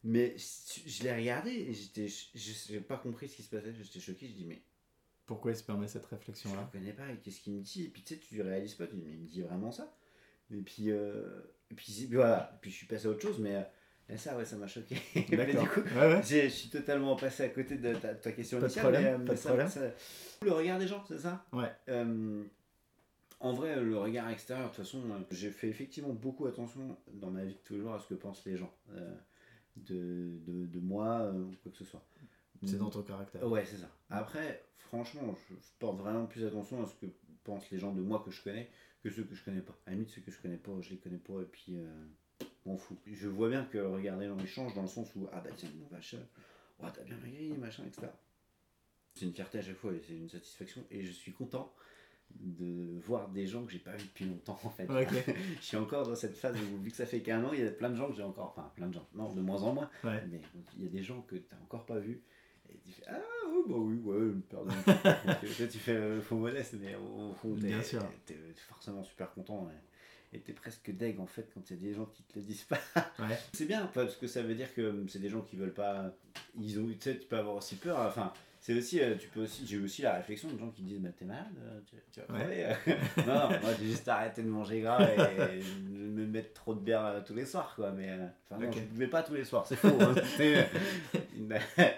Mais 0.04 0.36
je 0.38 0.90
je 0.90 1.04
l'ai 1.04 1.14
regardé 1.14 1.52
et 1.52 1.74
j'étais, 1.74 2.08
je- 2.08 2.28
j'ai 2.34 2.80
pas 2.80 2.96
compris 2.98 3.28
ce 3.28 3.36
qui 3.36 3.44
se 3.44 3.50
passait. 3.50 3.74
J'étais 3.74 4.00
choqué. 4.00 4.28
Je 4.28 4.34
dis 4.34 4.46
mais 4.46 4.62
pourquoi 5.26 5.52
il 5.52 5.58
se 5.58 5.64
permet 5.64 5.88
cette 5.90 6.06
je 6.06 6.10
réflexion 6.16 6.52
le 6.52 6.56
là 6.58 6.70
connais 6.72 6.94
pas. 6.94 7.10
et 7.12 7.18
Qu'est-ce 7.18 7.42
qu'il 7.42 7.54
me 7.54 7.62
dit? 7.62 7.84
Et 7.86 7.90
puis 7.90 8.02
tu 8.04 8.14
sais, 8.16 8.20
tu 8.22 8.42
réalises 8.42 8.76
pas. 8.76 8.88
Tu 8.88 8.96
dis 8.96 9.02
mais 9.06 9.12
il 9.14 9.20
me 9.20 9.28
dit 9.28 9.42
vraiment 9.42 9.72
ça 9.74 9.94
Et 10.52 10.62
puis 10.62 10.90
euh, 10.90 11.42
et 11.70 11.76
puis 11.76 12.08
voilà. 12.14 12.50
Et 12.56 12.58
puis 12.62 12.72
je 12.72 12.76
suis 12.78 12.88
passé 12.88 13.08
à 13.08 13.10
autre 13.10 13.22
chose. 13.22 13.40
Mais 13.40 13.56
euh, 13.56 13.64
et 14.10 14.18
ça 14.18 14.36
ouais, 14.38 14.46
ça 14.46 14.56
m'a 14.58 14.68
choqué. 14.68 14.96
Mais 15.30 15.38
d'accord 15.38 15.64
du 15.64 15.70
coup, 15.70 15.82
ouais, 15.82 16.14
ouais. 16.16 16.22
j'ai- 16.26 16.50
je 16.50 16.54
suis 16.56 16.70
totalement 16.70 17.16
passé 17.16 17.44
à 17.44 17.50
côté 17.50 17.78
de 17.78 17.94
ta, 17.96 18.14
ta 18.16 18.32
question 18.32 18.58
Pas 18.60 18.68
de 18.68 18.72
initiale. 18.72 18.84
problème, 18.92 19.04
mais, 19.04 19.10
euh, 19.10 19.18
pas 19.18 19.24
mais 19.24 19.30
de 19.32 19.36
ça- 19.36 19.50
problème. 19.50 19.70
ça- 19.70 19.92
le 20.42 20.52
regard 20.52 20.80
des 20.80 20.88
gens, 20.88 21.04
c'est 21.08 21.20
ça? 21.20 21.46
Ouais. 21.54 21.72
Euh, 21.90 22.44
en 23.42 23.54
vrai, 23.54 23.82
le 23.82 23.98
regard 23.98 24.30
extérieur, 24.30 24.70
de 24.70 24.76
toute 24.76 24.84
façon, 24.86 25.00
euh, 25.12 25.20
j'ai 25.32 25.52
fait 25.52 25.68
effectivement 25.70 26.10
beaucoup 26.14 26.46
attention 26.46 26.98
dans 27.14 27.30
ma 27.32 27.44
vie 27.46 27.54
de 27.54 27.60
tous 27.64 27.74
les 27.76 27.80
jours 27.82 27.94
à 27.94 28.00
ce 28.00 28.08
que 28.08 28.16
pensent 28.16 28.44
les 28.46 28.58
gens 28.58 28.74
euh, 28.92 29.16
de, 29.78 30.40
de, 30.46 30.66
de 30.66 30.80
moi 30.80 31.22
euh, 31.22 31.32
ou 31.44 31.52
quoi 31.64 31.72
que 31.72 31.78
ce 31.78 31.86
soit. 31.86 32.04
c'est 32.66 32.78
dans 32.78 32.90
ton 32.90 33.02
caractère 33.04 33.46
Ouais, 33.48 33.64
c'est 33.66 33.78
ça. 33.78 33.90
Après, 34.10 34.64
franchement, 34.78 35.36
je, 35.50 35.56
porte 35.80 35.98
vraiment 36.00 36.26
plus 36.26 36.46
attention 36.46 36.84
à 36.84 36.88
ce 36.88 36.96
que 36.96 37.06
pensent 37.44 37.70
les 37.72 37.80
gens 37.80 37.94
de 37.94 38.02
moi 38.02 38.22
que 38.26 38.32
je 38.32 38.42
connais 38.44 38.70
que 39.02 39.10
ceux 39.10 39.24
que 39.24 39.34
je 39.36 39.44
connais 39.46 39.62
pas. 39.62 39.78
À 39.86 39.92
la 39.92 39.94
limite, 39.96 40.10
ceux 40.10 40.20
que 40.22 40.32
je 40.32 40.42
connais 40.42 40.58
pas, 40.58 40.72
je 40.82 40.90
les 40.90 40.98
connais 40.98 41.18
pas 41.18 41.40
et 41.42 41.46
puis 41.46 41.78
m'en 42.66 42.78
fous. 42.78 42.98
Je 43.06 43.28
vois 43.28 43.50
bien 43.50 43.66
que 43.66 43.78
regarder 43.78 44.30
ils 44.40 44.48
changent 44.48 44.74
dans 44.74 44.82
le 44.84 44.88
sens 44.88 45.14
où, 45.16 45.28
ah 45.32 45.40
bah 45.42 45.50
tiens, 45.56 45.70
mon 45.80 45.88
vache, 45.88 46.16
euh, 46.16 46.84
ouais, 46.84 46.90
t'as 46.94 47.04
bien 47.04 47.18
maigri, 47.18 47.50
machin, 47.58 47.84
etc. 47.86 48.08
C'est 49.16 49.26
une 49.26 49.34
fierté 49.34 49.60
à 49.60 49.62
chaque 49.62 49.78
fois 49.78 49.92
et 49.94 50.02
c'est 50.06 50.14
une 50.16 50.30
satisfaction 50.30 50.84
et 50.92 51.04
je 51.04 51.12
suis 51.12 51.32
content 51.34 51.74
de 52.32 53.00
voir 53.00 53.28
des 53.30 53.48
gens 53.48 53.66
que 53.66 53.72
j'ai 53.72 53.80
pas 53.80 53.96
vus 53.96 54.06
depuis 54.06 54.26
longtemps 54.26 54.60
en 54.64 54.70
fait. 54.70 54.88
Je 55.60 55.66
suis 55.66 55.78
encore 55.78 56.06
dans 56.08 56.16
cette 56.16 56.36
phase 56.38 56.56
où 56.62 56.78
vu 56.82 56.92
que 56.92 56.96
ça 56.96 57.08
fait 57.08 57.22
qu'un 57.22 57.44
an, 57.44 57.52
il 57.54 57.60
y 57.60 57.68
a 57.68 57.72
plein 57.72 57.90
de 57.90 57.96
gens 57.96 58.08
que 58.08 58.16
j'ai 58.16 58.22
encore, 58.24 58.54
enfin 58.56 58.72
plein 58.76 58.88
de 58.88 58.94
gens, 58.94 59.08
non, 59.16 59.34
de 59.34 59.42
moins 59.42 59.64
en 59.64 59.74
moins, 59.74 59.90
Ouais. 60.04 60.24
mais 60.30 60.40
il 60.78 60.84
y 60.84 60.88
a 60.88 60.90
des 60.92 61.02
gens 61.02 61.22
que 61.24 61.36
tu 61.38 61.46
n'as 61.52 61.60
encore 61.64 61.88
pas 61.88 61.98
vus. 61.98 62.22
Et 62.72 62.78
tu 62.86 62.92
fais 62.92 63.04
Ah 63.08 63.20
oui, 63.52 63.64
bah 63.68 63.76
oui, 63.78 63.96
ouais, 63.98 64.34
pardon. 64.48 64.72
Tu 65.42 65.48
tu 65.72 65.80
fais 65.80 65.96
le 65.98 66.22
faux 66.22 66.38
modeste, 66.38 66.76
mais 66.80 66.94
au 66.96 67.34
fond, 67.34 67.56
t'es 67.56 68.36
forcément 68.68 69.04
super 69.04 69.34
content. 69.34 69.68
Et 70.34 70.40
t'es 70.40 70.54
presque 70.54 70.92
deg 70.96 71.20
en 71.20 71.26
fait 71.26 71.50
quand 71.54 71.62
il 71.70 71.76
y 71.76 71.80
a 71.80 71.82
des 71.90 71.94
gens 71.94 72.06
qui 72.06 72.24
te 72.24 72.38
le 72.38 72.46
disent 72.46 72.64
pas. 72.64 72.80
Ouais. 73.20 73.38
C'est 73.54 73.66
bien 73.66 73.90
parce 73.94 74.16
que 74.16 74.28
ça 74.28 74.42
veut 74.44 74.56
dire 74.56 74.74
que 74.74 75.06
c'est 75.08 75.20
des 75.20 75.30
gens 75.30 75.42
qui 75.42 75.56
veulent 75.56 75.74
pas. 75.74 76.12
Ils 76.60 76.80
ont, 76.80 76.86
tu 76.88 76.98
sais, 77.00 77.18
tu 77.18 77.28
peux 77.28 77.38
avoir 77.38 77.56
aussi 77.56 77.76
peur. 77.76 77.98
Enfin, 78.00 78.32
c'est 78.62 78.74
aussi, 78.74 79.00
euh, 79.02 79.16
tu 79.16 79.28
peux 79.30 79.42
aussi, 79.44 79.66
j'ai 79.66 79.78
aussi 79.80 80.02
la 80.02 80.14
réflexion 80.16 80.50
de 80.52 80.60
gens 80.60 80.70
qui 80.70 80.84
disent, 80.84 81.00
mais 81.00 81.12
t'es 81.12 81.24
malade, 81.26 81.48
euh, 81.64 81.80
tu, 81.88 81.96
tu 82.12 82.20
vas 82.20 82.34
Ouais. 82.38 82.76
crever. 82.86 82.98
non, 83.26 83.34
non, 83.34 83.50
moi 83.62 83.74
j'ai 83.80 83.88
juste 83.88 84.08
arrêté 84.08 84.44
de 84.44 84.50
manger 84.50 84.82
gras 84.82 85.02
et, 85.02 85.60
de 85.60 85.98
me 85.98 86.26
mettre 86.28 86.54
trop 86.54 86.76
de 86.76 86.82
bière 86.82 87.06
euh, 87.06 87.22
tous 87.26 87.34
les 87.34 87.46
soirs, 87.46 87.74
quoi. 87.76 87.92
Mais 87.92 88.10
euh, 88.10 88.28
enfin, 88.50 88.64
non, 88.64 88.72
je 88.72 88.82
buvais 88.82 89.08
pas 89.08 89.24
tous 89.24 89.34
les 89.34 89.46
soirs, 89.46 89.66
c'est 89.66 89.78
faux. 89.78 89.98
hein. 90.00 90.14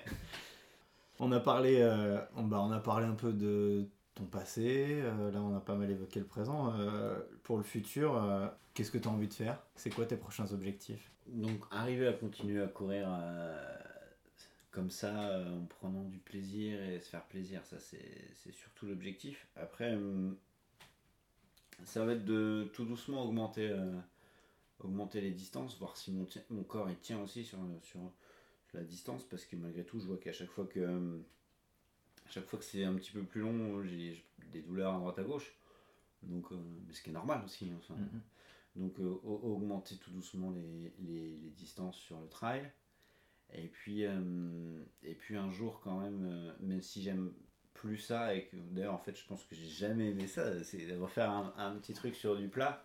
On 1.19 1.31
a 1.31 1.39
parlé, 1.39 1.77
euh, 1.81 2.19
on, 2.35 2.43
bah, 2.43 2.59
on 2.61 2.71
a 2.71 2.79
parlé 2.79 3.05
un 3.05 3.13
peu 3.13 3.31
de 3.31 3.87
ton 4.15 4.25
passé. 4.25 5.01
euh, 5.01 5.31
là, 5.31 5.41
on 5.41 5.55
a 5.55 5.59
pas 5.59 5.75
mal 5.75 5.89
évoqué 5.89 6.19
le 6.19 6.25
présent. 6.25 6.73
euh, 6.75 7.19
pour 7.43 7.57
le 7.57 7.63
futur, 7.63 8.15
euh, 8.17 8.47
qu'est-ce 8.73 8.91
que 8.91 8.97
tu 8.97 9.07
as 9.07 9.11
envie 9.11 9.27
de 9.27 9.33
faire? 9.33 9.61
C'est 9.75 9.93
quoi 9.93 10.05
tes 10.05 10.17
prochains 10.17 10.51
objectifs? 10.53 11.11
Donc, 11.27 11.63
arriver 11.71 12.07
à 12.07 12.13
continuer 12.13 12.61
à 12.61 12.67
courir 12.67 13.09
comme 14.71 14.89
ça, 14.89 15.39
en 15.39 15.65
prenant 15.65 16.03
du 16.05 16.17
plaisir 16.17 16.81
et 16.81 16.99
se 16.99 17.09
faire 17.09 17.25
plaisir, 17.25 17.65
ça 17.65 17.77
c'est 17.79 18.51
surtout 18.51 18.85
l'objectif. 18.85 19.47
Après, 19.55 19.97
ça 21.83 22.05
va 22.05 22.13
être 22.13 22.25
de 22.25 22.69
tout 22.73 22.85
doucement 22.85 23.23
augmenter, 23.23 23.73
augmenter 24.79 25.21
les 25.21 25.31
distances, 25.31 25.77
voir 25.77 25.95
si 25.95 26.11
mon, 26.11 26.27
mon 26.49 26.63
corps 26.63 26.89
il 26.89 26.97
tient 26.97 27.21
aussi 27.21 27.43
sur, 27.43 27.59
sur, 27.83 27.99
la 28.73 28.83
distance, 28.83 29.23
parce 29.25 29.45
que 29.45 29.55
malgré 29.57 29.83
tout, 29.83 29.99
je 29.99 30.05
vois 30.05 30.17
qu'à 30.17 30.31
chaque 30.31 30.49
fois 30.49 30.65
que, 30.65 31.21
chaque 32.31 32.45
fois 32.47 32.59
que 32.59 32.65
c'est 32.65 32.83
un 32.83 32.93
petit 32.95 33.11
peu 33.11 33.23
plus 33.23 33.41
long, 33.41 33.83
j'ai 33.83 34.23
des 34.51 34.61
douleurs 34.61 34.95
à 34.95 34.99
droite 34.99 35.19
à 35.19 35.23
gauche. 35.23 35.53
Donc, 36.23 36.51
euh, 36.51 36.55
mais 36.87 36.93
ce 36.93 37.01
qui 37.01 37.09
est 37.09 37.13
normal 37.13 37.41
aussi. 37.45 37.69
hein, 37.71 37.77
enfin, 37.79 37.95
donc 38.75 38.99
euh, 38.99 39.19
au- 39.23 39.53
augmenter 39.55 39.95
tout 39.97 40.11
doucement 40.11 40.51
les, 40.51 40.93
les- 40.99 41.37
les 41.37 41.49
distances 41.49 41.97
sur 41.97 42.19
le 42.19 42.27
trail. 42.27 42.71
Et 43.53 43.67
puis, 43.67 44.05
euh, 44.05 44.83
et 45.03 45.13
puis 45.13 45.35
un 45.35 45.51
jour 45.51 45.81
quand 45.83 45.99
même, 45.99 46.53
même 46.61 46.81
si 46.81 47.01
j'aime 47.01 47.33
plus 47.73 47.97
ça, 47.97 48.33
et 48.35 48.45
que 48.45 48.55
d'ailleurs 48.55 48.93
en 48.93 48.97
fait 48.99 49.15
je 49.17 49.25
pense 49.25 49.43
que 49.43 49.55
j'ai 49.55 49.67
jamais 49.67 50.11
aimé 50.11 50.27
ça, 50.27 50.63
c'est 50.63 50.95
refaire 50.95 51.29
un, 51.31 51.53
un 51.57 51.75
petit 51.77 51.93
truc 51.93 52.15
sur 52.15 52.37
du 52.37 52.47
plat. 52.47 52.83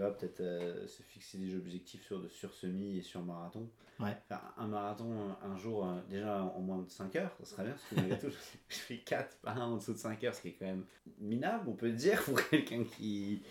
Tu 0.00 0.06
vois, 0.06 0.16
peut-être 0.16 0.40
euh, 0.40 0.86
se 0.88 1.02
fixer 1.02 1.36
des 1.36 1.54
objectifs 1.54 2.06
sur, 2.06 2.22
sur 2.30 2.54
semi 2.54 2.96
et 2.96 3.02
sur 3.02 3.22
marathon. 3.22 3.68
Ouais. 3.98 4.16
Un 4.56 4.66
marathon 4.66 5.12
un, 5.42 5.56
jour, 5.58 5.84
euh, 5.84 6.00
déjà 6.08 6.42
en 6.42 6.60
moins 6.60 6.78
de 6.78 6.88
5 6.88 7.16
heures, 7.16 7.36
ça 7.38 7.44
serait 7.44 7.64
bien, 7.64 7.72
parce 7.72 7.84
que 7.84 7.94
malgré 7.96 8.18
tout, 8.30 8.34
je 8.70 8.76
fais 8.76 8.96
4 8.96 9.36
par 9.42 9.60
un 9.60 9.66
en 9.66 9.76
dessous 9.76 9.92
de 9.92 9.98
5 9.98 10.24
heures, 10.24 10.34
ce 10.34 10.40
qui 10.40 10.48
est 10.48 10.52
quand 10.58 10.64
même 10.64 10.86
minable, 11.18 11.68
on 11.68 11.74
peut 11.74 11.92
dire, 11.92 12.24
pour 12.24 12.40
quelqu'un 12.48 12.82
qui, 12.84 13.42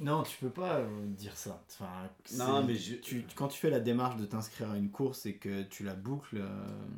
Non, 0.00 0.24
tu 0.24 0.36
peux 0.38 0.50
pas 0.50 0.78
euh, 0.78 1.06
dire 1.06 1.36
ça. 1.36 1.62
Enfin, 1.68 2.10
Non, 2.36 2.64
mais 2.64 2.74
je- 2.74 2.96
tu, 2.96 3.24
quand 3.36 3.46
tu 3.46 3.60
fais 3.60 3.70
la 3.70 3.78
démarche 3.78 4.16
de 4.16 4.26
t'inscrire 4.26 4.72
à 4.72 4.76
une 4.76 4.90
course 4.90 5.24
et 5.26 5.36
que 5.36 5.62
tu 5.62 5.84
la 5.84 5.94
boucles, 5.94 6.38
euh, 6.38 6.88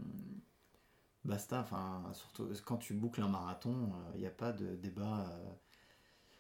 basta. 1.27 1.61
Enfin, 1.61 2.11
surtout 2.15 2.49
quand 2.65 2.79
tu 2.79 2.95
boucles 2.95 3.21
un 3.21 3.29
marathon, 3.29 3.93
il 4.15 4.21
n'y 4.21 4.27
a 4.27 4.31
pas 4.31 4.53
de 4.53 4.77
débat. 4.77 5.27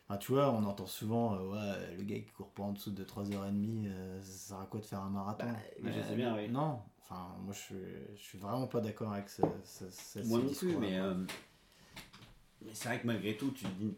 Enfin, 0.09 0.19
tu 0.19 0.33
vois, 0.33 0.51
on 0.53 0.65
entend 0.65 0.87
souvent, 0.87 1.35
euh, 1.35 1.51
ouais, 1.53 1.97
le 1.97 2.03
gars 2.05 2.19
qui 2.21 2.31
court 2.31 2.49
pas 2.51 2.63
en 2.63 2.73
dessous 2.73 2.91
de 2.93 3.05
3h30, 3.05 3.87
euh, 3.89 4.23
ça 4.23 4.31
sert 4.49 4.61
à 4.61 4.65
quoi 4.67 4.81
de 4.81 4.87
faire 4.87 5.01
un 5.01 5.11
marathon 5.11 5.45
Bah, 5.47 5.59
oui, 5.83 5.93
je 5.95 6.03
sais 6.03 6.17
bien, 6.17 6.35
oui. 6.35 6.49
Non, 6.49 6.81
enfin, 7.03 7.37
moi 7.43 7.53
je 7.53 7.59
suis, 7.59 7.75
je 8.17 8.23
suis 8.23 8.39
vraiment 8.39 8.67
pas 8.67 8.81
d'accord 8.81 9.13
avec 9.13 9.29
ce, 9.29 9.43
ce, 9.65 9.91
ce- 9.91 10.21
Moi 10.21 10.39
non 10.41 10.51
plus, 10.55 10.77
mais, 10.79 10.99
euh, 10.99 11.15
mais 12.63 12.73
c'est 12.75 12.89
vrai 12.89 13.01
que 13.01 13.07
malgré 13.07 13.37
tout, 13.37 13.51
tu 13.51 13.65
te 13.65 13.69
dis, 13.69 13.95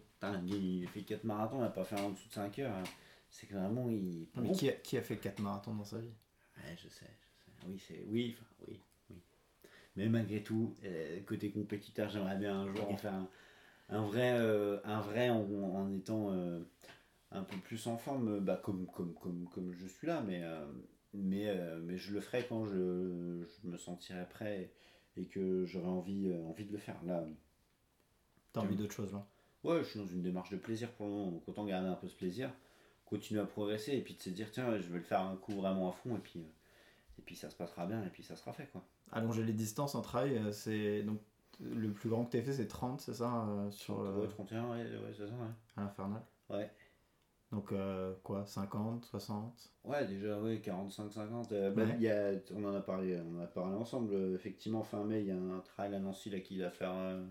il 0.82 0.88
fait 0.88 1.02
4 1.02 1.22
marathons, 1.22 1.58
il 1.58 1.62
n'a 1.62 1.68
pas 1.68 1.84
fait 1.84 1.98
en 2.00 2.10
dessous 2.10 2.28
de 2.28 2.32
5 2.34 2.58
heures. 2.58 2.74
hein. 2.74 2.82
C'est 3.30 3.46
que 3.46 3.54
vraiment, 3.54 3.88
il. 3.88 4.26
Non, 4.34 4.42
mais 4.42 4.50
qui 4.50 4.68
a, 4.68 4.72
qui 4.72 4.96
a 4.98 5.02
fait 5.02 5.16
4 5.16 5.38
marathons 5.40 5.74
dans 5.74 5.84
sa 5.84 5.98
vie? 5.98 6.12
Ouais, 6.56 6.76
je 6.76 6.88
sais, 6.88 7.06
je 7.06 7.44
sais. 7.44 7.68
Oui, 7.68 7.82
c'est. 7.86 8.04
Oui, 8.08 8.36
enfin, 8.36 8.50
oui, 8.66 8.80
oui. 9.10 9.16
Mais 9.94 10.08
malgré 10.08 10.42
tout, 10.42 10.74
euh, 10.84 11.20
côté 11.22 11.52
compétiteur, 11.52 12.10
j'aimerais 12.10 12.36
bien 12.36 12.62
un 12.62 12.74
jour 12.74 12.90
en 12.90 12.96
faire 12.96 13.14
un, 13.14 13.28
un 13.90 14.02
vrai, 14.02 14.32
euh, 14.38 14.78
un 14.84 15.00
vrai 15.00 15.30
en, 15.30 15.42
en 15.42 15.92
étant 15.92 16.32
euh, 16.32 16.60
un 17.30 17.42
peu 17.42 17.56
plus 17.58 17.86
en 17.86 17.96
forme, 17.96 18.40
bah, 18.40 18.60
comme, 18.62 18.86
comme, 18.86 19.14
comme, 19.14 19.48
comme 19.48 19.72
je 19.72 19.86
suis 19.86 20.06
là, 20.06 20.22
mais, 20.26 20.42
euh, 20.42 20.64
mais, 21.12 21.54
mais 21.82 21.96
je 21.96 22.12
le 22.12 22.20
ferai 22.20 22.46
quand 22.48 22.64
je, 22.66 23.44
je 23.44 23.68
me 23.68 23.76
sentirai 23.76 24.26
prêt 24.28 24.72
et 25.16 25.26
que 25.26 25.64
j'aurai 25.66 25.88
envie, 25.88 26.32
envie 26.48 26.64
de 26.64 26.72
le 26.72 26.78
faire. 26.78 27.02
Là, 27.04 27.24
T'as 28.52 28.60
envie 28.60 28.76
d'autre 28.76 28.92
chose 28.92 29.12
là? 29.12 29.26
Ouais, 29.62 29.78
je 29.84 29.90
suis 29.90 29.98
dans 30.00 30.06
une 30.06 30.22
démarche 30.22 30.50
de 30.50 30.56
plaisir 30.56 30.90
pour 30.92 31.06
le 31.06 31.12
moment. 31.12 31.30
Donc 31.32 31.48
autant 31.48 31.64
garder 31.64 31.88
un 31.88 31.94
peu 31.94 32.08
ce 32.08 32.16
plaisir, 32.16 32.50
continuer 33.04 33.40
à 33.40 33.44
progresser 33.44 33.92
et 33.92 34.00
puis 34.00 34.14
de 34.14 34.20
se 34.22 34.30
dire 34.30 34.50
tiens, 34.50 34.78
je 34.78 34.88
vais 34.88 34.98
le 34.98 35.04
faire 35.04 35.20
un 35.20 35.36
coup 35.36 35.52
vraiment 35.52 35.88
à 35.88 35.92
fond 35.92 36.16
et 36.16 36.20
puis, 36.20 36.40
et 37.18 37.22
puis 37.22 37.36
ça 37.36 37.50
se 37.50 37.56
passera 37.56 37.86
bien 37.86 38.02
et 38.04 38.08
puis 38.08 38.22
ça 38.22 38.36
sera 38.36 38.52
fait 38.52 38.66
quoi. 38.72 38.84
Allonger 39.12 39.44
les 39.44 39.52
distances 39.52 39.94
en 39.94 40.02
euh, 40.14 40.52
c'est 40.52 41.02
donc 41.02 41.20
le 41.60 41.90
plus 41.92 42.08
grand 42.08 42.24
que 42.24 42.36
tu 42.36 42.42
fait, 42.42 42.52
c'est 42.52 42.68
30, 42.68 43.00
c'est 43.00 43.14
ça 43.14 43.46
euh, 43.48 43.70
sur 43.70 44.00
euh, 44.00 44.22
Ouais, 44.22 44.28
31, 44.28 44.70
ouais, 44.70 44.82
ouais, 44.84 45.12
c'est 45.16 45.26
ça, 45.26 45.32
ouais. 45.34 45.48
à 45.76 45.82
l'infernal. 45.82 46.22
Ouais. 46.48 46.70
Donc 47.52 47.72
euh, 47.72 48.14
quoi, 48.22 48.46
50, 48.46 49.04
60 49.06 49.72
Ouais, 49.84 50.06
déjà, 50.06 50.40
ouais, 50.40 50.58
45-50. 50.58 51.52
euh, 51.52 51.70
bah, 51.72 51.82
Ouais. 51.84 51.94
il 51.96 52.02
y 52.02 52.08
a, 52.08 52.32
on 52.54 52.64
en 52.64 52.74
a 52.74 52.80
parlé, 52.80 53.20
on 53.20 53.38
en 53.38 53.42
a 53.42 53.46
parlé 53.46 53.74
ensemble. 53.74 54.14
euh, 54.14 54.34
effectivement, 54.34 54.82
fin 54.82 55.04
mai, 55.04 55.20
il 55.20 55.26
y 55.26 55.30
a 55.32 55.36
un 55.36 55.58
trail 55.60 55.94
à 55.94 55.98
Nancy 55.98 56.30
là, 56.30 56.40
qui 56.40 56.58
va 56.58 56.70
faire 56.70 56.92
euh, 56.94 57.24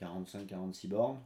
45-46 0.00 0.88
bornes. 0.88 1.20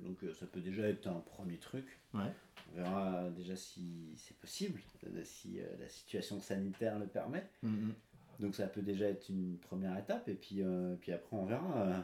Donc 0.00 0.22
euh, 0.24 0.32
ça 0.32 0.46
peut 0.46 0.60
déjà 0.60 0.88
être 0.88 1.06
un 1.06 1.20
premier 1.20 1.58
truc. 1.58 1.98
Ouais. 2.14 2.32
On 2.70 2.76
verra 2.76 3.30
déjà 3.30 3.56
si 3.56 4.14
c'est 4.16 4.36
possible, 4.38 4.80
euh, 5.06 5.22
si 5.24 5.60
euh, 5.60 5.66
la 5.80 5.88
situation 5.88 6.40
sanitaire 6.40 6.98
le 6.98 7.06
permet. 7.06 7.48
Mhm. 7.62 7.94
Donc 8.38 8.54
ça 8.54 8.66
peut 8.66 8.82
déjà 8.82 9.06
être 9.08 9.28
une 9.28 9.58
première 9.58 9.96
étape 9.98 10.28
et 10.28 10.34
puis, 10.34 10.62
euh, 10.62 10.94
puis 11.00 11.12
après 11.12 11.36
on 11.36 11.44
verra. 11.44 11.76
euh, 11.82 12.00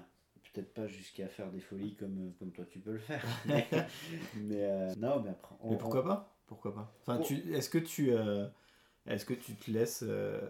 Peut-être 0.53 0.73
pas 0.75 0.87
jusqu'à 0.87 1.27
faire 1.27 1.51
des 1.51 1.59
folies 1.59 1.97
comme, 1.97 2.33
comme 2.39 2.53
toi 2.53 2.65
tu 2.71 2.79
peux 2.79 2.93
le 2.93 2.99
faire. 2.99 3.25
mais 3.47 3.67
mais, 4.37 4.63
euh, 4.65 4.95
non, 4.97 5.21
mais 5.21 5.31
après. 5.31 5.57
on- 5.61 5.71
Mais 5.71 5.79
pourquoi 5.79 6.05
pas? 6.05 6.37
Pourquoi 6.47 6.75
pas? 6.75 6.93
Enfin, 7.01 7.19
Oh. 7.21 7.25
tu, 7.25 7.35
est-ce 7.53 7.69
que 7.69 7.79
tu, 7.79 8.13
euh, 8.13 8.47
est-ce 9.07 9.25
que 9.25 9.35
tu 9.35 9.55
te 9.57 9.71
laisses 9.71 10.05
euh, 10.07 10.41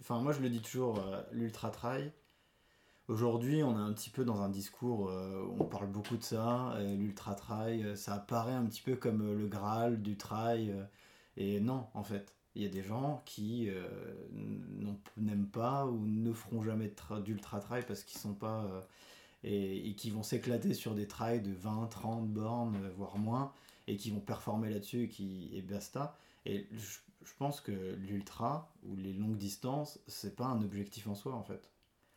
Enfin, 0.00 0.20
moi 0.22 0.32
je 0.32 0.40
le 0.40 0.48
dis 0.48 0.60
toujours, 0.62 0.98
euh, 1.00 1.20
l'ultra 1.32 1.70
trail. 1.70 2.10
Aujourd'hui, 3.08 3.62
on 3.62 3.72
est 3.72 3.80
un 3.82 3.92
petit 3.92 4.10
peu 4.10 4.24
dans 4.24 4.42
un 4.42 4.50
discours, 4.50 5.08
euh, 5.08 5.42
où 5.46 5.62
on 5.62 5.64
parle 5.66 5.88
beaucoup 5.88 6.16
de 6.18 6.22
ça, 6.22 6.72
euh, 6.76 6.94
l'ultra 6.94 7.34
trail, 7.34 7.82
euh, 7.84 7.96
ça 7.96 8.14
apparaît 8.14 8.52
un 8.52 8.66
petit 8.66 8.82
peu 8.82 8.96
comme 8.96 9.22
euh, 9.22 9.34
le 9.34 9.46
Graal 9.46 10.02
du 10.02 10.16
trail. 10.16 10.70
euh, 10.70 10.84
et 11.38 11.60
non, 11.60 11.86
en 11.94 12.02
fait, 12.02 12.34
il 12.58 12.64
y 12.64 12.66
a 12.66 12.70
des 12.70 12.84
gens 12.84 13.22
qui 13.26 13.70
euh, 13.70 13.88
n'aiment 15.16 15.48
pas 15.48 15.86
ou 15.86 16.06
ne 16.06 16.32
feront 16.32 16.62
jamais 16.62 16.88
de 16.88 16.94
tra- 16.94 17.22
d'ultra 17.22 17.60
trail 17.60 17.84
parce 17.86 18.04
qu'ils 18.04 18.18
sont 18.20 18.34
pas 18.34 18.64
euh, 18.64 18.80
et, 19.44 19.90
et 19.90 19.94
qui 19.94 20.10
vont 20.10 20.22
s'éclater 20.22 20.74
sur 20.74 20.94
des 20.94 21.08
trails 21.08 21.42
de 21.42 21.52
20, 21.52 21.86
30 21.88 22.28
bornes, 22.28 22.76
euh, 22.84 22.90
voire 22.96 23.18
moins, 23.18 23.52
et 23.88 23.96
qui 23.96 24.10
vont 24.10 24.20
performer 24.20 24.70
là-dessus 24.70 25.04
et, 25.04 25.08
qui, 25.08 25.50
et 25.54 25.62
basta. 25.62 26.18
Et 26.46 26.66
je, 26.72 26.98
je 27.24 27.32
pense 27.38 27.60
que 27.60 27.72
l'ultra 27.96 28.72
ou 28.84 28.96
les 28.96 29.12
longues 29.14 29.36
distances, 29.38 30.00
c'est 30.08 30.36
pas 30.36 30.46
un 30.46 30.62
objectif 30.62 31.08
en 31.08 31.14
soi 31.14 31.34
en 31.34 31.44
fait. 31.44 31.70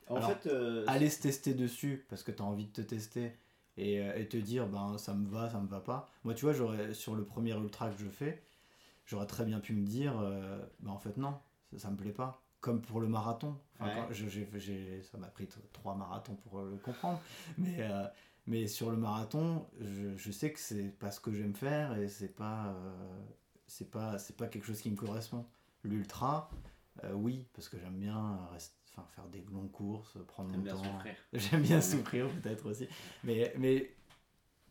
En 0.10 0.16
Alors, 0.16 0.22
fait, 0.22 0.48
euh, 0.48 0.86
Aller 0.88 1.10
se 1.10 1.22
tester 1.22 1.54
dessus 1.54 2.06
parce 2.10 2.24
que 2.24 2.32
tu 2.32 2.42
as 2.42 2.46
envie 2.46 2.66
de 2.66 2.72
te 2.72 2.82
tester 2.82 3.34
et, 3.78 3.96
et 3.98 4.28
te 4.28 4.38
dire 4.38 4.68
ben 4.68 4.98
ça 4.98 5.14
me 5.14 5.28
va, 5.30 5.50
ça 5.50 5.60
me 5.60 5.68
va 5.68 5.80
pas. 5.80 6.10
Moi 6.24 6.34
tu 6.34 6.46
vois, 6.46 6.54
j'aurais 6.54 6.94
sur 6.94 7.16
le 7.16 7.24
premier 7.24 7.54
ultra 7.54 7.90
que 7.90 7.98
je 8.00 8.08
fais, 8.10 8.42
j'aurais 9.12 9.28
très 9.28 9.44
bien 9.44 9.60
pu 9.60 9.74
me 9.74 9.86
dire 9.86 10.18
euh, 10.20 10.58
ben 10.80 10.92
en 10.92 10.98
fait 10.98 11.18
non, 11.18 11.38
ça, 11.70 11.78
ça 11.80 11.92
me 11.92 11.98
plaît 11.98 12.14
pas. 12.14 12.42
Comme 12.62 12.82
pour 12.82 13.02
le 13.02 13.08
marathon. 13.08 13.58
Enfin, 13.76 13.86
Ouais. 13.88 13.96
quand 14.08 14.14
je- 14.14 14.28
j'ai- 14.30 14.48
j'ai- 14.56 15.02
ça 15.04 15.18
m'a 15.18 15.28
pris 15.28 15.50
trois 15.74 15.96
marathons 15.96 16.36
pour 16.36 16.62
le 16.62 16.78
comprendre. 16.78 17.20
Mais, 17.58 17.78
euh, 17.80 18.08
mais 18.48 18.68
sur 18.68 18.90
le 18.92 18.98
marathon, 18.98 19.68
je, 19.80 20.16
je 20.16 20.32
sais 20.32 20.54
que 20.54 20.60
c'est 20.60 20.90
pas 20.98 21.12
ce 21.12 21.20
que 21.20 21.34
j'aime 21.34 21.56
faire 21.56 21.98
et 21.98 22.08
c'est 22.08 22.34
pas, 22.34 22.68
euh, 22.68 23.20
c'est 23.68 23.90
pas, 23.92 24.18
c'est 24.20 24.38
pas 24.38 24.48
quelque 24.48 24.66
chose 24.66 24.80
qui 24.80 24.92
me 24.92 24.96
correspond. 24.96 25.46
L'ultra, 25.84 26.50
euh, 27.04 27.14
oui, 27.14 27.48
parce 27.54 27.68
que 27.68 27.80
j'aime 27.80 27.98
bien 27.98 28.40
enfin, 28.92 29.08
faire 29.16 29.28
des 29.30 29.42
longues 29.52 29.72
courses, 29.72 30.18
prendre 30.28 30.52
mon 30.52 30.60
bien 30.60 30.76
temps. 30.76 31.00
J'aime 31.34 31.64
bien 31.64 31.82
souffrir 31.82 32.30
peut-être 32.42 32.70
aussi. 32.70 32.88
Mais, 33.24 33.54
mais 33.58 33.92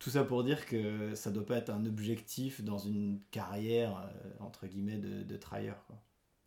tout 0.01 0.11
ça 0.11 0.24
pour 0.24 0.42
dire 0.42 0.66
que 0.66 1.14
ça 1.14 1.30
doit 1.30 1.46
pas 1.46 1.59
être 1.59 1.70
un 1.70 1.86
objectif 1.86 2.64
dans 2.64 2.78
une 2.78 3.20
carrière, 3.30 3.96
euh, 3.98 4.30
entre 4.40 4.66
guillemets, 4.66 4.98
de, 4.98 5.22
de. 5.22 5.36
Quoi. 5.86 6.03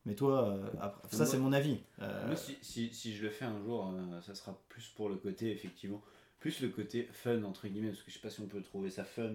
Mais 0.06 0.16
toi, 0.16 0.50
euh, 0.50 0.70
après- 0.82 1.16
ça 1.16 1.26
c'est 1.26 1.38
mon 1.38 1.54
avis. 1.54 1.80
Euh, 2.00 2.28
Moi, 2.28 2.36
si, 2.36 2.58
si, 2.62 2.94
si 2.94 3.14
je 3.16 3.24
le 3.24 3.30
fais 3.30 3.46
un 3.46 3.62
jour, 3.64 3.94
ça 4.22 4.36
sera 4.36 4.60
plus 4.68 4.90
pour 4.90 5.08
le 5.08 5.16
côté, 5.16 5.52
effectivement, 5.52 6.02
plus 6.40 6.62
le 6.62 6.70
côté 6.70 7.08
fun, 7.14 7.44
entre 7.44 7.68
guillemets, 7.68 7.90
parce 7.90 8.02
que 8.02 8.10
je 8.12 8.16
sais 8.16 8.22
pas 8.22 8.30
si 8.30 8.42
on 8.42 8.48
peut 8.48 8.62
trouver 8.62 8.90
ça 8.90 9.06
fun, 9.06 9.32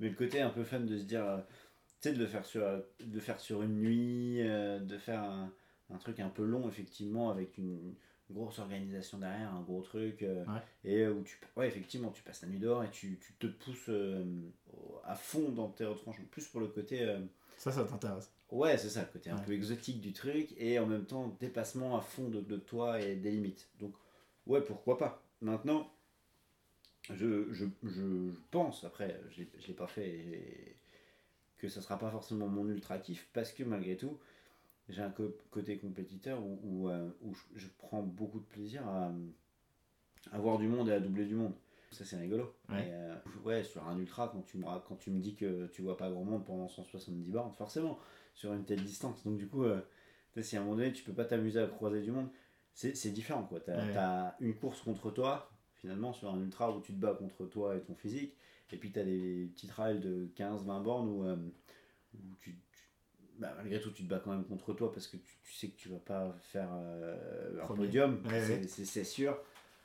mais 0.00 0.08
le 0.10 0.14
côté 0.14 0.42
un 0.42 0.50
peu 0.50 0.64
fun 0.64 0.80
de 0.80 0.98
se 0.98 1.04
dire, 1.04 1.24
tu 2.02 2.10
sais, 2.10 2.12
de 2.12 2.18
le 2.18 2.26
faire 2.26 2.44
sur, 2.44 2.62
de 3.00 3.20
faire 3.20 3.40
sur 3.40 3.62
une 3.62 3.76
nuit, 3.76 4.38
de 4.42 4.98
faire 4.98 5.22
un, 5.22 5.50
un 5.90 5.98
truc 5.98 6.20
un 6.20 6.28
peu 6.28 6.44
long, 6.44 6.68
effectivement, 6.68 7.30
avec 7.30 7.56
une 7.56 7.94
grosse 8.30 8.58
organisation 8.58 9.18
derrière, 9.18 9.54
un 9.54 9.62
gros 9.62 9.82
truc, 9.82 10.22
euh, 10.22 10.44
Ouais. 10.46 10.60
et 10.84 11.02
euh, 11.02 11.12
où 11.14 11.22
tu, 11.22 11.38
ouais, 11.56 11.68
effectivement, 11.68 12.10
tu 12.10 12.22
passes 12.22 12.42
la 12.42 12.48
nuit 12.48 12.58
dehors 12.58 12.82
et 12.84 12.90
tu, 12.90 13.18
tu 13.20 13.32
te 13.34 13.46
pousses 13.46 13.88
euh, 13.88 14.24
à 15.04 15.14
fond 15.14 15.50
dans 15.50 15.68
tes 15.68 15.84
retranchements, 15.84 16.24
plus 16.30 16.46
pour 16.48 16.60
le 16.60 16.68
côté. 16.68 17.02
euh, 17.02 17.20
Ça, 17.56 17.70
ça 17.72 17.84
t'intéresse. 17.84 18.30
Ouais, 18.50 18.78
c'est 18.78 18.90
ça, 18.90 19.00
le 19.02 19.08
côté 19.08 19.30
un 19.30 19.38
peu 19.38 19.52
exotique 19.52 20.00
du 20.00 20.12
truc 20.12 20.54
et 20.56 20.78
en 20.78 20.86
même 20.86 21.04
temps 21.04 21.36
dépassement 21.40 21.96
à 21.96 22.00
fond 22.00 22.28
de, 22.28 22.40
de 22.40 22.56
toi 22.56 23.00
et 23.00 23.16
des 23.16 23.30
limites. 23.32 23.68
Donc, 23.80 23.94
ouais, 24.46 24.60
pourquoi 24.60 24.98
pas. 24.98 25.22
Maintenant, 25.40 25.92
je, 27.10 27.52
je, 27.52 27.66
je 27.84 28.30
pense, 28.50 28.84
après, 28.84 29.20
je 29.30 29.42
ne 29.42 29.66
l'ai 29.66 29.74
pas 29.74 29.86
fait, 29.86 30.08
et 30.08 30.76
que 31.58 31.68
ça 31.68 31.80
sera 31.80 31.98
pas 31.98 32.10
forcément 32.10 32.48
mon 32.48 32.68
ultra 32.68 32.98
kiff 32.98 33.28
parce 33.32 33.52
que 33.52 33.62
malgré 33.64 33.96
tout, 33.96 34.18
j'ai 34.88 35.02
un 35.02 35.12
côté 35.50 35.78
compétiteur 35.78 36.42
où, 36.44 36.60
où, 36.62 36.88
euh, 36.88 37.10
où 37.22 37.34
je, 37.34 37.60
je 37.60 37.66
prends 37.78 38.02
beaucoup 38.02 38.38
de 38.40 38.44
plaisir 38.44 38.86
à, 38.86 39.12
à 40.32 40.38
voir 40.38 40.58
du 40.58 40.68
monde 40.68 40.88
et 40.88 40.92
à 40.92 41.00
doubler 41.00 41.26
du 41.26 41.34
monde. 41.34 41.54
Ça, 41.92 42.04
c'est 42.04 42.16
rigolo. 42.16 42.54
Ouais. 42.68 42.86
Et, 42.88 42.92
euh, 42.92 43.14
ouais, 43.44 43.64
sur 43.64 43.86
un 43.88 43.98
ultra, 43.98 44.28
quand 44.28 44.42
tu, 44.42 44.58
me, 44.58 44.64
quand 44.86 44.96
tu 44.96 45.10
me 45.10 45.20
dis 45.20 45.34
que 45.34 45.66
tu 45.68 45.82
vois 45.82 45.96
pas 45.96 46.10
grand 46.10 46.24
monde 46.24 46.44
pendant 46.44 46.68
170 46.68 47.30
bornes, 47.30 47.52
forcément, 47.52 47.98
sur 48.34 48.52
une 48.52 48.64
telle 48.64 48.82
distance. 48.82 49.24
Donc, 49.24 49.38
du 49.38 49.48
coup, 49.48 49.64
euh, 49.64 49.80
si 50.40 50.56
à 50.56 50.60
un 50.60 50.64
moment 50.64 50.76
donné, 50.76 50.92
tu 50.92 51.04
peux 51.04 51.14
pas 51.14 51.24
t'amuser 51.24 51.60
à 51.60 51.66
croiser 51.66 52.02
du 52.02 52.10
monde, 52.10 52.28
c'est 52.74 53.10
différent. 53.12 53.44
quoi. 53.44 53.60
Tu 53.60 53.70
Ouais. 53.70 53.96
as, 53.96 54.36
une 54.40 54.54
course 54.54 54.82
contre 54.82 55.10
toi, 55.10 55.50
finalement, 55.76 56.12
sur 56.12 56.30
un 56.32 56.40
ultra 56.40 56.76
où 56.76 56.80
tu 56.80 56.92
te 56.92 56.98
bats 56.98 57.14
contre 57.14 57.46
toi 57.46 57.76
et 57.76 57.80
ton 57.80 57.94
physique. 57.94 58.36
Et 58.72 58.76
puis, 58.76 58.92
tu 58.92 58.98
as 58.98 59.04
des 59.04 59.48
petits 59.54 59.68
trails 59.68 60.00
de 60.00 60.28
15-20 60.36 60.82
bornes 60.82 61.08
où, 61.08 61.24
où 61.24 62.36
tu, 62.40 62.50
tu- 62.50 62.58
bah, 63.38 63.52
malgré 63.56 63.80
tout, 63.80 63.90
tu 63.90 64.04
te 64.04 64.08
bats 64.08 64.20
quand 64.22 64.30
même 64.32 64.44
contre 64.44 64.72
toi 64.74 64.92
parce 64.92 65.06
que 65.06 65.16
tu, 65.16 65.36
tu 65.42 65.52
sais 65.52 65.68
que 65.68 65.76
tu 65.76 65.88
vas 65.88 65.98
pas 65.98 66.34
faire 66.42 66.68
euh, 66.72 67.60
un 67.62 67.66
podium, 67.66 68.20
Ouais, 68.26 68.40
c'est- 68.40 68.60
ouais. 68.60 68.66
sûr. 69.04 69.38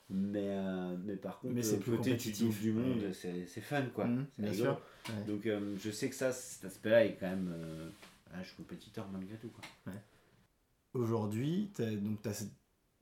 Mais, 0.09 0.49
euh, 0.49 0.97
mais 1.05 1.15
par 1.15 1.39
contre, 1.39 1.53
Mais 1.53 1.63
c'est 1.63 1.77
le 1.77 1.83
côté 1.97 2.17
tu 2.17 2.31
du 2.59 2.71
monde, 2.73 3.01
Ouais. 3.01 3.13
c'est 3.45 3.61
fun 3.61 3.85
quoi. 3.95 4.07
C'est 4.35 4.41
bien 4.43 4.53
sûr. 4.53 4.81
Donc 5.25 5.45
euh, 5.45 5.75
je 5.79 5.89
sais 5.91 6.09
que 6.09 6.15
ça, 6.15 6.31
cet 6.33 6.65
aspect-là 6.65 7.05
est 7.05 7.15
quand 7.15 7.29
même. 7.29 7.53
ah, 8.33 8.41
je 8.43 8.47
suis 8.47 8.57
compétiteur 8.57 9.07
malgré 9.09 9.37
tout 9.37 9.49
quoi. 9.49 9.93
Aujourd'hui, 10.93 11.71
tu 11.75 11.83
as 11.83 12.33
cette 12.33 12.51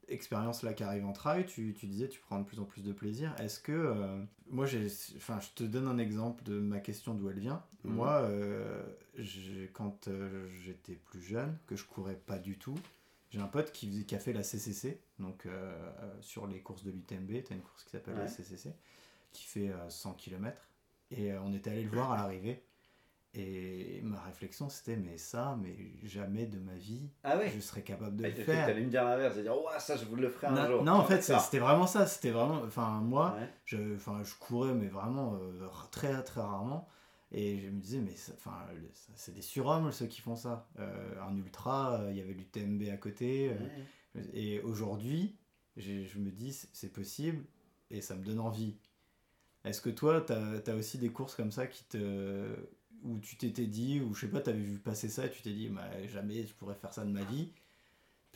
expérience-là 0.09 0.73
qui 0.73 0.83
arrive 0.83 1.05
en 1.05 1.13
trail, 1.13 1.45
tu, 1.45 1.73
tu 1.73 1.87
disais 1.87 2.07
tu 2.07 2.19
prends 2.19 2.39
de 2.39 2.45
plus 2.45 2.59
en 2.59 2.65
plus 2.65 2.83
de 2.83 2.91
plaisir. 2.91 3.33
Est-ce 3.39 3.59
que. 3.59 3.71
euh, 3.71 4.21
moi, 4.49 4.65
j'ai. 4.65 4.87
Enfin, 5.17 5.39
je 5.39 5.49
te 5.55 5.63
donne 5.63 5.87
un 5.87 5.97
exemple 5.97 6.43
de 6.43 6.59
ma 6.59 6.79
question 6.79 7.13
d'où 7.13 7.29
elle 7.29 7.39
vient. 7.39 7.63
Mhm. 7.83 7.93
Moi, 7.93 8.11
euh, 8.21 8.83
quand 9.73 10.07
euh, 10.07 10.47
j'étais 10.63 10.95
plus 10.95 11.21
jeune, 11.21 11.57
que 11.67 11.75
je 11.75 11.85
courais 11.85 12.15
pas 12.15 12.39
du 12.39 12.57
tout, 12.57 12.77
j'ai 13.29 13.39
un 13.39 13.47
pote 13.47 13.71
qui, 13.71 13.87
faisait, 13.87 14.03
qui 14.03 14.15
a 14.15 14.19
fait 14.19 14.33
la 14.33 14.43
CCC, 14.43 14.99
donc 15.19 15.47
sur 16.21 16.47
les 16.47 16.61
courses 16.61 16.83
de 16.83 16.91
l'UTMB, 16.91 17.43
tu 17.43 17.53
as 17.53 17.55
une 17.55 17.61
course 17.61 17.83
qui 17.83 17.91
s'appelle 17.91 18.15
la. 18.15 18.27
CCC, 18.27 18.73
qui 19.31 19.43
fait 19.43 19.69
euh, 19.69 19.89
100 19.89 20.13
km. 20.13 20.67
Et 21.11 21.33
on 21.33 21.53
était 21.53 21.71
allé 21.71 21.83
le 21.83 21.89
voir 21.89 22.11
à 22.11 22.17
l'arrivée. 22.17 22.63
Et 23.35 24.01
ma 24.03 24.19
réflexion, 24.21 24.69
c'était, 24.69 24.95
mais 24.95 25.17
ça, 25.19 25.55
mais 25.61 25.75
jamais 26.03 26.47
de 26.47 26.57
ma 26.57 26.73
vie, 26.73 27.11
Ah 27.23 27.39
je 27.47 27.59
serais 27.59 27.83
capable 27.83 28.15
de 28.15 28.25
Ah, 28.25 28.29
le 28.29 28.35
faire. 28.35 28.65
T'allais 28.65 28.81
me 28.83 28.89
dire 28.89 29.03
l'inverse, 29.03 29.35
c'est 29.35 29.43
dire, 29.43 29.55
ouais, 29.55 29.79
ça 29.79 29.95
je 29.95 30.05
vous 30.05 30.15
le 30.15 30.29
ferai 30.29 30.47
un 30.47 30.55
Non, 30.55 30.67
jour. 30.67 30.83
non, 30.83 30.91
en 30.93 31.01
Ah, 31.01 31.05
fait, 31.05 31.21
c'était 31.21 31.59
vraiment 31.59 31.85
ça. 31.85 32.07
C'était 32.07 32.31
vraiment. 32.31 32.61
Enfin, 32.65 33.01
moi, 33.01 33.35
Ouais. 33.39 33.47
je, 33.65 33.95
enfin, 33.95 34.23
je 34.23 34.33
courais, 34.33 34.73
mais 34.73 34.87
vraiment 34.87 35.35
euh, 35.35 35.67
très, 35.91 36.23
très 36.23 36.41
rarement. 36.41 36.87
Et 37.31 37.59
je 37.59 37.69
me 37.69 37.79
disais, 37.79 37.99
mais 37.99 38.15
enfin, 38.33 38.65
c'est 39.13 39.35
des 39.35 39.43
surhommes 39.43 39.91
ceux 39.91 40.07
qui 40.07 40.21
font 40.21 40.35
ça. 40.35 40.67
Euh, 40.79 41.21
un 41.21 41.35
ultra, 41.37 41.99
euh, 42.01 42.11
il 42.11 42.17
y 42.17 42.21
avait 42.21 42.33
l'UTMB 42.33 42.89
à 42.91 42.97
côté. 42.97 43.51
euh, 43.51 43.55
Ouais. 44.15 44.25
et 44.33 44.59
aujourd'hui, 44.61 45.37
je 45.77 46.17
me 46.17 46.31
dis, 46.31 46.51
c'est- 46.51 46.69
c'est 46.73 46.91
possible 46.91 47.45
et 47.91 48.01
ça 48.01 48.15
me 48.15 48.23
donne 48.25 48.39
envie. 48.39 48.75
Est-ce 49.65 49.81
que 49.81 49.91
toi, 49.91 50.21
tu 50.21 50.33
as, 50.33 50.75
aussi 50.75 50.97
des 50.97 51.09
courses 51.09 51.35
comme 51.35 51.51
ça 51.51 51.67
qui 51.67 51.83
te 51.83 52.55
où 53.03 53.19
tu 53.19 53.35
t'étais 53.37 53.67
dit, 53.67 54.01
ou 54.01 54.13
je 54.13 54.21
sais 54.21 54.31
pas, 54.31 54.41
tu 54.41 54.49
avais 54.49 54.59
vu 54.59 54.77
passer 54.77 55.09
ça 55.09 55.25
et 55.25 55.31
tu 55.31 55.41
t'es 55.41 55.53
dit, 55.53 55.69
bah, 55.69 55.89
jamais 56.07 56.45
je 56.45 56.53
pourrais 56.53 56.75
faire 56.75 56.93
ça 56.93 57.05
de 57.05 57.11
ma 57.11 57.23
vie 57.23 57.49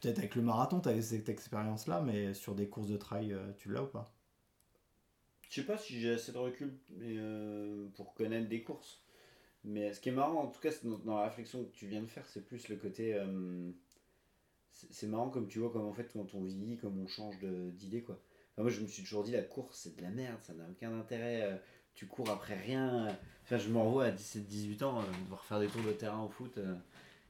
Peut-être 0.04 0.20
avec 0.20 0.36
le 0.36 0.42
marathon, 0.42 0.82
tu 0.82 0.90
avais 0.90 1.02
cette 1.02 1.30
expérience-là, 1.30 2.02
mais 2.02 2.34
sur 2.34 2.56
des 2.56 2.68
courses 2.68 2.90
de 2.90 2.98
trail, 2.98 3.32
euh, 3.32 3.54
tu 3.58 3.72
l'as 3.72 3.84
ou 3.84 3.88
pas? 3.88 4.14
Je 5.50 5.62
sais 5.62 5.66
pas 5.66 5.78
si 5.78 5.98
j'ai 5.98 6.12
assez 6.12 6.34
de 6.34 6.38
recul 6.38 6.78
euh, 7.00 7.88
pour 7.96 8.14
connaître 8.14 8.50
des 8.50 8.64
courses. 8.64 9.02
Mais 9.64 9.94
ce 9.94 10.02
qui 10.02 10.10
est 10.10 10.14
marrant, 10.14 10.42
en 10.42 10.48
tout 10.48 10.60
cas, 10.60 10.72
dans, 10.84 11.16
la 11.16 11.24
réflexion 11.24 11.64
que 11.64 11.72
tu 11.72 11.88
viens 11.88 12.02
de 12.02 12.08
faire, 12.08 12.28
c'est 12.28 12.46
plus 12.46 12.68
le 12.68 12.76
côté. 12.76 13.14
euh, 13.14 13.72
c'est 14.74 15.08
marrant 15.08 15.30
comme 15.30 15.48
tu 15.48 15.60
vois, 15.60 15.72
comme 15.72 15.86
en 15.86 15.94
fait, 15.94 16.12
quand 16.12 16.34
on 16.34 16.44
vieillit, 16.44 16.76
comme 16.76 17.00
on 17.00 17.08
change 17.08 17.38
d'idée, 17.40 18.02
quoi. 18.02 18.20
Moi, 18.58 18.70
je 18.70 18.82
me 18.82 18.88
suis 18.88 19.04
toujours 19.04 19.24
dit, 19.24 19.32
la 19.32 19.42
course, 19.42 19.80
c'est 19.84 19.96
de 19.96 20.02
la 20.02 20.10
merde, 20.10 20.42
ça 20.42 20.54
n'a 20.54 20.68
aucun 20.70 20.92
intérêt. 21.00 21.62
Tu 21.96 22.06
cours 22.08 22.30
après 22.30 22.56
rien. 22.56 23.08
Enfin, 23.44 23.58
je 23.58 23.70
me 23.70 23.78
revois 23.78 24.06
à 24.06 24.12
17-18 24.12 24.84
ans, 24.84 25.00
euh, 25.00 25.04
devoir 25.24 25.44
faire 25.44 25.60
des 25.60 25.68
tours 25.68 25.84
de 25.84 25.92
terrain 25.92 26.22
au 26.24 26.30
foot 26.30 26.58
euh, 26.58 26.76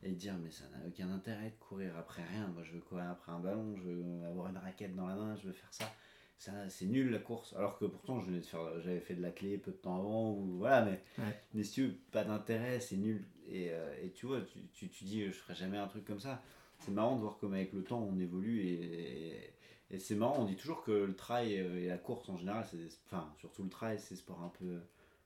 et 0.04 0.12
dire, 0.12 0.36
mais 0.44 0.52
ça 0.52 0.66
n'a 0.72 0.86
aucun 0.88 1.10
intérêt 1.12 1.50
de 1.50 1.56
courir 1.60 1.98
après 1.98 2.24
rien. 2.24 2.48
Moi, 2.54 2.64
je 2.64 2.72
veux 2.74 2.80
courir 2.82 3.10
après 3.10 3.32
un 3.32 3.40
ballon, 3.40 3.76
je 3.78 3.84
veux 3.84 4.26
avoir 4.28 4.50
une 4.50 4.58
raquette 4.58 4.96
dans 4.96 5.08
la 5.08 5.16
main, 5.16 5.36
je 5.36 5.48
veux 5.48 5.54
faire 5.54 5.72
ça 5.74 5.92
ça 6.40 6.52
c'est 6.68 6.88
nul 6.88 7.12
la 7.12 7.20
course 7.20 7.54
alors 7.56 7.78
que 7.78 7.86
pourtant 7.86 8.20
je 8.20 8.26
venais 8.26 8.40
de 8.40 8.46
faire 8.46 8.60
j'avais 8.82 9.00
fait 9.00 9.14
de 9.14 9.22
la 9.22 9.30
clé 9.32 9.58
peu 9.58 9.72
de 9.72 9.78
temps 9.78 9.98
avant 10.00 10.32
ou 10.32 10.58
voilà 10.58 10.82
mais 10.84 11.00
Ouais. 11.20 11.40
mais 11.54 11.64
si 11.64 11.72
tu 11.74 11.86
veux, 11.88 11.94
pas 12.12 12.24
d'intérêt 12.26 12.80
c'est 12.82 12.98
nul 12.98 13.24
et, 13.48 13.70
euh, 13.72 13.94
et 14.04 14.10
tu 14.10 14.26
vois 14.26 14.42
tu, 14.42 14.60
tu, 14.74 14.90
tu 14.90 15.04
dis 15.06 15.24
je 15.28 15.32
ferai 15.32 15.54
jamais 15.56 15.78
un 15.78 15.88
truc 15.88 16.04
comme 16.04 16.20
ça 16.20 16.42
c'est 16.80 16.92
marrant 16.92 17.16
de 17.16 17.22
voir 17.22 17.38
comme 17.38 17.54
avec 17.54 17.72
le 17.72 17.84
temps 17.84 18.02
on 18.12 18.20
évolue 18.20 18.62
et, 18.62 18.74
et, 18.74 19.54
et 19.94 20.00
c'est 20.00 20.16
marrant 20.16 20.40
on 20.40 20.46
dit 20.46 20.56
toujours 20.58 20.84
que 20.84 20.92
le 20.92 21.16
trail 21.16 21.60
euh, 21.60 21.80
et 21.80 21.88
la 21.88 21.98
course 21.98 22.28
en 22.28 22.38
général 22.38 22.66
c'est 22.70 22.90
enfin 23.06 23.32
surtout 23.40 23.64
le 23.64 23.70
trail 23.70 24.00
c'est 24.00 24.16
sport 24.16 24.42
un 24.42 24.52
peu 24.60 24.80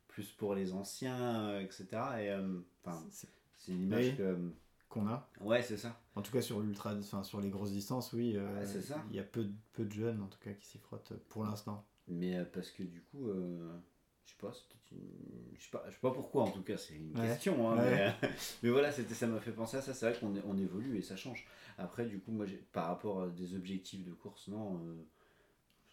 plus 0.08 0.30
pour 0.32 0.54
les 0.54 0.74
anciens 0.74 1.50
euh, 1.50 1.62
etc 1.62 1.86
et 2.20 2.30
euh, 2.30 2.60
enfin 2.84 3.04
C'est- 3.10 3.28
une 3.72 3.82
image 3.84 4.06
Oui. 4.12 4.16
que 4.18 4.22
euh, 4.24 4.50
Qu'on 4.90 5.08
a 5.08 5.28
ouais 5.42 5.62
c'est 5.62 5.76
ça 5.78 6.00
En 6.16 6.22
tout 6.22 6.32
cas, 6.32 6.42
sur 6.42 6.62
l'ultra, 6.62 6.94
enfin, 6.96 7.22
sur 7.24 7.42
les 7.42 7.50
grosses 7.50 7.72
distances, 7.74 8.14
oui. 8.14 8.38
euh, 8.38 8.60
Ouais, 8.60 8.66
c'est 8.66 8.82
ça. 8.82 9.04
Il 9.10 9.18
y 9.18 9.20
a 9.20 9.24
peu, 9.24 9.44
de- 9.44 9.54
peu 9.74 9.84
de 9.84 9.92
jeunes, 9.92 10.22
en 10.22 10.28
tout 10.28 10.40
cas, 10.40 10.54
qui 10.54 10.66
s'y 10.66 10.78
frottent 10.78 11.12
euh, 11.12 11.18
pour 11.28 11.44
l'instant. 11.44 11.86
Mais 12.08 12.38
euh, 12.38 12.46
parce 12.46 12.72
que 12.72 12.84
du 12.84 13.02
coup, 13.02 13.28
euh, 13.28 13.78
je 14.26 14.32
sais 14.32 14.38
pas, 14.40 14.54
c'est 14.54 14.64
peut-être 14.70 14.92
une- 14.94 15.37
sais 15.70 15.78
pas, 15.78 15.84
je 15.88 15.94
sais 15.94 16.00
pas 16.02 16.12
pourquoi 16.12 16.44
en 16.44 16.52
tout 16.52 16.62
cas, 16.64 16.78
c'est 16.78 16.96
une 16.96 17.18
Ouais. 17.20 17.28
question. 17.28 17.70
hein, 17.72 17.78
Ouais. 17.78 17.92
mais, 18.22 18.28
euh, 18.28 18.30
mais 18.64 18.70
voilà, 18.70 18.92
c'était, 18.92 19.14
ça 19.14 19.28
m'a 19.28 19.40
fait 19.40 19.52
penser 19.52 19.78
à 19.78 19.82
ça. 19.82 19.94
C'est 19.94 20.10
vrai 20.10 20.20
qu'on 20.20 20.34
on 20.48 20.58
évolue 20.58 20.98
et 20.98 21.02
ça 21.02 21.16
change. 21.16 21.46
Après, 21.78 22.06
du 22.06 22.20
coup, 22.20 22.32
moi, 22.32 22.46
j'ai, 22.46 22.64
par 22.74 22.88
rapport 22.88 23.22
à 23.24 23.28
des 23.28 23.56
objectifs 23.56 24.04
de 24.06 24.12
course, 24.14 24.48
non, 24.48 24.76
euh, 24.86 24.96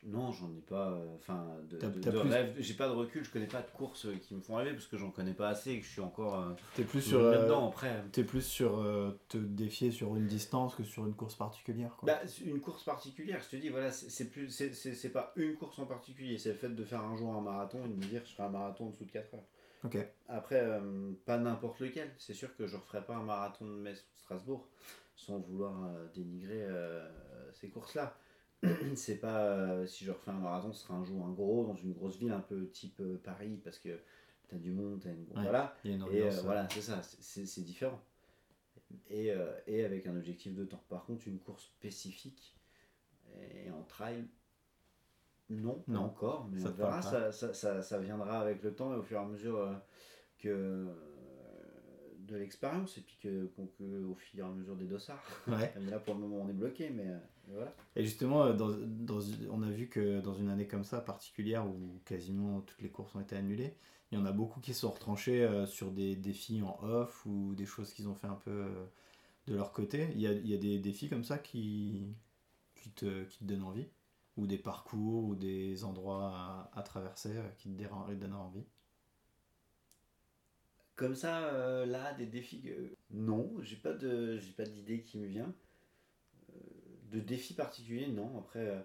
non, 0.06 0.32
j'en 0.32 0.50
ai 0.54 0.60
pas. 0.60 0.90
euh, 0.90 1.14
Enfin, 1.16 1.46
de, 1.70 1.78
T'as- 1.78 1.88
de- 1.88 2.00
t'as 2.00 2.10
de 2.10 2.20
plus- 2.20 2.28
rêve. 2.30 2.54
J'ai 2.58 2.74
pas 2.74 2.88
de 2.88 2.92
recul. 2.92 3.24
Je 3.24 3.30
connais 3.30 3.46
pas 3.46 3.62
de 3.62 3.70
courses 3.70 4.06
qui 4.22 4.34
me 4.34 4.40
font 4.42 4.56
rêver 4.56 4.72
parce 4.72 4.86
que 4.86 4.98
j'en 4.98 5.10
connais 5.10 5.32
pas 5.32 5.48
assez 5.48 5.70
et 5.72 5.78
que 5.80 5.84
je 5.86 5.90
suis 5.92 6.02
encore. 6.02 6.54
T'es 6.74 6.84
plus 6.84 7.00
sur, 7.00 7.18
dedans 7.20 7.68
après. 7.68 8.04
t'es 8.12 8.22
plus 8.24 8.42
sur 8.42 8.84
te 9.28 9.38
défier 9.38 9.90
sur 9.90 10.14
une 10.16 10.26
distance 10.26 10.74
que 10.74 10.84
sur 10.84 11.06
une 11.06 11.14
course 11.14 11.36
particulière. 11.36 11.96
Quoi. 11.96 12.06
Bah, 12.06 12.20
une 12.44 12.60
course 12.60 12.84
particulière, 12.84 13.40
je 13.42 13.56
te 13.56 13.60
dis, 13.60 13.70
voilà, 13.70 13.90
c'est 13.92 14.10
c'est 14.10 14.28
plus, 14.30 14.50
c'est, 14.50 14.74
c'est, 14.74 14.94
c'est 14.94 15.08
pas 15.10 15.32
une 15.36 15.54
course 15.54 15.78
en 15.78 15.86
particulier, 15.86 16.36
c'est 16.36 16.50
le 16.50 16.56
fait 16.56 16.68
de 16.68 16.84
faire 16.84 17.00
un 17.02 17.16
jour 17.16 17.34
un 17.34 17.40
marathon 17.40 17.82
et 17.86 17.88
de 17.88 17.94
me 17.94 18.04
dire 18.04 18.20
je 18.26 18.32
ferai 18.32 18.42
un 18.48 18.50
marathon 18.50 18.86
en 18.88 18.90
dessous 18.90 19.04
de 19.06 19.10
4 19.10 19.32
heures. 19.34 19.44
Après, 20.28 20.60
euh, 20.62 21.12
pas 21.26 21.38
n'importe 21.38 21.80
lequel. 21.80 22.10
C'est 22.18 22.34
sûr 22.34 22.56
que 22.56 22.66
je 22.66 22.76
referai 22.76 23.04
pas 23.04 23.16
un 23.16 23.22
marathon 23.22 23.66
de 23.66 23.72
Metz 23.72 23.98
ou 24.00 24.12
de 24.14 24.18
Strasbourg 24.18 24.68
sans 25.16 25.38
vouloir 25.38 25.84
euh, 25.84 26.06
dénigrer 26.14 26.62
euh, 26.62 27.08
ces 27.52 27.68
courses-là. 27.68 28.16
C'est 28.96 29.18
pas 29.18 29.86
si 29.86 30.04
je 30.04 30.10
refais 30.10 30.30
un 30.30 30.34
marathon, 30.40 30.72
ce 30.72 30.84
sera 30.84 30.94
un 30.94 31.04
jour 31.04 31.24
un 31.26 31.32
gros 31.32 31.66
dans 31.66 31.74
une 31.76 31.92
grosse 31.92 32.16
ville 32.16 32.32
un 32.32 32.40
peu 32.40 32.68
type 32.70 33.02
Paris 33.22 33.60
parce 33.62 33.78
que 33.78 34.00
t'as 34.48 34.56
du 34.56 34.72
monde, 34.72 35.00
t'as 35.02 35.10
une 35.10 35.24
Ouais, 35.36 35.42
voilà. 35.44 35.74
Il 35.84 35.90
y 35.90 35.92
a 35.92 35.96
une 35.96 36.02
Et 36.02 36.20
ambiance. 36.22 36.42
voilà, 36.44 36.68
c'est 36.70 36.80
ça, 36.80 37.02
c'est- 37.02 37.60
différent. 37.62 38.00
Et, 39.10 39.32
et 39.66 39.84
avec 39.84 40.06
un 40.06 40.16
objectif 40.16 40.54
de 40.54 40.64
temps. 40.64 40.82
Par 40.88 41.04
contre, 41.04 41.28
une 41.28 41.38
course 41.38 41.64
spécifique 41.64 42.54
et 43.64 43.70
en 43.70 43.82
trail, 43.82 44.24
non, 45.50 45.74
pas 45.74 45.92
Non, 45.92 46.00
encore, 46.00 46.48
mais 46.50 46.60
ça 46.60 46.68
on 46.68 46.72
verra, 46.72 47.02
ça, 47.02 47.32
ça, 47.32 47.82
ça, 47.82 47.98
viendra 47.98 48.40
avec 48.40 48.62
le 48.62 48.74
temps 48.74 48.92
et 48.92 48.96
au 48.96 49.02
fur 49.02 49.18
et 49.18 49.20
à 49.20 49.26
mesure 49.26 49.58
euh, 49.58 49.74
que 50.38 50.48
euh, 50.48 50.94
de 52.18 52.36
l'expérience 52.36 52.96
et 52.98 53.02
puis 53.02 53.18
que, 53.22 53.46
que 53.78 54.04
au 54.04 54.14
fur 54.14 54.40
et 54.40 54.42
à 54.42 54.50
mesure 54.50 54.76
des 54.76 54.86
dossards. 54.86 55.22
Ouais. 55.46 55.72
Mais 55.80 55.90
là 55.90 55.98
pour 55.98 56.14
le 56.14 56.20
moment 56.20 56.42
on 56.44 56.48
est 56.48 56.54
bloqué, 56.54 56.90
mais 56.90 57.08
euh, 57.08 57.18
voilà. 57.48 57.74
Et 57.96 58.04
justement, 58.04 58.52
dans, 58.54 58.70
dans, 58.70 59.20
on 59.50 59.62
a 59.62 59.70
vu 59.70 59.88
que 59.88 60.20
dans 60.20 60.34
une 60.34 60.48
année 60.48 60.66
comme 60.66 60.84
ça, 60.84 61.00
particulière, 61.00 61.66
où 61.66 62.00
quasiment 62.04 62.60
toutes 62.62 62.80
les 62.80 62.90
courses 62.90 63.14
ont 63.14 63.20
été 63.20 63.36
annulées, 63.36 63.74
il 64.10 64.18
y 64.18 64.20
en 64.20 64.26
a 64.26 64.32
beaucoup 64.32 64.60
qui 64.60 64.74
sont 64.74 64.90
retranchés 64.90 65.42
euh, 65.42 65.66
sur 65.66 65.90
des 65.90 66.16
défis 66.16 66.62
en 66.62 66.78
off 66.82 67.24
ou 67.26 67.54
des 67.54 67.66
choses 67.66 67.92
qu'ils 67.92 68.08
ont 68.08 68.14
fait 68.14 68.26
un 68.26 68.36
peu 68.44 68.50
euh, 68.50 68.84
de 69.46 69.54
leur 69.54 69.72
côté. 69.72 70.08
Il 70.14 70.20
y 70.20 70.26
a, 70.26 70.32
il 70.32 70.46
y 70.46 70.54
a 70.54 70.58
des 70.58 70.78
défis 70.78 71.08
comme 71.08 71.24
ça 71.24 71.38
qui, 71.38 72.06
qui, 72.74 72.90
te, 72.90 73.24
qui 73.24 73.38
te 73.38 73.44
donnent 73.44 73.64
envie? 73.64 73.88
Ou 74.36 74.46
des 74.46 74.58
parcours 74.58 75.24
ou 75.24 75.34
des 75.34 75.84
endroits 75.84 76.70
à, 76.74 76.82
traverser 76.82 77.36
euh, 77.36 77.48
qui 77.58 77.70
te 77.70 78.14
donnent 78.14 78.34
envie 78.34 78.64
Comme 80.96 81.14
ça, 81.14 81.44
euh, 81.54 81.86
là, 81.86 82.14
des 82.14 82.26
défis. 82.26 82.64
Non, 83.10 83.52
j'ai 83.60 83.76
pas 83.76 83.92
de, 83.92 84.38
j'ai 84.38 84.52
pas 84.52 84.64
d'idée 84.64 85.02
qui 85.02 85.18
me 85.18 85.26
vient. 85.26 85.54
Euh, 86.50 86.58
de 87.12 87.20
défi 87.20 87.54
particulier, 87.54 88.08
non. 88.08 88.38
Après, 88.38 88.84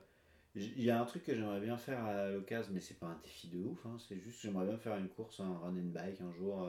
il 0.56 0.84
y 0.84 0.92
a 0.92 1.02
un 1.02 1.06
truc 1.06 1.24
que 1.24 1.36
j'aimerais 1.36 1.62
bien 1.62 1.78
faire 1.78 2.04
à 2.04 2.30
l'occasion, 2.30 2.72
mais 2.74 2.82
c'est 2.82 3.00
pas 3.00 3.08
un 3.08 3.20
défi 3.24 3.48
de 3.48 3.60
ouf. 3.60 3.86
hein, 3.86 3.98
c'est 4.08 4.20
juste, 4.20 4.42
j'aimerais 4.42 4.68
bien 4.68 4.78
faire 4.78 4.98
une 4.98 5.10
course, 5.10 5.40
un 5.40 5.58
run 5.58 5.76
and 5.78 5.92
bike 5.94 6.22
un 6.22 6.32
jour, 6.34 6.68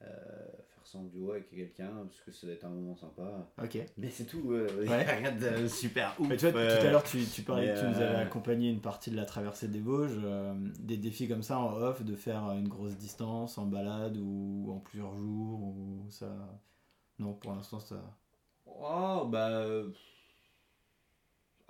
faire 0.00 0.84
ça 0.86 0.98
en 0.98 1.04
duo 1.04 1.32
avec 1.32 1.50
quelqu'un, 1.50 1.90
parce 2.06 2.20
que 2.20 2.30
ça 2.32 2.46
va 2.46 2.52
être 2.54 2.64
un 2.64 2.70
moment 2.70 2.94
sympa. 2.96 3.48
Ok. 3.62 3.78
Mais 3.96 4.10
c'est 4.10 4.24
tout. 4.26 4.52
euh, 4.52 4.68
Ouais. 4.86 5.02
rien 5.04 5.32
de 5.32 5.66
super 5.68 6.14
ouf. 6.18 6.28
Mais 6.28 6.36
tu 6.36 6.48
vois, 6.48 6.60
euh, 6.60 6.80
tout 6.80 6.86
à 6.86 6.90
l'heure, 6.90 7.02
tu, 7.04 7.24
tu 7.24 7.42
parlais 7.42 7.74
que 7.74 7.78
tu 7.80 7.84
nous 7.86 7.96
avais 7.96 8.04
euh, 8.16 8.22
accompagné 8.22 8.70
une 8.70 8.80
partie 8.80 9.10
de 9.10 9.16
la 9.16 9.24
traversée 9.26 9.68
des 9.68 9.80
Vosges. 9.80 10.18
euh, 10.22 10.54
des 10.78 10.96
défis 10.96 11.28
comme 11.28 11.42
ça 11.42 11.58
en 11.58 11.72
off, 11.76 12.02
de 12.04 12.14
faire 12.14 12.42
une 12.52 12.68
grosse 12.68 12.96
distance 12.96 13.58
en 13.58 13.66
balade 13.66 14.16
ou 14.18 14.70
en 14.72 14.78
plusieurs 14.78 15.14
jours 15.16 15.60
ou 15.62 16.06
ça. 16.10 16.32
Non, 17.18 17.34
pour 17.34 17.52
l'instant, 17.52 17.80
ça. 17.80 18.00
Oh, 18.66 19.26
bah. 19.26 19.48
euh, 19.50 19.90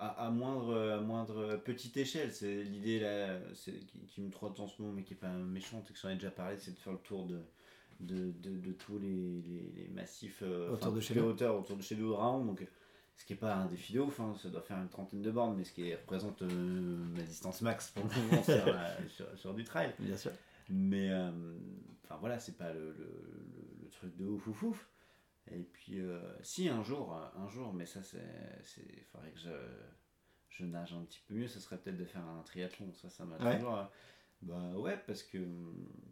À, 0.01 0.27
à 0.27 0.31
moindre, 0.31 0.77
à 0.99 1.01
moindre 1.01 1.57
petite 1.65 1.97
échelle, 1.97 2.33
c'est 2.33 2.63
l'idée 2.63 3.01
là 3.01 3.39
c'est, 3.55 3.85
qui, 3.87 3.99
qui 4.07 4.21
me 4.21 4.31
trotte 4.31 4.61
en 4.61 4.69
ce 4.69 4.81
moment, 4.81 4.95
mais 4.95 5.03
qui 5.03 5.15
est 5.15 5.17
pas 5.17 5.29
méchante 5.33 5.91
et 5.91 5.93
que 5.93 5.99
j'en 5.99 6.11
ai 6.11 6.15
déjà 6.15 6.31
parlé, 6.31 6.57
c'est 6.59 6.73
de 6.73 6.79
faire 6.79 6.93
le 6.93 7.01
tour 7.01 7.27
de, 7.27 7.41
de, 8.01 8.31
de, 8.33 8.57
de 8.57 8.73
tous 8.73 8.99
les, 8.99 9.41
les, 9.43 9.73
les 9.75 9.89
massifs 9.89 10.43
euh, 10.43 10.71
Autour 10.73 10.93
de 10.93 11.01
chez 11.01 11.15
les 11.15 11.21
nous. 11.21 11.29
hauteurs 11.29 11.59
autour 11.59 11.77
de 11.77 11.83
chez 11.83 11.97
nous 11.97 12.15
round. 12.15 12.47
Donc, 12.47 12.67
ce 13.17 13.25
qui 13.25 13.33
est 13.33 13.37
pas 13.37 13.55
un 13.57 13.67
défi 13.67 13.93
de 13.95 14.01
ouf, 14.01 14.21
hein, 14.21 14.35
ça 14.41 14.49
doit 14.49 14.61
faire 14.63 14.79
une 14.79 14.89
trentaine 14.89 15.23
de 15.23 15.31
bornes, 15.31 15.57
mais 15.57 15.65
ce 15.65 15.73
qui 15.73 15.93
représente 15.95 16.43
euh, 16.43 16.49
ma 17.17 17.23
distance 17.23 17.63
max 17.63 17.91
pour 17.91 18.05
le 18.05 18.11
moment 18.23 18.43
sur, 18.43 18.79
sur, 19.11 19.39
sur 19.39 19.55
du 19.55 19.65
trail. 19.65 19.93
Bien 19.99 20.17
sûr. 20.17 20.31
Mais 20.71 21.11
euh, 21.11 21.31
enfin 22.05 22.17
voilà, 22.21 22.39
c'est 22.39 22.57
pas 22.57 22.73
le, 22.73 22.93
le, 22.93 22.93
le- 22.93 23.83
le 23.83 23.89
truc 23.91 24.17
de 24.17 24.25
ouf 24.27 24.47
ouf 24.47 24.63
ouf. 24.63 24.89
Et 25.51 25.63
puis 25.63 25.99
euh, 26.01 26.21
si 26.43 26.69
un 26.69 26.85
jour, 26.85 27.13
un 27.37 27.49
jour, 27.49 27.73
mais 27.73 27.87
ça 27.87 28.03
c'est, 28.03 28.23
c'est, 28.63 29.03
faudrait 29.11 29.31
que 29.33 29.39
je, 29.41 29.49
je 30.51 30.65
nage 30.67 30.93
un 30.93 31.01
petit 31.05 31.23
peu 31.27 31.35
mieux. 31.35 31.49
Ça 31.49 31.59
serait 31.59 31.79
peut-être 31.79 31.97
de 31.97 32.05
faire 32.05 32.23
un 32.25 32.43
triathlon. 32.43 32.93
Ça, 32.93 33.09
ça 33.09 33.25
m'a 33.25 33.37
Ouais. 33.39 33.57
toujours. 33.57 33.85
Bah 34.43 34.73
ouais, 34.77 34.97
parce 35.07 35.23
que 35.23 35.39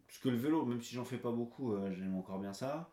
parce 0.07 0.19
que 0.19 0.29
le 0.29 0.37
vélo, 0.37 0.65
même 0.65 0.81
si 0.81 0.93
j'en 0.95 1.05
fais 1.05 1.17
pas 1.17 1.31
beaucoup, 1.31 1.73
euh, 1.73 1.91
j'aime 1.93 2.15
encore 2.15 2.39
bien 2.39 2.53
ça. 2.53 2.89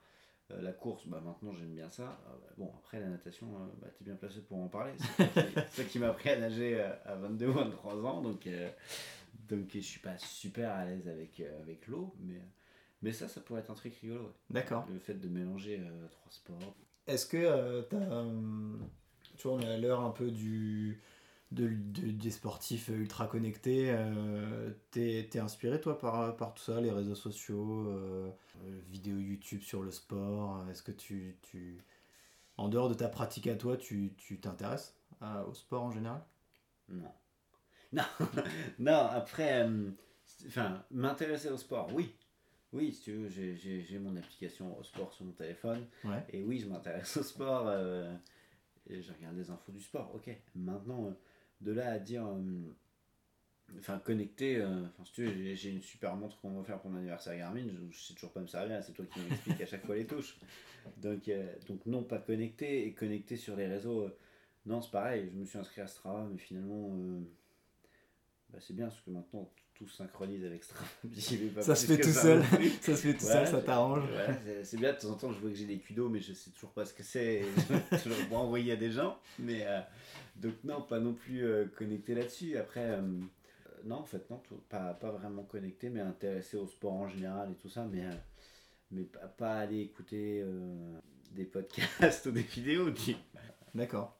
Euh, 0.51 0.61
la 0.61 0.73
course, 0.73 1.07
bah 1.09 1.21
maintenant 1.25 1.53
j'aime 1.53 1.75
bien 1.75 1.91
ça. 1.91 2.21
Euh, 2.29 2.33
bah, 2.41 2.53
bon 2.59 2.73
après 2.79 3.01
la 3.01 3.09
natation, 3.09 3.47
euh, 3.57 3.67
bah, 3.81 3.89
t'es 3.99 4.05
bien 4.05 4.15
placé 4.15 4.41
pour 4.43 4.59
en 4.59 4.69
parler. 4.69 4.93
C'est 5.17 5.69
ça 5.71 5.85
qui- 5.85 5.99
m'a 5.99 6.09
appris 6.09 6.29
à 6.31 6.39
nager 6.39 6.81
à 6.81 7.17
22 7.17 7.49
ou 7.49 7.53
23 7.53 8.05
ans, 8.05 8.21
donc. 8.23 8.49
donc 9.49 9.71
je 9.75 9.81
suis 9.81 10.01
pas 10.01 10.17
super 10.19 10.71
à 10.71 10.85
l'aise 10.85 11.09
avec, 11.09 11.41
avec 11.41 11.87
l'eau, 11.89 12.15
mais, 12.21 12.41
mais 13.03 13.13
ça, 13.13 13.27
ça 13.29 13.41
pourrait 13.41 13.61
être 13.61 13.71
un 13.71 13.75
truc 13.75 13.95
rigolo. 13.97 14.23
ouais. 14.23 14.31
D'accord. 14.51 14.87
Le 14.93 14.99
fait 14.99 15.15
de 15.15 15.29
mélanger 15.29 15.81
trois 16.11 16.31
sports. 16.31 16.77
Est-ce 17.07 17.27
que 17.27 17.81
t'as. 17.83 17.97
euh, 17.97 18.77
tu 19.37 19.49
vois, 19.49 19.57
on 19.57 19.61
est 19.61 19.67
à 19.73 19.77
l'heure 19.79 20.01
un 20.01 20.11
peu 20.11 20.31
du. 20.31 21.01
De- 21.55 21.69
de- 21.69 22.11
des 22.13 22.31
sportifs 22.31 22.89
ultra 22.89 23.27
connectés. 23.27 23.91
euh, 23.91 24.71
T'es 24.91 25.29
t'es 25.31 25.39
inspiré, 25.39 25.81
toi, 25.81 25.99
par, 25.99 26.37
par 26.37 26.55
tout 26.55 26.63
ça, 26.63 26.81
les 26.81 26.91
réseaux 26.91 27.15
sociaux, 27.15 27.87
euh, 27.89 28.31
euh, 28.65 28.81
vidéos 28.89 29.19
YouTube 29.19 29.63
sur 29.63 29.83
le 29.83 29.91
sport 29.91 30.65
Est-ce 30.71 30.83
que 30.83 30.93
tu, 30.93 31.37
tu. 31.43 31.79
En 32.57 32.69
dehors 32.69 32.89
de 32.89 32.95
ta 32.95 33.09
pratique 33.09 33.47
à 33.49 33.57
toi, 33.57 33.77
tu 33.77 34.15
tu 34.17 34.39
t'intéresses 34.41 34.97
à- 35.21 35.45
au 35.47 35.55
sport 35.55 35.83
en 35.85 35.91
général? 35.93 36.23
Non. 36.89 37.13
Non, 37.93 38.03
non 38.81 39.07
après, 39.13 39.69
enfin, 40.49 40.85
m'intéresser 40.91 41.49
au 41.51 41.57
sport, 41.57 41.93
oui. 41.95 42.17
Oui, 42.73 42.93
si 42.93 43.03
tu 43.03 43.13
veux, 43.13 43.29
j'ai- 43.29 43.55
j'ai 43.57 43.83
j'ai 43.83 43.99
mon 44.01 44.17
application 44.17 44.77
au 44.77 44.83
sport 44.83 45.13
sur 45.13 45.25
mon 45.25 45.33
téléphone. 45.33 45.87
Ouais. 46.03 46.25
Et 46.31 46.43
oui, 46.43 46.59
je 46.59 46.67
m'intéresse 46.67 47.17
au 47.19 47.23
sport. 47.23 47.67
euh, 47.69 48.13
et 48.89 49.01
je 49.01 49.13
regarde 49.13 49.37
des 49.37 49.49
infos 49.51 49.71
du 49.73 49.81
sport, 49.81 50.13
ok. 50.15 50.29
Maintenant, 50.57 51.07
euh, 51.07 51.13
de 51.65 51.73
là 51.73 51.91
à 51.93 51.99
dire. 51.99 52.25
euh, 52.27 52.75
Enfin, 53.79 53.99
connecté, 53.99 54.59
euh, 54.59 54.85
enfin, 54.87 55.03
tu 55.13 55.25
veux, 55.25 55.55
j'ai- 55.55 55.71
une 55.71 55.81
super 55.83 56.15
montre 56.15 56.39
qu'on 56.41 56.51
va 56.53 56.63
faire 56.63 56.79
pour 56.81 56.91
mon 56.91 56.99
anniversaire 56.99 57.37
Garmin, 57.37 57.67
je, 57.67 57.91
je 57.97 57.99
sais 57.99 58.15
toujours 58.15 58.31
pas 58.33 58.41
me 58.41 58.47
servir, 58.47 58.81
c'est 58.85 58.93
toi 58.93 59.05
qui 59.07 59.19
m'expliques 59.21 59.61
à 59.63 59.67
chaque 59.67 59.85
fois 59.85 59.97
les 59.97 60.07
touches. 60.07 60.39
Donc, 60.99 61.27
euh, 61.29 61.53
non, 61.87 62.05
pas 62.05 62.19
connecté, 62.19 62.87
et 62.87 62.93
connecté 62.93 63.37
sur 63.37 63.57
les 63.57 63.67
réseaux, 63.67 64.11
non, 64.67 64.81
c'est 64.81 64.93
pareil, 64.93 65.29
je 65.33 65.37
me 65.39 65.45
suis 65.45 65.59
inscrit 65.59 65.81
à 65.81 65.89
Strava, 65.89 66.29
mais 66.31 66.39
finalement, 66.39 66.89
bah, 68.51 68.59
c'est 68.61 68.75
bien, 68.75 68.87
parce 68.89 69.01
que 69.01 69.11
maintenant, 69.11 69.51
tout 69.75 69.87
se 69.89 69.97
synchronise 69.97 70.45
avec 70.45 70.63
Strava. 70.65 70.87
Ça 71.63 71.75
se 71.75 71.87
fait 71.87 71.99
tout 72.01 72.09
seul. 72.11 72.43
Ça 72.81 72.97
se 72.97 73.03
fait 73.03 73.15
tout 73.15 73.25
seul, 73.25 73.47
ça 73.47 73.61
t'arrange 73.63 74.05
Ouais, 74.11 74.63
c'est- 74.65 74.77
bien, 74.77 74.93
de 74.93 74.99
temps 74.99 75.11
en 75.11 75.15
temps, 75.17 75.33
je 75.33 75.39
vois 75.41 75.51
que 75.51 75.57
j'ai 75.57 75.67
des 75.67 75.79
cudos, 75.79 76.09
mais 76.09 76.21
je 76.21 76.33
sais 76.33 76.51
toujours 76.51 76.71
pas 76.73 76.85
ce 76.85 76.95
que 76.95 77.03
c'est. 77.03 77.43
Je 77.93 78.09
le 78.09 78.35
envoyer 78.37 78.73
à 78.73 78.77
des 78.77 78.91
gens. 78.93 79.19
Mais 79.39 79.67
euh, 79.67 79.81
donc, 80.37 80.55
non, 80.65 80.83
pas 80.83 81.01
non 81.01 81.15
plus 81.15 81.45
euh, 81.45 81.67
connecté 81.77 82.15
là-dessus. 82.15 82.57
Après, 82.57 82.91
euh, 82.91 83.03
non, 83.85 83.97
en 83.97 84.05
fait, 84.05 84.29
non, 84.31 84.39
tout- 84.39 84.63
pas, 84.69 84.95
pas 84.95 85.11
vraiment 85.11 85.43
connecté, 85.43 85.91
mais 85.91 86.01
intéressé 86.01 86.57
au 86.57 86.67
sport 86.67 86.93
en 86.95 87.09
général 87.09 87.51
et 87.51 87.55
tout 87.57 87.69
ça. 87.69 87.85
Mais, 87.85 88.05
mais 88.91 89.03
pas, 89.05 89.27
pas 89.27 89.55
aller 89.59 89.81
écouter 89.81 90.45
des 91.33 91.45
podcasts 91.45 92.27
ou 92.27 92.31
des 92.31 92.43
vidéos. 92.43 92.91
tu- 92.93 93.17
D'accord. 93.75 94.17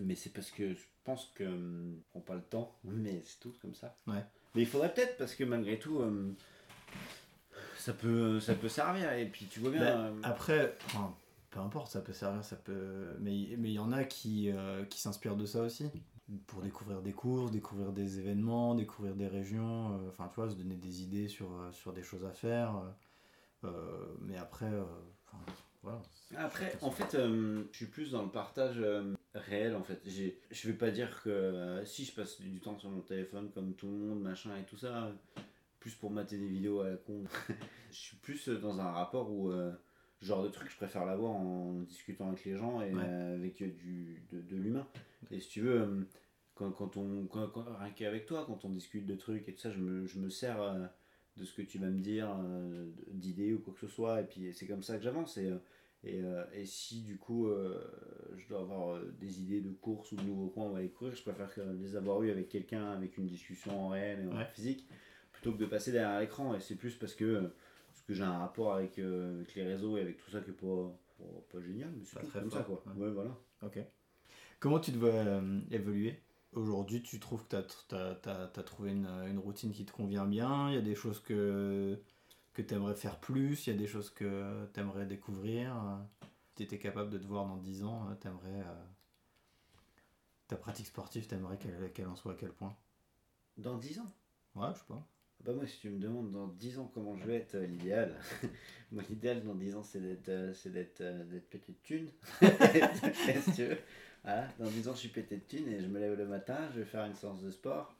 Mais 0.00 0.14
c'est 0.16 0.30
parce 0.30 0.50
que 0.50 0.74
je 0.74 0.82
pense 1.04 1.26
que 1.34 1.44
hum, 1.44 2.00
on 2.14 2.20
prend 2.20 2.20
pas 2.20 2.34
le 2.36 2.42
temps, 2.42 2.76
mais 2.84 3.22
c'est 3.24 3.38
tout 3.38 3.52
comme 3.60 3.74
ça. 3.74 3.96
Ouais. 4.06 4.24
Mais 4.54 4.62
il 4.62 4.66
faudrait 4.66 4.92
peut-être 4.92 5.16
parce 5.18 5.34
que 5.34 5.44
malgré 5.44 5.78
tout, 5.78 5.98
hum, 5.98 6.34
ça 7.78 7.92
peut, 7.92 8.40
ça 8.40 8.54
peut 8.54 8.68
servir. 8.68 9.12
Et 9.14 9.26
puis 9.26 9.46
tu 9.46 9.60
vois 9.60 9.70
bien. 9.70 9.84
Bah, 9.84 10.08
hum, 10.10 10.20
Après, 10.22 10.76
enfin, 10.86 11.14
peu 11.50 11.60
importe, 11.60 11.90
ça 11.92 12.00
peut 12.00 12.12
servir, 12.12 12.44
ça 12.44 12.56
peut. 12.56 13.16
Mais 13.20 13.48
mais 13.58 13.70
il 13.70 13.74
y 13.74 13.78
en 13.78 13.92
a 13.92 14.04
qui, 14.04 14.50
euh, 14.50 14.84
qui 14.84 15.00
s'inspirent 15.00 15.36
de 15.36 15.46
ça 15.46 15.62
aussi. 15.62 15.90
Pour 16.46 16.62
découvrir 16.62 17.02
des 17.02 17.12
courses, 17.12 17.50
découvrir 17.50 17.92
des 17.92 18.18
événements, 18.18 18.74
découvrir 18.74 19.14
des 19.14 19.28
régions, 19.28 19.92
euh, 19.98 20.08
enfin 20.08 20.28
tu 20.28 20.36
vois, 20.36 20.48
se 20.48 20.54
donner 20.54 20.76
des 20.76 21.02
idées 21.02 21.28
sur, 21.28 21.52
euh, 21.52 21.70
sur 21.72 21.92
des 21.92 22.02
choses 22.02 22.24
à 22.24 22.30
faire. 22.32 22.76
euh, 23.64 23.68
euh, 23.68 24.14
mais 24.22 24.36
après, 24.38 24.72
euh, 24.72 24.84
voilà. 25.84 26.02
Après, 26.36 26.72
en 26.80 26.90
fait, 26.90 27.14
euh, 27.14 27.62
je 27.70 27.76
suis 27.76 27.86
plus 27.86 28.10
dans 28.10 28.22
le 28.24 28.30
partage 28.30 28.76
euh, 28.78 29.14
réel. 29.34 29.76
En 29.76 29.82
fait, 29.84 30.00
J'ai- 30.04 30.40
je 30.50 30.66
vais 30.68 30.74
pas 30.76 30.90
dire 30.90 31.22
que 31.22 31.30
euh, 31.30 31.84
si 31.84 32.04
je 32.04 32.12
passe 32.14 32.40
du 32.40 32.58
temps 32.60 32.76
sur 32.78 32.90
mon 32.90 33.00
téléphone 33.02 33.50
comme 33.54 33.74
tout 33.74 33.86
le 33.86 33.92
monde, 33.92 34.20
machin 34.22 34.50
et 34.58 34.64
tout 34.64 34.76
ça, 34.76 35.12
plus 35.78 35.94
pour 35.94 36.10
mater 36.10 36.38
des 36.38 36.48
vidéos 36.48 36.80
à 36.80 36.88
la 36.90 36.96
con. 36.96 37.22
je 37.90 37.96
suis 37.96 38.16
plus 38.16 38.48
dans 38.48 38.80
un 38.80 38.90
rapport 38.90 39.30
où 39.30 39.52
genre 40.22 40.42
de 40.42 40.48
truc, 40.48 40.70
je 40.70 40.76
préfère 40.76 41.04
l'avoir 41.04 41.32
en 41.32 41.74
discutant 41.82 42.28
avec 42.28 42.44
les 42.46 42.56
gens 42.56 42.80
et 42.80 42.94
Ouais. 42.94 43.02
avec 43.04 43.62
du, 43.62 44.22
de, 44.32 44.40
de 44.40 44.56
l'humain. 44.56 44.86
Et 45.30 45.38
si 45.38 45.48
tu 45.50 45.60
veux, 45.60 46.08
quand, 46.54 46.70
quand 46.72 46.96
on, 46.96 47.26
quand, 47.26 47.46
quand- 47.48 47.66
rien 47.78 47.90
qu'avec 47.90 48.24
toi, 48.24 48.44
quand 48.46 48.64
on 48.64 48.70
discute 48.70 49.04
de 49.06 49.14
trucs 49.16 49.46
et 49.48 49.52
tout 49.54 49.60
ça, 49.60 49.70
je 49.70 49.78
me, 49.78 50.06
je 50.06 50.18
me 50.18 50.30
sers 50.30 50.58
de 51.36 51.44
ce 51.44 51.52
que 51.54 51.62
tu 51.62 51.78
vas 51.78 51.88
me 51.88 52.00
dire, 52.00 52.28
euh, 52.44 52.88
d'idées 53.10 53.52
ou 53.54 53.58
quoi 53.60 53.74
que 53.74 53.80
ce 53.80 53.88
soit. 53.88 54.20
Et 54.20 54.24
puis 54.24 54.52
c'est 54.52 54.66
comme 54.66 54.82
ça 54.82 54.96
que 54.96 55.02
j'avance. 55.02 55.36
Et, 55.36 55.50
euh, 55.50 55.58
et, 56.04 56.20
euh, 56.22 56.44
et 56.52 56.64
si 56.66 57.02
du 57.02 57.16
coup 57.16 57.48
je 58.36 58.46
dois 58.48 58.60
avoir 58.60 59.00
des 59.20 59.40
idées 59.40 59.60
de 59.60 59.70
course 59.70 60.12
ou 60.12 60.16
de 60.16 60.22
nouveaux 60.22 60.48
coins 60.48 60.70
où 60.70 60.76
aller 60.76 60.90
courir, 60.90 61.14
je 61.16 61.22
préfère 61.22 61.52
que 61.54 61.60
les 61.80 61.96
avoir 61.96 62.22
eu 62.22 62.30
avec 62.30 62.48
quelqu'un, 62.48 62.90
avec 62.92 63.16
une 63.16 63.26
discussion 63.26 63.86
en 63.86 63.88
réel 63.88 64.20
et 64.24 64.26
en 64.26 64.36
Ouais. 64.36 64.46
physique, 64.54 64.86
plutôt 65.32 65.52
que 65.52 65.58
de 65.58 65.66
passer 65.66 65.92
derrière 65.92 66.20
l'écran. 66.20 66.54
Et 66.54 66.60
c'est 66.60 66.76
plus 66.76 66.94
parce 66.96 67.14
que, 67.14 67.50
parce 67.88 68.02
que 68.06 68.12
j'ai 68.12 68.22
un 68.22 68.38
rapport 68.38 68.74
avec, 68.74 68.98
avec 68.98 69.54
les 69.54 69.64
réseaux 69.64 69.96
et 69.96 70.02
avec 70.02 70.18
tout 70.18 70.30
ça 70.30 70.40
qui 70.40 70.50
est 70.50 70.52
pas, 70.52 70.94
pas, 71.18 71.24
pas 71.52 71.60
génial, 71.60 71.90
mais 71.96 72.04
c'est 72.04 72.20
comme 72.32 72.50
ça 72.50 72.62
quoi. 72.62 72.82
ouais. 72.94 73.02
Ouais, 73.06 73.10
voilà. 73.10 73.36
Ok. 73.62 73.78
Comment 74.60 74.80
tu 74.80 74.92
te 74.92 74.98
vois 74.98 75.42
évoluer? 75.70 76.18
Aujourd'hui, 76.54 77.02
tu 77.02 77.18
trouves 77.18 77.46
que 77.46 77.56
tu 77.88 77.94
as, 78.28 78.62
trouvé 78.62 78.92
une, 78.92 79.06
une 79.06 79.38
routine 79.38 79.72
qui 79.72 79.84
te 79.84 79.92
convient 79.92 80.26
bien 80.26 80.70
Il 80.70 80.74
y 80.74 80.78
a 80.78 80.82
des 80.82 80.94
choses 80.94 81.20
que, 81.20 82.00
que 82.52 82.62
tu 82.62 82.74
aimerais 82.74 82.94
faire 82.94 83.18
plus 83.18 83.66
Il 83.66 83.72
y 83.72 83.76
a 83.76 83.78
des 83.78 83.86
choses 83.86 84.10
que 84.10 84.66
tu 84.72 84.80
aimerais 84.80 85.06
découvrir 85.06 85.74
Si 86.22 86.54
tu 86.56 86.62
étais 86.62 86.78
capable 86.78 87.10
de 87.10 87.18
te 87.18 87.26
voir 87.26 87.46
dans 87.46 87.56
10 87.56 87.84
ans, 87.84 88.06
tu 88.20 88.28
aimerais. 88.28 88.64
ta 90.48 90.56
pratique 90.56 90.86
sportive, 90.86 91.26
tu 91.26 91.34
aimerais 91.34 91.58
qu'elle 91.58 92.06
en 92.06 92.16
soit 92.16 92.32
à 92.32 92.36
quel 92.36 92.52
point? 92.52 92.76
Dans 93.56 93.76
10 93.76 93.98
ans? 94.00 94.12
Ouais, 94.54 94.68
je 94.72 94.78
sais 94.78 94.84
pas. 94.86 95.06
Bah 95.44 95.52
moi, 95.52 95.66
si 95.66 95.78
tu 95.78 95.90
me 95.90 95.98
demandes 95.98 96.30
dans 96.30 96.48
10 96.48 96.78
ans 96.78 96.90
comment 96.94 97.16
je 97.16 97.24
vais 97.26 97.36
être, 97.36 97.56
euh, 97.56 97.66
l'idéal, 97.66 98.14
moi 98.92 99.02
l'idéal 99.10 99.44
dans 99.44 99.54
10 99.54 99.76
ans 99.76 99.82
c'est 99.82 100.00
d'être 100.00 100.28
euh, 100.30 100.54
d'être 100.70 101.00
euh, 101.02 101.24
d'être 101.24 101.82
thunes. 101.82 102.08
si 102.40 103.52
tu 103.52 103.66
veux? 103.66 103.78
Voilà, 104.24 104.48
dans 104.58 104.66
10 104.70 104.88
ans 104.88 104.92
je 104.94 104.98
suis 105.00 105.08
pété 105.08 105.36
de 105.36 105.42
thunes 105.42 105.68
et 105.68 105.80
je 105.80 105.86
me 105.86 106.00
lève 106.00 106.16
le 106.16 106.26
matin, 106.26 106.56
je 106.74 106.80
vais 106.80 106.86
faire 106.86 107.04
une 107.04 107.14
séance 107.14 107.42
de 107.42 107.50
sport, 107.50 107.94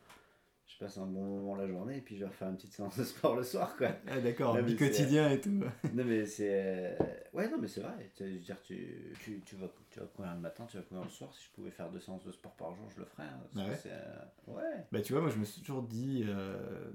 je 0.67 0.79
passe 0.79 0.97
un 0.97 1.07
bon 1.07 1.23
moment 1.23 1.55
la 1.55 1.67
journée 1.69 1.99
et 1.99 2.01
puis 2.01 2.17
je 2.17 2.21
vais 2.21 2.27
refaire 2.29 2.49
une 2.49 2.57
petite 2.57 2.73
séance 2.73 2.97
de 2.99 3.05
sport 3.05 3.37
le 3.37 3.43
soir 3.45 3.77
quoi. 3.77 3.89
Ah, 4.09 4.19
d'accord, 4.21 4.61
du 4.63 4.75
quotidien 4.77 5.31
et 5.31 5.41
tout. 5.41 5.51
non 5.93 6.05
mais 6.05 6.25
c'est 6.25 6.51
euh, 6.51 6.97
ouais 7.35 7.49
non 7.51 7.59
mais 7.61 7.69
c'est 7.69 7.83
vrai. 7.83 8.11
Tu, 8.17 8.25
je 8.27 8.33
veux 8.35 8.39
dire 8.41 8.63
tu, 8.63 9.13
tu, 9.21 9.43
tu 9.45 9.57
vas 9.57 9.69
tu 9.91 10.01
vas 10.01 10.07
courir 10.07 10.35
le 10.35 10.41
matin, 10.41 10.65
tu 10.67 10.79
vas 10.79 10.83
courir 10.83 11.05
le 11.05 11.11
soir. 11.11 11.33
Si 11.35 11.45
je 11.45 11.51
pouvais 11.53 11.71
faire 11.71 11.91
deux 11.91 12.01
séances 12.01 12.25
de 12.25 12.33
sport 12.33 12.53
par 12.57 12.75
jour, 12.75 12.89
je 12.95 13.01
le 13.01 13.07
ferais. 13.07 13.25
hein, 13.25 13.41
Ah 13.57 13.67
ouais 13.69 13.77
c'est, 13.83 13.93
euh, 13.93 14.53
ouais. 14.55 14.87
Bah 14.93 15.03
tu 15.03 15.13
vois, 15.13 15.21
moi 15.21 15.31
je 15.31 15.37
me 15.39 15.45
suis 15.45 15.61
toujours 15.61 15.83
dit 15.83 16.25
euh, 16.27 16.91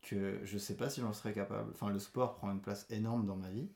que 0.00 0.40
je 0.44 0.56
sais 0.58 0.76
pas 0.76 0.88
si 0.88 1.02
j'en 1.02 1.12
serais 1.12 1.34
capable. 1.34 1.70
Enfin, 1.74 1.90
le 1.90 1.98
sport 1.98 2.34
prend 2.36 2.50
une 2.50 2.62
place 2.62 2.86
énorme 2.90 3.26
dans 3.26 3.36
ma 3.36 3.50
vie. 3.50 3.68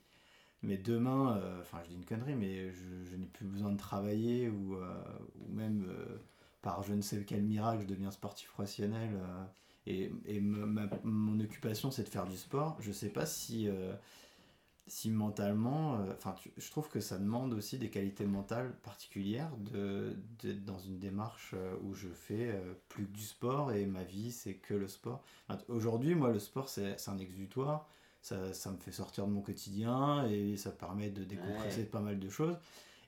Mais 0.63 0.77
demain, 0.79 1.37
euh, 1.37 1.61
enfin 1.61 1.79
je 1.85 1.91
dis 1.91 1.95
une 1.95 2.05
connerie, 2.05 2.35
mais 2.35 2.73
je, 2.73 3.17
n'ai 3.17 3.27
plus 3.27 3.45
besoin 3.45 3.71
de 3.71 3.77
travailler 3.77 4.49
ou, 4.49 4.77
euh, 4.77 5.03
ou 5.41 5.53
même 5.53 5.85
euh, 5.89 6.19
par 6.63 6.83
je 6.83 6.95
ne 6.95 7.03
sais 7.03 7.25
quel 7.25 7.43
miracle, 7.43 7.83
je 7.83 7.87
deviens 7.87 8.11
sportif 8.11 8.51
professionnel. 8.51 9.11
et 9.87 10.11
et 10.27 10.41
mon 10.41 11.41
occupation, 11.41 11.91
c'est 11.91 12.05
de 12.05 12.09
faire 12.09 12.27
du 12.27 12.37
sport. 12.37 12.77
Je 12.81 12.91
sais 12.91 13.11
pas 13.11 13.27
si, 13.27 13.69
si 14.89 15.11
mentalement, 15.11 15.99
enfin 16.17 16.35
je 16.57 16.71
trouve 16.71 16.89
que 16.89 17.01
ça 17.01 17.19
demande 17.19 17.55
aussi 17.55 17.79
des 17.79 17.91
qualités 17.91 18.27
mentales 18.27 18.73
particulières 18.83 19.53
d'être 20.43 20.65
dans 20.65 20.79
une 20.79 20.99
démarche 20.99 21.55
où 21.85 21.95
je 21.95 22.09
fais 22.09 22.61
plus 22.89 23.07
que 23.07 23.13
du 23.13 23.23
sport 23.23 23.73
et 23.73 23.87
ma 23.87 24.03
vie 24.03 24.33
c'est 24.33 24.55
que 24.55 24.75
le 24.75 24.89
sport. 24.89 25.23
Aujourd'hui, 25.69 26.17
moi, 26.17 26.33
le 26.33 26.41
sport 26.41 26.69
c'est 26.69 26.97
un 27.09 27.19
exutoire. 27.19 27.89
Ça, 28.27 28.53
ça 28.53 28.73
me 28.73 28.77
fait 28.79 28.91
sortir 28.91 29.25
de 29.29 29.31
mon 29.33 29.41
quotidien 29.41 30.27
et 30.29 30.57
ça 30.57 30.73
permet 30.73 31.11
de 31.11 31.23
décompresser 31.23 31.83
Ouais. 31.83 31.87
pas 31.87 32.01
mal 32.01 32.19
de 32.19 32.29
choses. 32.29 32.57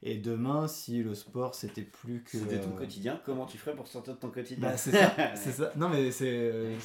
Et 0.01 0.17
demain, 0.17 0.69
si 0.69 1.03
le 1.03 1.13
sport 1.17 1.57
c'était 1.57 1.83
plus 1.83 2.23
que. 2.23 2.39
C'était 2.39 2.61
ton 2.61 2.71
euh, 2.71 2.79
quotidien. 2.79 3.21
Comment 3.25 3.45
tu 3.45 3.59
ferais 3.59 3.75
pour 3.75 3.89
sortir 3.89 4.15
de 4.15 4.21
ton 4.21 4.31
quotidien? 4.31 4.69
Bah, 4.69 4.77
c'est 4.77 4.93
ça. 4.93 5.73
Non, 5.77 5.89
mais 5.89 6.13
c'est 6.13 6.31
euh, 6.53 6.77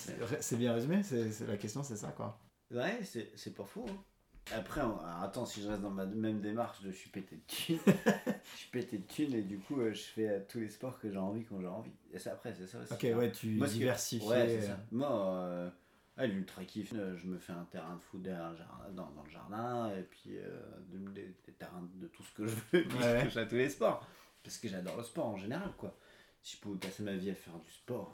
bien 0.54 0.74
résumé. 0.74 1.02
La 1.48 1.58
question, 1.58 1.84
c'est 1.84 1.96
ça, 1.96 2.08
quoi. 2.08 2.40
Ouais, 2.72 3.02
c'est, 3.04 3.54
pas 3.56 3.66
faux. 3.66 3.86
hein. 3.88 4.04
Après, 4.52 4.82
on- 4.82 4.98
alors, 4.98 5.22
attends, 5.22 5.46
si 5.46 5.62
je 5.62 5.68
reste 5.68 5.84
dans 5.84 5.92
ma 5.92 6.08
même 6.08 6.42
démarche 6.42 6.82
de 6.82 6.92
je 6.92 6.98
suis 6.98 7.12
pété 7.12 7.36
de 7.36 7.44
thunes, 7.46 7.78
je 7.86 8.58
suis 8.58 8.70
pété 8.72 8.98
de 8.98 9.06
thunes 9.06 9.36
et 9.36 9.44
du 9.44 9.60
coup, 9.60 9.80
euh, 9.80 9.94
je 9.94 10.02
fais 10.02 10.44
tous 10.50 10.60
les 10.60 10.70
sports 10.70 11.00
que 11.00 11.12
j'ai 11.12 11.20
envie 11.20 11.44
quand 11.46 11.62
j'ai 11.62 11.68
envie. 11.68 11.92
Et 12.12 12.18
c'est 12.18 12.32
après, 12.32 12.52
c'est 12.56 12.66
ça 12.66 12.80
aussi. 12.80 12.92
Ok, 12.94 13.04
hein. 13.04 13.16
ouais, 13.16 13.32
tu 13.32 13.58
Moi, 13.58 13.68
ce 13.68 13.74
que- 13.74 13.78
diversifies. 13.78 14.26
Ouais, 14.28 14.48
c'est 14.60 14.68
ça. 14.70 14.80
Moi, 14.92 15.12
euh, 15.12 15.70
ah, 16.18 16.26
l'ultra 16.28 16.64
kiff, 16.66 16.94
euh, 16.94 17.16
je 17.18 17.26
me 17.28 17.38
fais 17.40 17.54
un 17.54 17.66
terrain 17.66 17.96
de 17.96 18.02
foot 18.02 18.22
derrière 18.22 18.52
le 18.52 18.58
jardin- 18.58 18.92
dans, 18.92 19.10
dans 19.12 19.24
le 19.24 19.30
jardin 19.30 19.90
et 19.96 20.04
puis 20.04 20.38
euh, 20.38 20.60
de- 20.92 21.12
des, 21.12 21.36
des 21.46 21.54
terrains 21.54 21.90
de 21.96 22.08
tout 22.08 22.24
ce 22.24 22.34
que 22.34 22.46
je 22.48 22.56
veux, 22.56 22.80
et 22.82 22.84
puis 22.88 22.98
Ouais. 23.00 23.20
je 23.22 23.26
touche 23.26 23.38
à 23.38 23.46
tous 23.46 23.56
les 23.56 23.70
sports. 23.70 24.08
Parce 24.44 24.58
que 24.58 24.68
j'adore 24.68 24.98
le 24.98 25.04
sport 25.04 25.28
en 25.28 25.38
général, 25.38 25.72
quoi. 25.78 25.96
Si 26.42 26.58
je 26.58 26.62
pouvais 26.62 26.78
passer 26.78 27.02
ma 27.04 27.16
vie 27.16 27.30
à 27.30 27.36
faire 27.36 27.58
du 27.60 27.72
sport. 27.72 28.14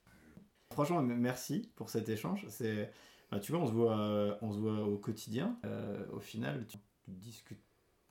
Franchement, 0.71 1.01
merci 1.01 1.71
pour 1.75 1.89
cet 1.89 2.07
échange. 2.09 2.45
C'est, 2.49 2.91
bah, 3.31 3.39
tu 3.39 3.51
vois, 3.51 3.61
on 3.61 3.67
se 3.67 3.71
voit, 3.71 3.97
euh, 3.99 4.35
on 4.43 4.51
se 4.53 4.59
voit 4.59 4.83
au 4.83 4.97
quotidien. 4.99 5.57
Euh, 5.65 6.05
au 6.11 6.19
final, 6.19 6.67
tu 6.67 6.77
discutes 7.07 7.63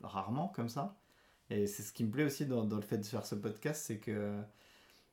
rarement 0.02 0.48
comme 0.48 0.68
ça. 0.68 0.98
Et 1.50 1.66
c'est 1.68 1.84
ce 1.84 1.92
qui 1.92 2.02
me 2.04 2.10
plaît 2.10 2.24
aussi 2.24 2.44
dans, 2.46 2.64
dans 2.64 2.76
le 2.76 2.82
fait 2.82 2.98
de 2.98 3.06
faire 3.06 3.24
ce 3.24 3.36
podcast, 3.36 3.84
c'est 3.86 3.98
que 4.00 4.36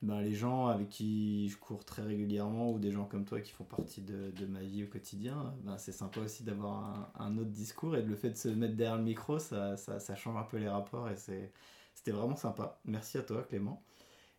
ben, 0.02 0.20
les 0.20 0.34
gens 0.34 0.66
avec 0.68 0.88
qui 0.90 1.48
je 1.48 1.56
cours 1.58 1.84
très 1.84 2.02
régulièrement 2.02 2.70
ou 2.72 2.78
des 2.78 2.92
gens 2.92 3.06
comme 3.06 3.24
toi 3.24 3.40
qui 3.40 3.52
font 3.52 3.64
partie 3.64 4.02
de, 4.02 4.30
de 4.30 4.46
ma 4.46 4.60
vie 4.60 4.84
au 4.84 4.88
quotidien, 4.88 5.54
ben, 5.64 5.78
c'est 5.78 5.92
sympa 5.92 6.20
aussi 6.20 6.44
d'avoir 6.44 7.12
un, 7.18 7.24
un 7.24 7.38
autre 7.38 7.50
discours 7.50 7.96
et 7.96 8.02
le 8.02 8.14
fait 8.16 8.30
de 8.30 8.36
se 8.36 8.48
mettre 8.48 8.74
derrière 8.76 8.96
le 8.98 9.02
micro, 9.04 9.38
ça, 9.38 9.76
ça, 9.76 9.98
ça 10.00 10.14
change 10.16 10.36
un 10.36 10.44
peu 10.44 10.58
les 10.58 10.68
rapports 10.68 11.08
et 11.10 11.16
c'était 11.16 12.10
vraiment 12.12 12.36
sympa. 12.36 12.80
Merci 12.84 13.18
à 13.18 13.22
toi 13.22 13.42
Clément. 13.44 13.82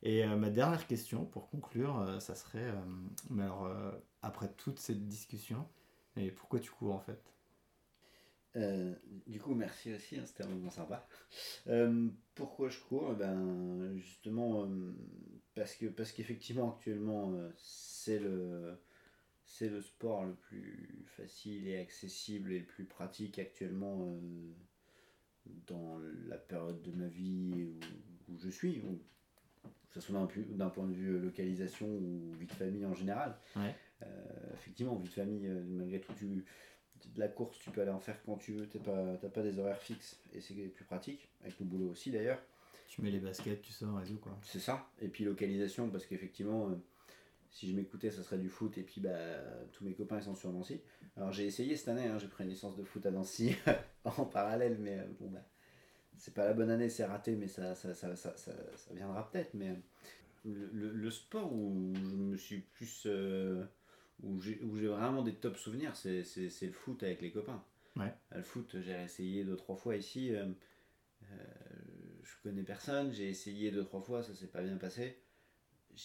Et 0.04 0.24
euh, 0.26 0.36
ma 0.38 0.50
dernière 0.50 0.88
question 0.88 1.26
pour 1.26 1.50
conclure, 1.50 2.00
euh, 2.02 2.20
ça 2.20 2.36
serait, 2.36 2.70
euh, 2.70 2.74
mais 3.30 3.44
alors 3.44 3.70
après 4.22 4.50
toute 4.54 4.80
cette 4.80 5.08
discussion, 5.08 5.68
et 6.16 6.32
pourquoi 6.32 6.60
tu 6.60 6.72
cours 6.72 6.94
en 6.96 7.00
fait? 7.00 7.34
Du 9.28 9.40
coup, 9.40 9.54
merci 9.54 9.94
aussi, 9.94 10.18
hein, 10.18 10.24
c'était 10.26 10.44
un 10.44 10.48
moment 10.50 10.72
sympa. 10.72 11.08
Pourquoi 12.34 12.70
je 12.70 12.80
cours? 12.80 13.12
Eh 13.14 13.16
ben, 13.16 13.96
Justement, 13.98 14.66
parce 15.58 15.76
que 15.76 15.88
parce 15.88 16.12
qu'effectivement, 16.12 16.76
actuellement, 16.76 17.34
euh, 17.34 17.50
c'est 17.58 18.20
le, 18.20 18.78
c'est 19.44 19.70
le 19.70 19.82
sport 19.82 20.24
le 20.24 20.36
plus 20.36 21.04
facile 21.08 21.68
et 21.68 21.80
accessible 21.80 22.54
et 22.54 22.60
le 22.60 22.66
plus 22.66 22.86
pratique 22.86 23.40
actuellement 23.40 23.98
euh, 24.02 24.52
dans 25.66 26.00
la 26.28 26.38
période 26.38 26.82
de 26.84 26.92
ma 26.92 27.08
vie 27.08 27.66
où, 27.66 28.32
où 28.32 28.38
je 28.38 28.50
suis, 28.50 28.82
ou 28.82 29.02
que 29.90 30.00
ce 30.00 30.02
soit 30.02 30.28
d'un 30.50 30.70
point 30.70 30.86
de 30.86 30.94
vue 30.94 31.18
localisation 31.18 31.88
ou 31.88 32.32
vie 32.40 32.46
de 32.46 32.54
famille 32.54 32.86
en 32.86 32.94
général. 32.94 33.36
Ouais. 33.56 33.74
Euh, 34.04 34.54
effectivement, 34.54 34.96
vie 34.96 35.10
de 35.10 35.14
famille, 35.14 35.48
euh, 35.48 35.64
malgré 35.66 36.00
tout, 36.00 36.14
tu, 36.14 36.28
de 36.28 37.20
la 37.20 37.30
course, 37.30 37.58
tu 37.58 37.72
peux 37.72 37.82
aller 37.82 37.92
en 37.92 38.00
faire 38.00 38.22
quand 38.24 38.38
tu 38.38 38.52
veux, 38.52 38.68
tu 38.68 38.78
n'as 38.78 39.16
pas, 39.18 39.30
pas 39.30 39.42
des 39.42 39.58
horaires 39.58 39.82
fixes 39.82 40.20
et 40.34 40.42
c'est 40.42 40.54
plus 40.54 40.86
pratique, 40.86 41.30
avec 41.42 41.60
le 41.60 41.66
boulot 41.66 41.90
aussi 41.90 42.12
d'ailleurs. 42.12 42.42
Tu 42.98 43.04
mets 43.04 43.12
les 43.12 43.20
baskets, 43.20 43.62
tu 43.62 43.72
sors 43.72 44.02
et 44.02 44.06
tout 44.06 44.18
quoi. 44.18 44.38
C'est 44.44 44.60
ça. 44.60 44.90
Et 45.00 45.08
puis 45.08 45.24
localisation, 45.24 45.90
parce 45.90 46.06
qu'effectivement, 46.06 46.70
euh, 46.70 46.76
si 47.52 47.70
je 47.70 47.76
m'écoutais, 47.76 48.12
ça 48.12 48.24
serait 48.24 48.40
du 48.40 48.50
foot 48.50 48.78
et 48.78 48.84
puis 48.84 49.00
bah, 49.02 49.12
tous 49.72 49.86
mes 49.86 49.94
copains 49.94 50.18
ils 50.18 50.24
sont 50.24 50.36
sur 50.36 50.52
Nancy. 50.52 50.82
Alors 51.16 51.32
j'ai 51.32 51.46
essayé 51.46 51.76
cette 51.78 51.88
année, 51.90 52.08
hein, 52.08 52.18
j'ai 52.20 52.28
pris 52.28 52.44
une 52.44 52.50
licence 52.50 52.76
de 52.76 52.84
foot 52.84 53.06
à 53.06 53.12
Nancy 53.12 53.56
en 54.04 54.26
parallèle, 54.26 54.78
mais 54.80 54.98
euh, 55.00 55.06
bon 55.20 55.30
bah, 55.30 55.46
c'est 56.18 56.34
pas 56.34 56.46
la 56.46 56.54
bonne 56.54 56.72
année, 56.72 56.90
c'est 56.90 57.06
raté, 57.06 57.36
mais 57.36 57.48
ça, 57.48 57.76
ça, 57.76 57.94
ça, 57.94 58.16
ça, 58.16 58.36
ça, 58.36 58.52
ça 58.76 58.94
viendra 58.96 59.30
peut-être. 59.32 59.54
Mais 59.54 59.70
euh, 59.70 59.76
le, 60.46 60.70
le- 60.74 60.92
le 60.94 61.12
sport 61.12 61.54
où 61.54 61.94
je 61.96 62.16
me 62.16 62.36
suis 62.36 62.60
plus. 62.62 63.04
euh, 63.06 63.64
où 64.24 64.42
j'ai 64.42 64.56
vraiment 64.88 65.22
des 65.22 65.36
top 65.36 65.58
souvenirs, 65.58 65.96
c'est 65.96 66.24
le 66.64 66.72
foot 66.72 67.04
avec 67.04 67.22
les 67.22 67.32
copains. 67.32 67.64
Ouais. 67.96 68.12
Le 68.36 68.42
foot, 68.42 68.78
j'ai 68.82 69.00
essayé 69.04 69.44
deux, 69.44 69.56
trois 69.56 69.76
fois 69.76 69.96
ici. 69.96 70.34
euh, 70.36 70.48
connais 72.50 72.64
personne, 72.64 73.12
j'ai 73.12 73.30
essayé 73.30 73.72
deux, 73.72 73.84
trois 73.84 74.02
fois, 74.02 74.24
ça 74.24 74.34
s'est 74.34 74.48
pas 74.48 74.62
bien 74.62 74.78
passé. 74.78 75.18
Je 75.96 76.00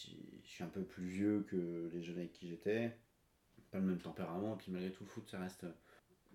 suis 0.45 0.65
un 0.65 0.69
peu 0.69 0.83
plus 0.83 1.07
vieux 1.07 1.45
que 1.49 1.89
les 1.93 2.03
jeunes 2.03 2.19
avec 2.19 2.33
qui 2.33 2.49
j'étais. 2.49 2.97
Pas 3.71 3.79
le 3.79 3.85
même 3.87 3.99
tempérament, 3.99 4.55
et 4.55 4.59
puis 4.59 4.71
malgré 4.73 4.91
tout, 4.91 5.05
le 5.05 5.09
foot, 5.09 5.29
ça 5.29 5.39
reste 5.41 5.65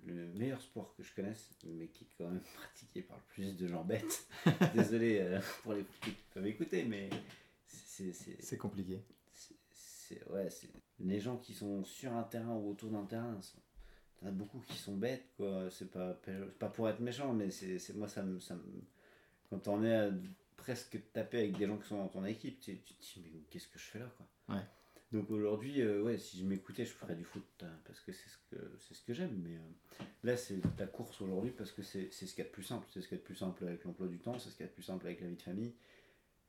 le 0.05 0.27
meilleur 0.33 0.61
sport 0.61 0.95
que 0.95 1.03
je 1.03 1.13
connaisse, 1.13 1.49
mais 1.65 1.87
qui 1.87 2.05
est 2.05 2.07
quand 2.17 2.29
même 2.29 2.41
pratiqué 2.55 3.01
par 3.01 3.17
le 3.17 3.23
plus 3.29 3.55
de 3.57 3.67
gens 3.67 3.83
bêtes. 3.83 4.27
Désolé 4.75 5.19
euh, 5.19 5.39
pour 5.63 5.73
les 5.73 5.83
qui 6.01 6.11
peuvent 6.33 6.47
écouter, 6.47 6.83
mais 6.85 7.09
c'est- 7.67 8.57
compliqué. 8.57 9.03
c'est- 9.33 10.23
ouais 10.29 10.47
les 10.99 11.19
gens 11.19 11.37
qui 11.37 11.53
sont 11.53 11.83
sur 11.83 12.13
un 12.13 12.23
terrain 12.23 12.55
ou 12.55 12.69
autour 12.71 12.89
d'un 12.91 13.05
terrain 13.05 13.37
t'en 14.19 14.27
as 14.27 14.31
beaucoup 14.31 14.59
qui 14.61 14.77
sont 14.77 14.95
bêtes 14.95 15.25
quoi 15.35 15.69
c'est 15.69 15.91
pas 15.91 16.17
pas 16.59 16.69
pour 16.69 16.87
être 16.89 17.01
méchant 17.01 17.33
mais 17.33 17.51
c'est 17.51 17.77
c'est- 17.77 17.93
moi 17.93 18.07
ça 18.07 18.23
me 18.23 18.39
ça 18.39 18.55
me- 18.55 18.61
quand 19.49 19.67
on 19.67 19.83
est 19.83 19.95
à 19.95 20.11
presque 20.57 20.99
taper 21.13 21.39
avec 21.39 21.57
des 21.57 21.67
gens 21.67 21.77
qui 21.77 21.87
sont 21.87 21.97
dans 21.97 22.07
ton 22.07 22.25
équipe 22.25 22.59
tu, 22.59 22.77
tu 22.79 22.93
te 22.93 23.19
dis 23.19 23.29
mais 23.33 23.41
qu'est-ce 23.49 23.67
que 23.67 23.79
je 23.79 23.85
fais 23.85 23.99
là 23.99 24.11
quoi? 24.17 24.55
Ouais. 24.55 24.63
donc 25.11 25.29
aujourd'hui 25.31 25.81
euh, 25.81 26.01
ouais 26.03 26.17
si 26.17 26.39
je 26.39 26.45
m'écoutais 26.45 26.85
je 26.85 26.91
ferais 26.91 27.15
du 27.15 27.23
foot 27.23 27.43
hein, 27.61 27.79
parce 27.85 27.99
que 28.01 28.11
c'est 28.11 28.29
ce 28.29 28.37
que 28.49 28.77
c'est 28.79 28.93
ce 28.93 29.03
que 29.03 29.13
j'aime 29.13 29.39
mais 29.43 29.55
euh, 29.55 30.03
là 30.23 30.35
c'est 30.37 30.59
la 30.77 30.87
course 30.87 31.21
aujourd'hui 31.21 31.51
parce 31.51 31.71
que 31.71 31.81
c'est 31.83 32.09
c'est 32.11 32.25
ce 32.25 32.33
qu'il 32.33 32.43
y 32.43 32.47
a 32.47 32.49
de 32.49 32.53
plus 32.53 32.63
simple 32.63 32.85
c'est 32.91 33.01
ce 33.01 33.07
qu'il 33.07 33.17
y 33.17 33.19
a 33.19 33.21
de 33.21 33.25
plus 33.25 33.35
simple 33.35 33.63
avec 33.65 33.83
l'emploi 33.83 34.07
du 34.07 34.19
temps 34.19 34.37
c'est 34.39 34.49
ce 34.49 34.55
qu'il 34.55 34.65
y 34.65 34.67
a 34.67 34.69
de 34.69 34.75
plus 34.75 34.83
simple 34.83 35.05
avec 35.05 35.21
la 35.21 35.27
vie 35.27 35.35
de 35.35 35.41
famille 35.41 35.73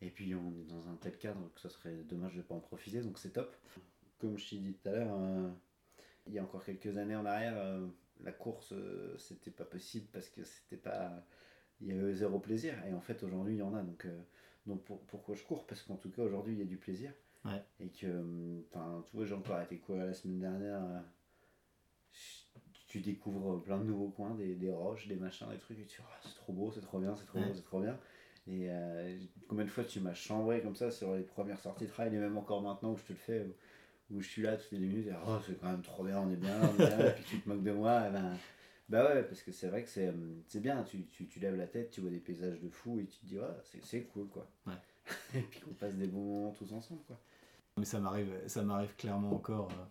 et 0.00 0.10
puis 0.10 0.34
on 0.34 0.52
est 0.60 0.64
dans 0.64 0.88
un 0.88 0.96
tel 0.96 1.16
cadre 1.18 1.50
que 1.54 1.60
ça 1.60 1.68
serait 1.68 1.96
dommage 2.08 2.32
de 2.32 2.38
ne 2.38 2.42
pas 2.42 2.54
en 2.54 2.60
profiter, 2.60 3.00
donc 3.00 3.18
c'est 3.18 3.30
top. 3.32 3.56
Comme 4.20 4.38
je 4.38 4.50
t'ai 4.50 4.56
dit 4.56 4.72
tout 4.72 4.88
à 4.88 4.92
l'heure, 4.92 5.12
euh, 5.12 5.48
il 6.28 6.34
y 6.34 6.38
a 6.38 6.42
encore 6.44 6.64
quelques 6.64 6.96
années 6.98 7.16
en 7.16 7.26
arrière, 7.26 7.80
la 8.22 8.30
course, 8.30 8.72
c'était 9.16 9.50
pas 9.50 9.64
possible 9.64 10.06
parce 10.12 10.28
que 10.28 10.44
c'était 10.44 10.76
pas. 10.76 11.26
Il 11.80 11.88
y 11.88 11.92
avait 11.92 12.14
zéro 12.14 12.38
plaisir. 12.38 12.74
Et 12.88 12.92
en 12.92 13.00
fait, 13.00 13.22
aujourd'hui, 13.22 13.54
il 13.54 13.58
y 13.58 13.62
en 13.62 13.74
a. 13.74 13.82
Donc, 13.82 14.04
euh, 14.04 14.18
donc 14.66 14.82
pour- 14.84 15.00
pourquoi 15.02 15.34
je 15.34 15.42
cours? 15.42 15.66
Parce 15.66 15.82
qu'en 15.82 15.96
tout 15.96 16.10
cas, 16.10 16.22
aujourd'hui, 16.22 16.54
il 16.54 16.58
y 16.58 16.62
a 16.62 16.66
du 16.66 16.76
plaisir. 16.76 17.12
Ouais. 17.44 17.62
Et 17.80 17.88
que, 17.88 18.06
euh, 18.06 19.00
tu 19.06 19.16
vois, 19.16 19.24
j'ai 19.24 19.34
encore 19.34 19.60
été 19.60 19.78
courir 19.78 20.04
la 20.06 20.14
semaine 20.14 20.40
dernière. 20.40 20.82
euh, 20.82 21.00
tu 22.88 23.00
découvres 23.00 23.62
plein 23.62 23.78
de 23.78 23.84
nouveaux 23.84 24.08
coins, 24.08 24.34
des, 24.34 24.54
des 24.54 24.70
roches, 24.72 25.06
des 25.08 25.16
machins, 25.16 25.46
des 25.50 25.58
trucs, 25.58 25.78
et 25.78 25.84
tu 25.84 25.98
dis, 26.00 26.06
Ah, 26.08 26.20
c'est 26.24 26.34
trop 26.36 26.52
beau, 26.52 26.72
c'est 26.72 26.80
trop 26.80 26.98
bien, 26.98 27.14
c'est 27.14 27.26
trop 27.26 27.38
Ouais. 27.38 27.46
beau, 27.46 27.54
c'est 27.54 27.62
trop 27.62 27.80
bien. 27.80 27.98
Et 28.46 28.70
euh, 28.70 29.18
combien 29.46 29.64
de 29.66 29.70
fois 29.70 29.84
tu 29.84 30.00
m'as 30.00 30.14
chambré 30.14 30.62
comme 30.62 30.74
ça 30.74 30.90
sur 30.90 31.14
les 31.14 31.22
premières 31.22 31.60
sorties 31.60 31.84
de 31.84 31.90
trail, 31.90 32.14
et 32.14 32.18
même 32.18 32.38
encore 32.38 32.62
maintenant 32.62 32.92
où 32.92 32.96
je 32.96 33.02
te 33.04 33.12
le 33.12 33.18
fais, 33.18 33.40
où, 34.10 34.16
où 34.16 34.20
je 34.22 34.28
suis 34.28 34.42
là 34.42 34.56
toutes 34.56 34.72
les 34.72 34.78
minutes, 34.78 35.06
et 35.06 35.12
oh, 35.26 35.36
c'est 35.46 35.60
quand 35.60 35.70
même 35.70 35.82
trop 35.82 36.02
bien, 36.02 36.18
on 36.18 36.30
est 36.30 36.36
bien, 36.36 36.58
on 36.62 36.74
est 36.82 36.86
bien, 36.88 37.06
et 37.08 37.12
puis 37.12 37.24
tu 37.24 37.40
te 37.40 37.48
moques 37.48 37.62
de 37.62 37.72
moi, 37.72 38.08
et 38.08 38.10
ben, 38.10 38.32
bah 38.88 39.04
ouais, 39.14 39.22
parce 39.24 39.42
que 39.42 39.52
c'est 39.52 39.68
vrai 39.68 39.82
que 39.84 39.88
c'est 39.88 40.08
euh, 40.08 40.12
c'est 40.46 40.60
bien, 40.60 40.82
tu, 40.84 41.06
tu, 41.06 41.26
tu 41.28 41.40
lèves 41.40 41.56
la 41.56 41.66
tête, 41.66 41.90
tu 41.90 42.00
vois 42.00 42.10
des 42.10 42.20
paysages 42.20 42.60
de 42.60 42.68
fou, 42.70 42.98
et 43.00 43.06
tu 43.06 43.18
te 43.18 43.26
dis, 43.26 43.38
ouais, 43.38 43.46
c'est- 43.64 43.84
c'est 43.84 44.02
cool 44.04 44.28
quoi. 44.28 44.46
Ouais. 44.66 44.74
et 45.34 45.42
puis 45.42 45.60
qu'on 45.60 45.74
passe 45.74 45.94
des 45.96 46.06
bons 46.06 46.24
moments 46.24 46.52
tous 46.52 46.72
ensemble 46.72 47.02
quoi. 47.06 47.18
Mais 47.76 47.84
ça 47.84 48.00
m'arrive, 48.00 48.32
ça 48.46 48.62
m'arrive 48.62 48.94
clairement 48.96 49.34
encore. 49.36 49.68
euh, 49.72 49.84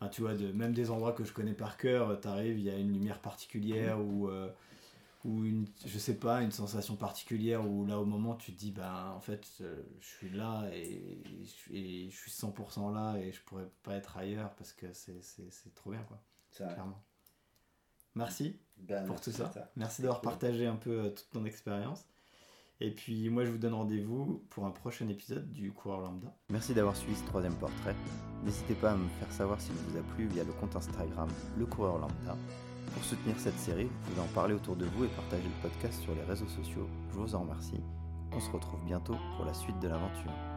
enfin, 0.00 0.08
tu 0.10 0.22
vois, 0.22 0.34
de, 0.34 0.52
même 0.52 0.72
des 0.72 0.90
endroits 0.90 1.12
que 1.12 1.24
je 1.24 1.32
connais 1.32 1.54
par 1.54 1.76
cœur, 1.76 2.20
tu 2.20 2.28
arrives, 2.28 2.58
il 2.58 2.64
y 2.64 2.70
a 2.70 2.78
une 2.78 2.92
lumière 2.92 3.20
particulière 3.20 4.00
ou, 4.00 4.28
euh, 4.28 4.50
ou 5.24 5.44
une, 5.44 5.66
je 5.86 5.98
sais 5.98 6.16
pas, 6.18 6.42
une 6.42 6.52
sensation 6.52 6.96
particulière 6.96 7.66
où 7.68 7.86
là 7.86 8.00
au 8.00 8.06
moment 8.06 8.36
tu 8.36 8.52
te 8.54 8.58
dis, 8.58 8.72
bah 8.72 9.12
en 9.16 9.20
fait 9.20 9.46
euh, 9.62 9.82
je 10.00 10.06
suis 10.08 10.30
là 10.30 10.68
et, 10.72 11.22
et 11.72 12.10
je 12.10 12.16
suis 12.16 12.30
100% 12.30 12.92
là 12.92 13.16
et 13.18 13.32
je 13.32 13.42
pourrais 13.42 13.68
pas 13.82 13.96
être 13.96 14.16
ailleurs 14.18 14.54
parce 14.56 14.72
que 14.72 14.92
c'est 14.92 15.22
c'est- 15.22 15.50
c'est 15.50 15.74
trop 15.74 15.90
bien 15.92 16.02
quoi, 16.04 16.22
Ça, 16.50 16.66
clairement. 16.74 17.02
Merci 18.16 18.58
ben, 18.78 19.00
pour 19.04 19.10
merci 19.14 19.30
tout 19.30 19.36
ça. 19.36 19.52
Merci 19.76 20.02
d'avoir 20.02 20.20
Cool. 20.20 20.30
partagé 20.30 20.66
un 20.66 20.76
peu 20.76 20.90
euh, 21.04 21.10
toute 21.10 21.30
ton 21.30 21.44
expérience. 21.44 22.04
Et 22.80 22.90
puis 22.90 23.30
moi 23.30 23.44
je 23.44 23.50
vous 23.50 23.56
donne 23.58 23.72
rendez-vous 23.72 24.44
pour 24.50 24.66
un 24.66 24.70
prochain 24.70 25.08
épisode 25.08 25.50
du 25.50 25.72
coureur 25.72 26.00
lambda. 26.02 26.34
Merci 26.50 26.74
d'avoir 26.74 26.94
suivi 26.94 27.16
ce 27.16 27.24
troisième 27.24 27.54
portrait. 27.54 27.94
N'hésitez 28.44 28.74
pas 28.74 28.92
à 28.92 28.96
me 28.96 29.08
faire 29.18 29.32
savoir 29.32 29.60
s'il 29.60 29.72
vous 29.74 29.96
a 29.96 30.02
plu 30.14 30.26
via 30.26 30.44
le 30.44 30.52
compte 30.52 30.76
Instagram 30.76 31.28
Le 31.56 31.64
Coureur 31.64 31.98
Lambda. 31.98 32.36
Pour 32.92 33.02
soutenir 33.02 33.38
cette 33.38 33.58
série, 33.58 33.84
vous 33.86 34.10
pouvez 34.10 34.20
en 34.20 34.32
parler 34.34 34.54
autour 34.54 34.76
de 34.76 34.84
vous 34.84 35.04
et 35.04 35.08
partager 35.08 35.44
le 35.44 35.62
podcast 35.68 36.02
sur 36.02 36.14
les 36.14 36.22
réseaux 36.24 36.48
sociaux. 36.48 36.86
Je 37.12 37.16
vous 37.18 37.34
en 37.34 37.40
remercie. 37.40 37.80
On 38.32 38.40
se 38.40 38.50
retrouve 38.50 38.84
bientôt 38.84 39.16
pour 39.36 39.46
la 39.46 39.54
suite 39.54 39.78
de 39.80 39.88
l'aventure. 39.88 40.55